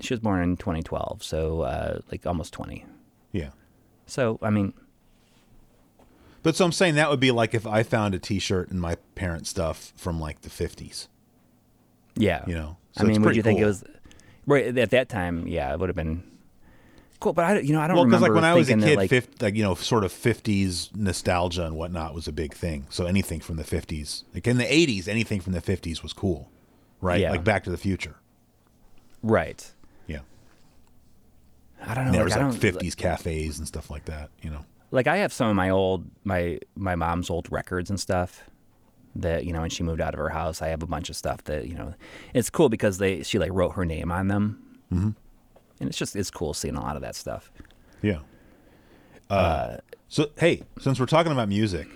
She 0.00 0.14
was 0.14 0.20
born 0.20 0.42
in 0.42 0.56
2012, 0.56 1.22
so 1.24 1.62
uh, 1.62 1.98
like 2.12 2.24
almost 2.26 2.52
20. 2.52 2.84
Yeah. 3.32 3.50
So 4.06 4.38
I 4.42 4.50
mean, 4.50 4.72
But 6.42 6.54
so 6.56 6.64
I'm 6.64 6.72
saying 6.72 6.94
that 6.94 7.10
would 7.10 7.18
be 7.20 7.30
like 7.32 7.52
if 7.54 7.66
I 7.66 7.82
found 7.82 8.14
a 8.14 8.18
T-shirt 8.18 8.70
in 8.70 8.78
my 8.78 8.96
parents' 9.16 9.50
stuff 9.50 9.92
from 9.96 10.20
like 10.20 10.42
the 10.42 10.50
50s. 10.50 11.08
yeah. 12.16 12.44
You 12.46 12.54
know, 12.54 12.76
so 12.92 13.04
I 13.04 13.08
mean, 13.08 13.22
would 13.22 13.34
you 13.36 13.42
think 13.42 13.58
it 13.60 13.64
was 13.64 13.82
right 14.46 14.76
at 14.78 14.90
that 14.90 15.08
time? 15.08 15.46
Yeah, 15.48 15.72
it 15.72 15.80
would 15.80 15.88
have 15.88 15.96
been 15.96 16.22
cool. 17.20 17.32
But 17.32 17.44
I, 17.44 17.58
you 17.60 17.72
know, 17.72 17.80
I 17.80 17.86
don't 17.86 17.96
Well, 17.96 18.04
because 18.04 18.22
like 18.22 18.32
when 18.32 18.44
I 18.44 18.54
was 18.54 18.68
a 18.68 18.74
kid, 18.74 18.82
that, 18.82 18.96
like, 18.96 19.10
fif- 19.10 19.40
like 19.40 19.54
you 19.54 19.62
know, 19.62 19.74
sort 19.74 20.04
of 20.04 20.12
50s 20.12 20.94
nostalgia 20.96 21.64
and 21.64 21.76
whatnot 21.76 22.14
was 22.14 22.28
a 22.28 22.32
big 22.32 22.54
thing. 22.54 22.86
So 22.90 23.06
anything 23.06 23.40
from 23.40 23.56
the 23.56 23.64
50s, 23.64 24.24
like 24.34 24.46
in 24.46 24.58
the 24.58 24.64
80s, 24.64 25.08
anything 25.08 25.40
from 25.40 25.52
the 25.52 25.60
50s 25.60 26.02
was 26.02 26.12
cool, 26.12 26.50
right? 27.00 27.20
Yeah. 27.20 27.30
Like 27.30 27.44
Back 27.44 27.64
to 27.64 27.70
the 27.70 27.76
Future. 27.76 28.16
right. 29.22 29.72
Yeah. 30.06 30.20
I 31.84 31.94
don't 31.94 32.06
know. 32.06 32.12
there 32.12 32.20
like, 32.24 32.36
was 32.40 32.62
like 32.62 32.72
don't, 32.74 32.82
50s 32.82 32.96
cafes 32.96 33.58
and 33.58 33.66
stuff 33.66 33.90
like 33.90 34.06
that. 34.06 34.30
You 34.42 34.50
know. 34.50 34.64
like 34.90 35.06
I 35.06 35.18
have 35.18 35.32
some 35.32 35.48
of 35.48 35.56
my 35.56 35.70
old 35.70 36.04
my 36.24 36.58
my 36.76 36.96
mom's 36.96 37.30
old 37.30 37.50
records 37.50 37.90
and 37.90 38.00
stuff 38.00 38.42
that 39.16 39.44
you 39.44 39.52
know 39.52 39.60
when 39.60 39.70
she 39.70 39.82
moved 39.82 40.00
out 40.00 40.14
of 40.14 40.18
her 40.18 40.28
house 40.28 40.62
I 40.62 40.68
have 40.68 40.82
a 40.82 40.86
bunch 40.86 41.10
of 41.10 41.16
stuff 41.16 41.44
that 41.44 41.66
you 41.66 41.74
know 41.74 41.94
it's 42.34 42.50
cool 42.50 42.68
because 42.68 42.98
they 42.98 43.22
she 43.22 43.38
like 43.38 43.50
wrote 43.52 43.70
her 43.70 43.84
name 43.84 44.12
on 44.12 44.28
them 44.28 44.62
mm-hmm. 44.92 45.10
And 45.80 45.88
it's 45.88 45.98
just 45.98 46.14
it's 46.16 46.30
cool 46.30 46.54
seeing 46.54 46.74
a 46.76 46.80
lot 46.80 46.96
of 46.96 47.02
that 47.02 47.14
stuff 47.16 47.50
Yeah. 48.02 48.20
Uh, 49.30 49.76
so 50.08 50.30
hey, 50.38 50.62
since 50.80 50.98
we're 50.98 51.06
talking 51.06 51.32
about 51.32 51.48
music, 51.48 51.86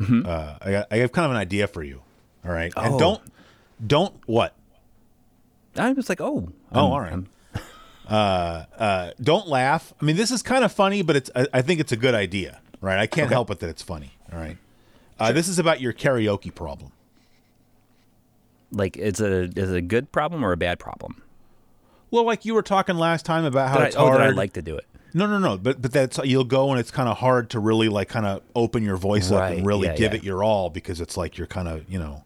uh, 0.00 0.56
I, 0.60 0.84
I 0.90 0.96
have 0.98 1.12
kind 1.12 1.24
of 1.26 1.30
an 1.30 1.36
idea 1.36 1.66
for 1.68 1.82
you. 1.84 2.02
All 2.44 2.50
right, 2.52 2.72
and 2.76 2.84
Mm-hmm. 2.86 2.94
Oh. 2.94 2.98
don't 2.98 3.22
don't 3.86 4.14
what? 4.26 4.54
I 5.76 5.92
was 5.92 6.08
like 6.08 6.20
oh 6.20 6.52
Oh, 6.72 6.80
I'm- 6.80 6.84
all 6.92 7.00
right. 7.00 7.12
I'm- 7.12 7.28
Uh, 8.08 9.12
don't 9.20 9.46
laugh. 9.46 9.94
I 10.00 10.04
mean, 10.04 10.16
this 10.16 10.32
is 10.32 10.42
kind 10.42 10.64
of 10.64 10.72
funny, 10.72 11.02
but 11.02 11.14
it's 11.14 11.30
I, 11.36 11.46
I 11.54 11.62
think 11.62 11.78
it's 11.78 11.92
a 11.92 11.96
good 11.96 12.14
idea, 12.16 12.60
right? 12.80 12.98
I 12.98 13.06
can't 13.06 13.30
help 13.30 13.50
it 13.52 13.60
that 13.60 13.70
it's 13.70 13.82
funny. 13.82 14.10
All 14.32 14.38
right. 14.40 14.56
Uh, 15.20 15.30
This 15.30 15.46
is 15.46 15.60
about 15.60 15.80
your 15.80 15.92
karaoke 15.92 16.52
problem. 16.52 16.90
like 18.72 18.96
it's 18.96 19.20
a 19.20 19.42
is 19.56 19.70
it 19.70 19.76
a 19.76 19.80
good 19.80 20.10
problem 20.12 20.44
or 20.44 20.50
a 20.52 20.56
bad 20.56 20.78
problem 20.80 21.22
Well, 22.10 22.24
like 22.24 22.44
you 22.44 22.54
were 22.54 22.62
talking 22.62 22.96
last 22.96 23.24
time 23.26 23.44
about 23.44 23.68
how 23.68 23.76
Did 23.76 23.82
I, 23.84 23.86
it's 23.88 23.96
oh 23.96 24.06
hard. 24.06 24.20
did 24.20 24.26
I 24.28 24.30
like 24.30 24.52
to 24.54 24.62
do 24.62 24.76
it 24.76 24.86
No, 25.14 25.26
no, 25.26 25.38
no. 25.38 25.56
But 25.58 25.80
but 25.82 25.92
that's 25.92 26.18
you'll 26.24 26.44
go 26.44 26.70
and 26.70 26.78
it's 26.80 26.90
kind 26.90 27.08
of 27.08 27.18
hard 27.18 27.50
to 27.50 27.60
really 27.60 27.88
like 27.88 28.08
kind 28.08 28.26
of 28.26 28.42
open 28.54 28.82
your 28.82 28.96
voice 28.96 29.30
up 29.30 29.50
and 29.50 29.66
really 29.66 29.88
yeah, 29.88 29.96
give 29.96 30.12
yeah. 30.12 30.18
it 30.18 30.24
your 30.24 30.42
all 30.44 30.70
because 30.70 31.00
it's 31.00 31.16
like 31.16 31.38
you're 31.38 31.46
kind 31.46 31.68
of 31.68 31.88
you 31.90 31.98
know 31.98 32.24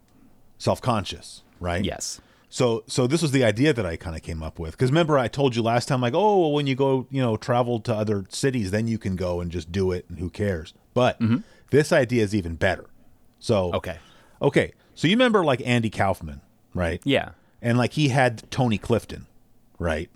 self 0.58 0.80
conscious, 0.80 1.42
right? 1.60 1.84
yes 1.84 2.20
So 2.48 2.84
so 2.86 3.06
this 3.06 3.20
was 3.22 3.32
the 3.32 3.44
idea 3.44 3.72
that 3.72 3.84
I 3.86 3.96
kind 3.96 4.16
of 4.16 4.22
came 4.22 4.42
up 4.42 4.58
with 4.58 4.72
because 4.72 4.90
remember 4.90 5.18
I 5.18 5.28
told 5.28 5.56
you 5.56 5.62
last 5.62 5.86
time 5.88 6.00
like 6.00 6.14
oh 6.14 6.40
well, 6.40 6.52
when 6.52 6.66
you 6.66 6.74
go 6.74 7.06
you 7.10 7.20
know 7.22 7.36
travel 7.36 7.80
to 7.80 7.94
other 7.94 8.24
cities 8.28 8.70
then 8.70 8.86
you 8.88 8.98
can 8.98 9.16
go 9.16 9.40
and 9.40 9.50
just 9.50 9.70
do 9.72 9.92
it 9.92 10.06
and 10.08 10.18
who 10.18 10.30
cares. 10.30 10.72
But 10.94 11.20
this 11.70 11.92
idea 11.92 12.22
is 12.22 12.34
even 12.34 12.54
better. 12.56 12.86
So 13.38 13.66
Mm-hmm. 13.68 13.76
okay 13.76 13.98
okay. 14.40 14.72
So 14.94 15.08
you 15.08 15.14
remember 15.16 15.44
like 15.44 15.60
Andy 15.66 15.90
Kaufman, 15.90 16.40
right? 16.74 17.00
yeah 17.04 17.30
and 17.60 17.76
like 17.78 17.94
he 17.94 18.08
had 18.08 18.48
Tony 18.50 18.76
Clifton, 18.78 19.26
right? 19.84 20.10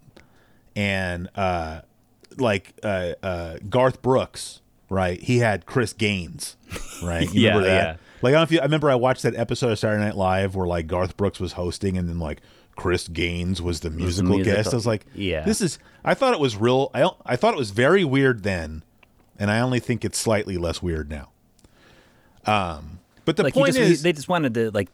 And 0.75 1.29
uh 1.37 1.83
like 2.37 2.75
uh 2.83 3.13
uh 3.23 3.59
Garth 3.69 4.01
Brooks, 4.03 4.61
right? 4.89 5.21
He 5.21 5.39
had 5.39 5.67
Chris 5.67 5.93
Gaines, 5.93 6.57
right? 7.03 7.23
You 7.33 7.41
Yeah, 7.43 7.49
remember 7.51 7.69
that? 7.69 7.83
yeah. 7.97 7.97
Like 8.23 8.31
I 8.31 8.33
don't 8.33 8.41
know 8.41 8.43
if 8.45 8.53
you 8.53 8.61
I 8.61 8.63
remember 8.65 8.91
I 8.91 8.95
watched 8.97 9.23
that 9.23 9.35
episode 9.37 9.71
of 9.73 9.79
Saturday 9.79 10.03
Night 10.05 10.17
Live 10.17 10.55
where 10.57 10.67
like 10.67 10.87
Garth 10.87 11.17
Brooks 11.17 11.39
was 11.39 11.53
hosting 11.53 11.97
and 11.97 12.09
then 12.09 12.19
like 12.19 12.41
Chris 12.77 13.07
Gaines 13.09 13.61
was 13.61 13.81
the 13.81 13.91
musical, 13.91 14.37
guest. 14.39 14.47
musical- 14.47 14.73
I 14.73 14.77
was 14.77 14.87
like, 14.87 15.07
yeah. 15.15 15.45
this 15.45 15.61
is 15.61 15.79
I 16.05 16.15
thought 16.15 16.33
it 16.33 16.41
was 16.41 16.57
real 16.57 16.91
I 16.95 17.09
I 17.27 17.37
thought 17.37 17.55
it 17.55 17.59
was 17.59 17.71
very 17.71 18.05
weird 18.05 18.43
then, 18.45 18.83
and 19.39 19.51
I 19.51 19.61
only 19.61 19.81
think 19.81 20.05
it's 20.05 20.19
slightly 20.19 20.57
less 20.59 20.81
weird 20.83 21.11
now. 21.11 21.29
Um 22.47 23.01
but 23.25 23.37
the 23.37 23.43
like 23.43 23.55
point 23.55 23.75
just, 23.75 23.79
is 23.81 24.03
they 24.03 24.13
just 24.13 24.29
wanted 24.29 24.55
to 24.55 24.71
like 24.71 24.89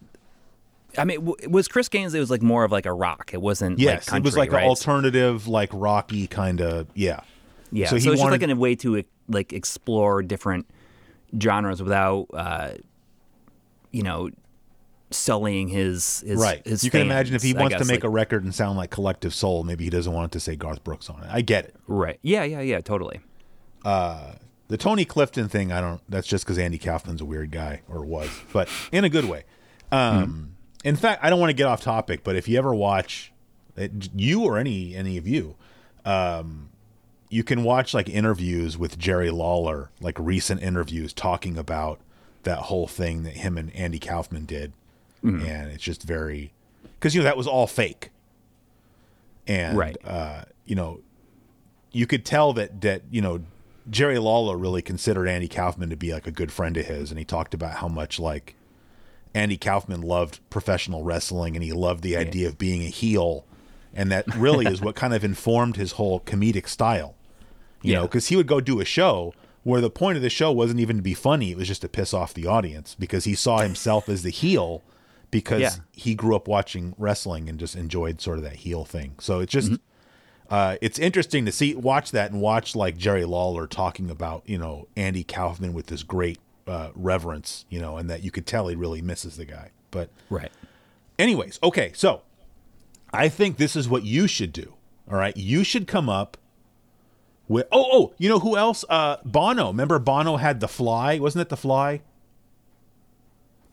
I 0.99 1.05
mean 1.05 1.24
w- 1.24 1.49
was 1.51 1.68
Chris 1.68 1.88
Gaines 1.88 2.14
it 2.14 2.20
was 2.20 2.30
like 2.30 2.42
more 2.42 2.64
of 2.64 2.72
like 2.72 2.86
a 2.86 2.92
rock 2.92 3.30
it 3.34 3.40
wasn't 3.42 3.78
Yes, 3.78 4.03
like 4.03 4.07
country, 4.07 4.18
it 4.18 4.24
was 4.24 4.36
like 4.36 4.53
right? 4.53 4.62
an 4.62 4.68
alternative, 4.68 5.47
like 5.49 5.70
rocky 5.72 6.26
kind 6.26 6.61
of. 6.61 6.86
Yeah, 6.95 7.20
Yeah, 7.72 7.86
So 7.86 7.99
so, 7.99 8.05
he 8.11 8.12
it's 8.12 8.20
wanted- 8.22 8.38
just 8.40 8.49
like 8.49 8.57
a 8.57 8.61
way 8.61 8.74
to 8.76 9.05
like 9.28 9.53
explore 9.53 10.22
different 10.22 10.66
genres 11.40 11.82
without, 11.82 12.26
uh, 12.32 12.70
you 13.90 14.03
know, 14.03 14.30
sullying 15.11 15.68
his 15.68 16.20
his 16.26 16.40
right. 16.40 16.66
His 16.66 16.82
you 16.84 16.90
can 16.90 17.01
imagine 17.03 17.34
if 17.36 17.42
he 17.42 17.53
fans, 17.53 17.72
wants 17.72 17.76
to 17.76 17.84
make 17.84 18.03
like- 18.03 18.05
a 18.05 18.09
record 18.09 18.45
and 18.45 18.55
sound 18.55 18.76
like 18.76 18.90
Collective 18.90 19.32
Soul, 19.34 19.62
maybe 19.64 19.84
he 19.84 19.90
doesn't 19.90 20.12
want 20.12 20.30
it 20.30 20.32
to 20.32 20.40
say 20.40 20.57
Garth 20.57 20.82
Brooks 20.84 21.09
on 21.11 21.22
it. 21.22 21.28
I 21.30 21.40
get 21.40 21.64
it. 21.66 21.76
right. 21.86 22.18
Yeah, 22.22 22.42
yeah, 22.45 22.61
yeah, 22.61 22.80
totally. 22.80 23.20
The 24.68 24.78
Tony 24.78 25.05
Clifton 25.05 25.49
thing, 25.49 25.72
I 25.72 25.80
don't. 25.82 26.01
That's 26.09 26.26
just 26.26 26.45
because 26.45 26.59
Andy 26.59 26.78
Kaufman's 26.78 27.20
a 27.20 27.24
weird 27.26 27.51
guy, 27.51 27.82
or 27.88 28.05
was, 28.05 28.30
but 28.53 28.68
in 28.92 29.05
a 29.05 29.09
good 29.11 29.26
way. 29.26 29.45
Um, 29.92 30.53
In 30.85 30.97
fact, 30.97 31.24
I 31.24 31.30
don't 31.30 31.41
want 31.41 31.51
to 31.51 31.55
get 31.55 31.66
off 31.66 31.80
topic, 31.80 32.22
but 32.22 32.37
if 32.37 32.47
you 32.47 32.59
ever 32.59 32.74
watch, 32.74 33.32
it, 33.76 34.11
you 34.14 34.43
or 34.45 34.59
any 34.59 34.95
any 34.95 35.16
of 35.16 35.26
you, 35.26 35.57
um, 36.05 36.68
you 37.30 37.43
can 37.43 37.64
watch 37.64 37.95
like 37.95 38.09
interviews 38.09 38.76
with 38.78 38.99
Jerry 38.99 39.30
Lawler, 39.30 39.91
like 40.01 40.16
recent 40.20 40.62
interviews 40.62 41.12
talking 41.12 41.57
about 41.57 41.99
that 42.43 42.59
whole 42.59 42.87
thing 42.87 43.22
that 43.22 43.39
him 43.39 43.57
and 43.57 43.74
Andy 43.74 43.99
Kaufman 43.99 44.45
did, 44.45 44.72
and 45.22 45.70
it's 45.72 45.82
just 45.82 46.03
very 46.03 46.53
because 47.01 47.14
you 47.14 47.20
know 47.22 47.24
that 47.24 47.37
was 47.39 47.47
all 47.47 47.66
fake, 47.66 48.11
and 49.47 49.76
Right. 49.78 49.97
uh, 50.05 50.45
you 50.66 50.74
know 50.74 51.01
you 51.93 52.07
could 52.07 52.24
tell 52.24 52.53
that 52.53 52.82
that 52.82 53.03
you 53.11 53.22
know 53.22 53.41
Jerry 53.91 54.18
Lawler 54.18 54.57
really 54.57 54.82
considered 54.82 55.26
Andy 55.28 55.49
Kaufman 55.49 55.89
to 55.91 55.97
be 55.97 56.12
like 56.12 56.26
a 56.26 56.30
good 56.30 56.53
friend 56.53 56.76
of 56.76 56.87
his, 56.87 57.11
and 57.11 57.18
he 57.18 57.24
talked 57.24 57.55
about 57.55 57.76
how 57.76 57.89
much 57.89 58.18
like 58.20 58.55
Andy 59.35 59.57
Kaufman 59.57 60.01
loved 60.03 60.39
professional 60.49 61.03
wrestling 61.03 61.57
and 61.57 61.64
he 61.64 61.72
loved 61.72 62.03
the 62.03 62.16
idea 62.16 62.47
of 62.49 62.57
being 62.59 62.82
a 62.82 62.87
heel, 62.89 63.45
and 63.93 64.11
that 64.12 64.32
really 64.37 64.66
is 64.66 64.80
what 64.80 64.95
kind 64.95 65.12
of 65.12 65.24
informed 65.24 65.76
his 65.76 65.93
whole 65.93 66.20
comedic 66.20 66.68
style. 66.68 67.14
You 67.82 67.95
know, 67.95 68.03
because 68.03 68.28
he 68.28 68.37
would 68.37 68.47
go 68.47 68.61
do 68.61 68.80
a 68.80 68.85
show 68.85 69.35
where 69.62 69.80
the 69.80 69.91
point 69.91 70.16
of 70.16 70.22
the 70.22 70.30
show 70.30 70.51
wasn't 70.53 70.80
even 70.80 70.97
to 70.97 71.03
be 71.03 71.14
funny; 71.14 71.51
it 71.51 71.57
was 71.57 71.68
just 71.68 71.82
to 71.82 71.89
piss 71.89 72.14
off 72.14 72.32
the 72.32 72.47
audience 72.47 72.95
because 72.99 73.24
he 73.24 73.35
saw 73.35 73.59
himself 73.59 74.09
as 74.09 74.22
the 74.22 74.30
heel 74.30 74.82
because 75.30 75.61
Yeah. 75.61 75.70
he 75.93 76.14
grew 76.14 76.37
up 76.37 76.47
watching 76.47 76.95
wrestling 76.97 77.49
and 77.49 77.59
just 77.59 77.74
enjoyed 77.74 78.20
sort 78.20 78.39
of 78.39 78.45
that 78.45 78.57
heel 78.57 78.85
thing. 78.85 79.16
So 79.18 79.41
it's 79.41 79.53
just 79.53 79.72
uh, 80.49 80.76
it's 80.80 80.99
interesting 80.99 81.45
to 81.47 81.53
see 81.53 81.74
watch 81.74 82.11
that 82.12 82.30
and 82.30 82.41
watch 82.41 82.76
like 82.76 82.97
Jerry 82.97 83.24
Lawler 83.24 83.66
talking 83.66 84.11
about 84.11 84.45
you 84.47 84.59
know 84.59 84.87
Andy 84.97 85.24
Kaufman 85.24 85.72
with 85.74 85.87
this 85.89 86.03
great 86.05 86.39
uh, 86.66 86.90
reverence, 86.94 87.64
you 87.68 87.78
know, 87.80 87.96
and 87.96 88.08
that 88.10 88.22
you 88.22 88.30
could 88.30 88.46
tell 88.46 88.68
he 88.68 88.76
really 88.76 89.02
misses 89.02 89.36
the 89.36 89.44
guy. 89.44 89.70
But 89.90 90.10
Right. 90.30 90.50
anyways, 91.18 91.58
okay, 91.62 91.92
so 91.94 92.22
I 93.12 93.28
think 93.28 93.56
this 93.56 93.76
is 93.76 93.88
what 93.88 94.02
you 94.04 94.26
should 94.26 94.52
do. 94.52 94.74
All 95.10 95.16
right, 95.18 95.36
you 95.36 95.64
should 95.64 95.86
come 95.86 96.08
up 96.08 96.36
with 97.46 97.66
oh 97.70 97.86
oh 97.92 98.14
you 98.18 98.28
know 98.28 98.38
who 98.38 98.56
else? 98.56 98.84
Uh, 98.88 99.18
Bono. 99.24 99.68
Remember 99.68 99.98
Bono 99.98 100.36
had 100.38 100.60
the 100.60 100.68
Fly? 100.68 101.18
Wasn't 101.18 101.42
it 101.42 101.50
the 101.50 101.56
Fly? 101.58 102.00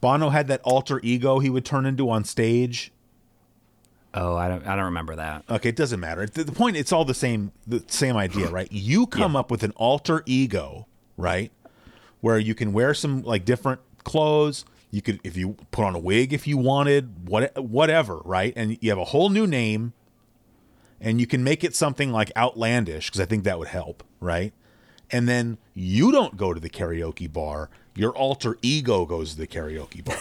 Bono 0.02 0.30
had 0.30 0.48
that 0.48 0.62
alter 0.64 1.00
ego 1.04 1.40
he 1.40 1.50
would 1.50 1.64
turn 1.64 1.86
into 1.86 2.10
on 2.10 2.24
stage. 2.24 2.92
Oh, 4.14 4.36
I 4.36 4.50
don't. 4.50 4.66
I 4.68 4.76
don't 4.76 4.86
remember 4.86 5.16
that. 5.16 5.46
Okay, 5.50 5.70
it 5.70 5.76
doesn't 5.78 6.00
matter. 6.02 6.26
The, 6.26 6.44
the 6.44 6.52
point, 6.52 6.76
it's 6.76 6.92
all 6.92 7.06
the 7.06 7.14
same, 7.14 7.54
the 7.66 7.82
same 7.88 8.18
idea, 8.18 8.50
right? 8.52 8.68
You 8.72 9.08
come 9.08 9.36
up 9.38 9.50
with 9.50 9.64
an 9.64 9.72
alter 9.78 10.22
ego, 10.26 10.86
right, 11.16 11.50
where 12.22 12.40
you 12.40 12.56
can 12.56 12.72
wear 12.72 12.94
some 12.94 13.24
like 13.24 13.44
different 13.46 13.82
clothes. 14.04 14.66
You 14.92 15.02
could, 15.02 15.20
if 15.24 15.38
you 15.38 15.58
put 15.72 15.86
on 15.86 15.96
a 15.96 16.00
wig, 16.00 16.34
if 16.34 16.48
you 16.48 16.58
wanted, 16.58 17.28
what, 17.28 17.58
whatever, 17.58 18.18
right? 18.26 18.54
And 18.56 18.78
you 18.82 18.90
have 18.90 19.00
a 19.00 19.06
whole 19.06 19.30
new 19.30 19.48
name, 19.48 19.94
and 21.00 21.20
you 21.20 21.28
can 21.28 21.44
make 21.44 21.64
it 21.64 21.76
something 21.76 22.12
like 22.12 22.32
outlandish 22.36 23.08
because 23.08 23.22
I 23.22 23.26
think 23.26 23.44
that 23.46 23.58
would 23.58 23.70
help, 23.70 24.04
right? 24.20 24.54
And 25.10 25.28
then 25.28 25.58
you 25.74 26.12
don't 26.12 26.38
go 26.38 26.54
to 26.54 26.60
the 26.60 26.70
karaoke 26.70 27.32
bar; 27.32 27.70
your 27.96 28.12
alter 28.12 28.58
ego 28.62 29.06
goes 29.06 29.32
to 29.32 29.38
the 29.38 29.48
karaoke 29.48 30.04
bar, 30.04 30.18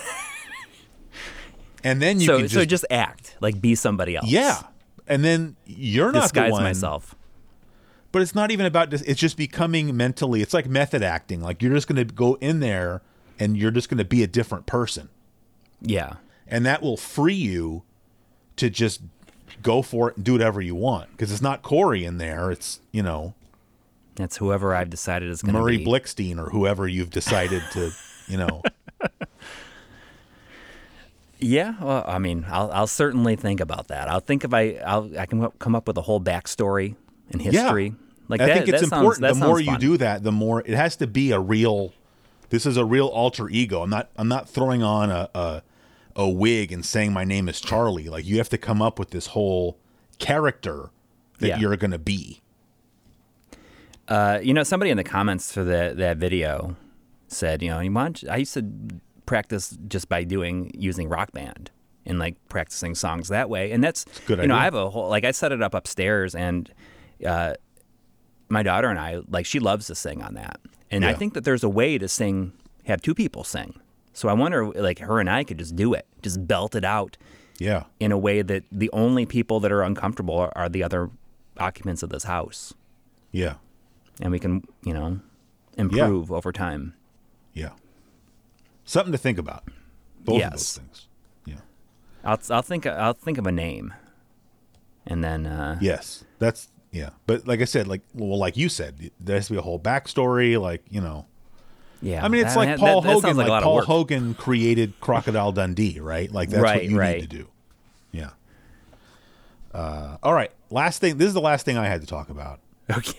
and 1.85 2.01
then 2.01 2.21
you 2.21 2.27
so 2.27 2.37
can 2.37 2.45
just, 2.45 2.55
so 2.55 2.65
just 2.65 2.85
act 2.91 3.37
like 3.41 3.61
be 3.61 3.75
somebody 3.75 4.17
else. 4.17 4.29
yeah, 4.29 4.63
and 5.07 5.25
then 5.25 5.57
you're 5.67 6.13
not 6.13 6.23
disguise 6.23 6.49
the 6.49 6.53
one, 6.53 6.63
myself. 6.63 7.15
But 8.13 8.23
it's 8.23 8.35
not 8.35 8.51
even 8.51 8.67
about 8.67 8.91
this. 8.91 9.03
It's 9.03 9.21
just 9.21 9.37
becoming 9.37 9.97
mentally. 9.97 10.43
It's 10.43 10.53
like 10.55 10.67
method 10.67 11.03
acting. 11.03 11.41
Like 11.41 11.63
you're 11.63 11.73
just 11.75 11.87
going 11.87 11.97
to 12.07 12.13
go 12.13 12.35
in 12.41 12.61
there 12.61 13.03
and 13.39 13.57
you're 13.57 13.71
just 13.71 13.89
going 13.89 13.99
to 13.99 14.05
be 14.05 14.23
a 14.23 14.27
different 14.27 14.67
person. 14.67 15.09
Yeah. 15.81 16.15
and 16.47 16.67
that 16.67 16.83
will 16.83 16.97
free 16.97 17.35
you 17.35 17.85
to 18.57 18.69
just 18.69 19.01
go 19.63 19.81
for 19.83 20.11
it 20.11 20.17
and 20.17 20.25
do 20.25 20.33
whatever 20.33 20.61
you 20.61 20.75
want 20.75 21.11
because 21.13 21.31
it's 21.33 21.41
not 21.41 21.63
Coury 21.63 22.05
in 22.05 22.19
there. 22.19 22.51
It's 22.51 22.81
you 22.93 23.03
know 23.03 23.35
That's 24.17 24.37
whoever 24.39 24.75
I've 24.75 24.91
decided 24.91 25.31
is 25.31 25.41
going 25.43 25.55
to 25.55 25.61
Murray 25.61 25.79
be. 25.79 25.87
Blickstein 25.87 26.39
or 26.39 26.51
whoever 26.51 26.87
you've 26.89 27.11
decided 27.11 27.63
to 27.73 27.93
you 28.27 28.37
know. 28.39 28.63
Yeah, 31.43 31.75
well, 31.81 32.05
I 32.07 32.19
mean, 32.19 32.45
I'll 32.51 32.71
I'll 32.71 32.87
certainly 32.87 33.35
think 33.35 33.61
about 33.61 33.89
that. 33.89 34.09
I'll 34.09 34.21
think 34.21 34.45
if 34.45 34.53
I 34.53 34.75
I'll 34.85 35.11
I 35.19 35.25
can 35.25 35.49
come 35.59 35.75
up 35.75 35.87
with 35.89 35.97
a 35.97 36.03
whole 36.03 36.21
backstory 36.21 36.97
and 37.31 37.41
history. 37.43 37.95
Like 38.29 38.41
I 38.41 38.47
that, 38.47 38.57
think 38.59 38.69
it's 38.69 38.81
sounds- 38.81 38.93
important. 38.93 39.23
that 39.23 39.35
the 39.35 39.47
more 39.47 39.59
you 39.61 39.67
fun. 39.73 39.81
do 39.81 39.97
that, 39.97 40.23
the 40.23 40.33
more 40.33 40.61
it 40.61 40.75
has 40.75 40.97
to 40.97 41.07
be 41.07 41.33
a 41.33 41.41
real. 41.41 41.93
This 42.51 42.67
is 42.67 42.77
a 42.77 42.85
real 42.85 43.07
alter 43.07 43.49
ego. 43.49 43.83
I'm 43.83 43.91
not. 43.91 44.11
I'm 44.17 44.29
not 44.29 44.49
throwing 44.49 44.83
on 44.83 45.11
a 45.11 45.29
a, 45.35 45.63
a 46.17 46.29
wig 46.29 46.73
and 46.73 46.85
saying 46.85 47.13
my 47.13 47.25
name 47.25 47.49
is 47.49 47.61
Charlie. 47.61 48.09
Like 48.09 48.25
you 48.27 48.39
have 48.39 48.49
to 48.51 48.59
come 48.59 48.81
up 48.83 48.99
with 48.99 49.11
this 49.11 49.29
whole 49.29 49.79
character 50.19 50.91
that 51.39 51.49
Yeah. 51.49 51.59
you're 51.59 51.77
going 51.77 51.93
to 51.93 51.99
be. 51.99 52.41
Uh, 54.09 54.41
you 54.43 54.53
know, 54.53 54.63
somebody 54.65 54.91
in 54.91 54.97
the 54.97 55.05
comments 55.05 55.53
for 55.53 55.63
that 55.65 55.97
that 55.99 56.17
video 56.17 56.77
said, 57.29 57.63
you 57.63 57.71
know, 57.71 57.79
you 57.81 57.93
want 57.93 58.25
I 58.29 58.37
used 58.39 58.55
to 58.55 58.65
practice 59.27 59.77
just 59.87 60.09
by 60.09 60.25
doing 60.25 60.73
using 60.75 61.09
Rock 61.09 61.31
Band 61.33 61.71
and 62.05 62.19
like 62.19 62.35
practicing 62.49 62.95
songs 62.97 63.29
that 63.29 63.49
way, 63.49 63.71
and 63.71 63.85
that's 63.85 64.05
good 64.27 64.39
You 64.41 64.49
know, 64.49 64.55
idea. 64.55 64.61
I 64.61 64.65
have 64.65 64.75
a 64.75 64.91
whole 64.91 65.09
like 65.09 65.25
I 65.25 65.31
set 65.31 65.53
it 65.53 65.63
up 65.63 65.75
upstairs, 65.75 66.35
and 66.35 66.69
uh, 67.27 67.55
my 68.49 68.63
daughter 68.63 68.89
and 68.89 68.99
I 68.99 69.21
like 69.29 69.47
she 69.47 69.59
loves 69.61 69.87
to 69.89 69.95
sing 69.95 70.23
on 70.23 70.35
that, 70.35 70.61
and 70.91 71.05
I 71.05 71.13
think 71.15 71.35
that 71.35 71.45
there's 71.45 71.63
a 71.65 71.69
way 71.69 71.99
to 71.99 72.09
sing, 72.09 72.53
have 72.87 73.01
two 73.03 73.15
people 73.15 73.45
sing. 73.45 73.81
So 74.13 74.29
I 74.29 74.33
wonder, 74.33 74.67
like 74.67 74.99
her 74.99 75.21
and 75.21 75.31
I 75.31 75.45
could 75.45 75.59
just 75.59 75.77
do 75.77 75.95
it, 75.95 76.07
just 76.23 76.47
belt 76.47 76.75
it 76.75 76.85
out 76.85 77.17
Yeah. 77.59 77.85
in 78.01 78.11
a 78.13 78.19
way 78.19 78.43
that 78.43 78.65
the 78.73 78.91
only 78.93 79.25
people 79.25 79.61
that 79.61 79.71
are 79.71 79.83
uncomfortable 79.83 80.37
are, 80.37 80.53
are 80.57 80.69
the 80.69 80.83
other 80.83 81.11
occupants 81.59 82.03
of 82.03 82.11
this 82.11 82.25
house 82.25 82.75
Yeah. 83.31 83.55
and 84.21 84.33
we 84.33 84.41
can, 84.41 84.65
you 84.85 84.93
know, 84.93 85.21
improve 85.79 86.33
over 86.33 86.51
time. 86.53 86.95
Yeah. 87.55 87.71
Something 88.85 89.13
to 89.13 89.19
think 89.19 89.39
about. 89.39 89.63
Both 90.25 90.43
of 90.43 90.51
those 90.51 90.77
things. 90.79 91.07
Yeah. 91.47 91.61
I'll 92.25 92.41
I'll 92.51 92.63
think 92.63 92.87
I'll 92.87 93.15
think 93.15 93.39
of 93.39 93.47
a 93.47 93.53
name, 93.53 93.95
and 95.07 95.23
then 95.25 95.47
uh, 95.47 95.79
Yes. 95.81 96.25
That's 96.41 96.69
yeah. 96.93 97.11
But 97.27 97.47
like 97.47 97.61
I 97.61 97.65
said, 97.65 97.87
like 97.89 98.03
well, 98.15 98.39
like 98.39 98.57
you 98.57 98.69
said, 98.69 99.11
there 99.21 99.37
has 99.37 99.47
to 99.49 99.53
be 99.55 99.59
a 99.59 99.63
whole 99.63 99.79
backstory. 99.79 100.61
Like 100.61 100.83
you 100.91 101.01
know, 101.01 101.27
yeah. 102.03 102.25
I 102.25 102.29
mean, 102.29 102.43
it's 102.45 102.55
that- 102.55 102.61
like 102.69 102.79
Paul 102.79 103.01
that 103.03 103.09
sounds 103.11 103.23
Hogan. 103.23 103.37
like, 103.37 103.47
a 103.47 103.51
lot 103.51 103.57
Like 103.57 103.65
Paul. 103.65 103.81
Hogan 103.83 104.35
created 104.35 104.93
Crocodile 105.01 105.53
Dundee, 105.53 106.01
right? 106.01 106.31
Like 106.31 106.51
that's 106.51 106.63
what 106.63 106.85
you 106.85 106.99
right. 106.99 107.21
need 107.21 107.31
to 107.31 107.37
do. 107.39 107.49
Yeah. 108.13 108.31
Uh, 109.73 110.17
all 110.23 110.35
right. 110.35 110.51
Last 110.71 111.01
thing. 111.01 111.17
This 111.19 111.29
is 111.29 111.35
the 111.35 111.41
last 111.41 111.65
thing 111.65 111.77
I 111.79 111.87
had 111.87 112.01
to 112.01 112.07
talk 112.07 112.29
about. 112.29 112.61
Okay. 112.91 113.13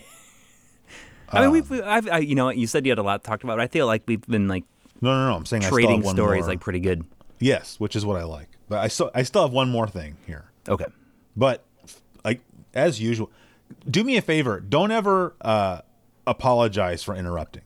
I 1.30 1.38
Um, 1.38 1.44
mean, 1.46 1.52
we've, 1.54 1.70
we- 1.70 1.82
I've, 1.82 2.10
I, 2.10 2.18
you 2.18 2.36
know, 2.36 2.50
you 2.50 2.68
said 2.68 2.86
you 2.86 2.92
had 2.92 3.00
a 3.00 3.04
lot 3.04 3.24
to 3.24 3.28
talk 3.30 3.44
about. 3.44 3.56
But 3.58 3.62
I 3.64 3.68
feel 3.68 3.86
like 3.88 4.04
we've 4.06 4.26
been 4.28 4.50
like 4.50 4.66
No, 5.00 5.14
no, 5.14 5.30
no. 5.30 5.36
I'm 5.38 5.46
saying 5.46 5.64
trading 5.64 6.04
stories 6.04 6.42
more. 6.42 6.50
like 6.50 6.60
pretty 6.60 6.82
good. 6.82 7.06
yes, 7.40 7.80
which 7.80 7.96
is 7.96 8.06
what 8.06 8.20
I 8.20 8.24
like. 8.26 8.50
But 8.68 8.80
I 8.80 8.90
still, 8.90 9.12
I 9.16 9.24
still 9.24 9.44
have 9.44 9.54
one 9.54 9.70
more 9.70 9.88
thing 9.88 10.18
here. 10.28 10.46
Okay. 10.68 10.86
But 11.38 11.64
like 12.26 12.42
as 12.74 13.00
usual, 13.02 13.32
do 13.90 14.04
me 14.04 14.18
a 14.18 14.22
favor. 14.22 14.60
Don't 14.60 14.92
ever 14.92 15.36
uh, 15.42 15.82
apologize 16.28 17.04
for 17.04 17.16
interrupting. 17.16 17.64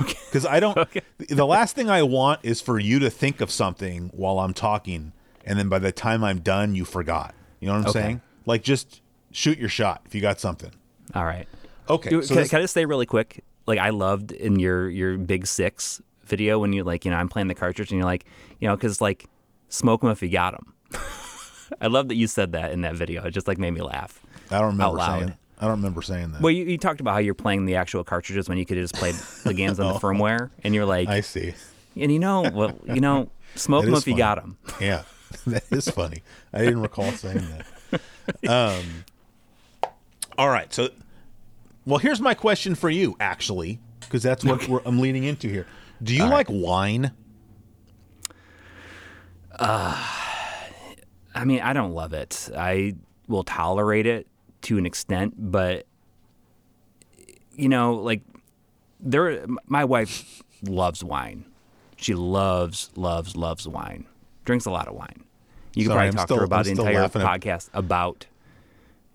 Okay. 0.00 0.14
Because 0.32 0.46
I 0.46 0.60
don't. 0.60 0.78
okay. 0.78 1.02
The 1.28 1.44
last 1.46 1.76
thing 1.76 1.90
I 1.90 2.02
want 2.02 2.40
is 2.42 2.62
for 2.62 2.78
you 2.78 2.98
to 3.00 3.10
think 3.10 3.42
of 3.42 3.50
something 3.50 4.08
while 4.14 4.38
I'm 4.38 4.54
talking, 4.54 5.12
and 5.44 5.58
then 5.58 5.68
by 5.68 5.78
the 5.78 5.92
time 5.92 6.24
I'm 6.24 6.40
done, 6.40 6.74
you 6.74 6.86
forgot. 6.86 7.34
You 7.60 7.66
know 7.66 7.74
what 7.74 7.80
I'm 7.82 7.88
Okay. 7.90 8.00
saying? 8.00 8.20
Like 8.46 8.62
just 8.62 9.02
shoot 9.30 9.58
your 9.58 9.68
shot 9.68 10.00
if 10.06 10.14
you 10.14 10.22
got 10.22 10.40
something. 10.40 10.70
All 11.14 11.26
right. 11.26 11.46
Okay. 11.90 12.08
Do- 12.08 12.22
so 12.22 12.34
can, 12.34 12.48
can 12.48 12.58
I 12.60 12.62
just 12.62 12.72
say 12.72 12.86
really 12.86 13.04
quick? 13.04 13.44
Like 13.66 13.78
I 13.78 13.90
loved 13.90 14.32
in 14.32 14.58
your 14.58 14.88
your 14.88 15.18
Big 15.18 15.46
Six 15.46 16.00
video 16.24 16.58
when 16.58 16.72
you 16.72 16.82
like 16.82 17.04
you 17.04 17.10
know 17.10 17.18
I'm 17.18 17.28
playing 17.28 17.48
the 17.48 17.54
cartridge 17.54 17.90
and 17.90 17.98
you're 17.98 18.06
like 18.06 18.24
you 18.58 18.66
know 18.68 18.74
because 18.74 19.02
like 19.02 19.26
smoke 19.68 20.00
them 20.00 20.08
if 20.10 20.22
you 20.22 20.30
got 20.30 20.52
them. 20.54 20.72
I 21.82 21.88
love 21.88 22.08
that 22.08 22.14
you 22.14 22.26
said 22.26 22.52
that 22.52 22.72
in 22.72 22.80
that 22.80 22.94
video. 22.94 23.22
It 23.24 23.32
just 23.32 23.46
like 23.46 23.58
made 23.58 23.72
me 23.72 23.82
laugh. 23.82 24.21
I 24.52 24.58
don't 24.58 24.68
remember 24.72 24.84
out 24.84 24.94
loud. 24.94 25.18
saying. 25.20 25.34
I 25.58 25.64
don't 25.66 25.76
remember 25.76 26.02
saying 26.02 26.32
that. 26.32 26.40
Well, 26.40 26.50
you, 26.50 26.64
you 26.64 26.76
talked 26.78 27.00
about 27.00 27.12
how 27.12 27.18
you're 27.18 27.34
playing 27.34 27.66
the 27.66 27.76
actual 27.76 28.02
cartridges 28.02 28.48
when 28.48 28.58
you 28.58 28.66
could 28.66 28.76
have 28.78 28.84
just 28.84 28.94
played 28.96 29.14
the 29.44 29.54
games 29.54 29.78
on 29.78 29.92
the 29.92 29.98
firmware, 30.00 30.50
and 30.64 30.74
you're 30.74 30.84
like, 30.86 31.08
Oh. 31.08 31.12
I 31.12 31.20
see. 31.20 31.54
and 31.96 32.10
you 32.12 32.18
know, 32.18 32.50
well, 32.52 32.76
you 32.86 33.00
know, 33.00 33.30
smoke 33.54 33.84
them 33.84 33.94
if 33.94 34.06
you 34.06 34.16
got 34.16 34.36
them. 34.36 34.56
Yeah, 34.80 35.02
that 35.46 35.64
is 35.70 35.88
funny. 35.88 36.22
I 36.52 36.58
didn't 36.58 36.80
recall 36.82 37.10
saying 37.12 37.44
that. 37.90 38.00
Um, 38.48 38.84
all 40.36 40.48
right. 40.48 40.72
So, 40.74 40.88
well, 41.86 41.98
here's 41.98 42.20
my 42.20 42.34
question 42.34 42.74
for 42.74 42.90
you, 42.90 43.16
actually, 43.20 43.78
because 44.00 44.22
that's 44.22 44.44
what 44.44 44.66
we're, 44.68 44.80
I'm 44.84 44.98
leaning 44.98 45.24
into 45.24 45.48
here. 45.48 45.66
Do 46.02 46.14
you 46.14 46.24
like 46.26 46.48
wine? 46.50 47.12
I 49.58 51.44
mean, 51.44 51.60
I 51.60 51.72
don't 51.72 51.92
love 51.92 52.12
it. 52.12 52.50
I 52.56 52.94
will 53.28 53.44
tolerate 53.44 54.06
it 54.06 54.26
to 54.62 54.78
an 54.78 54.86
extent, 54.86 55.34
but 55.38 55.86
you 57.54 57.68
know, 57.68 57.94
like 57.94 58.22
there, 59.00 59.44
my 59.66 59.84
wife 59.84 60.42
loves 60.62 61.02
wine. 61.04 61.44
She 61.96 62.14
loves, 62.14 62.90
loves, 62.96 63.36
loves 63.36 63.68
wine. 63.68 64.06
Drinks 64.44 64.66
a 64.66 64.70
lot 64.70 64.88
of 64.88 64.94
wine. 64.94 65.24
You 65.74 65.84
could 65.84 65.92
Sorry, 65.92 65.96
probably 65.96 66.08
I'm 66.08 66.14
talk 66.14 66.26
still- 66.26 66.36
to 66.36 66.40
her 66.40 66.44
about 66.44 66.58
I'm 66.66 66.74
the 66.74 66.82
entire 66.82 67.00
laughing 67.02 67.22
at- 67.22 67.28
podcast 67.40 67.68
about 67.72 68.26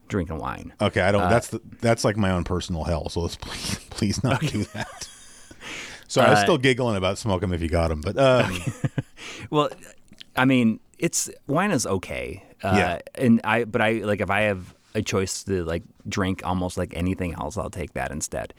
drinking 0.08 0.38
wine. 0.38 0.74
Okay, 0.82 1.02
I 1.02 1.12
don't. 1.12 1.22
Uh, 1.24 1.30
that's 1.30 1.50
the, 1.50 1.62
that's 1.82 2.04
like 2.06 2.16
my 2.18 2.32
own 2.32 2.44
personal 2.44 2.84
hell. 2.86 3.10
So 3.10 3.22
let's 3.22 3.36
please, 3.42 3.80
please 3.90 4.24
not 4.24 4.42
do 4.42 4.64
that. 4.74 5.10
So 6.08 6.22
I 6.22 6.30
was 6.30 6.40
Uh, 6.40 6.44
still 6.44 6.58
giggling 6.58 6.96
about 6.96 7.18
smoke 7.18 7.44
'em 7.44 7.52
if 7.54 7.62
you 7.62 7.68
got 7.68 7.90
them, 7.90 8.00
but 8.02 8.18
um, 8.18 8.58
Well, 9.50 9.70
I 10.38 10.46
mean, 10.46 10.80
it's 11.00 11.30
wine 11.48 11.72
is 11.72 11.86
okay. 11.86 12.44
Uh, 12.64 12.74
Yeah. 12.78 13.00
And 13.16 13.42
I, 13.44 13.66
but 13.66 13.82
I 13.82 13.92
like 14.04 14.22
if 14.22 14.30
I 14.30 14.42
have 14.42 14.74
a 14.98 15.02
choice 15.02 15.44
to 15.44 15.64
like 15.64 15.84
drink 16.08 16.42
almost 16.46 16.78
like 16.78 16.94
anything 16.96 17.34
else, 17.36 17.58
I'll 17.58 17.70
take 17.70 17.94
that 17.94 18.12
instead. 18.12 18.54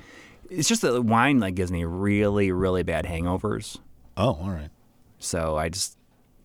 It's 0.50 0.68
just 0.68 0.82
that 0.82 1.02
wine 1.04 1.40
like 1.40 1.54
gives 1.54 1.70
me 1.70 1.84
really, 1.84 2.50
really 2.52 2.82
bad 2.82 3.04
hangovers. 3.04 3.78
oh, 4.16 4.38
all 4.40 4.50
right, 4.50 4.70
So 5.18 5.56
I 5.56 5.68
just 5.68 5.96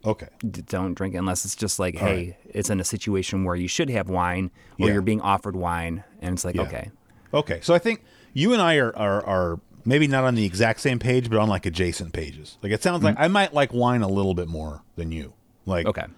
okay, 0.05 0.27
d- 0.45 0.63
don't 0.67 0.93
drink 0.95 1.15
it 1.15 1.19
unless 1.19 1.45
it's 1.45 1.55
just 1.55 1.79
like, 1.79 1.95
hey, 1.95 2.15
right. 2.15 2.35
it's 2.53 2.69
in 2.69 2.79
a 2.79 2.83
situation 2.83 3.45
where 3.45 3.55
you 3.55 3.67
should 3.69 3.89
have 3.89 4.09
wine 4.09 4.51
or 4.79 4.87
Yeah. 4.87 4.93
you're 4.93 5.01
being 5.01 5.21
offered 5.21 5.55
wine, 5.55 6.03
and 6.21 6.33
it's 6.33 6.43
like, 6.45 6.55
Yeah. 6.55 6.63
okay, 6.63 6.91
okay. 7.33 7.59
So 7.61 7.73
I 7.73 7.79
think 7.79 8.03
you 8.33 8.51
and 8.53 8.61
I 8.61 8.75
are 8.75 8.93
are, 8.97 9.25
are 9.25 9.59
maybe 9.85 10.07
not 10.07 10.23
on 10.25 10.35
the 10.35 10.45
exact 10.45 10.81
same 10.81 10.99
page, 10.99 11.29
but 11.29 11.39
on 11.39 11.47
like 11.49 11.65
adjacent 11.65 12.11
pages. 12.13 12.57
Like 12.61 12.71
it 12.73 12.83
sounds 12.83 13.03
like 13.03 13.15
I 13.17 13.27
might 13.29 13.53
like 13.53 13.73
wine 13.73 14.01
a 14.01 14.07
little 14.09 14.33
bit 14.33 14.47
more 14.49 14.81
than 14.97 15.11
you. 15.11 15.33
Like 15.65 15.85
Mm-hmm. 15.85 15.99
okay, 16.01 16.13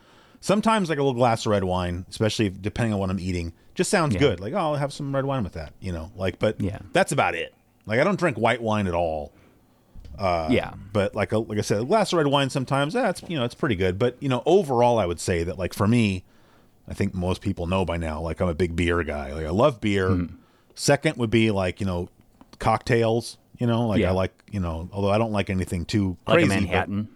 Sometimes 0.45 0.89
like 0.89 0.99
a 0.99 1.01
little 1.01 1.15
glass 1.15 1.43
of 1.47 1.49
red 1.49 1.63
wine, 1.63 2.05
especially 2.07 2.45
if, 2.45 2.61
depending 2.61 2.93
on 2.93 2.99
what 2.99 3.09
I'm 3.09 3.19
eating, 3.19 3.51
just 3.73 3.89
sounds 3.89 4.13
Yeah. 4.13 4.19
good. 4.19 4.39
Like, 4.39 4.53
oh, 4.53 4.57
I'll 4.57 4.75
have 4.75 4.93
some 4.93 5.15
red 5.15 5.25
wine 5.25 5.43
with 5.43 5.53
that, 5.53 5.73
you 5.79 5.91
know. 5.91 6.11
Like, 6.15 6.37
but 6.37 6.61
Yeah. 6.61 6.77
that's 6.93 7.11
about 7.11 7.33
it. 7.33 7.55
Like, 7.87 7.99
I 7.99 8.03
don't 8.03 8.19
drink 8.19 8.37
white 8.37 8.61
wine 8.61 8.85
at 8.85 8.93
all. 8.93 9.31
yeah, 10.19 10.73
But 10.93 11.15
like, 11.15 11.31
a, 11.31 11.39
like 11.39 11.57
I 11.57 11.61
said, 11.61 11.81
a 11.81 11.83
glass 11.85 12.13
of 12.13 12.17
red 12.17 12.27
wine 12.27 12.51
sometimes 12.51 12.93
that's 12.93 13.23
you 13.27 13.35
know 13.35 13.43
it's 13.43 13.55
pretty 13.55 13.75
good. 13.75 13.97
But 13.97 14.17
you 14.19 14.29
know, 14.29 14.43
overall, 14.45 14.99
I 14.99 15.07
would 15.07 15.19
say 15.19 15.43
that 15.43 15.57
like 15.57 15.73
for 15.73 15.87
me, 15.87 16.23
I 16.87 16.93
think 16.93 17.15
most 17.15 17.41
people 17.41 17.65
know 17.65 17.83
by 17.83 17.97
now. 17.97 18.21
Like, 18.21 18.39
I'm 18.39 18.47
a 18.47 18.53
big 18.53 18.75
beer 18.75 19.01
guy. 19.03 19.33
Like, 19.33 19.47
I 19.47 19.49
love 19.49 19.81
beer. 19.81 20.09
Mm-hmm. 20.09 20.35
Second 20.75 21.17
would 21.17 21.31
be 21.31 21.49
like 21.49 21.79
you 21.79 21.87
know 21.87 22.09
cocktails. 22.59 23.39
You 23.57 23.65
know, 23.65 23.87
like 23.87 23.99
Yeah. 24.01 24.09
I 24.09 24.13
like 24.13 24.31
you 24.51 24.59
know, 24.59 24.89
although 24.93 25.09
I 25.11 25.17
don't 25.17 25.31
like 25.31 25.49
anything 25.49 25.85
too 25.85 26.17
like 26.27 26.35
crazy. 26.35 26.45
a 26.45 26.49
but 26.55 26.61
Manhattan. 26.61 27.07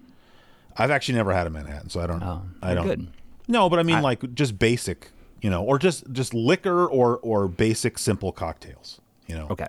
I've 0.76 0.92
actually 0.92 1.16
never 1.16 1.32
had 1.34 1.46
a 1.46 1.50
Manhattan, 1.52 1.90
so 1.90 2.00
I 2.00 2.08
don't. 2.08 2.24
Oh, 2.24 2.42
I 2.64 2.74
don't. 2.74 2.88
good. 2.88 3.08
No, 3.50 3.68
but 3.70 3.80
I 3.80 3.84
mean 3.84 3.98
I- 3.98 4.02
like 4.02 4.34
just 4.36 4.58
basic, 4.60 5.10
you 5.42 5.50
know, 5.50 5.64
or 5.64 5.78
just 5.80 6.10
just 6.14 6.34
liquor 6.34 6.86
or 6.88 7.18
or 7.18 7.48
basic 7.50 7.98
simple 7.98 8.32
cocktails, 8.32 9.02
you 9.28 9.36
know. 9.36 9.48
Okay, 9.50 9.68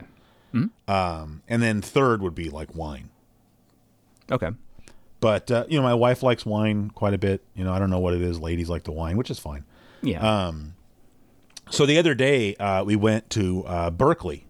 Um, 0.86 1.42
and 1.48 1.62
then 1.62 1.80
third 1.82 2.22
would 2.22 2.34
be 2.34 2.48
like 2.50 2.74
wine. 2.74 3.08
okay, 4.30 4.50
But 5.20 5.50
uh, 5.50 5.64
you 5.68 5.78
know, 5.78 5.82
my 5.82 5.94
wife 5.94 6.22
likes 6.22 6.44
wine 6.46 6.90
quite 6.90 7.14
a 7.14 7.18
bit. 7.18 7.42
You 7.54 7.64
know, 7.64 7.72
I 7.72 7.78
don't 7.78 7.90
know 7.90 7.98
what 8.00 8.14
it 8.14 8.22
is. 8.22 8.38
Ladies 8.38 8.68
like 8.68 8.84
the 8.84 8.92
wine, 8.92 9.16
which 9.16 9.30
is 9.30 9.38
fine. 9.38 9.64
yeah, 10.02 10.22
Uh, 10.24 10.52
So 11.70 11.86
the 11.86 11.98
other 11.98 12.14
day 12.14 12.54
uh, 12.56 12.84
we 12.84 12.96
went 12.96 13.30
to 13.30 13.64
uh, 13.66 13.90
Berkeley, 13.90 14.44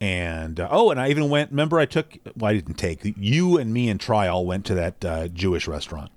and 0.00 0.60
uh, 0.60 0.68
oh, 0.70 0.90
and 0.90 1.00
I 1.00 1.08
even 1.10 1.28
went. 1.30 1.50
Remember, 1.50 1.78
I 1.78 1.86
took. 1.86 2.16
Well, 2.36 2.50
I 2.50 2.54
didn't 2.54 2.74
take 2.78 3.00
you 3.16 3.56
and 3.58 3.72
me 3.72 3.88
and 3.88 3.98
Try 4.00 4.26
all 4.28 4.44
went 4.46 4.64
to 4.66 4.74
that 4.74 5.04
uh, 5.04 5.28
Jewish 5.28 5.66
restaurant. 5.68 6.10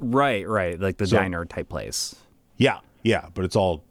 Right, 0.00 0.46
right, 0.48 0.78
like 0.80 0.96
the 0.98 1.06
So- 1.06 1.16
diner 1.16 1.44
type 1.44 1.68
place. 1.68 2.16
Yeah, 2.56 2.78
yeah, 3.02 3.26
but 3.34 3.44
it's 3.44 3.56
all 3.56 3.84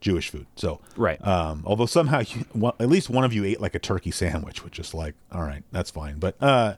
Jewish 0.00 0.28
food. 0.30 0.46
So 0.56 0.80
Right. 0.96 1.24
Um, 1.26 1.62
although 1.64 1.86
somehow, 1.86 2.20
you, 2.20 2.44
well, 2.54 2.74
at 2.80 2.88
least 2.88 3.08
one 3.08 3.24
of 3.24 3.32
you 3.32 3.44
ate 3.44 3.60
like 3.60 3.74
a 3.74 3.78
turkey 3.78 4.10
sandwich, 4.10 4.64
which 4.64 4.78
is 4.78 4.92
like, 4.94 5.14
all 5.30 5.42
right, 5.42 5.62
that's 5.72 5.90
fine. 5.90 6.18
But 6.18 6.36
uh, 6.42 6.74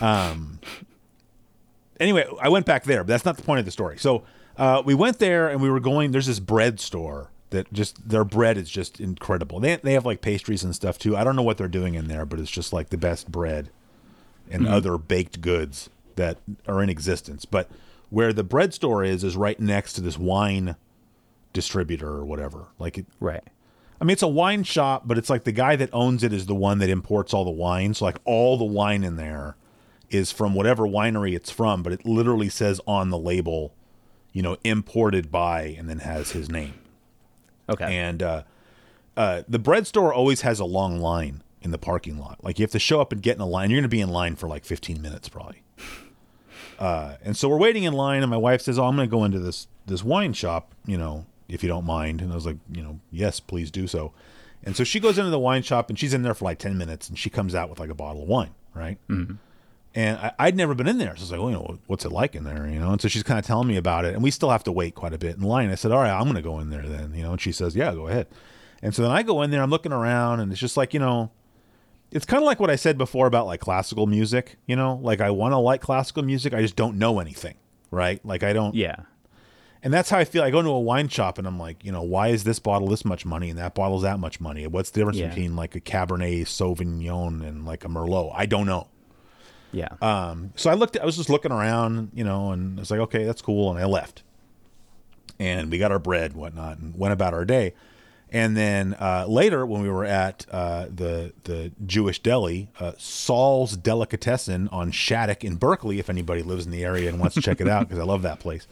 um, 0.00 0.58
anyway, 1.98 2.26
I 2.40 2.48
went 2.48 2.66
back 2.66 2.84
there, 2.84 3.04
but 3.04 3.08
that's 3.08 3.24
not 3.24 3.36
the 3.36 3.42
point 3.42 3.60
of 3.60 3.64
the 3.64 3.70
story. 3.70 3.98
So 3.98 4.24
uh, 4.58 4.82
we 4.84 4.94
went 4.94 5.18
there 5.18 5.48
and 5.48 5.60
we 5.62 5.70
were 5.70 5.80
going. 5.80 6.10
There's 6.12 6.26
this 6.26 6.40
bread 6.40 6.80
store 6.80 7.30
that 7.50 7.72
just 7.72 8.08
their 8.08 8.24
bread 8.24 8.56
is 8.58 8.68
just 8.70 9.00
incredible. 9.00 9.60
They 9.60 9.76
they 9.76 9.92
have 9.94 10.04
like 10.04 10.20
pastries 10.20 10.62
and 10.64 10.74
stuff 10.74 10.98
too. 10.98 11.16
I 11.16 11.24
don't 11.24 11.36
know 11.36 11.42
what 11.42 11.56
they're 11.56 11.68
doing 11.68 11.94
in 11.94 12.08
there, 12.08 12.24
but 12.26 12.38
it's 12.38 12.50
just 12.50 12.72
like 12.72 12.90
the 12.90 12.98
best 12.98 13.30
bread 13.30 13.70
and 14.50 14.66
other 14.66 14.98
baked 14.98 15.40
goods 15.40 15.88
that 16.16 16.38
are 16.66 16.82
in 16.82 16.90
existence. 16.90 17.44
But 17.44 17.70
where 18.10 18.32
the 18.32 18.44
bread 18.44 18.74
store 18.74 19.02
is 19.02 19.24
is 19.24 19.36
right 19.36 19.58
next 19.58 19.94
to 19.94 20.00
this 20.00 20.18
wine 20.18 20.76
distributor 21.52 22.08
or 22.08 22.24
whatever. 22.24 22.68
Like 22.78 22.98
it, 22.98 23.06
Right. 23.18 23.42
I 24.00 24.04
mean, 24.06 24.14
it's 24.14 24.22
a 24.22 24.28
wine 24.28 24.64
shop, 24.64 25.02
but 25.04 25.18
it's 25.18 25.28
like 25.28 25.44
the 25.44 25.52
guy 25.52 25.76
that 25.76 25.90
owns 25.92 26.24
it 26.24 26.32
is 26.32 26.46
the 26.46 26.54
one 26.54 26.78
that 26.78 26.88
imports 26.88 27.34
all 27.34 27.44
the 27.44 27.50
wine. 27.50 27.92
So 27.92 28.06
like 28.06 28.16
all 28.24 28.56
the 28.56 28.64
wine 28.64 29.04
in 29.04 29.16
there 29.16 29.56
is 30.08 30.32
from 30.32 30.54
whatever 30.54 30.84
winery 30.84 31.34
it's 31.34 31.50
from, 31.50 31.82
but 31.82 31.92
it 31.92 32.06
literally 32.06 32.48
says 32.48 32.80
on 32.86 33.10
the 33.10 33.18
label, 33.18 33.74
you 34.32 34.40
know, 34.42 34.56
imported 34.64 35.30
by, 35.30 35.76
and 35.78 35.88
then 35.88 35.98
has 35.98 36.30
his 36.30 36.48
name. 36.48 36.74
Okay. 37.68 37.94
And 37.94 38.22
uh, 38.22 38.42
uh, 39.18 39.42
the 39.46 39.58
bread 39.58 39.86
store 39.86 40.14
always 40.14 40.40
has 40.40 40.60
a 40.60 40.64
long 40.64 40.98
line 40.98 41.42
in 41.60 41.70
the 41.70 41.78
parking 41.78 42.18
lot. 42.18 42.42
Like 42.42 42.58
you 42.58 42.62
have 42.62 42.70
to 42.72 42.78
show 42.78 43.02
up 43.02 43.12
and 43.12 43.20
get 43.20 43.36
in 43.36 43.42
a 43.42 43.46
line. 43.46 43.70
You're 43.70 43.80
going 43.80 43.82
to 43.82 43.88
be 43.88 44.00
in 44.00 44.08
line 44.08 44.34
for 44.34 44.48
like 44.48 44.64
15 44.64 45.02
minutes 45.02 45.28
probably. 45.28 45.62
Uh, 46.80 47.16
and 47.22 47.36
so 47.36 47.48
we're 47.48 47.58
waiting 47.58 47.84
in 47.84 47.92
line, 47.92 48.22
and 48.22 48.30
my 48.30 48.36
wife 48.38 48.62
says, 48.62 48.78
"Oh, 48.78 48.86
I'm 48.86 48.96
going 48.96 49.08
to 49.08 49.10
go 49.10 49.24
into 49.24 49.38
this 49.38 49.68
this 49.86 50.02
wine 50.02 50.32
shop, 50.32 50.74
you 50.86 50.96
know, 50.96 51.26
if 51.46 51.62
you 51.62 51.68
don't 51.68 51.84
mind." 51.84 52.22
And 52.22 52.32
I 52.32 52.34
was 52.34 52.46
like, 52.46 52.56
"You 52.72 52.82
know, 52.82 53.00
yes, 53.12 53.38
please 53.38 53.70
do 53.70 53.86
so." 53.86 54.12
And 54.64 54.74
so 54.74 54.82
she 54.82 54.98
goes 54.98 55.18
into 55.18 55.30
the 55.30 55.38
wine 55.38 55.62
shop, 55.62 55.90
and 55.90 55.98
she's 55.98 56.14
in 56.14 56.22
there 56.22 56.34
for 56.34 56.46
like 56.46 56.58
10 56.58 56.76
minutes, 56.76 57.08
and 57.08 57.18
she 57.18 57.30
comes 57.30 57.54
out 57.54 57.70
with 57.70 57.78
like 57.78 57.90
a 57.90 57.94
bottle 57.94 58.22
of 58.22 58.28
wine, 58.28 58.54
right? 58.74 58.98
Mm-hmm. 59.08 59.34
And 59.94 60.18
I, 60.18 60.32
I'd 60.38 60.56
never 60.56 60.74
been 60.74 60.86
in 60.86 60.98
there, 60.98 61.16
so 61.16 61.20
I 61.20 61.22
was 61.22 61.30
like, 61.32 61.40
"Well, 61.40 61.50
you 61.50 61.56
know, 61.56 61.78
what's 61.86 62.04
it 62.06 62.12
like 62.12 62.34
in 62.34 62.44
there?" 62.44 62.66
You 62.66 62.80
know. 62.80 62.92
And 62.92 63.00
so 63.00 63.08
she's 63.08 63.22
kind 63.22 63.38
of 63.38 63.44
telling 63.44 63.68
me 63.68 63.76
about 63.76 64.06
it, 64.06 64.14
and 64.14 64.22
we 64.22 64.30
still 64.30 64.50
have 64.50 64.64
to 64.64 64.72
wait 64.72 64.94
quite 64.94 65.12
a 65.12 65.18
bit 65.18 65.36
in 65.36 65.42
line. 65.42 65.70
I 65.70 65.74
said, 65.74 65.92
"All 65.92 66.00
right, 66.00 66.10
I'm 66.10 66.24
going 66.24 66.36
to 66.36 66.42
go 66.42 66.60
in 66.60 66.70
there 66.70 66.88
then," 66.88 67.12
you 67.14 67.22
know. 67.22 67.32
And 67.32 67.40
she 67.40 67.52
says, 67.52 67.76
"Yeah, 67.76 67.92
go 67.92 68.08
ahead." 68.08 68.26
And 68.82 68.94
so 68.94 69.02
then 69.02 69.10
I 69.10 69.22
go 69.22 69.42
in 69.42 69.50
there, 69.50 69.62
I'm 69.62 69.70
looking 69.70 69.92
around, 69.92 70.40
and 70.40 70.50
it's 70.50 70.60
just 70.60 70.76
like, 70.76 70.94
you 70.94 71.00
know, 71.00 71.30
it's 72.10 72.24
kind 72.26 72.42
of 72.42 72.46
like 72.46 72.58
what 72.60 72.70
I 72.70 72.76
said 72.76 72.98
before 72.98 73.26
about 73.26 73.46
like 73.46 73.60
classical 73.60 74.06
music, 74.06 74.56
you 74.66 74.76
know, 74.76 74.98
like 75.02 75.20
I 75.20 75.30
want 75.30 75.52
to 75.52 75.58
like 75.58 75.80
classical 75.80 76.22
music, 76.22 76.52
I 76.54 76.62
just 76.62 76.76
don't 76.76 76.98
know 76.98 77.20
anything, 77.20 77.54
right? 77.90 78.24
Like 78.24 78.42
I 78.42 78.52
don't, 78.52 78.74
yeah. 78.74 78.96
and 79.82 79.92
that's 79.94 80.10
how 80.10 80.18
I 80.18 80.24
feel. 80.24 80.42
I 80.42 80.50
go 80.50 80.58
into 80.58 80.70
a 80.70 80.80
wine 80.80 81.08
shop 81.08 81.38
and 81.38 81.46
I'm 81.46 81.58
like, 81.58 81.84
you 81.84 81.92
know, 81.92 82.02
why 82.02 82.28
is 82.28 82.44
this 82.44 82.58
bottle 82.58 82.88
this 82.88 83.04
much 83.04 83.24
money 83.24 83.50
and 83.50 83.58
that 83.58 83.74
bottle's 83.74 84.02
that 84.02 84.18
much 84.18 84.40
money? 84.40 84.66
What's 84.66 84.90
the 84.90 85.00
difference 85.00 85.18
Yeah. 85.18 85.28
between 85.28 85.54
like 85.56 85.74
a 85.76 85.80
Cabernet 85.80 86.42
Sauvignon 86.46 87.46
and 87.46 87.64
like 87.64 87.84
a 87.84 87.88
Merlot? 87.88 88.32
I 88.34 88.46
don't 88.46 88.66
know. 88.66 88.88
Yeah. 89.72 89.88
Um, 90.02 90.52
so 90.56 90.68
I 90.68 90.74
looked, 90.74 90.98
I 90.98 91.04
was 91.04 91.16
just 91.16 91.30
looking 91.30 91.52
around, 91.52 92.10
you 92.12 92.24
know, 92.24 92.50
and 92.50 92.76
I 92.78 92.80
was 92.80 92.90
like, 92.90 93.00
okay, 93.00 93.24
that's 93.24 93.40
cool. 93.40 93.70
And 93.70 93.78
I 93.78 93.84
left. 93.84 94.24
And 95.38 95.70
we 95.70 95.78
got 95.78 95.90
our 95.92 95.98
bread, 95.98 96.32
and 96.32 96.40
whatnot, 96.40 96.78
and 96.78 96.94
went 96.98 97.12
about 97.12 97.32
our 97.34 97.44
day. 97.44 97.72
And 98.32 98.56
then 98.56 98.94
uh, 98.94 99.26
later, 99.28 99.66
when 99.66 99.82
we 99.82 99.90
were 99.90 100.04
at 100.04 100.46
uh, 100.52 100.86
the 100.94 101.32
the 101.44 101.72
Jewish 101.84 102.20
deli, 102.20 102.68
uh, 102.78 102.92
Saul's 102.96 103.76
Delicatessen 103.76 104.68
on 104.68 104.92
Shattuck 104.92 105.42
in 105.44 105.56
Berkeley, 105.56 105.98
if 105.98 106.08
anybody 106.08 106.42
lives 106.42 106.64
in 106.64 106.70
the 106.70 106.84
area 106.84 107.08
and 107.08 107.18
wants 107.18 107.34
to 107.34 107.42
check 107.42 107.60
it 107.60 107.68
out, 107.68 107.88
because 107.88 107.98
I 107.98 108.04
love 108.04 108.22
that 108.22 108.38
place. 108.38 108.68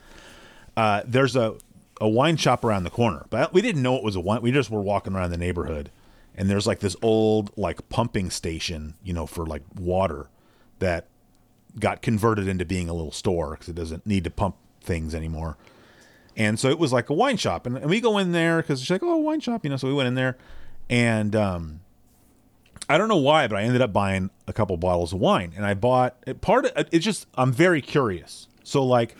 Uh, 0.76 1.02
there's 1.04 1.34
a 1.34 1.56
a 2.00 2.08
wine 2.08 2.36
shop 2.36 2.64
around 2.64 2.84
the 2.84 2.90
corner, 2.90 3.26
but 3.30 3.52
we 3.52 3.60
didn't 3.60 3.82
know 3.82 3.96
it 3.96 4.04
was 4.04 4.14
a 4.14 4.20
wine. 4.20 4.42
We 4.42 4.52
just 4.52 4.70
were 4.70 4.80
walking 4.80 5.14
around 5.14 5.32
the 5.32 5.36
neighborhood, 5.36 5.90
and 6.36 6.48
there's 6.48 6.66
like 6.66 6.78
this 6.78 6.94
old 7.02 7.50
like 7.56 7.88
pumping 7.88 8.30
station, 8.30 8.94
you 9.02 9.12
know, 9.12 9.26
for 9.26 9.44
like 9.44 9.62
water 9.76 10.28
that 10.78 11.08
got 11.80 12.00
converted 12.00 12.46
into 12.46 12.64
being 12.64 12.88
a 12.88 12.94
little 12.94 13.10
store 13.10 13.50
because 13.50 13.68
it 13.68 13.74
doesn't 13.74 14.06
need 14.06 14.22
to 14.22 14.30
pump 14.30 14.54
things 14.80 15.16
anymore. 15.16 15.56
And 16.38 16.58
so 16.58 16.68
it 16.70 16.78
was 16.78 16.92
like 16.92 17.10
a 17.10 17.14
wine 17.14 17.36
shop, 17.36 17.66
and, 17.66 17.76
and 17.76 17.90
we 17.90 18.00
go 18.00 18.16
in 18.16 18.30
there 18.32 18.62
because 18.62 18.80
she's 18.80 18.90
like, 18.90 19.02
"Oh, 19.02 19.16
wine 19.16 19.40
shop," 19.40 19.64
you 19.64 19.70
know. 19.70 19.76
So 19.76 19.88
we 19.88 19.92
went 19.92 20.06
in 20.06 20.14
there, 20.14 20.38
and 20.88 21.34
um, 21.34 21.80
I 22.88 22.96
don't 22.96 23.08
know 23.08 23.16
why, 23.16 23.48
but 23.48 23.56
I 23.56 23.62
ended 23.62 23.82
up 23.82 23.92
buying 23.92 24.30
a 24.46 24.52
couple 24.52 24.76
bottles 24.76 25.12
of 25.12 25.18
wine, 25.18 25.52
and 25.56 25.66
I 25.66 25.74
bought 25.74 26.16
it- 26.26 26.40
part 26.40 26.64
of 26.66 26.88
it's 26.92 27.04
just 27.04 27.26
I'm 27.34 27.52
very 27.52 27.82
curious. 27.82 28.46
So 28.62 28.84
like, 28.84 29.16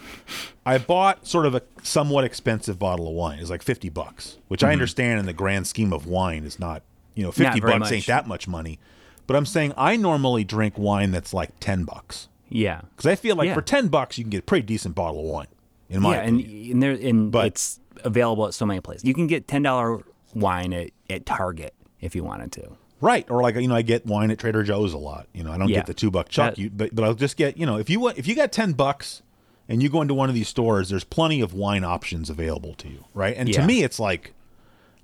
I 0.65 0.79
bought 0.79 1.27
sort 1.27 1.45
of 1.47 1.55
a 1.55 1.63
somewhat 1.83 2.23
expensive 2.25 2.79
bottle 2.79 3.09
of 3.09 3.15
wine. 3.15 3.41
It's 3.41 3.51
like 3.51 3.63
fifty 3.63 3.89
bucks, 3.89 4.39
which 4.47 4.63
I 4.63 4.73
understand 4.73 5.19
in 5.19 5.27
the 5.27 5.33
grand 5.33 5.67
scheme 5.67 5.93
of 5.93 6.07
wine 6.07 6.45
is 6.45 6.61
not 6.61 6.83
you 7.15 7.25
know 7.25 7.33
fifty 7.33 7.59
very 7.59 7.79
bucks 7.81 7.91
ain't 7.91 8.07
that 8.07 8.29
much 8.29 8.47
money. 8.47 8.79
But 9.27 9.35
I'm 9.37 9.47
saying 9.47 9.75
I 9.77 9.97
normally 9.97 10.45
drink 10.45 10.79
wine 10.79 11.11
that's 11.11 11.35
like 11.35 11.51
ten 11.59 11.83
bucks 11.85 12.29
yeah. 12.49 12.83
because 12.95 13.07
I 13.07 13.17
feel 13.17 13.35
like 13.37 13.49
Yeah. 13.49 13.55
for 13.55 13.63
ten 13.63 13.89
bucks 13.89 14.19
you 14.19 14.25
can 14.25 14.31
get 14.31 14.39
a 14.41 14.43
pretty 14.45 14.67
decent 14.67 14.95
bottle 14.95 15.21
of 15.21 15.27
wine. 15.27 15.49
In 15.91 16.03
my 16.03 16.17
yeah, 16.17 16.23
and, 16.23 16.41
opinion. 16.41 16.73
and 16.73 16.83
there 16.83 16.93
and 16.93 17.31
But- 17.33 17.47
it's 17.47 17.81
available 18.05 18.47
at 18.47 18.55
so 18.55 18.67
many 18.67 18.81
places. 18.81 19.05
You 19.05 19.15
can 19.15 19.27
get 19.27 19.49
ten 19.49 19.63
dollar 19.63 20.03
wine 20.35 20.73
at, 20.73 20.91
at 21.11 21.27
Target 21.27 21.75
if 22.01 22.15
you 22.15 22.23
wanted 22.25 22.53
to. 22.53 22.71
Right, 23.01 23.29
or 23.31 23.43
like 23.43 23.55
you 23.57 23.69
know, 23.69 23.77
I 23.77 23.83
get 23.83 24.07
wine 24.07 24.31
at 24.31 24.39
Trader 24.39 24.63
Joe's 24.65 24.93
a 24.93 24.99
lot. 24.99 25.29
You 25.33 25.45
know, 25.45 25.53
I 25.53 25.59
don't 25.59 25.69
Yeah. 25.69 25.77
get 25.77 25.87
the 25.87 25.95
two 25.95 26.11
buck 26.11 26.29
chuck, 26.29 26.55
That- 26.57 26.61
you, 26.61 26.71
but 26.71 26.95
but 26.95 27.05
I'll 27.05 27.15
just 27.15 27.37
get 27.37 27.57
you 27.57 27.65
know, 27.67 27.77
if 27.79 27.89
you 27.89 28.09
if 28.09 28.27
you 28.27 28.35
got 28.35 28.51
ten 28.53 28.73
bucks 28.73 29.23
and 29.69 29.83
you 29.83 29.89
go 29.89 30.01
into 30.03 30.15
one 30.15 30.29
of 30.29 30.35
these 30.35 30.49
stores, 30.49 30.89
there's 30.89 31.05
plenty 31.05 31.41
of 31.41 31.53
wine 31.55 31.85
options 31.85 32.29
available 32.31 32.75
to 32.75 32.89
you, 32.89 33.05
right? 33.15 33.35
And 33.37 33.53
to 33.53 33.63
me, 33.65 33.83
it's 33.83 33.99
like 34.01 34.33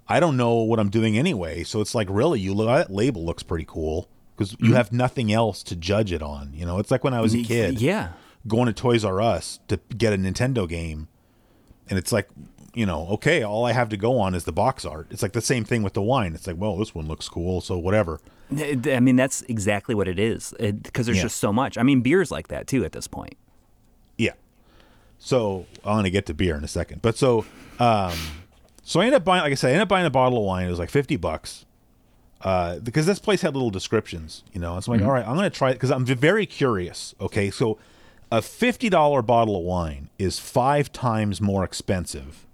I 0.08 0.20
don't 0.20 0.36
know 0.36 0.54
what 0.56 0.78
I'm 0.80 0.90
doing 0.90 1.16
anyway, 1.16 1.62
so 1.64 1.80
it's 1.80 1.94
like 1.94 2.08
really, 2.10 2.38
you 2.40 2.52
look 2.52 2.66
that 2.68 2.90
label 2.92 3.24
looks 3.24 3.42
pretty 3.42 3.64
cool 3.66 4.08
because 4.36 4.52
Mm-hmm. 4.52 4.66
you 4.66 4.74
have 4.74 4.92
nothing 4.92 5.32
else 5.32 5.62
to 5.62 5.76
judge 5.76 6.12
it 6.12 6.20
on. 6.22 6.52
You 6.54 6.66
know, 6.66 6.78
it's 6.78 6.90
like 6.90 7.04
when 7.04 7.14
I 7.14 7.20
was 7.20 7.32
a 7.34 7.42
kid, 7.42 7.80
Yeah. 7.80 8.08
Going 8.46 8.66
to 8.66 8.72
Toys 8.72 9.04
R 9.04 9.20
Us 9.20 9.60
to 9.68 9.78
get 9.96 10.12
a 10.12 10.16
Nintendo 10.16 10.68
game, 10.68 11.08
and 11.88 11.98
it's 11.98 12.12
like, 12.12 12.28
you 12.74 12.84
know, 12.86 13.06
okay, 13.12 13.42
all 13.42 13.64
I 13.64 13.72
have 13.72 13.88
to 13.90 13.96
go 13.96 14.18
on 14.18 14.34
is 14.34 14.44
the 14.44 14.52
box 14.52 14.84
art. 14.84 15.06
It's 15.10 15.22
like 15.22 15.32
the 15.32 15.40
same 15.40 15.64
thing 15.64 15.82
with 15.82 15.94
the 15.94 16.02
wine. 16.02 16.34
It's 16.34 16.46
like, 16.46 16.56
well, 16.58 16.76
this 16.76 16.94
one 16.94 17.06
looks 17.06 17.28
cool, 17.28 17.60
so 17.60 17.78
whatever. 17.78 18.20
I 18.50 19.00
mean, 19.00 19.16
that's 19.16 19.42
exactly 19.42 19.94
what 19.94 20.06
it 20.08 20.18
is 20.18 20.52
because 20.58 21.06
there's 21.06 21.18
Yeah. 21.18 21.24
just 21.24 21.38
so 21.38 21.52
much. 21.52 21.78
I 21.78 21.82
mean, 21.82 22.00
beer's 22.02 22.30
like 22.30 22.48
that 22.48 22.66
too 22.66 22.84
at 22.84 22.92
this 22.92 23.06
point. 23.06 23.36
Yeah. 24.18 24.32
So 25.18 25.66
I'm 25.84 25.96
gonna 25.96 26.10
get 26.10 26.26
to 26.26 26.34
beer 26.34 26.56
in 26.56 26.64
a 26.64 26.68
second, 26.68 27.00
but 27.00 27.16
so, 27.16 27.46
um, 27.78 28.12
so 28.82 29.00
I 29.00 29.04
ended 29.04 29.16
up 29.18 29.24
buying, 29.24 29.42
like 29.42 29.52
I 29.52 29.54
said, 29.54 29.68
I 29.68 29.70
ended 29.72 29.82
up 29.82 29.88
buying 29.88 30.04
a 30.04 30.10
bottle 30.10 30.38
of 30.38 30.44
wine. 30.44 30.66
It 30.66 30.70
was 30.70 30.78
like 30.78 30.90
fifty 30.90 31.16
bucks, 31.16 31.64
uh, 32.42 32.80
because 32.80 33.06
this 33.06 33.18
place 33.18 33.40
had 33.40 33.54
little 33.54 33.70
descriptions, 33.70 34.44
you 34.52 34.60
know. 34.60 34.74
And 34.74 34.84
so 34.84 34.92
I'm 34.92 34.98
like, 34.98 35.06
all 35.06 35.14
right, 35.14 35.26
I'm 35.26 35.34
gonna 35.36 35.48
try 35.48 35.70
it 35.70 35.74
because 35.74 35.90
I'm 35.90 36.04
very 36.04 36.44
curious. 36.44 37.14
Okay, 37.20 37.50
so 37.50 37.78
a 38.38 38.42
fifty 38.42 38.88
dollar 38.88 39.22
bottle 39.22 39.56
of 39.56 39.62
wine 39.62 40.10
is 40.18 40.38
five 40.38 40.92
times 40.92 41.40
more 41.40 41.62
expensive 41.62 42.46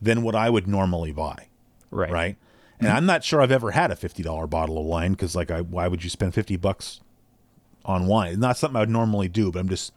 than 0.00 0.22
what 0.22 0.34
I 0.34 0.50
would 0.50 0.66
normally 0.68 1.12
buy. 1.12 1.46
Right. 1.90 2.10
right? 2.10 2.36
And 2.80 2.88
I'm 2.88 3.06
not 3.06 3.24
sure 3.24 3.40
I've 3.40 3.52
ever 3.52 3.70
had 3.70 3.90
a 3.90 3.96
fifty 3.96 4.22
dollar 4.22 4.46
bottle 4.46 4.76
of 4.78 4.84
wine 4.84 5.12
because, 5.12 5.34
like, 5.34 5.50
I 5.50 5.62
why 5.62 5.88
would 5.88 6.04
you 6.04 6.10
spend 6.10 6.34
fifty 6.34 6.56
bucks 6.56 7.00
on 7.86 8.06
wine? 8.06 8.32
It's 8.32 8.38
not 8.38 8.58
something 8.58 8.76
I 8.76 8.80
would 8.80 8.90
normally 8.90 9.28
do, 9.28 9.50
but 9.50 9.60
I'm 9.60 9.68
just 9.68 9.92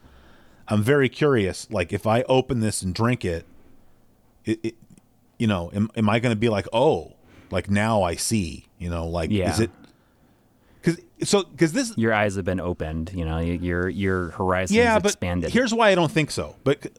I'm 0.66 0.82
very 0.82 1.10
curious. 1.10 1.70
Like, 1.70 1.92
if 1.92 2.06
I 2.06 2.22
open 2.22 2.60
this 2.60 2.80
and 2.80 2.94
drink 2.94 3.24
it, 3.24 3.44
it, 4.46 4.60
it 4.62 4.74
you 5.38 5.46
know, 5.46 5.70
am, 5.74 5.90
am 5.96 6.08
I 6.08 6.20
going 6.20 6.34
to 6.34 6.40
be 6.40 6.48
like, 6.48 6.66
oh, 6.72 7.12
like 7.50 7.70
now 7.70 8.02
I 8.02 8.14
see, 8.14 8.66
you 8.78 8.88
know, 8.88 9.06
like, 9.06 9.30
Yeah. 9.30 9.50
is 9.50 9.60
it? 9.60 9.70
So 11.22 11.42
because 11.42 11.72
this 11.72 11.96
Your 11.96 12.12
eyes 12.14 12.36
have 12.36 12.44
been 12.44 12.60
opened. 12.60 13.12
You 13.14 13.24
know, 13.24 13.38
your 13.38 13.88
your 13.88 14.30
horizons 14.30 14.76
yeah, 14.76 14.98
but 14.98 15.06
expanded. 15.12 15.50
here's 15.52 15.74
why 15.74 15.90
I 15.90 15.94
don't 15.94 16.10
think 16.12 16.30
so. 16.30 16.56
But 16.64 16.92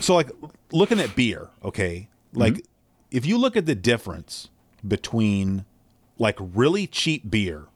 so 0.00 0.14
like 0.14 0.30
looking 0.72 1.00
at 1.00 1.14
beer, 1.16 1.48
okay, 1.64 2.08
like 2.32 2.54
Mm-hmm. 2.54 2.62
if 3.10 3.26
you 3.26 3.38
look 3.38 3.56
at 3.56 3.66
the 3.66 3.74
difference 3.74 4.48
between 4.86 5.64
like 6.18 6.36
really 6.40 6.86
cheap 6.86 7.28
beer 7.30 7.66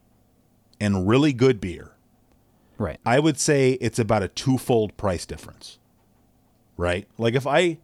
and 0.79 1.07
really 1.07 1.33
good 1.33 1.59
beer, 1.61 1.91
right. 2.77 2.99
I 3.05 3.19
would 3.19 3.39
say 3.39 3.73
it's 3.81 3.99
about 3.99 4.23
a 4.23 4.27
twofold 4.27 4.95
price 4.97 5.25
difference. 5.25 5.79
Right? 6.77 7.07
Like 7.17 7.35
if 7.35 7.45
I 7.45 7.77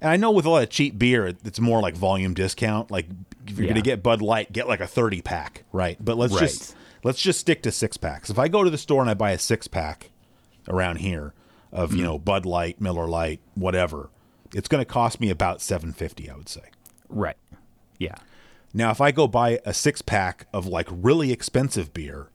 and 0.00 0.10
I 0.10 0.16
know 0.16 0.30
with 0.30 0.44
a 0.44 0.50
lot 0.50 0.62
of 0.62 0.70
cheap 0.70 0.98
beer, 0.98 1.26
it's 1.44 1.58
more 1.58 1.80
like 1.80 1.94
volume 1.96 2.34
discount. 2.34 2.90
Like 2.90 3.06
if 3.46 3.52
you're 3.56 3.64
Yeah. 3.64 3.72
going 3.72 3.82
to 3.82 3.90
get 3.90 4.02
Bud 4.02 4.20
Light, 4.22 4.52
get 4.52 4.68
like 4.68 4.80
a 4.80 4.86
30 4.86 5.22
pack, 5.22 5.64
right? 5.72 5.96
But 6.02 6.16
let's 6.16 6.34
just 6.38 6.70
Right. 6.70 6.75
Let's 7.02 7.20
just 7.20 7.40
stick 7.40 7.62
to 7.62 7.72
six 7.72 7.96
packs. 7.96 8.30
If 8.30 8.38
I 8.38 8.48
go 8.48 8.64
to 8.64 8.70
the 8.70 8.78
store 8.78 9.00
and 9.00 9.10
I 9.10 9.14
buy 9.14 9.32
a 9.32 9.38
six 9.38 9.68
pack 9.68 10.10
around 10.68 10.96
here 10.96 11.34
of, 11.72 11.92
you 11.92 11.98
hmm. 11.98 12.04
know, 12.04 12.18
Bud 12.18 12.46
Light, 12.46 12.80
Miller 12.80 13.06
Lite, 13.06 13.40
whatever, 13.54 14.10
it's 14.54 14.68
going 14.68 14.80
to 14.80 14.90
cost 14.90 15.20
me 15.20 15.30
about 15.30 15.60
750, 15.60 16.30
I 16.30 16.36
would 16.36 16.48
say. 16.48 16.70
Right. 17.08 17.36
Yeah. 17.98 18.16
Now, 18.74 18.90
if 18.90 19.00
I 19.00 19.10
go 19.10 19.26
buy 19.26 19.60
a 19.64 19.72
six 19.72 20.02
pack 20.02 20.46
of 20.52 20.66
like 20.66 20.88
really 20.90 21.32
expensive 21.32 21.92
beer, 21.94 22.28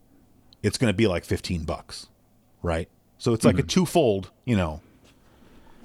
it's 0.64 0.78
going 0.78 0.92
to 0.92 0.98
be 0.98 1.08
like 1.08 1.26
15 1.26 1.64
bucks, 1.64 2.08
right? 2.62 2.90
So 3.18 3.34
it's 3.34 3.46
like 3.46 3.60
a 3.60 3.62
hmm. 3.62 3.68
twofold, 3.68 4.32
you 4.46 4.56
know. 4.56 4.82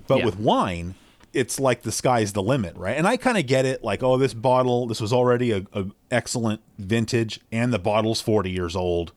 But 0.07 0.19
Yeah. 0.19 0.25
with 0.27 0.39
wine, 0.39 0.95
it's 1.37 1.61
like 1.61 1.83
the 1.83 1.93
sky's 1.93 2.33
the 2.33 2.43
limit, 2.43 2.77
right? 2.77 2.97
And 2.97 3.07
I 3.07 3.17
kind 3.17 3.37
of 3.37 3.47
get 3.47 3.65
it 3.65 3.85
like, 3.85 4.03
oh, 4.03 4.17
this 4.17 4.35
bottle, 4.35 4.87
this 4.87 5.01
was 5.01 5.13
already 5.13 5.53
a, 5.53 5.65
a 5.73 5.87
excellent 6.11 6.61
vintage 6.79 7.41
and 7.53 7.73
the 7.73 7.79
bottle's 7.79 8.21
40 8.21 8.51
years 8.51 8.75
old. 8.75 9.13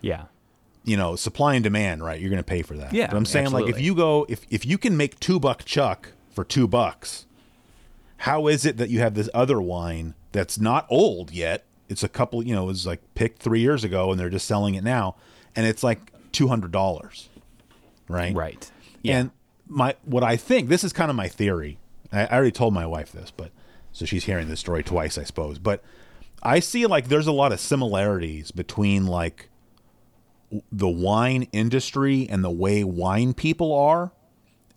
Yeah. 0.00 0.24
You 0.84 0.96
know, 0.96 1.16
supply 1.16 1.54
and 1.54 1.62
demand, 1.62 2.02
right? 2.02 2.18
You're 2.20 2.30
going 2.30 2.42
to 2.42 2.44
pay 2.44 2.62
for 2.62 2.74
that. 2.78 2.92
Yeah, 2.92 3.08
But 3.08 3.16
I'm 3.16 3.26
saying 3.26 3.50
like 3.50 3.68
if 3.68 3.80
you 3.80 3.94
go 3.94 4.24
if 4.28 4.46
if 4.48 4.64
you 4.64 4.78
can 4.78 4.96
make 4.96 5.20
2 5.20 5.38
buck 5.38 5.64
chuck 5.64 6.12
for 6.30 6.44
2 6.44 6.66
bucks, 6.66 7.26
how 8.18 8.46
is 8.46 8.64
it 8.64 8.78
that 8.78 8.88
you 8.88 9.00
have 9.00 9.14
this 9.14 9.28
other 9.34 9.60
wine 9.60 10.14
that's 10.32 10.58
not 10.58 10.86
old 10.88 11.30
yet? 11.30 11.64
It's 11.88 12.02
a 12.02 12.08
couple, 12.08 12.42
you 12.42 12.54
know, 12.54 12.64
it 12.64 12.66
was 12.66 12.86
like 12.86 13.00
picked 13.14 13.42
three 13.42 13.60
years 13.60 13.84
ago, 13.84 14.10
and 14.10 14.18
they're 14.18 14.30
just 14.30 14.46
selling 14.46 14.74
it 14.74 14.84
now, 14.84 15.16
and 15.54 15.66
it's 15.66 15.82
like 15.82 16.12
two 16.32 16.48
hundred 16.48 16.72
dollars, 16.72 17.28
right? 18.08 18.34
Right. 18.34 18.70
Yeah. 19.02 19.18
And 19.18 19.30
my 19.68 19.94
what 20.04 20.22
I 20.24 20.36
think 20.36 20.68
this 20.68 20.82
is 20.84 20.92
kind 20.92 21.10
of 21.10 21.16
my 21.16 21.28
theory. 21.28 21.78
I, 22.12 22.22
I 22.26 22.30
already 22.36 22.52
told 22.52 22.74
my 22.74 22.86
wife 22.86 23.12
this, 23.12 23.30
but 23.30 23.50
so 23.92 24.04
she's 24.06 24.24
hearing 24.24 24.48
this 24.48 24.60
story 24.60 24.82
twice, 24.82 25.18
I 25.18 25.24
suppose. 25.24 25.58
But 25.58 25.82
I 26.42 26.60
see 26.60 26.86
like 26.86 27.08
there's 27.08 27.26
a 27.26 27.32
lot 27.32 27.52
of 27.52 27.60
similarities 27.60 28.50
between 28.50 29.06
like 29.06 29.50
the 30.72 30.88
wine 30.88 31.46
industry 31.52 32.26
and 32.28 32.42
the 32.42 32.50
way 32.50 32.82
wine 32.84 33.34
people 33.34 33.74
are 33.74 34.12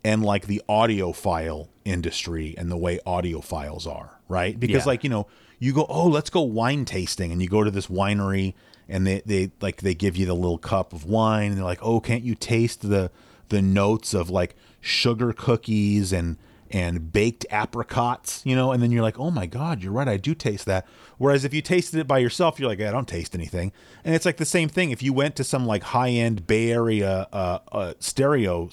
and 0.04 0.22
like 0.22 0.46
the 0.46 0.60
audiophile 0.68 1.68
industry 1.84 2.54
and 2.58 2.70
the 2.70 2.76
way 2.76 2.98
audiophiles 3.06 3.86
are, 3.86 4.18
right? 4.28 4.58
Because 4.58 4.84
Yeah. 4.84 4.88
like, 4.90 5.04
you 5.04 5.10
know, 5.10 5.26
you 5.58 5.72
go, 5.72 5.86
"Oh, 5.88 6.08
let's 6.08 6.28
go 6.28 6.42
wine 6.42 6.84
tasting." 6.84 7.30
And 7.32 7.40
you 7.40 7.48
go 7.48 7.62
to 7.62 7.70
this 7.70 7.86
winery 7.86 8.54
and 8.88 9.06
they 9.06 9.22
they 9.24 9.52
like 9.60 9.80
they 9.82 9.94
give 9.94 10.16
you 10.16 10.26
the 10.26 10.34
little 10.34 10.58
cup 10.58 10.92
of 10.92 11.04
wine 11.06 11.50
and 11.50 11.56
they're 11.56 11.64
like, 11.64 11.82
"Oh, 11.82 12.00
can't 12.00 12.24
you 12.24 12.34
taste 12.34 12.88
the 12.88 13.10
the 13.48 13.62
notes 13.62 14.12
of 14.12 14.28
like 14.28 14.56
sugar 14.82 15.32
cookies 15.32 16.12
and 16.12 16.36
and 16.70 17.12
baked 17.12 17.46
apricots, 17.50 18.42
you 18.44 18.54
know?" 18.54 18.72
And 18.72 18.82
then 18.82 18.92
you're 18.92 19.02
like, 19.02 19.18
"Oh 19.18 19.30
my 19.30 19.46
god, 19.46 19.82
you're 19.82 19.92
right, 19.92 20.08
I 20.08 20.18
do 20.18 20.34
taste 20.34 20.66
that." 20.66 20.86
Whereas 21.16 21.46
if 21.46 21.54
you 21.54 21.62
tasted 21.62 21.98
it 22.00 22.06
by 22.06 22.18
yourself, 22.18 22.60
you're 22.60 22.68
like, 22.68 22.80
"I 22.82 22.90
don't 22.90 23.08
taste 23.08 23.34
anything." 23.34 23.72
And 24.04 24.14
it's 24.14 24.26
like 24.26 24.36
the 24.36 24.44
same 24.44 24.68
thing 24.68 24.90
if 24.90 25.02
you 25.02 25.14
went 25.14 25.36
to 25.36 25.44
some 25.44 25.64
like 25.64 25.82
high-end 25.84 26.46
Bay 26.46 26.70
Area 26.70 27.28
uh, 27.32 27.60
uh 27.72 27.94
stereo 27.98 28.68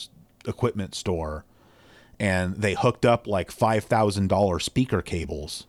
equipment 0.45 0.95
store 0.95 1.45
and 2.19 2.57
they 2.57 2.73
hooked 2.73 3.05
up 3.05 3.27
like 3.27 3.51
$5,000 3.51 4.61
speaker 4.61 5.01
cables. 5.01 5.65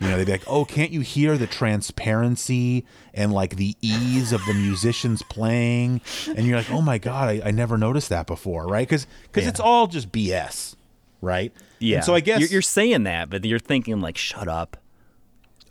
You 0.00 0.08
know, 0.08 0.16
they'd 0.16 0.26
be 0.26 0.32
like, 0.32 0.42
"Oh, 0.48 0.64
can't 0.64 0.90
you 0.90 1.00
hear 1.02 1.38
the 1.38 1.46
transparency 1.46 2.84
and 3.14 3.32
like 3.32 3.56
the 3.56 3.76
ease 3.80 4.32
of 4.32 4.40
the 4.46 4.54
musicians 4.54 5.22
playing?" 5.22 6.00
And 6.36 6.46
you're 6.46 6.56
like, 6.58 6.70
"Oh 6.70 6.82
my 6.82 6.98
god, 6.98 7.28
I, 7.28 7.42
I 7.46 7.50
never 7.52 7.78
noticed 7.78 8.08
that 8.08 8.26
before, 8.26 8.66
right?" 8.66 8.86
Because 8.88 9.06
Yeah. 9.36 9.48
it's 9.48 9.60
all 9.60 9.86
just 9.86 10.10
BS, 10.12 10.74
right? 11.20 11.52
yeah. 11.78 11.96
And 11.96 12.04
so 12.04 12.14
I 12.14 12.20
guess 12.20 12.40
you're, 12.40 12.48
you're 12.50 12.62
saying 12.62 13.04
that, 13.04 13.30
but 13.30 13.44
you're 13.44 13.58
thinking 13.58 14.00
like, 14.00 14.16
shut 14.18 14.48
up. 14.48 14.76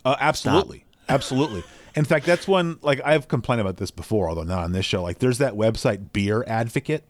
Uh, 0.06 0.16
absolutely, 0.20 0.86
absolutely. 1.10 1.64
In 1.96 2.06
fact, 2.06 2.26
that's 2.26 2.48
one 2.48 2.80
like 2.82 3.02
I've 3.06 3.28
complained 3.28 3.62
about 3.62 3.78
this 3.78 3.92
before, 3.92 4.30
although 4.30 4.44
not 4.44 4.64
on 4.64 4.72
this 4.72 4.86
show. 4.86 5.04
Like, 5.04 5.20
there's 5.20 5.38
that 5.40 5.54
website 5.54 6.14
Beer 6.14 6.44
Advocate. 6.48 7.04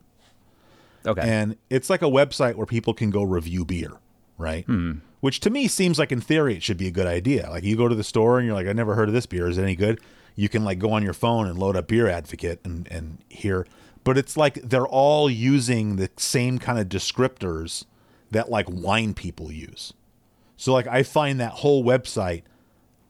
Okay. 1.06 1.22
and 1.22 1.57
it's 1.69 1.90
like 1.90 2.02
a 2.02 2.06
website 2.06 2.56
where 2.56 2.65
people 2.65 2.94
can 2.94 3.10
go 3.10 3.23
review 3.23 3.65
beer, 3.65 3.91
right? 4.38 4.65
Which 5.24 5.40
to 5.40 5.50
me 5.50 5.70
seems 5.70 5.98
like 5.98 6.12
in 6.12 6.20
theory 6.20 6.58
it 6.58 6.64
should 6.64 6.76
be 6.76 6.90
a 6.90 6.91
good 6.91 7.08
idea. 7.08 7.50
Like 7.50 7.64
you 7.64 7.78
go 7.78 7.88
to 7.88 7.95
the 7.95 8.04
store 8.04 8.40
and 8.40 8.45
you're 8.45 8.56
like, 8.56 8.68
I 8.68 8.74
never 8.74 8.94
heard 8.94 9.08
of 9.08 9.14
this 9.14 9.26
beer. 9.26 9.48
Is 9.48 9.58
it 9.58 9.64
any 9.64 9.74
good? 9.74 10.02
You 10.36 10.50
can 10.50 10.66
like 10.66 10.80
go 10.80 10.91
on 10.91 11.02
your 11.02 11.14
phone 11.14 11.48
and 11.48 11.58
load 11.58 11.78
up 11.78 11.88
Beer 11.88 12.10
Advocate 12.10 12.60
and 12.66 12.90
and 12.91 13.20
hear. 13.30 13.66
But 14.04 14.18
it's 14.18 14.36
like 14.36 14.56
they're 14.56 14.86
all 14.86 15.30
using 15.30 15.95
the 15.95 16.10
same 16.18 16.60
kind 16.60 16.78
of 16.78 16.90
descriptors 16.90 17.86
that 18.32 18.52
like 18.52 18.66
wine 18.70 19.14
people 19.14 19.50
use. 19.50 19.94
So 20.58 20.74
like 20.74 20.88
I 20.88 21.04
find 21.04 21.40
that 21.40 21.54
whole 21.54 21.86
website 21.86 22.44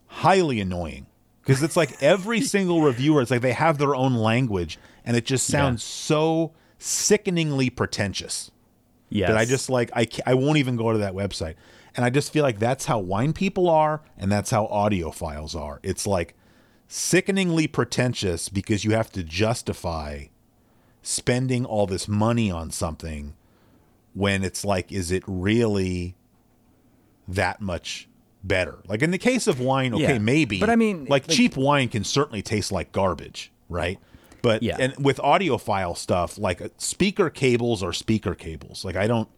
highly 0.06 0.62
annoying 0.62 1.08
because 1.42 1.64
it's 1.64 1.76
like 1.76 2.00
every 2.00 2.42
single 2.56 2.84
reviewer 2.84 3.24
it's 3.24 3.32
like 3.32 3.42
they 3.42 3.54
have 3.54 3.80
their 3.80 3.96
own 3.96 4.14
language 4.14 4.78
and 5.04 5.18
it 5.18 5.26
just 5.26 5.48
sounds 5.48 5.82
so 5.82 6.52
sickeningly 6.78 7.72
pretentious 7.72 8.52
yes. 9.10 9.30
that 9.30 9.38
I 9.38 9.46
just 9.46 9.68
like 9.68 9.90
I 9.96 10.08
I 10.28 10.36
won't 10.36 10.60
even 10.60 10.76
go 10.76 10.92
to 10.92 11.00
that 11.00 11.16
website. 11.16 11.56
And 11.96 12.04
I 12.04 12.10
just 12.10 12.34
feel 12.34 12.44
like 12.44 12.60
that's 12.60 12.86
how 12.86 13.00
wine 13.00 13.34
people 13.34 13.70
are 13.70 14.02
and 14.18 14.32
that's 14.32 14.50
how 14.50 14.68
audiophiles 14.68 15.56
are. 15.56 15.80
It's 15.84 16.08
like 16.08 16.36
sickeningly 16.88 17.68
pretentious 17.68 18.50
because 18.50 18.84
you 18.84 18.92
have 18.92 19.12
to 19.12 19.24
justify 19.24 20.26
spending 21.02 21.66
all 21.66 21.86
this 21.86 22.08
money 22.08 22.50
on 22.50 22.72
something 22.72 23.36
when 24.14 24.44
it's 24.44 24.64
like 24.64 24.92
is 24.92 25.12
it 25.12 25.24
really 25.28 26.16
that 27.28 27.62
much 27.62 28.08
better? 28.44 28.80
Like 28.88 29.02
in 29.02 29.12
the 29.12 29.18
case 29.18 29.48
of 29.48 29.60
wine, 29.60 29.94
okay, 29.94 30.14
Yeah. 30.14 30.18
maybe. 30.20 30.60
But 30.60 30.70
I 30.70 30.76
mean, 30.76 31.02
like, 31.06 31.28
like- 31.28 31.30
cheap 31.30 31.56
wine 31.56 31.90
can 31.90 32.04
certainly 32.04 32.42
taste 32.42 32.72
like 32.72 32.92
garbage, 32.92 33.52
right? 33.70 34.00
But 34.42 34.62
Yeah. 34.64 34.78
and 34.80 34.94
with 34.98 35.18
audiophile 35.18 35.96
stuff, 35.98 36.38
like 36.38 36.62
uh, 36.62 36.70
speaker 36.78 37.30
cables 37.30 37.82
are 37.84 37.94
speaker 37.94 38.36
cables. 38.36 38.84
Like 38.84 38.96
I 38.96 39.08
don't 39.08 39.30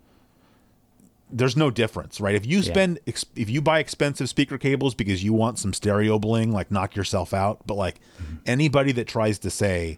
there's 1.32 1.58
no 1.58 1.72
difference, 1.72 2.22
right? 2.22 2.36
If 2.36 2.46
you 2.46 2.62
spend 2.62 3.00
ex- 3.08 3.26
if 3.36 3.50
you 3.50 3.62
buy 3.62 3.80
expensive 3.80 4.30
speaker 4.30 4.58
cables 4.58 4.94
because 4.94 5.24
you 5.24 5.34
want 5.34 5.58
some 5.58 5.74
stereo 5.74 6.20
bling, 6.20 6.52
like 6.52 6.72
knock 6.72 6.96
yourself 6.96 7.34
out. 7.34 7.66
But 7.66 7.76
like 7.76 8.00
mm-hmm. 8.22 8.36
anybody 8.46 8.92
that 8.94 9.08
tries 9.08 9.40
to 9.40 9.50
say 9.50 9.98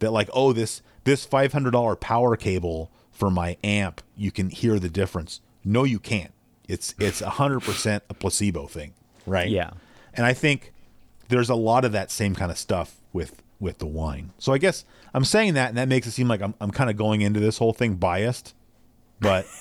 that 0.00 0.12
like 0.12 0.28
oh 0.32 0.52
this 0.52 0.82
this 1.04 1.24
five 1.24 1.52
hundred 1.52 1.70
dollar 1.70 1.96
power 1.96 2.36
cable 2.36 2.90
for 3.10 3.30
my 3.30 3.56
amp, 3.64 4.02
you 4.16 4.30
can 4.30 4.50
hear 4.50 4.78
the 4.78 4.90
difference. 4.90 5.40
No, 5.64 5.84
you 5.84 5.98
can't. 5.98 6.32
It's 6.68 6.94
it's 6.98 7.20
hundred 7.20 7.60
percent 7.60 8.04
a 8.10 8.14
placebo 8.14 8.66
thing, 8.66 8.92
right? 9.24 9.48
Yeah. 9.48 9.70
And 10.14 10.26
I 10.26 10.34
think 10.34 10.72
there's 11.28 11.50
a 11.50 11.54
lot 11.54 11.84
of 11.84 11.92
that 11.92 12.10
same 12.10 12.34
kind 12.34 12.50
of 12.50 12.58
stuff 12.58 13.00
with 13.12 13.42
with 13.58 13.78
the 13.78 13.86
wine. 13.86 14.32
So 14.38 14.52
I 14.52 14.58
guess 14.58 14.84
I'm 15.14 15.24
saying 15.24 15.54
that, 15.54 15.70
and 15.70 15.78
that 15.78 15.88
makes 15.88 16.06
it 16.06 16.10
seem 16.10 16.28
like 16.28 16.42
I'm 16.42 16.54
I'm 16.60 16.70
kind 16.70 16.90
of 16.90 16.98
going 16.98 17.22
into 17.22 17.40
this 17.40 17.56
whole 17.56 17.72
thing 17.72 17.94
biased, 17.94 18.54
but. 19.20 19.46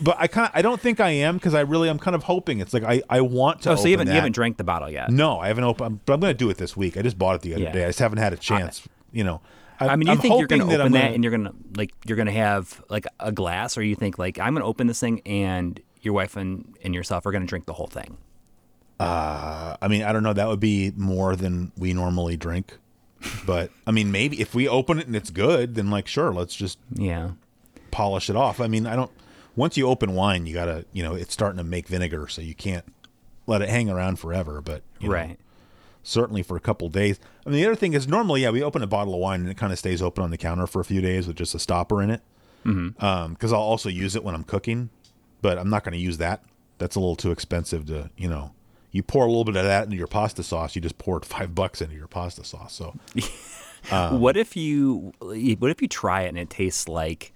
But 0.00 0.16
I 0.18 0.26
kind 0.26 0.46
of 0.48 0.52
I 0.54 0.62
don't 0.62 0.80
think 0.80 0.98
I 1.00 1.10
am 1.10 1.36
because 1.36 1.54
I 1.54 1.60
really 1.60 1.88
I'm 1.88 1.98
kind 1.98 2.14
of 2.14 2.24
hoping 2.24 2.58
it's 2.60 2.74
like 2.74 2.82
I 2.82 3.02
I 3.08 3.20
want 3.20 3.62
to. 3.62 3.70
Oh, 3.70 3.76
so 3.76 3.86
you 3.86 3.92
haven't 3.92 4.08
you 4.08 4.14
haven't 4.14 4.32
drank 4.32 4.56
the 4.56 4.64
bottle 4.64 4.90
yet? 4.90 5.10
No, 5.10 5.38
I 5.38 5.48
haven't 5.48 5.64
opened, 5.64 6.00
but 6.04 6.14
I'm 6.14 6.20
going 6.20 6.32
to 6.32 6.36
do 6.38 6.50
it 6.50 6.56
this 6.56 6.76
week. 6.76 6.96
I 6.96 7.02
just 7.02 7.18
bought 7.18 7.36
it 7.36 7.42
the 7.42 7.54
other 7.54 7.62
Yeah. 7.64 7.72
day. 7.72 7.84
I 7.84 7.88
just 7.88 8.00
haven't 8.00 8.18
had 8.18 8.32
a 8.32 8.36
chance. 8.36 8.88
you 9.12 9.22
know, 9.22 9.40
I, 9.78 9.88
I 9.88 9.96
mean, 9.96 10.08
you 10.08 10.12
I'm 10.14 10.18
think 10.18 10.38
you're 10.38 10.48
going 10.48 10.60
to 10.60 10.66
open 10.66 10.80
I'm 10.80 10.92
that, 10.92 11.00
gonna- 11.02 11.14
and 11.14 11.22
you're 11.24 11.30
going 11.30 11.44
to 11.44 11.54
like 11.76 11.92
you're 12.06 12.16
going 12.16 12.26
to 12.26 12.32
have 12.32 12.82
like 12.88 13.06
a 13.20 13.30
glass, 13.30 13.78
or 13.78 13.82
you 13.82 13.94
think 13.94 14.18
like 14.18 14.38
I'm 14.40 14.54
going 14.54 14.62
to 14.62 14.66
open 14.68 14.88
this 14.88 14.98
thing 14.98 15.20
and 15.26 15.80
your 16.02 16.14
wife 16.14 16.36
and, 16.36 16.76
and 16.82 16.92
yourself 16.94 17.24
are 17.26 17.30
going 17.32 17.42
to 17.42 17.48
drink 17.48 17.66
the 17.66 17.72
whole 17.74 17.86
thing? 17.86 18.16
Uh, 19.00 19.76
I 19.80 19.88
mean, 19.88 20.02
I 20.02 20.12
don't 20.12 20.22
know. 20.22 20.32
That 20.32 20.48
would 20.48 20.60
be 20.60 20.92
more 20.96 21.34
than 21.36 21.72
we 21.76 21.92
normally 21.92 22.36
drink. 22.36 22.78
But 23.46 23.70
I 23.86 23.90
mean, 23.90 24.10
maybe 24.12 24.38
if 24.40 24.54
we 24.54 24.68
open 24.68 24.98
it 24.98 25.06
and 25.06 25.16
it's 25.16 25.30
good, 25.30 25.76
then 25.76 25.90
like 25.90 26.06
sure, 26.06 26.32
let's 26.32 26.54
just 26.54 26.78
Yeah. 26.94 27.30
polish 27.90 28.28
it 28.28 28.36
off. 28.36 28.60
I 28.60 28.66
mean, 28.66 28.86
I 28.86 28.96
don't. 28.96 29.10
Once 29.56 29.76
you 29.76 29.86
open 29.88 30.14
wine, 30.14 30.46
you 30.46 30.54
gotta, 30.54 30.84
you 30.92 31.02
know, 31.02 31.14
it's 31.14 31.32
starting 31.32 31.58
to 31.58 31.64
make 31.64 31.86
vinegar, 31.88 32.26
so 32.28 32.42
you 32.42 32.54
can't 32.54 32.84
let 33.46 33.62
it 33.62 33.68
hang 33.68 33.88
around 33.88 34.18
forever. 34.18 34.60
But 34.60 34.82
you 34.98 35.08
know, 35.08 35.14
Right. 35.14 35.38
certainly 36.02 36.42
for 36.42 36.56
a 36.56 36.60
couple 36.60 36.88
days. 36.88 37.18
I 37.46 37.50
mean, 37.50 37.60
the 37.60 37.66
other 37.66 37.76
thing 37.76 37.94
is 37.94 38.08
normally, 38.08 38.42
yeah, 38.42 38.50
we 38.50 38.62
open 38.62 38.82
a 38.82 38.86
bottle 38.86 39.14
of 39.14 39.20
wine 39.20 39.40
and 39.40 39.48
it 39.50 39.56
kind 39.56 39.72
of 39.72 39.78
stays 39.78 40.02
open 40.02 40.24
on 40.24 40.30
the 40.30 40.38
counter 40.38 40.66
for 40.66 40.80
a 40.80 40.84
few 40.84 41.00
days 41.00 41.26
with 41.26 41.36
just 41.36 41.54
a 41.54 41.58
stopper 41.58 42.02
in 42.02 42.10
it. 42.10 42.22
Mm-hmm. 42.64 43.32
Because 43.32 43.52
I'll 43.52 43.60
also 43.60 43.88
use 43.88 44.16
it 44.16 44.24
when 44.24 44.34
I'm 44.34 44.44
cooking, 44.44 44.88
but 45.42 45.58
I'm 45.58 45.68
not 45.70 45.84
going 45.84 45.92
to 45.92 45.98
use 45.98 46.18
that. 46.18 46.42
That's 46.78 46.96
a 46.96 47.00
little 47.00 47.14
too 47.16 47.30
expensive 47.30 47.86
to, 47.86 48.10
you 48.16 48.28
know. 48.28 48.52
You 48.90 49.02
pour 49.02 49.24
a 49.24 49.28
little 49.28 49.44
bit 49.44 49.56
of 49.56 49.64
that 49.64 49.84
into 49.84 49.96
your 49.96 50.06
pasta 50.06 50.42
sauce. 50.42 50.74
You 50.74 50.80
just 50.80 50.98
poured 50.98 51.24
five 51.26 51.54
bucks 51.54 51.82
into 51.82 51.94
your 51.96 52.06
pasta 52.08 52.42
sauce. 52.44 52.72
So 52.72 52.94
Um, 53.92 54.18
what 54.20 54.38
if 54.38 54.56
you 54.56 55.12
what 55.20 55.70
if 55.70 55.82
you 55.82 55.88
try 55.88 56.22
it 56.22 56.28
and 56.28 56.38
it 56.38 56.48
tastes 56.48 56.88
like 56.88 57.33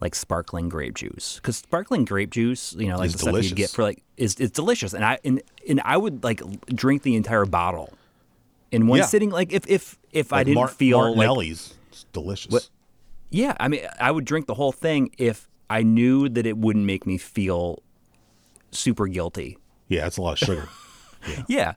like 0.00 0.14
sparkling 0.14 0.68
grape 0.68 0.94
juice? 0.94 1.36
Because 1.36 1.56
sparkling 1.58 2.04
grape 2.04 2.30
juice, 2.30 2.74
you 2.78 2.88
know, 2.88 2.96
like 2.98 3.06
Is 3.06 3.12
the 3.14 3.18
stuff 3.20 3.44
you 3.44 3.54
get 3.54 3.70
for 3.70 3.82
like 3.82 4.02
is 4.16 4.36
it's 4.40 4.52
delicious, 4.52 4.92
and 4.94 5.04
I 5.04 5.18
and, 5.24 5.42
and 5.68 5.80
I 5.84 5.96
would 5.96 6.22
like 6.24 6.40
drink 6.68 7.02
the 7.02 7.16
entire 7.16 7.46
bottle 7.46 7.92
in 8.70 8.86
one 8.86 8.98
Yeah. 9.00 9.06
sitting. 9.06 9.30
Like 9.30 9.52
if 9.52 9.66
if 9.68 9.98
if 10.12 10.32
I 10.32 10.38
like 10.38 10.46
didn't 10.46 10.56
Mar- 10.56 10.68
feel 10.68 11.14
like 11.16 11.46
it's 11.48 11.74
delicious. 12.12 12.70
yeah, 13.30 13.54
I 13.58 13.68
mean, 13.68 13.80
I 14.00 14.10
would 14.10 14.24
drink 14.24 14.46
the 14.46 14.54
whole 14.54 14.72
thing 14.72 15.10
if 15.18 15.48
I 15.70 15.82
knew 15.82 16.28
that 16.28 16.44
it 16.46 16.58
wouldn't 16.58 16.84
make 16.84 17.06
me 17.06 17.18
feel 17.18 17.82
super 18.70 19.06
guilty. 19.06 19.58
Yeah, 19.88 20.06
it's 20.06 20.16
a 20.16 20.22
lot 20.22 20.32
of 20.40 20.46
sugar. 20.46 20.68
Yeah. 21.48 21.72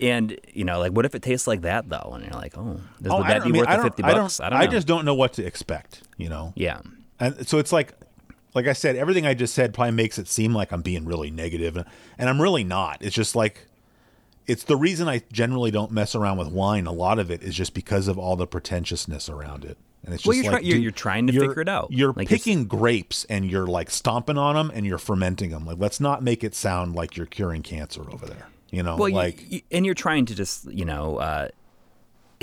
And 0.00 0.38
you 0.52 0.64
know, 0.64 0.78
like, 0.78 0.92
what 0.92 1.04
if 1.04 1.14
it 1.16 1.22
tastes 1.22 1.46
like 1.48 1.62
that 1.62 1.88
though? 1.88 2.12
And 2.14 2.24
you're 2.24 2.34
like, 2.34 2.56
oh, 2.56 2.80
does, 3.02 3.12
Oh, 3.12 3.16
would 3.18 3.26
I 3.26 3.28
that 3.28 3.38
don't- 3.42 3.44
be 3.44 3.48
I 3.48 3.52
mean, 3.52 3.60
worth 3.60 3.68
I 3.68 3.76
the 3.76 3.82
fifty 3.82 4.02
I 4.04 4.12
bucks? 4.12 4.36
don't, 4.38 4.46
I 4.46 4.50
don't 4.50 4.60
know. 4.60 4.70
just 4.70 4.86
don't 4.86 5.04
know 5.04 5.14
what 5.14 5.32
to 5.34 5.44
expect. 5.44 6.02
You 6.16 6.28
know. 6.28 6.52
yeah, 6.56 6.80
And 7.20 7.46
so 7.46 7.58
it's 7.58 7.72
like, 7.72 7.92
like 8.54 8.66
I 8.66 8.72
said, 8.72 8.96
everything 8.96 9.26
I 9.26 9.34
just 9.34 9.54
said 9.54 9.74
probably 9.74 9.92
makes 9.92 10.18
it 10.18 10.28
seem 10.28 10.54
like 10.54 10.72
I'm 10.72 10.82
being 10.82 11.04
really 11.04 11.30
negative, 11.30 11.76
and 12.18 12.28
I'm 12.28 12.40
really 12.40 12.64
not. 12.64 12.98
It's 13.00 13.14
just 13.14 13.34
like 13.36 13.66
it's 14.46 14.64
the 14.64 14.76
reason 14.76 15.08
I 15.08 15.22
generally 15.32 15.70
don't 15.70 15.90
mess 15.90 16.14
around 16.14 16.36
with 16.38 16.48
wine. 16.48 16.86
A 16.86 16.92
lot 16.92 17.18
of 17.18 17.30
it 17.30 17.42
is 17.42 17.54
just 17.54 17.72
because 17.74 18.08
of 18.08 18.18
all 18.18 18.36
the 18.36 18.46
pretentiousness 18.46 19.28
around 19.28 19.64
it. 19.64 19.78
And 20.04 20.12
it's 20.12 20.26
Well, 20.26 20.34
just 20.34 20.44
you're 20.44 20.52
like, 20.52 20.60
try- 20.60 20.66
you're- 20.66 20.74
dude, 20.76 20.82
you're 20.82 20.92
trying 20.92 21.26
to 21.28 21.32
figure 21.32 21.60
it 21.62 21.68
out. 21.68 21.88
You're 21.90 22.12
Like, 22.12 22.26
it's- 22.30 22.42
picking 22.44 22.66
grapes 22.66 23.24
and 23.30 23.50
you're 23.50 23.66
like 23.66 23.90
stomping 23.90 24.36
on 24.36 24.54
them 24.54 24.70
and 24.74 24.84
you're 24.84 24.98
fermenting 24.98 25.48
them. 25.48 25.64
Like, 25.64 25.78
let's 25.78 25.98
not 25.98 26.22
make 26.22 26.44
it 26.44 26.54
sound 26.54 26.94
like 26.94 27.16
you're 27.16 27.24
curing 27.24 27.62
cancer 27.62 28.02
over 28.12 28.26
there. 28.26 28.48
You 28.70 28.82
know, 28.82 28.96
Well, 28.96 29.08
you- 29.08 29.14
like 29.14 29.50
you, 29.50 29.62
and 29.72 29.86
you're 29.86 29.94
trying 29.94 30.26
to 30.26 30.34
just 30.34 30.70
you 30.70 30.84
know 30.84 31.16
uh, 31.16 31.48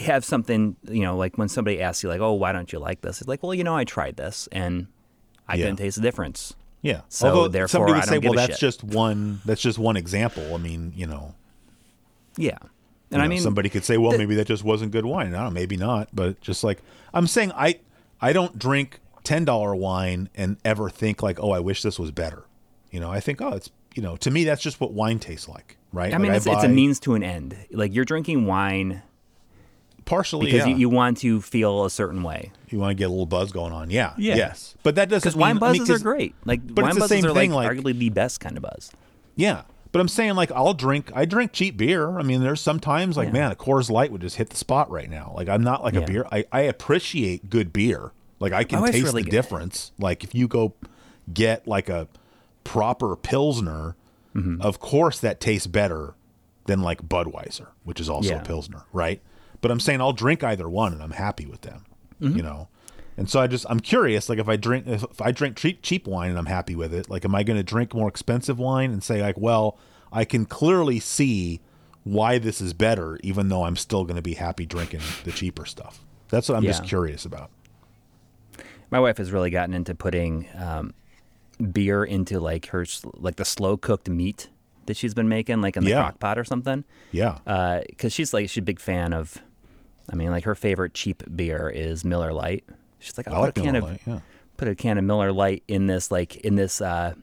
have 0.01 0.23
something 0.25 0.75
you 0.87 1.01
know 1.03 1.17
like 1.17 1.37
when 1.37 1.47
somebody 1.49 1.81
asks 1.81 2.03
you 2.03 2.09
like, 2.09 2.21
oh, 2.21 2.33
why 2.33 2.51
don't 2.51 2.71
you 2.73 2.79
like 2.79 3.01
this? 3.01 3.21
It's 3.21 3.27
like, 3.27 3.41
well, 3.43 3.53
you 3.53 3.63
know, 3.63 3.75
I 3.75 3.83
tried 3.83 4.17
this 4.17 4.47
and 4.51 4.87
I 5.47 5.55
Yeah. 5.55 5.65
didn't 5.65 5.79
taste 5.79 5.95
the 5.97 6.01
difference. 6.03 6.53
yeah. 6.81 7.01
So, 7.09 7.27
Although 7.29 7.47
therefore, 7.47 7.67
somebody 7.67 7.93
would 7.93 8.03
I 8.03 8.05
say, 8.05 8.17
well, 8.19 8.33
that's 8.33 8.53
shit. 8.53 8.59
just 8.59 8.83
one. 8.83 9.41
That's 9.45 9.61
just 9.61 9.77
one 9.79 9.97
example. 9.97 10.53
I 10.55 10.57
mean, 10.57 10.93
you 10.95 11.05
know, 11.07 11.35
Yeah, 12.37 12.57
You 12.61 12.69
and 13.11 13.21
I 13.21 13.27
mean, 13.27 13.41
somebody 13.41 13.69
could 13.69 13.83
say, 13.83 13.97
well, 13.97 14.17
maybe 14.17 14.35
that 14.35 14.47
just 14.47 14.63
wasn't 14.63 14.91
good 14.91 15.05
wine. 15.05 15.27
I 15.35 15.37
don't 15.43 15.53
know, 15.53 15.59
maybe 15.59 15.77
not, 15.77 16.09
but 16.13 16.39
just 16.41 16.63
like 16.63 16.79
I'm 17.13 17.27
saying, 17.27 17.51
I 17.55 17.79
I 18.21 18.33
don't 18.33 18.57
drink 18.57 18.99
ten 19.23 19.43
dollar 19.45 19.75
wine 19.75 20.29
and 20.35 20.57
ever 20.63 20.89
think 20.89 21.21
like, 21.21 21.39
oh, 21.41 21.51
I 21.51 21.59
wish 21.59 21.81
this 21.83 21.99
was 21.99 22.11
better. 22.11 22.45
You 22.91 22.99
know, 22.99 23.11
I 23.11 23.19
think, 23.19 23.41
oh, 23.41 23.49
it's 23.49 23.69
you 23.95 24.01
know, 24.01 24.15
to 24.17 24.31
me 24.31 24.45
that's 24.45 24.61
just 24.61 24.79
what 24.79 24.93
wine 24.93 25.19
tastes 25.19 25.49
like, 25.49 25.77
right? 25.91 26.13
I 26.13 26.17
mean, 26.17 26.31
Like, 26.31 26.37
it's, 26.37 26.47
it's 26.47 26.63
a 26.63 26.69
means 26.69 26.99
to 27.01 27.13
an 27.15 27.23
end. 27.23 27.57
Like 27.71 27.93
you're 27.93 28.05
drinking 28.05 28.45
wine 28.45 29.01
partially 30.05 30.45
because 30.47 30.67
yeah. 30.67 30.73
you, 30.73 30.77
you 30.77 30.89
want 30.89 31.17
to 31.19 31.41
feel 31.41 31.85
a 31.85 31.89
certain 31.89 32.23
way. 32.23 32.51
You 32.69 32.79
want 32.79 32.91
to 32.91 32.95
get 32.95 33.05
a 33.05 33.09
little 33.09 33.25
buzz 33.25 33.51
going 33.51 33.73
on, 33.73 33.89
yeah, 33.89 34.13
Yeah. 34.17 34.35
yes, 34.35 34.75
but 34.83 34.95
that 34.95 35.09
doesn't 35.09 35.21
Because 35.27 35.35
wine 35.35 35.55
mean, 35.55 35.63
I 35.63 35.71
mean, 35.73 35.79
buzzes 35.81 35.89
are 35.89 35.93
'cause- 35.95 36.03
great. 36.03 36.35
Like 36.45 36.61
but 36.73 36.83
wine 36.83 36.89
it's 36.89 36.95
the 36.95 36.99
buzzes 37.01 37.21
same 37.23 37.31
are 37.31 37.33
thing, 37.33 37.51
like, 37.51 37.67
like- 37.67 37.77
arguably 37.77 37.97
the 37.97 38.09
best 38.09 38.39
kind 38.39 38.57
of 38.57 38.63
buzz. 38.63 38.91
Yeah. 39.35 39.63
But 39.91 39.99
I'm 39.99 40.07
saying 40.07 40.35
like 40.35 40.51
I'll 40.53 40.73
drink 40.73 41.11
I 41.13 41.25
drink 41.25 41.51
cheap 41.51 41.75
beer. 41.75 42.17
I 42.17 42.23
mean 42.23 42.41
there's 42.41 42.61
sometimes 42.61 43.17
like 43.17 43.27
Yeah. 43.27 43.33
man, 43.33 43.51
a 43.51 43.55
Coors 43.55 43.89
Light 43.89 44.11
would 44.11 44.21
just 44.21 44.37
hit 44.37 44.49
the 44.49 44.55
spot 44.55 44.89
right 44.89 45.09
now. 45.09 45.33
Like 45.35 45.49
I'm 45.49 45.63
not 45.63 45.83
like 45.83 45.95
a 45.95 46.01
beer 46.01 46.25
I, 46.31 46.45
I 46.51 46.61
appreciate 46.61 47.49
good 47.49 47.73
beer. 47.73 48.11
Like 48.39 48.53
I 48.53 48.63
can 48.63 48.79
Oh, 48.79 48.85
taste 48.85 49.03
really 49.03 49.23
the 49.23 49.29
good. 49.29 49.35
difference. 49.35 49.91
Like 49.99 50.23
if 50.23 50.33
you 50.33 50.47
go 50.47 50.73
get 51.33 51.67
like 51.67 51.89
a 51.89 52.07
proper 52.63 53.15
pilsner, 53.15 53.95
Mm-hmm. 54.33 54.61
of 54.61 54.79
course 54.79 55.19
that 55.19 55.41
tastes 55.41 55.67
better 55.67 56.13
than 56.65 56.81
like 56.81 57.01
Budweiser, 57.01 57.67
which 57.83 57.99
is 57.99 58.09
also 58.09 58.29
Yeah. 58.29 58.39
a 58.41 58.45
pilsner, 58.45 58.83
right? 58.93 59.19
But 59.61 59.71
I'm 59.71 59.79
saying 59.79 60.01
I'll 60.01 60.13
drink 60.13 60.43
either 60.43 60.67
one 60.69 60.93
and 60.93 61.01
I'm 61.03 61.11
happy 61.11 61.45
with 61.45 61.61
them. 61.61 61.85
Mm-hmm. 62.21 62.37
You 62.37 62.43
know. 62.43 62.67
And 63.17 63.29
so 63.29 63.39
I 63.39 63.47
just 63.47 63.65
I'm 63.69 63.79
curious 63.79 64.29
like 64.29 64.39
if 64.39 64.47
I 64.49 64.55
drink 64.55 64.87
if, 64.87 65.03
if 65.03 65.21
I 65.21 65.31
drink 65.31 65.57
cheap 65.57 65.81
cheap 65.81 66.07
wine 66.07 66.29
and 66.29 66.39
I'm 66.39 66.45
happy 66.47 66.75
with 66.75 66.93
it, 66.93 67.09
like 67.09 67.25
am 67.25 67.35
I 67.35 67.43
going 67.43 67.57
to 67.57 67.63
drink 67.63 67.93
more 67.93 68.07
expensive 68.09 68.57
wine 68.57 68.91
and 68.91 69.03
say 69.03 69.21
like, 69.21 69.37
well, 69.37 69.77
I 70.11 70.25
can 70.25 70.45
clearly 70.45 70.99
see 70.99 71.61
why 72.03 72.39
this 72.39 72.61
is 72.61 72.73
better 72.73 73.19
even 73.21 73.49
though 73.49 73.63
I'm 73.65 73.75
still 73.75 74.05
going 74.05 74.15
to 74.15 74.21
be 74.23 74.33
happy 74.33 74.65
drinking 74.65 75.01
the 75.23 75.31
cheaper 75.31 75.65
stuff. 75.65 76.03
That's 76.29 76.49
what 76.49 76.55
I'm 76.55 76.63
just 76.63 76.83
curious 76.85 77.25
about. 77.25 77.51
My 78.89 78.99
wife 78.99 79.17
has 79.17 79.31
really 79.31 79.49
gotten 79.51 79.73
into 79.75 79.93
putting 79.93 80.47
um, 80.57 80.93
beer 81.71 82.03
into 82.03 82.39
like 82.39 82.67
her 82.67 82.85
like 83.13 83.35
the 83.35 83.45
slow 83.45 83.77
cooked 83.77 84.09
meat 84.09 84.49
that 84.87 84.97
she's 84.97 85.13
been 85.13 85.29
making, 85.29 85.61
like 85.61 85.77
in 85.77 85.83
the 85.83 85.91
Yeah. 85.91 86.01
crock 86.01 86.19
pot 86.19 86.39
or 86.39 86.43
something. 86.43 86.83
Yeah. 87.11 87.37
Because 87.87 88.13
she's 88.13 88.33
like 88.33 88.49
she's 88.49 88.61
a 88.61 88.65
big 88.65 88.79
fan 88.79 89.13
of. 89.13 89.37
I 90.09 90.15
mean, 90.15 90.31
like 90.31 90.43
her 90.45 90.55
favorite 90.55 90.93
cheap 90.93 91.23
beer 91.35 91.69
is 91.69 92.03
Miller 92.03 92.33
Lite. 92.33 92.63
She's 92.99 93.17
like, 93.17 93.27
I'll 93.27 93.43
I 93.43 93.51
put 93.51 93.57
like 93.57 93.57
a 93.57 93.61
can 93.61 93.73
Miller 93.73 93.77
of 93.85 93.91
Lite, 93.91 94.01
yeah. 94.05 94.19
put 94.57 94.67
a 94.67 94.75
can 94.75 94.97
of 94.97 95.03
Miller 95.03 95.31
Lite 95.31 95.63
in 95.67 95.87
this 95.87 96.11
like 96.11 96.37
in 96.37 96.55
this 96.55 96.81
uh, 96.81 97.13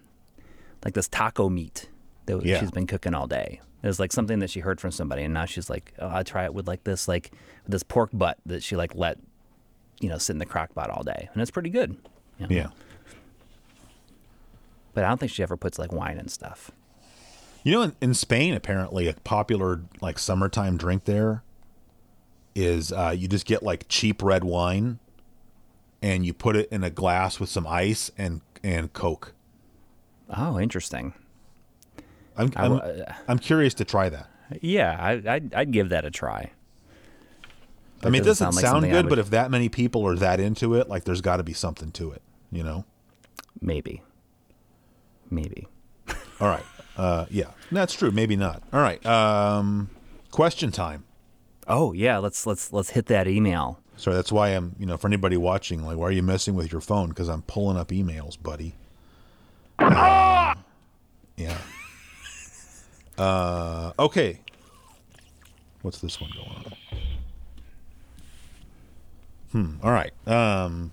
like 0.84 0.94
this 0.94 1.08
taco 1.08 1.48
meat 1.48 1.88
that 2.26 2.44
Yeah. 2.44 2.60
she's 2.60 2.70
been 2.70 2.86
cooking 2.86 3.14
all 3.14 3.26
day. 3.26 3.60
It 3.82 3.86
was 3.86 4.00
like 4.00 4.12
something 4.12 4.40
that 4.40 4.50
she 4.50 4.60
heard 4.60 4.80
from 4.80 4.90
somebody, 4.90 5.22
and 5.22 5.32
now 5.32 5.44
she's 5.44 5.70
like, 5.70 5.92
oh, 6.00 6.08
I'll 6.08 6.24
try 6.24 6.44
it 6.44 6.54
with 6.54 6.66
like 6.66 6.84
this 6.84 7.06
like 7.08 7.30
this 7.66 7.82
pork 7.82 8.10
butt 8.12 8.38
that 8.46 8.62
she 8.62 8.74
like 8.76 8.94
let 8.94 9.18
you 10.00 10.08
know 10.08 10.18
sit 10.18 10.32
in 10.32 10.38
the 10.38 10.46
crock 10.46 10.74
pot 10.74 10.90
all 10.90 11.02
day, 11.04 11.28
and 11.32 11.40
it's 11.42 11.50
pretty 11.50 11.70
good. 11.70 11.96
you 12.38 12.46
know? 12.48 12.54
Yeah. 12.54 12.68
But 14.94 15.04
I 15.04 15.08
don't 15.08 15.18
think 15.18 15.30
she 15.32 15.42
ever 15.42 15.56
puts 15.56 15.78
like 15.78 15.92
wine 15.92 16.18
and 16.18 16.30
stuff. 16.30 16.70
You 17.62 17.72
know, 17.72 17.82
in, 17.82 17.96
in 18.00 18.14
Spain, 18.14 18.54
apparently 18.54 19.08
a 19.08 19.14
popular 19.14 19.82
like 20.00 20.18
summertime 20.18 20.76
drink 20.76 21.04
there 21.04 21.42
is 22.58 22.92
uh, 22.92 23.14
you 23.16 23.28
just 23.28 23.46
get 23.46 23.62
like 23.62 23.86
cheap 23.88 24.22
red 24.22 24.44
wine, 24.44 24.98
and 26.02 26.24
you 26.26 26.32
put 26.34 26.56
it 26.56 26.68
in 26.70 26.82
a 26.84 26.90
glass 26.90 27.38
with 27.40 27.48
some 27.48 27.66
ice 27.66 28.10
and 28.18 28.40
and 28.62 28.92
Coke. 28.92 29.32
Oh, 30.36 30.58
interesting. 30.58 31.14
I'm 32.36 32.52
I'm, 32.56 32.72
uh, 32.72 32.80
I'm 33.26 33.38
curious 33.38 33.74
to 33.74 33.84
try 33.84 34.08
that. 34.08 34.28
Yeah, 34.60 34.96
I, 34.98 35.34
I'd, 35.34 35.54
I'd 35.54 35.70
give 35.72 35.88
that 35.90 36.04
a 36.04 36.10
try. 36.10 36.52
I 38.02 38.10
mean, 38.10 38.22
it 38.22 38.24
doesn't 38.24 38.46
doesn't 38.46 38.52
sound 38.52 38.56
like 38.56 38.64
sound 38.64 38.84
good, 38.92 39.04
would- 39.06 39.08
but 39.10 39.18
if 39.18 39.30
that 39.30 39.50
many 39.50 39.68
people 39.68 40.06
are 40.06 40.14
that 40.16 40.38
into 40.40 40.74
it, 40.74 40.88
like 40.88 41.04
there's 41.04 41.20
got 41.20 41.38
to 41.38 41.42
be 41.42 41.52
something 41.52 41.90
to 41.92 42.12
it, 42.12 42.22
you 42.52 42.62
know. 42.62 42.84
Maybe. 43.60 44.02
Maybe. 45.30 45.66
All 46.40 46.48
right, 46.48 46.62
uh, 46.96 47.26
yeah, 47.28 47.50
that's 47.72 47.92
true. 47.94 48.10
Maybe 48.12 48.36
not. 48.36 48.62
All 48.72 48.80
right, 48.80 49.04
um, 49.04 49.90
question 50.30 50.70
time. 50.70 51.04
Oh 51.68 51.92
yeah, 51.92 52.18
let's 52.18 52.46
let's 52.46 52.72
let's 52.72 52.90
hit 52.90 53.06
that 53.06 53.28
email. 53.28 53.78
Sorry, 53.96 54.14
that's 54.14 54.30
why 54.32 54.50
I'm, 54.50 54.76
you 54.78 54.86
know, 54.86 54.96
for 54.96 55.08
anybody 55.08 55.36
watching, 55.36 55.84
like, 55.84 55.96
why 55.96 56.06
are 56.06 56.12
you 56.12 56.22
messing 56.22 56.54
with 56.54 56.70
your 56.70 56.80
phone? 56.80 57.08
Because 57.08 57.28
I'm 57.28 57.42
pulling 57.42 57.76
up 57.76 57.88
emails, 57.88 58.40
buddy. 58.40 58.74
Uh, 59.78 60.54
yeah. 61.36 61.58
Uh, 63.18 63.92
okay. 63.98 64.38
What's 65.82 65.98
this 65.98 66.20
one 66.20 66.30
going 66.36 66.48
on? 66.48 66.72
Hmm. 69.50 69.84
All 69.84 69.90
right. 69.90 70.12
Um, 70.24 70.92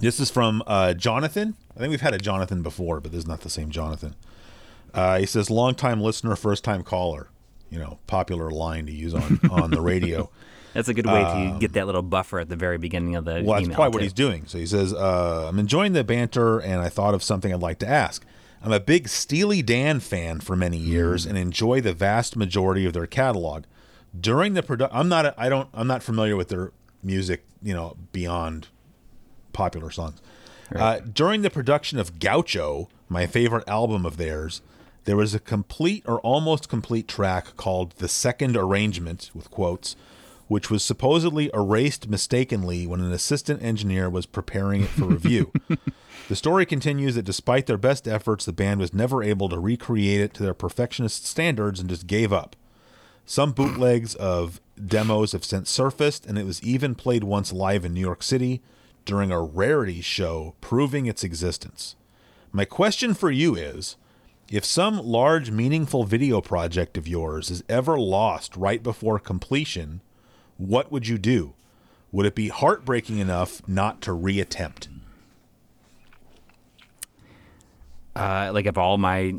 this 0.00 0.18
is 0.18 0.30
from 0.30 0.62
uh, 0.66 0.94
Jonathan. 0.94 1.56
I 1.76 1.80
think 1.80 1.90
we've 1.90 2.00
had 2.00 2.14
a 2.14 2.18
Jonathan 2.18 2.62
before, 2.62 3.00
but 3.00 3.12
this 3.12 3.18
is 3.18 3.26
not 3.26 3.42
the 3.42 3.50
same 3.50 3.68
Jonathan. 3.68 4.14
Uh, 4.94 5.18
he 5.18 5.26
says, 5.26 5.50
"Long-time 5.50 6.00
listener, 6.00 6.34
first-time 6.34 6.82
caller." 6.82 7.28
You 7.72 7.78
know, 7.78 7.98
popular 8.06 8.50
line 8.50 8.86
to 8.86 8.92
use 8.92 9.14
on 9.14 9.40
on 9.50 9.70
the 9.70 9.80
radio. 9.80 10.30
That's 10.74 10.88
a 10.88 10.94
good 10.94 11.06
way 11.06 11.22
to 11.22 11.56
get 11.58 11.72
that 11.74 11.86
little 11.86 12.02
buffer 12.02 12.38
at 12.38 12.48
the 12.48 12.56
very 12.56 12.78
beginning 12.78 13.16
of 13.16 13.24
the 13.24 13.38
Um, 13.38 13.44
Well, 13.44 13.60
that's 13.60 13.74
probably 13.74 13.92
what 13.94 14.02
he's 14.02 14.12
doing. 14.12 14.46
So 14.46 14.56
he 14.58 14.64
says, 14.66 14.94
uh, 14.94 15.46
I'm 15.48 15.58
enjoying 15.58 15.92
the 15.92 16.02
banter, 16.04 16.58
and 16.60 16.80
I 16.80 16.88
thought 16.88 17.12
of 17.14 17.22
something 17.22 17.52
I'd 17.52 17.60
like 17.60 17.78
to 17.80 17.88
ask. 17.88 18.24
I'm 18.62 18.72
a 18.72 18.80
big 18.80 19.08
Steely 19.08 19.60
Dan 19.60 20.00
fan 20.00 20.40
for 20.40 20.54
many 20.56 20.78
years 20.78 21.26
and 21.26 21.36
enjoy 21.36 21.80
the 21.82 21.92
vast 21.92 22.36
majority 22.36 22.86
of 22.86 22.92
their 22.94 23.06
catalog. 23.06 23.64
During 24.18 24.54
the 24.54 24.62
production, 24.62 24.96
I'm 24.96 25.08
not, 25.08 25.26
a, 25.26 25.34
I 25.36 25.48
don't, 25.48 25.68
I'm 25.74 25.86
not 25.86 26.02
familiar 26.02 26.36
with 26.36 26.48
their 26.48 26.72
music, 27.02 27.44
you 27.62 27.74
know, 27.74 27.96
beyond 28.12 28.68
popular 29.52 29.90
songs. 29.90 30.20
Uh, 30.74 31.00
during 31.00 31.42
the 31.42 31.50
production 31.50 31.98
of 31.98 32.18
Gaucho, 32.18 32.88
my 33.08 33.26
favorite 33.26 33.68
album 33.68 34.06
of 34.06 34.16
theirs, 34.16 34.62
there 35.04 35.16
was 35.16 35.34
a 35.34 35.40
complete 35.40 36.04
or 36.06 36.20
almost 36.20 36.68
complete 36.68 37.08
track 37.08 37.56
called 37.56 37.92
The 37.92 38.08
Second 38.08 38.56
Arrangement, 38.56 39.30
with 39.34 39.50
quotes, 39.50 39.96
which 40.48 40.70
was 40.70 40.82
supposedly 40.82 41.50
erased 41.54 42.08
mistakenly 42.08 42.86
when 42.86 43.00
an 43.00 43.12
assistant 43.12 43.62
engineer 43.62 44.08
was 44.08 44.26
preparing 44.26 44.82
it 44.82 44.88
for 44.88 45.06
review. 45.06 45.52
the 46.28 46.36
story 46.36 46.66
continues 46.66 47.14
that 47.14 47.24
despite 47.24 47.66
their 47.66 47.78
best 47.78 48.06
efforts, 48.06 48.44
the 48.44 48.52
band 48.52 48.78
was 48.78 48.94
never 48.94 49.22
able 49.22 49.48
to 49.48 49.58
recreate 49.58 50.20
it 50.20 50.34
to 50.34 50.42
their 50.42 50.54
perfectionist 50.54 51.26
standards 51.26 51.80
and 51.80 51.88
just 51.88 52.06
gave 52.06 52.32
up. 52.32 52.54
Some 53.24 53.52
bootlegs 53.52 54.14
of 54.16 54.60
demos 54.84 55.32
have 55.32 55.44
since 55.44 55.70
surfaced, 55.70 56.26
and 56.26 56.36
it 56.36 56.46
was 56.46 56.62
even 56.62 56.94
played 56.94 57.24
once 57.24 57.52
live 57.52 57.84
in 57.84 57.94
New 57.94 58.00
York 58.00 58.22
City 58.22 58.62
during 59.04 59.30
a 59.30 59.42
rarity 59.42 60.00
show 60.00 60.54
proving 60.60 61.06
its 61.06 61.24
existence. 61.24 61.96
My 62.52 62.64
question 62.64 63.14
for 63.14 63.30
you 63.30 63.54
is 63.54 63.96
if 64.52 64.64
some 64.66 64.98
large, 64.98 65.50
meaningful 65.50 66.04
video 66.04 66.40
project 66.42 66.98
of 66.98 67.08
yours 67.08 67.50
is 67.50 67.64
ever 67.70 67.98
lost 67.98 68.54
right 68.54 68.82
before 68.82 69.18
completion, 69.18 70.02
what 70.58 70.92
would 70.92 71.08
you 71.08 71.16
do? 71.16 71.54
Would 72.12 72.26
it 72.26 72.34
be 72.34 72.48
heartbreaking 72.48 73.16
enough 73.18 73.66
not 73.66 74.02
to 74.02 74.10
reattempt? 74.10 74.88
Uh, 78.14 78.50
like 78.52 78.66
if 78.66 78.76
all 78.76 78.98
my 78.98 79.32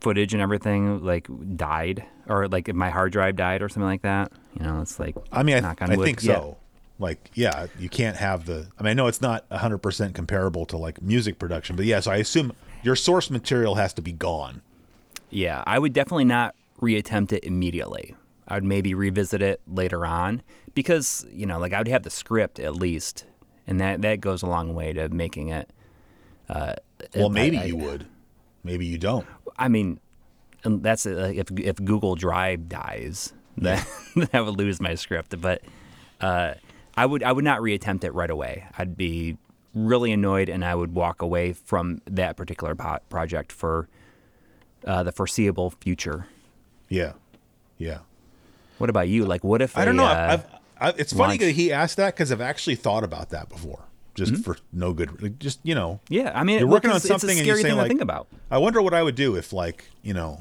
footage 0.00 0.32
and 0.32 0.42
everything 0.42 1.04
like 1.04 1.28
died, 1.56 2.04
or 2.26 2.48
like 2.48 2.70
if 2.70 2.74
my 2.74 2.88
hard 2.88 3.12
drive 3.12 3.36
died 3.36 3.60
or 3.60 3.68
something 3.68 3.86
like 3.86 4.02
that, 4.02 4.32
you 4.58 4.64
know, 4.64 4.80
it's 4.80 4.98
like 4.98 5.14
I 5.30 5.42
mean, 5.42 5.62
I, 5.62 5.74
I 5.78 5.96
think 5.96 6.22
Yeah. 6.22 6.36
so. 6.36 6.56
Like, 6.98 7.30
yeah, 7.32 7.66
you 7.78 7.88
can't 7.88 8.16
have 8.18 8.44
the. 8.44 8.66
I 8.78 8.82
mean, 8.82 8.90
I 8.90 8.92
know 8.94 9.06
it's 9.06 9.22
not 9.22 9.48
100% 9.48 10.12
comparable 10.14 10.66
to 10.66 10.76
like 10.76 11.00
music 11.00 11.38
production, 11.38 11.74
but 11.74 11.86
yeah, 11.86 12.00
so 12.00 12.10
I 12.10 12.16
assume 12.16 12.52
your 12.82 12.96
source 12.96 13.30
material 13.30 13.74
has 13.76 13.92
to 13.94 14.02
be 14.02 14.12
gone. 14.12 14.62
Yeah, 15.30 15.62
I 15.66 15.78
would 15.78 15.92
definitely 15.92 16.24
not 16.24 16.54
reattempt 16.80 17.32
it 17.32 17.44
immediately. 17.44 18.14
I 18.48 18.54
would 18.54 18.64
maybe 18.64 18.94
revisit 18.94 19.42
it 19.42 19.60
later 19.68 20.04
on 20.04 20.42
because, 20.74 21.24
you 21.32 21.46
know, 21.46 21.58
like 21.58 21.72
I 21.72 21.78
would 21.78 21.88
have 21.88 22.02
the 22.02 22.10
script 22.10 22.58
at 22.58 22.74
least 22.74 23.24
and 23.66 23.80
that 23.80 24.02
that 24.02 24.20
goes 24.20 24.42
a 24.42 24.46
long 24.46 24.74
way 24.74 24.92
to 24.92 25.08
making 25.08 25.48
it. 25.48 25.70
Uh, 26.48 26.74
Well, 27.14 27.28
maybe 27.30 27.58
I- 27.58 27.64
you 27.64 27.76
would. 27.76 28.06
Maybe 28.64 28.84
you 28.86 28.98
don't. 28.98 29.26
I 29.56 29.68
mean, 29.68 30.00
that's 30.64 31.06
uh, 31.06 31.32
if 31.34 31.46
if 31.58 31.76
Google 31.76 32.14
Drive 32.16 32.68
dies, 32.68 33.32
then 33.56 33.82
that 34.16 34.44
would 34.44 34.58
lose 34.58 34.80
my 34.80 34.94
script. 34.96 35.40
But 35.40 35.62
uh, 36.20 36.54
I 36.96 37.06
would 37.06 37.22
I 37.22 37.32
would 37.32 37.44
not 37.44 37.60
reattempt 37.60 38.04
it 38.04 38.12
right 38.12 38.28
away. 38.30 38.66
I'd 38.76 38.96
be 38.98 39.38
really 39.74 40.12
annoyed, 40.12 40.48
and 40.48 40.64
I 40.64 40.74
would 40.74 40.94
walk 40.94 41.22
away 41.22 41.52
from 41.52 42.00
that 42.06 42.36
particular 42.36 42.74
project 42.74 43.52
for 43.52 43.88
uh, 44.86 45.02
the 45.02 45.12
foreseeable 45.12 45.70
future. 45.80 46.26
Yeah. 46.88 47.12
Yeah. 47.78 47.98
What 48.78 48.90
about 48.90 49.08
you? 49.08 49.24
Like, 49.24 49.44
what 49.44 49.62
if 49.62 49.76
I 49.76 49.84
don't 49.84 49.94
a, 49.94 50.02
know. 50.02 50.06
uh, 50.06 50.26
I've, 50.30 50.44
I've, 50.94 50.98
it's 51.00 51.12
funny 51.12 51.28
launch- 51.34 51.40
that 51.40 51.52
he 51.52 51.72
asked 51.72 51.96
that 51.98 52.14
because 52.14 52.32
I've 52.32 52.40
actually 52.40 52.76
thought 52.76 53.04
about 53.04 53.30
that 53.30 53.48
before, 53.48 53.84
just 54.14 54.32
Mm-hmm. 54.32 54.42
for 54.42 54.56
no 54.72 54.92
good. 54.92 55.22
Like, 55.22 55.38
just 55.38 55.60
you 55.62 55.74
know, 55.74 56.00
yeah, 56.08 56.32
I 56.34 56.42
mean, 56.44 56.58
you're 56.60 56.68
working 56.68 56.90
on 56.90 56.98
something 57.00 57.30
it's 57.30 57.38
a 57.38 57.40
and 57.40 57.46
you 57.46 57.52
scary 57.52 57.62
say 57.62 57.68
thing 57.68 57.76
like, 57.76 57.84
to 57.84 57.88
think 57.88 58.00
about. 58.00 58.26
I 58.50 58.58
wonder 58.58 58.80
what 58.82 58.94
I 58.94 59.02
would 59.02 59.14
do 59.14 59.36
if 59.36 59.52
like 59.52 59.84
you 60.02 60.14
know. 60.14 60.40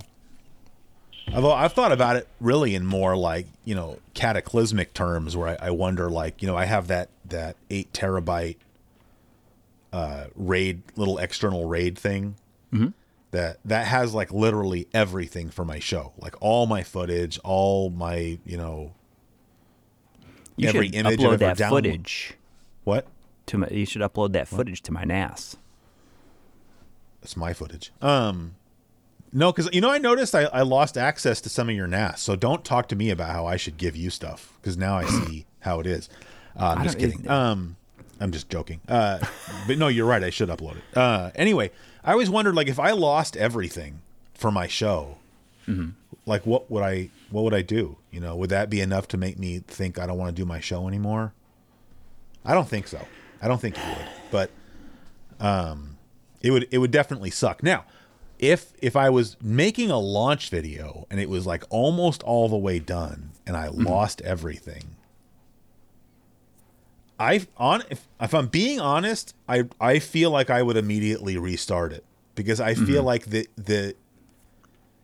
Although 1.34 1.51
I've 1.53 1.73
thought 1.73 1.91
about 1.91 2.15
it 2.15 2.27
really 2.41 2.73
in 2.73 2.85
more 2.85 3.15
like 3.15 3.45
you 3.64 3.76
know 3.76 3.99
cataclysmic 4.15 4.93
terms, 4.93 5.38
where 5.38 5.49
I, 5.49 5.68
I 5.68 5.69
wonder 5.72 6.10
like 6.10 6.41
you 6.41 6.47
know 6.47 6.57
I 6.57 6.65
have 6.65 6.88
that 6.88 7.10
that 7.26 7.56
eight 7.69 7.91
terabyte 7.93 8.56
uh, 9.94 10.26
raid 10.36 10.82
little 10.95 11.18
external 11.18 11.66
raid 11.68 11.98
thing 11.98 12.36
Mm-hmm. 12.74 12.90
that 13.32 13.57
that 13.66 13.88
has 13.88 14.14
like 14.14 14.32
literally 14.32 14.88
everything 14.94 15.49
for 15.49 15.66
my 15.66 15.80
show, 15.80 16.14
like 16.20 16.36
all 16.40 16.68
my 16.68 16.84
footage, 16.84 17.40
all 17.44 17.90
my 17.90 18.38
you 18.45 18.57
know 18.57 18.94
You 20.56 20.70
every 20.70 20.88
should 20.88 20.95
image 20.95 21.20
upload 21.20 21.40
that 21.40 21.57
downloaded. 21.57 21.70
footage 21.70 22.34
what 22.84 23.07
to 23.48 23.57
my. 23.57 23.68
You 23.70 23.86
should 23.88 24.03
upload 24.03 24.34
that 24.34 24.48
footage 24.48 24.82
to 24.84 24.91
my 24.94 25.03
NAS. 25.03 25.57
That's 27.22 27.36
my 27.36 27.53
footage. 27.53 27.91
Um, 28.02 28.56
no, 29.34 29.52
because 29.52 29.70
you 29.74 29.82
know 29.82 29.90
I 29.91 29.98
noticed 29.98 30.34
I, 30.36 30.44
I 30.45 30.61
lost 30.61 30.98
access 30.98 31.41
to 31.41 31.49
some 31.49 31.70
of 31.70 31.76
your 31.76 31.88
NAS. 31.88 32.22
So 32.22 32.36
don't 32.36 32.64
talk 32.64 32.88
to 32.90 32.95
me 32.95 33.10
about 33.10 33.32
how 33.32 33.45
I 33.45 33.57
should 33.57 33.78
give 33.78 33.95
you 33.95 34.10
stuff 34.10 34.53
because 34.61 34.78
now 34.78 34.95
I 34.98 35.06
see 35.06 35.45
how 35.61 35.80
it 35.80 35.88
is. 35.88 36.07
Uh, 36.56 36.76
I'm 36.78 36.84
just 36.84 36.98
kidding. 36.99 37.28
Um, 37.30 37.76
I'm 38.20 38.32
just 38.32 38.50
joking. 38.50 38.82
Uh, 38.88 39.20
but 39.68 39.78
no, 39.78 39.88
you're 39.88 40.06
right. 40.06 40.24
I 40.24 40.30
should 40.30 40.50
upload 40.50 40.78
it. 40.78 40.98
Uh, 40.98 41.32
anyway, 41.36 41.72
I 42.04 42.12
always 42.12 42.30
wondered 42.30 42.56
like 42.56 42.68
if 42.68 42.80
I 42.80 42.91
lost 42.91 43.38
everything 43.38 44.02
for 44.34 44.52
my 44.52 44.68
show, 44.68 45.18
like 46.26 46.46
what 46.46 46.70
would 46.72 46.84
I 46.84 47.10
what 47.30 47.44
would 47.44 47.54
I 47.54 47.62
do? 47.62 47.98
You 48.12 48.20
know, 48.20 48.36
would 48.36 48.50
that 48.50 48.70
be 48.70 48.82
enough 48.82 49.08
to 49.10 49.18
make 49.18 49.38
me 49.38 49.60
think 49.60 50.00
I 50.00 50.06
don't 50.08 50.18
want 50.18 50.36
to 50.36 50.41
do 50.41 50.46
my 50.46 50.60
show 50.60 50.88
anymore? 50.88 51.34
I 52.44 52.54
don't 52.54 52.68
think 52.68 52.88
so. 52.88 53.06
I 53.41 53.48
don't 53.48 53.62
think 53.62 53.78
it 53.78 53.84
would. 53.86 54.08
But 54.32 54.52
um, 55.40 55.98
it 56.41 56.52
would 56.52 56.68
it 56.72 56.80
would 56.80 56.91
definitely 56.91 57.30
suck. 57.30 57.62
Now, 57.64 57.86
if 58.40 58.74
if 58.82 58.96
I 58.96 59.10
was 59.10 59.38
making 59.41 59.91
a 59.91 60.00
launch 60.00 60.50
video 60.50 61.06
and 61.12 61.20
it 61.20 61.30
was 61.30 61.46
like 61.46 61.64
almost 61.70 62.24
all 62.24 62.50
the 62.50 62.58
way 62.58 62.80
done 62.80 63.32
and 63.46 63.56
I 63.56 63.68
lost 63.68 64.22
everything, 64.22 64.96
I 67.20 67.46
on 67.58 67.84
if, 67.90 68.08
if 68.20 68.34
I'm 68.34 68.48
being 68.48 68.80
honest, 68.80 69.36
I 69.48 69.66
I 69.80 70.00
feel 70.00 70.32
like 70.32 70.50
I 70.50 70.64
would 70.64 70.78
immediately 70.78 71.38
restart 71.38 71.91
it 71.91 72.06
because 72.36 72.62
I 72.62 72.74
feel 72.74 72.98
mm-hmm. 72.98 73.06
like 73.06 73.26
the 73.26 73.48
the 73.58 73.96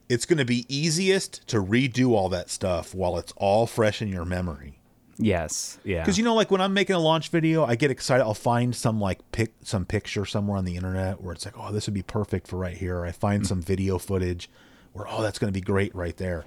it's 0.08 0.26
going 0.26 0.38
to 0.38 0.46
be 0.46 0.66
easiest 0.70 1.48
to 1.48 1.62
redo 1.62 2.12
all 2.12 2.30
that 2.30 2.50
stuff 2.50 2.94
while 2.94 3.18
it's 3.18 3.34
all 3.38 3.66
fresh 3.66 4.02
in 4.02 4.08
your 4.08 4.26
memory. 4.26 4.80
Yes, 5.18 5.80
yeah. 5.84 6.02
Because 6.02 6.18
you 6.18 6.24
know, 6.24 6.36
like 6.36 6.52
when 6.52 6.62
I'm 6.62 6.74
making 6.74 6.96
a 6.96 7.00
launch 7.00 7.30
video, 7.30 7.66
I 7.66 7.76
get 7.76 7.90
excited. 7.90 8.24
I'll 8.24 8.34
find 8.34 8.76
some 8.76 9.00
like 9.00 9.20
pic, 9.32 9.54
some 9.64 9.86
picture 9.86 10.26
somewhere 10.26 10.58
on 10.58 10.66
the 10.66 10.76
internet 10.76 11.22
where 11.22 11.34
it's 11.34 11.46
like, 11.46 11.58
oh, 11.58 11.72
this 11.72 11.88
would 11.88 11.94
be 11.94 12.04
perfect 12.04 12.48
for 12.48 12.58
right 12.58 12.76
here. 12.76 13.00
Or 13.00 13.06
I 13.06 13.12
find 13.12 13.44
mm. 13.44 13.48
some 13.48 13.62
video 13.62 13.98
footage 13.98 14.50
where, 14.94 15.08
oh, 15.10 15.22
that's 15.22 15.40
going 15.40 15.52
to 15.52 15.58
be 15.58 15.64
great 15.64 15.96
right 15.96 16.16
there. 16.18 16.46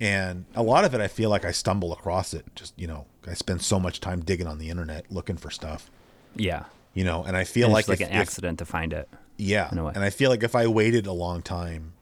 And 0.00 0.44
a 0.54 0.62
lot 0.62 0.84
of 0.84 0.94
it, 0.94 1.00
I 1.00 1.08
feel 1.08 1.28
like 1.30 1.44
I 1.44 1.50
stumble 1.50 1.92
across 1.92 2.32
it. 2.32 2.46
Just 2.54 2.72
you 2.78 2.86
know, 2.86 3.06
I 3.26 3.34
spend 3.34 3.62
so 3.62 3.80
much 3.80 4.00
time 4.00 4.20
digging 4.20 4.46
on 4.46 4.58
the 4.58 4.70
internet 4.70 5.06
looking 5.10 5.36
for 5.36 5.50
stuff. 5.50 5.90
yeah. 6.36 6.64
You 6.94 7.04
know, 7.04 7.22
and 7.22 7.36
I 7.36 7.44
feel 7.44 7.66
And 7.66 7.74
like 7.74 7.82
it's 7.82 7.88
like 7.90 8.00
if- 8.00 8.08
an 8.08 8.14
if- 8.14 8.20
accident 8.20 8.58
to 8.58 8.64
find 8.64 8.92
it. 8.92 9.08
yeah, 9.36 9.70
in 9.70 9.78
a 9.78 9.84
way. 9.84 9.92
and 9.94 10.02
I 10.02 10.10
feel 10.10 10.30
like 10.30 10.42
if 10.42 10.56
I 10.56 10.66
waited 10.66 11.06
a 11.06 11.12
long 11.12 11.42
time, 11.42 11.92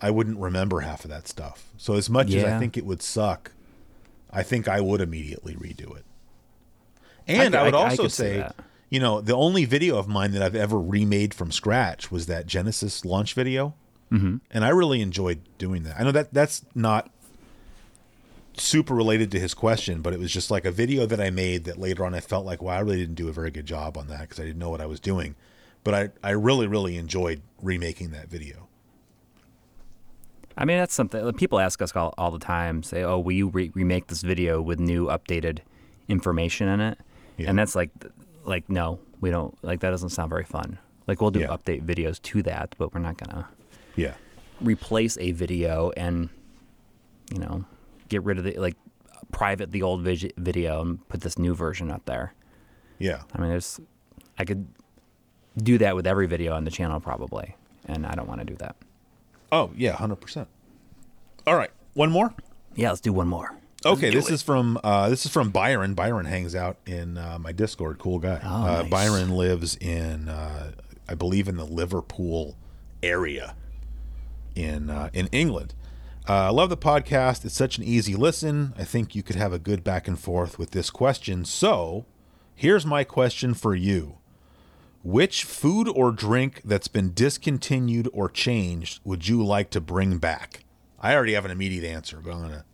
I 0.00 0.10
wouldn't 0.10 0.38
remember 0.38 0.80
half 0.80 1.04
of 1.04 1.10
that 1.10 1.28
stuff. 1.28 1.66
So 1.76 1.94
as 1.94 2.08
much 2.08 2.32
as 2.32 2.42
I 2.44 2.58
think 2.58 2.76
it 2.78 2.86
would 2.86 3.02
suck, 3.02 3.52
I 4.30 4.42
think 4.42 4.66
I 4.66 4.80
would 4.80 5.00
immediately 5.02 5.54
redo 5.56 5.94
it. 5.96 6.04
And 7.26 7.54
I 7.54 7.64
would 7.64 7.74
I- 7.74 7.80
I 7.80 7.90
also 7.90 8.08
see 8.08 8.22
say, 8.22 8.48
you 8.90 9.00
know, 9.00 9.20
the 9.20 9.34
only 9.34 9.64
video 9.64 9.96
of 9.98 10.08
mine 10.08 10.32
that 10.32 10.42
I've 10.42 10.54
ever 10.54 10.78
remade 10.80 11.34
from 11.34 11.50
scratch 11.52 12.10
was 12.10 12.26
that 12.26 12.46
Genesis 12.46 13.04
launch 13.04 13.34
video, 13.34 13.74
mm-hmm. 14.14 14.36
and 14.50 14.64
I 14.64 14.68
really 14.68 15.00
enjoyed 15.00 15.40
doing 15.58 15.82
that. 15.84 15.98
I 15.98 16.04
know 16.04 16.12
that 16.12 16.32
that's 16.32 16.64
not 16.74 17.10
super 18.56 18.94
related 18.94 19.30
to 19.32 19.40
his 19.40 19.54
question, 19.54 20.00
but 20.00 20.12
it 20.12 20.18
was 20.18 20.32
just 20.32 20.50
like 20.50 20.64
a 20.64 20.70
video 20.70 21.06
that 21.06 21.20
I 21.20 21.30
made 21.30 21.64
that 21.64 21.78
later 21.78 22.04
on 22.04 22.14
I 22.14 22.20
felt 22.20 22.46
like, 22.46 22.62
wow, 22.62 22.76
I 22.76 22.80
really 22.80 22.98
didn't 22.98 23.16
do 23.16 23.28
a 23.28 23.32
very 23.32 23.50
good 23.50 23.66
job 23.66 23.96
on 23.96 24.08
that 24.08 24.20
because 24.20 24.38
I 24.40 24.44
didn't 24.44 24.58
know 24.58 24.70
what 24.70 24.80
I 24.80 24.86
was 24.86 25.00
doing. 25.00 25.34
But 25.82 25.94
I, 25.94 26.08
I 26.22 26.30
really, 26.30 26.66
really 26.66 26.96
enjoyed 26.96 27.42
remaking 27.60 28.10
that 28.12 28.28
video. 28.28 28.68
I 30.56 30.64
mean, 30.64 30.78
that's 30.78 30.94
something 30.94 31.32
people 31.32 31.58
ask 31.58 31.82
us 31.82 31.94
all, 31.96 32.14
all 32.16 32.30
the 32.30 32.38
time. 32.38 32.82
Say, 32.82 33.02
"Oh, 33.02 33.18
will 33.18 33.32
you 33.32 33.48
re- 33.48 33.72
remake 33.74 34.06
this 34.06 34.22
video 34.22 34.62
with 34.62 34.78
new, 34.78 35.06
updated 35.06 35.58
information 36.08 36.68
in 36.68 36.80
it?" 36.80 36.98
Yeah. 37.36 37.50
And 37.50 37.58
that's 37.58 37.74
like, 37.74 37.90
like 38.44 38.68
no, 38.70 39.00
we 39.20 39.30
don't. 39.30 39.56
Like 39.64 39.80
that 39.80 39.90
doesn't 39.90 40.10
sound 40.10 40.30
very 40.30 40.44
fun. 40.44 40.78
Like 41.06 41.20
we'll 41.20 41.32
do 41.32 41.40
Yeah. 41.40 41.48
update 41.48 41.84
videos 41.84 42.22
to 42.22 42.42
that, 42.44 42.76
but 42.78 42.94
we're 42.94 43.00
not 43.00 43.18
gonna 43.18 43.48
Yeah. 43.96 44.14
replace 44.60 45.16
a 45.18 45.32
video 45.32 45.90
and, 45.96 46.28
you 47.32 47.38
know, 47.38 47.64
get 48.08 48.22
rid 48.22 48.38
of 48.38 48.44
the 48.44 48.56
like 48.58 48.76
private 49.32 49.72
the 49.72 49.82
old 49.82 50.02
vis- 50.02 50.30
video 50.36 50.80
and 50.82 51.08
put 51.08 51.20
this 51.20 51.38
new 51.38 51.54
version 51.54 51.90
up 51.90 52.04
there. 52.06 52.34
Yeah. 52.98 53.22
I 53.34 53.40
mean, 53.40 53.50
there's, 53.50 53.80
I 54.38 54.44
could 54.44 54.66
do 55.56 55.78
that 55.78 55.94
with 55.96 56.06
every 56.06 56.26
video 56.26 56.54
on 56.54 56.64
the 56.64 56.70
channel 56.70 57.00
probably, 57.00 57.56
and 57.86 58.06
I 58.06 58.14
don't 58.14 58.28
want 58.28 58.40
to 58.40 58.44
do 58.44 58.56
that. 58.56 58.76
Oh, 59.52 59.70
yeah, 59.76 59.94
100%. 59.96 60.46
All 61.46 61.56
right. 61.56 61.70
One 61.94 62.10
more? 62.10 62.34
Yeah, 62.74 62.88
let's 62.90 63.00
do 63.00 63.12
one 63.12 63.28
more. 63.28 63.50
Let's 63.84 63.98
Okay, 63.98 64.10
this 64.10 64.28
it. 64.30 64.34
is 64.34 64.42
from 64.42 64.78
uh, 64.82 65.10
this 65.10 65.26
is 65.26 65.30
from 65.32 65.50
Byron. 65.50 65.94
Byron 65.94 66.24
hangs 66.26 66.54
out 66.54 66.78
in 66.86 67.18
uh, 67.18 67.38
my 67.38 67.52
Discord. 67.52 67.98
Cool 67.98 68.18
guy. 68.18 68.40
Oh, 68.42 68.48
uh, 68.48 68.82
nice. 68.82 68.90
Byron 68.90 69.30
lives 69.36 69.76
in, 69.76 70.28
uh, 70.28 70.72
I 71.08 71.14
believe, 71.14 71.48
in 71.48 71.56
the 71.56 71.66
Liverpool 71.66 72.56
area 73.02 73.54
in 74.54 74.90
uh, 74.90 75.10
in 75.12 75.26
England. 75.28 75.74
Uh, 76.28 76.46
I 76.46 76.48
love 76.48 76.70
the 76.70 76.76
podcast. 76.76 77.44
It's 77.44 77.54
such 77.54 77.76
an 77.76 77.84
easy 77.84 78.14
listen. 78.14 78.72
I 78.78 78.84
think 78.84 79.14
you 79.14 79.22
could 79.22 79.36
have 79.36 79.52
a 79.52 79.58
good 79.58 79.84
back 79.84 80.08
and 80.08 80.18
forth 80.18 80.58
with 80.58 80.70
this 80.70 80.88
question. 80.88 81.44
So, 81.44 82.06
here's 82.54 82.86
my 82.86 83.04
question 83.04 83.54
for 83.54 83.74
you: 83.74 84.18
Which 85.02 85.44
food 85.44 85.88
or 85.88 86.12
drink 86.12 86.62
that's 86.64 86.88
been 86.88 87.12
discontinued 87.12 88.08
or 88.12 88.28
changed 88.28 89.00
would 89.04 89.28
you 89.28 89.44
like 89.44 89.70
to 89.70 89.80
bring 89.80 90.18
back? 90.18 90.64
I 90.98 91.14
already 91.14 91.34
have 91.34 91.44
an 91.44 91.50
immediate 91.50 91.84
answer, 91.84 92.20
but 92.24 92.32
I'm 92.32 92.40
gonna 92.40 92.64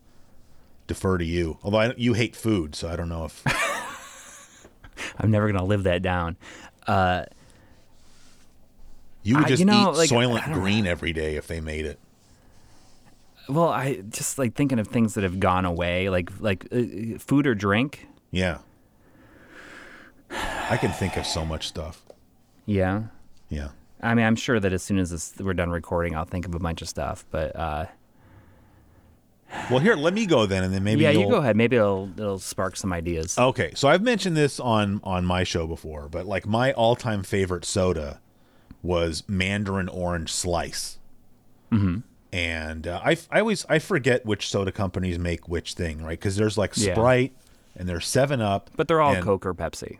defer 0.87 1.17
to 1.17 1.25
you. 1.25 1.57
Although 1.63 1.79
I, 1.79 1.93
you 1.97 2.13
hate 2.13 2.35
food, 2.35 2.75
so 2.75 2.87
I 2.87 2.95
don't 2.95 3.09
know 3.09 3.25
if 3.25 3.43
I'm 5.17 5.31
never 5.31 5.51
gonna 5.51 5.65
live 5.65 5.83
that 5.83 6.01
down. 6.01 6.37
Uh, 6.87 7.25
you 9.23 9.35
would 9.35 9.45
I- 9.45 9.49
just 9.49 9.59
you 9.59 9.65
know, 9.65 9.91
eat 9.91 9.97
like, 9.97 10.09
Soylent 10.09 10.47
I 10.49 10.53
Green 10.53 10.87
every 10.87 11.13
day 11.13 11.35
if 11.35 11.47
they 11.47 11.61
made 11.61 11.85
it. 11.85 11.99
well, 13.49 13.69
I 13.69 13.95
just 14.09 14.37
like 14.37 14.53
thinking 14.55 14.79
of 14.79 14.87
things 14.87 15.13
that 15.15 15.23
have 15.23 15.39
gone 15.39 15.65
away, 15.65 16.09
like 16.09 16.29
like 16.39 16.65
uh, 16.71 17.17
food 17.19 17.45
or 17.47 17.55
drink. 17.55 18.07
Yeah, 18.31 18.59
I 20.29 20.77
can 20.77 20.91
think 20.91 21.17
of 21.17 21.25
so 21.25 21.45
much 21.45 21.67
stuff. 21.67 22.01
Yeah, 22.65 23.03
Yeah, 23.49 23.69
I 24.01 24.13
mean, 24.13 24.25
I'm 24.25 24.35
sure 24.35 24.59
that 24.59 24.71
as 24.71 24.81
soon 24.83 24.99
as 24.99 25.09
this, 25.09 25.33
we're 25.39 25.53
done 25.53 25.71
recording, 25.71 26.15
I'll 26.15 26.25
think 26.25 26.45
of 26.45 26.55
a 26.55 26.59
bunch 26.59 26.81
of 26.81 26.87
stuff. 26.87 27.25
But 27.31 27.53
uh, 27.55 27.87
well, 29.69 29.79
here 29.79 29.95
let 29.95 30.13
me 30.13 30.25
go 30.25 30.45
then, 30.45 30.63
and 30.63 30.73
then 30.73 30.83
maybe 30.83 31.03
yeah, 31.03 31.09
you 31.09 31.27
go 31.27 31.37
ahead. 31.37 31.57
Maybe 31.57 31.75
it'll 31.75 32.09
it'll 32.17 32.39
spark 32.39 32.77
some 32.77 32.93
ideas. 32.93 33.37
Okay, 33.37 33.71
so 33.75 33.89
I've 33.89 34.01
mentioned 34.01 34.37
this 34.37 34.59
on 34.59 35.01
on 35.03 35.25
my 35.25 35.43
show 35.43 35.67
before, 35.67 36.07
but 36.07 36.25
like 36.25 36.45
my 36.47 36.71
all 36.73 36.95
time 36.95 37.23
favorite 37.23 37.65
soda 37.65 38.21
was 38.83 39.23
Mandarin 39.27 39.87
Orange 39.89 40.31
Slice. 40.31 40.97
Mm-hmm. 41.71 41.99
And 42.33 42.87
uh, 42.87 43.01
I 43.03 43.17
I 43.29 43.39
always 43.41 43.65
I 43.69 43.79
forget 43.79 44.25
which 44.25 44.49
soda 44.49 44.71
companies 44.71 45.19
make 45.19 45.47
which 45.49 45.73
thing, 45.73 46.01
right? 46.03 46.17
Because 46.19 46.35
there's 46.37 46.57
like 46.57 46.71
Yeah. 46.77 46.93
Sprite 46.93 47.33
and 47.75 47.87
there's 47.89 48.07
Seven 48.07 48.41
Up, 48.41 48.69
but 48.75 48.87
they're 48.87 49.01
all 49.01 49.13
and- 49.15 49.23
Coke 49.23 49.45
or 49.45 49.53
Pepsi. 49.53 49.97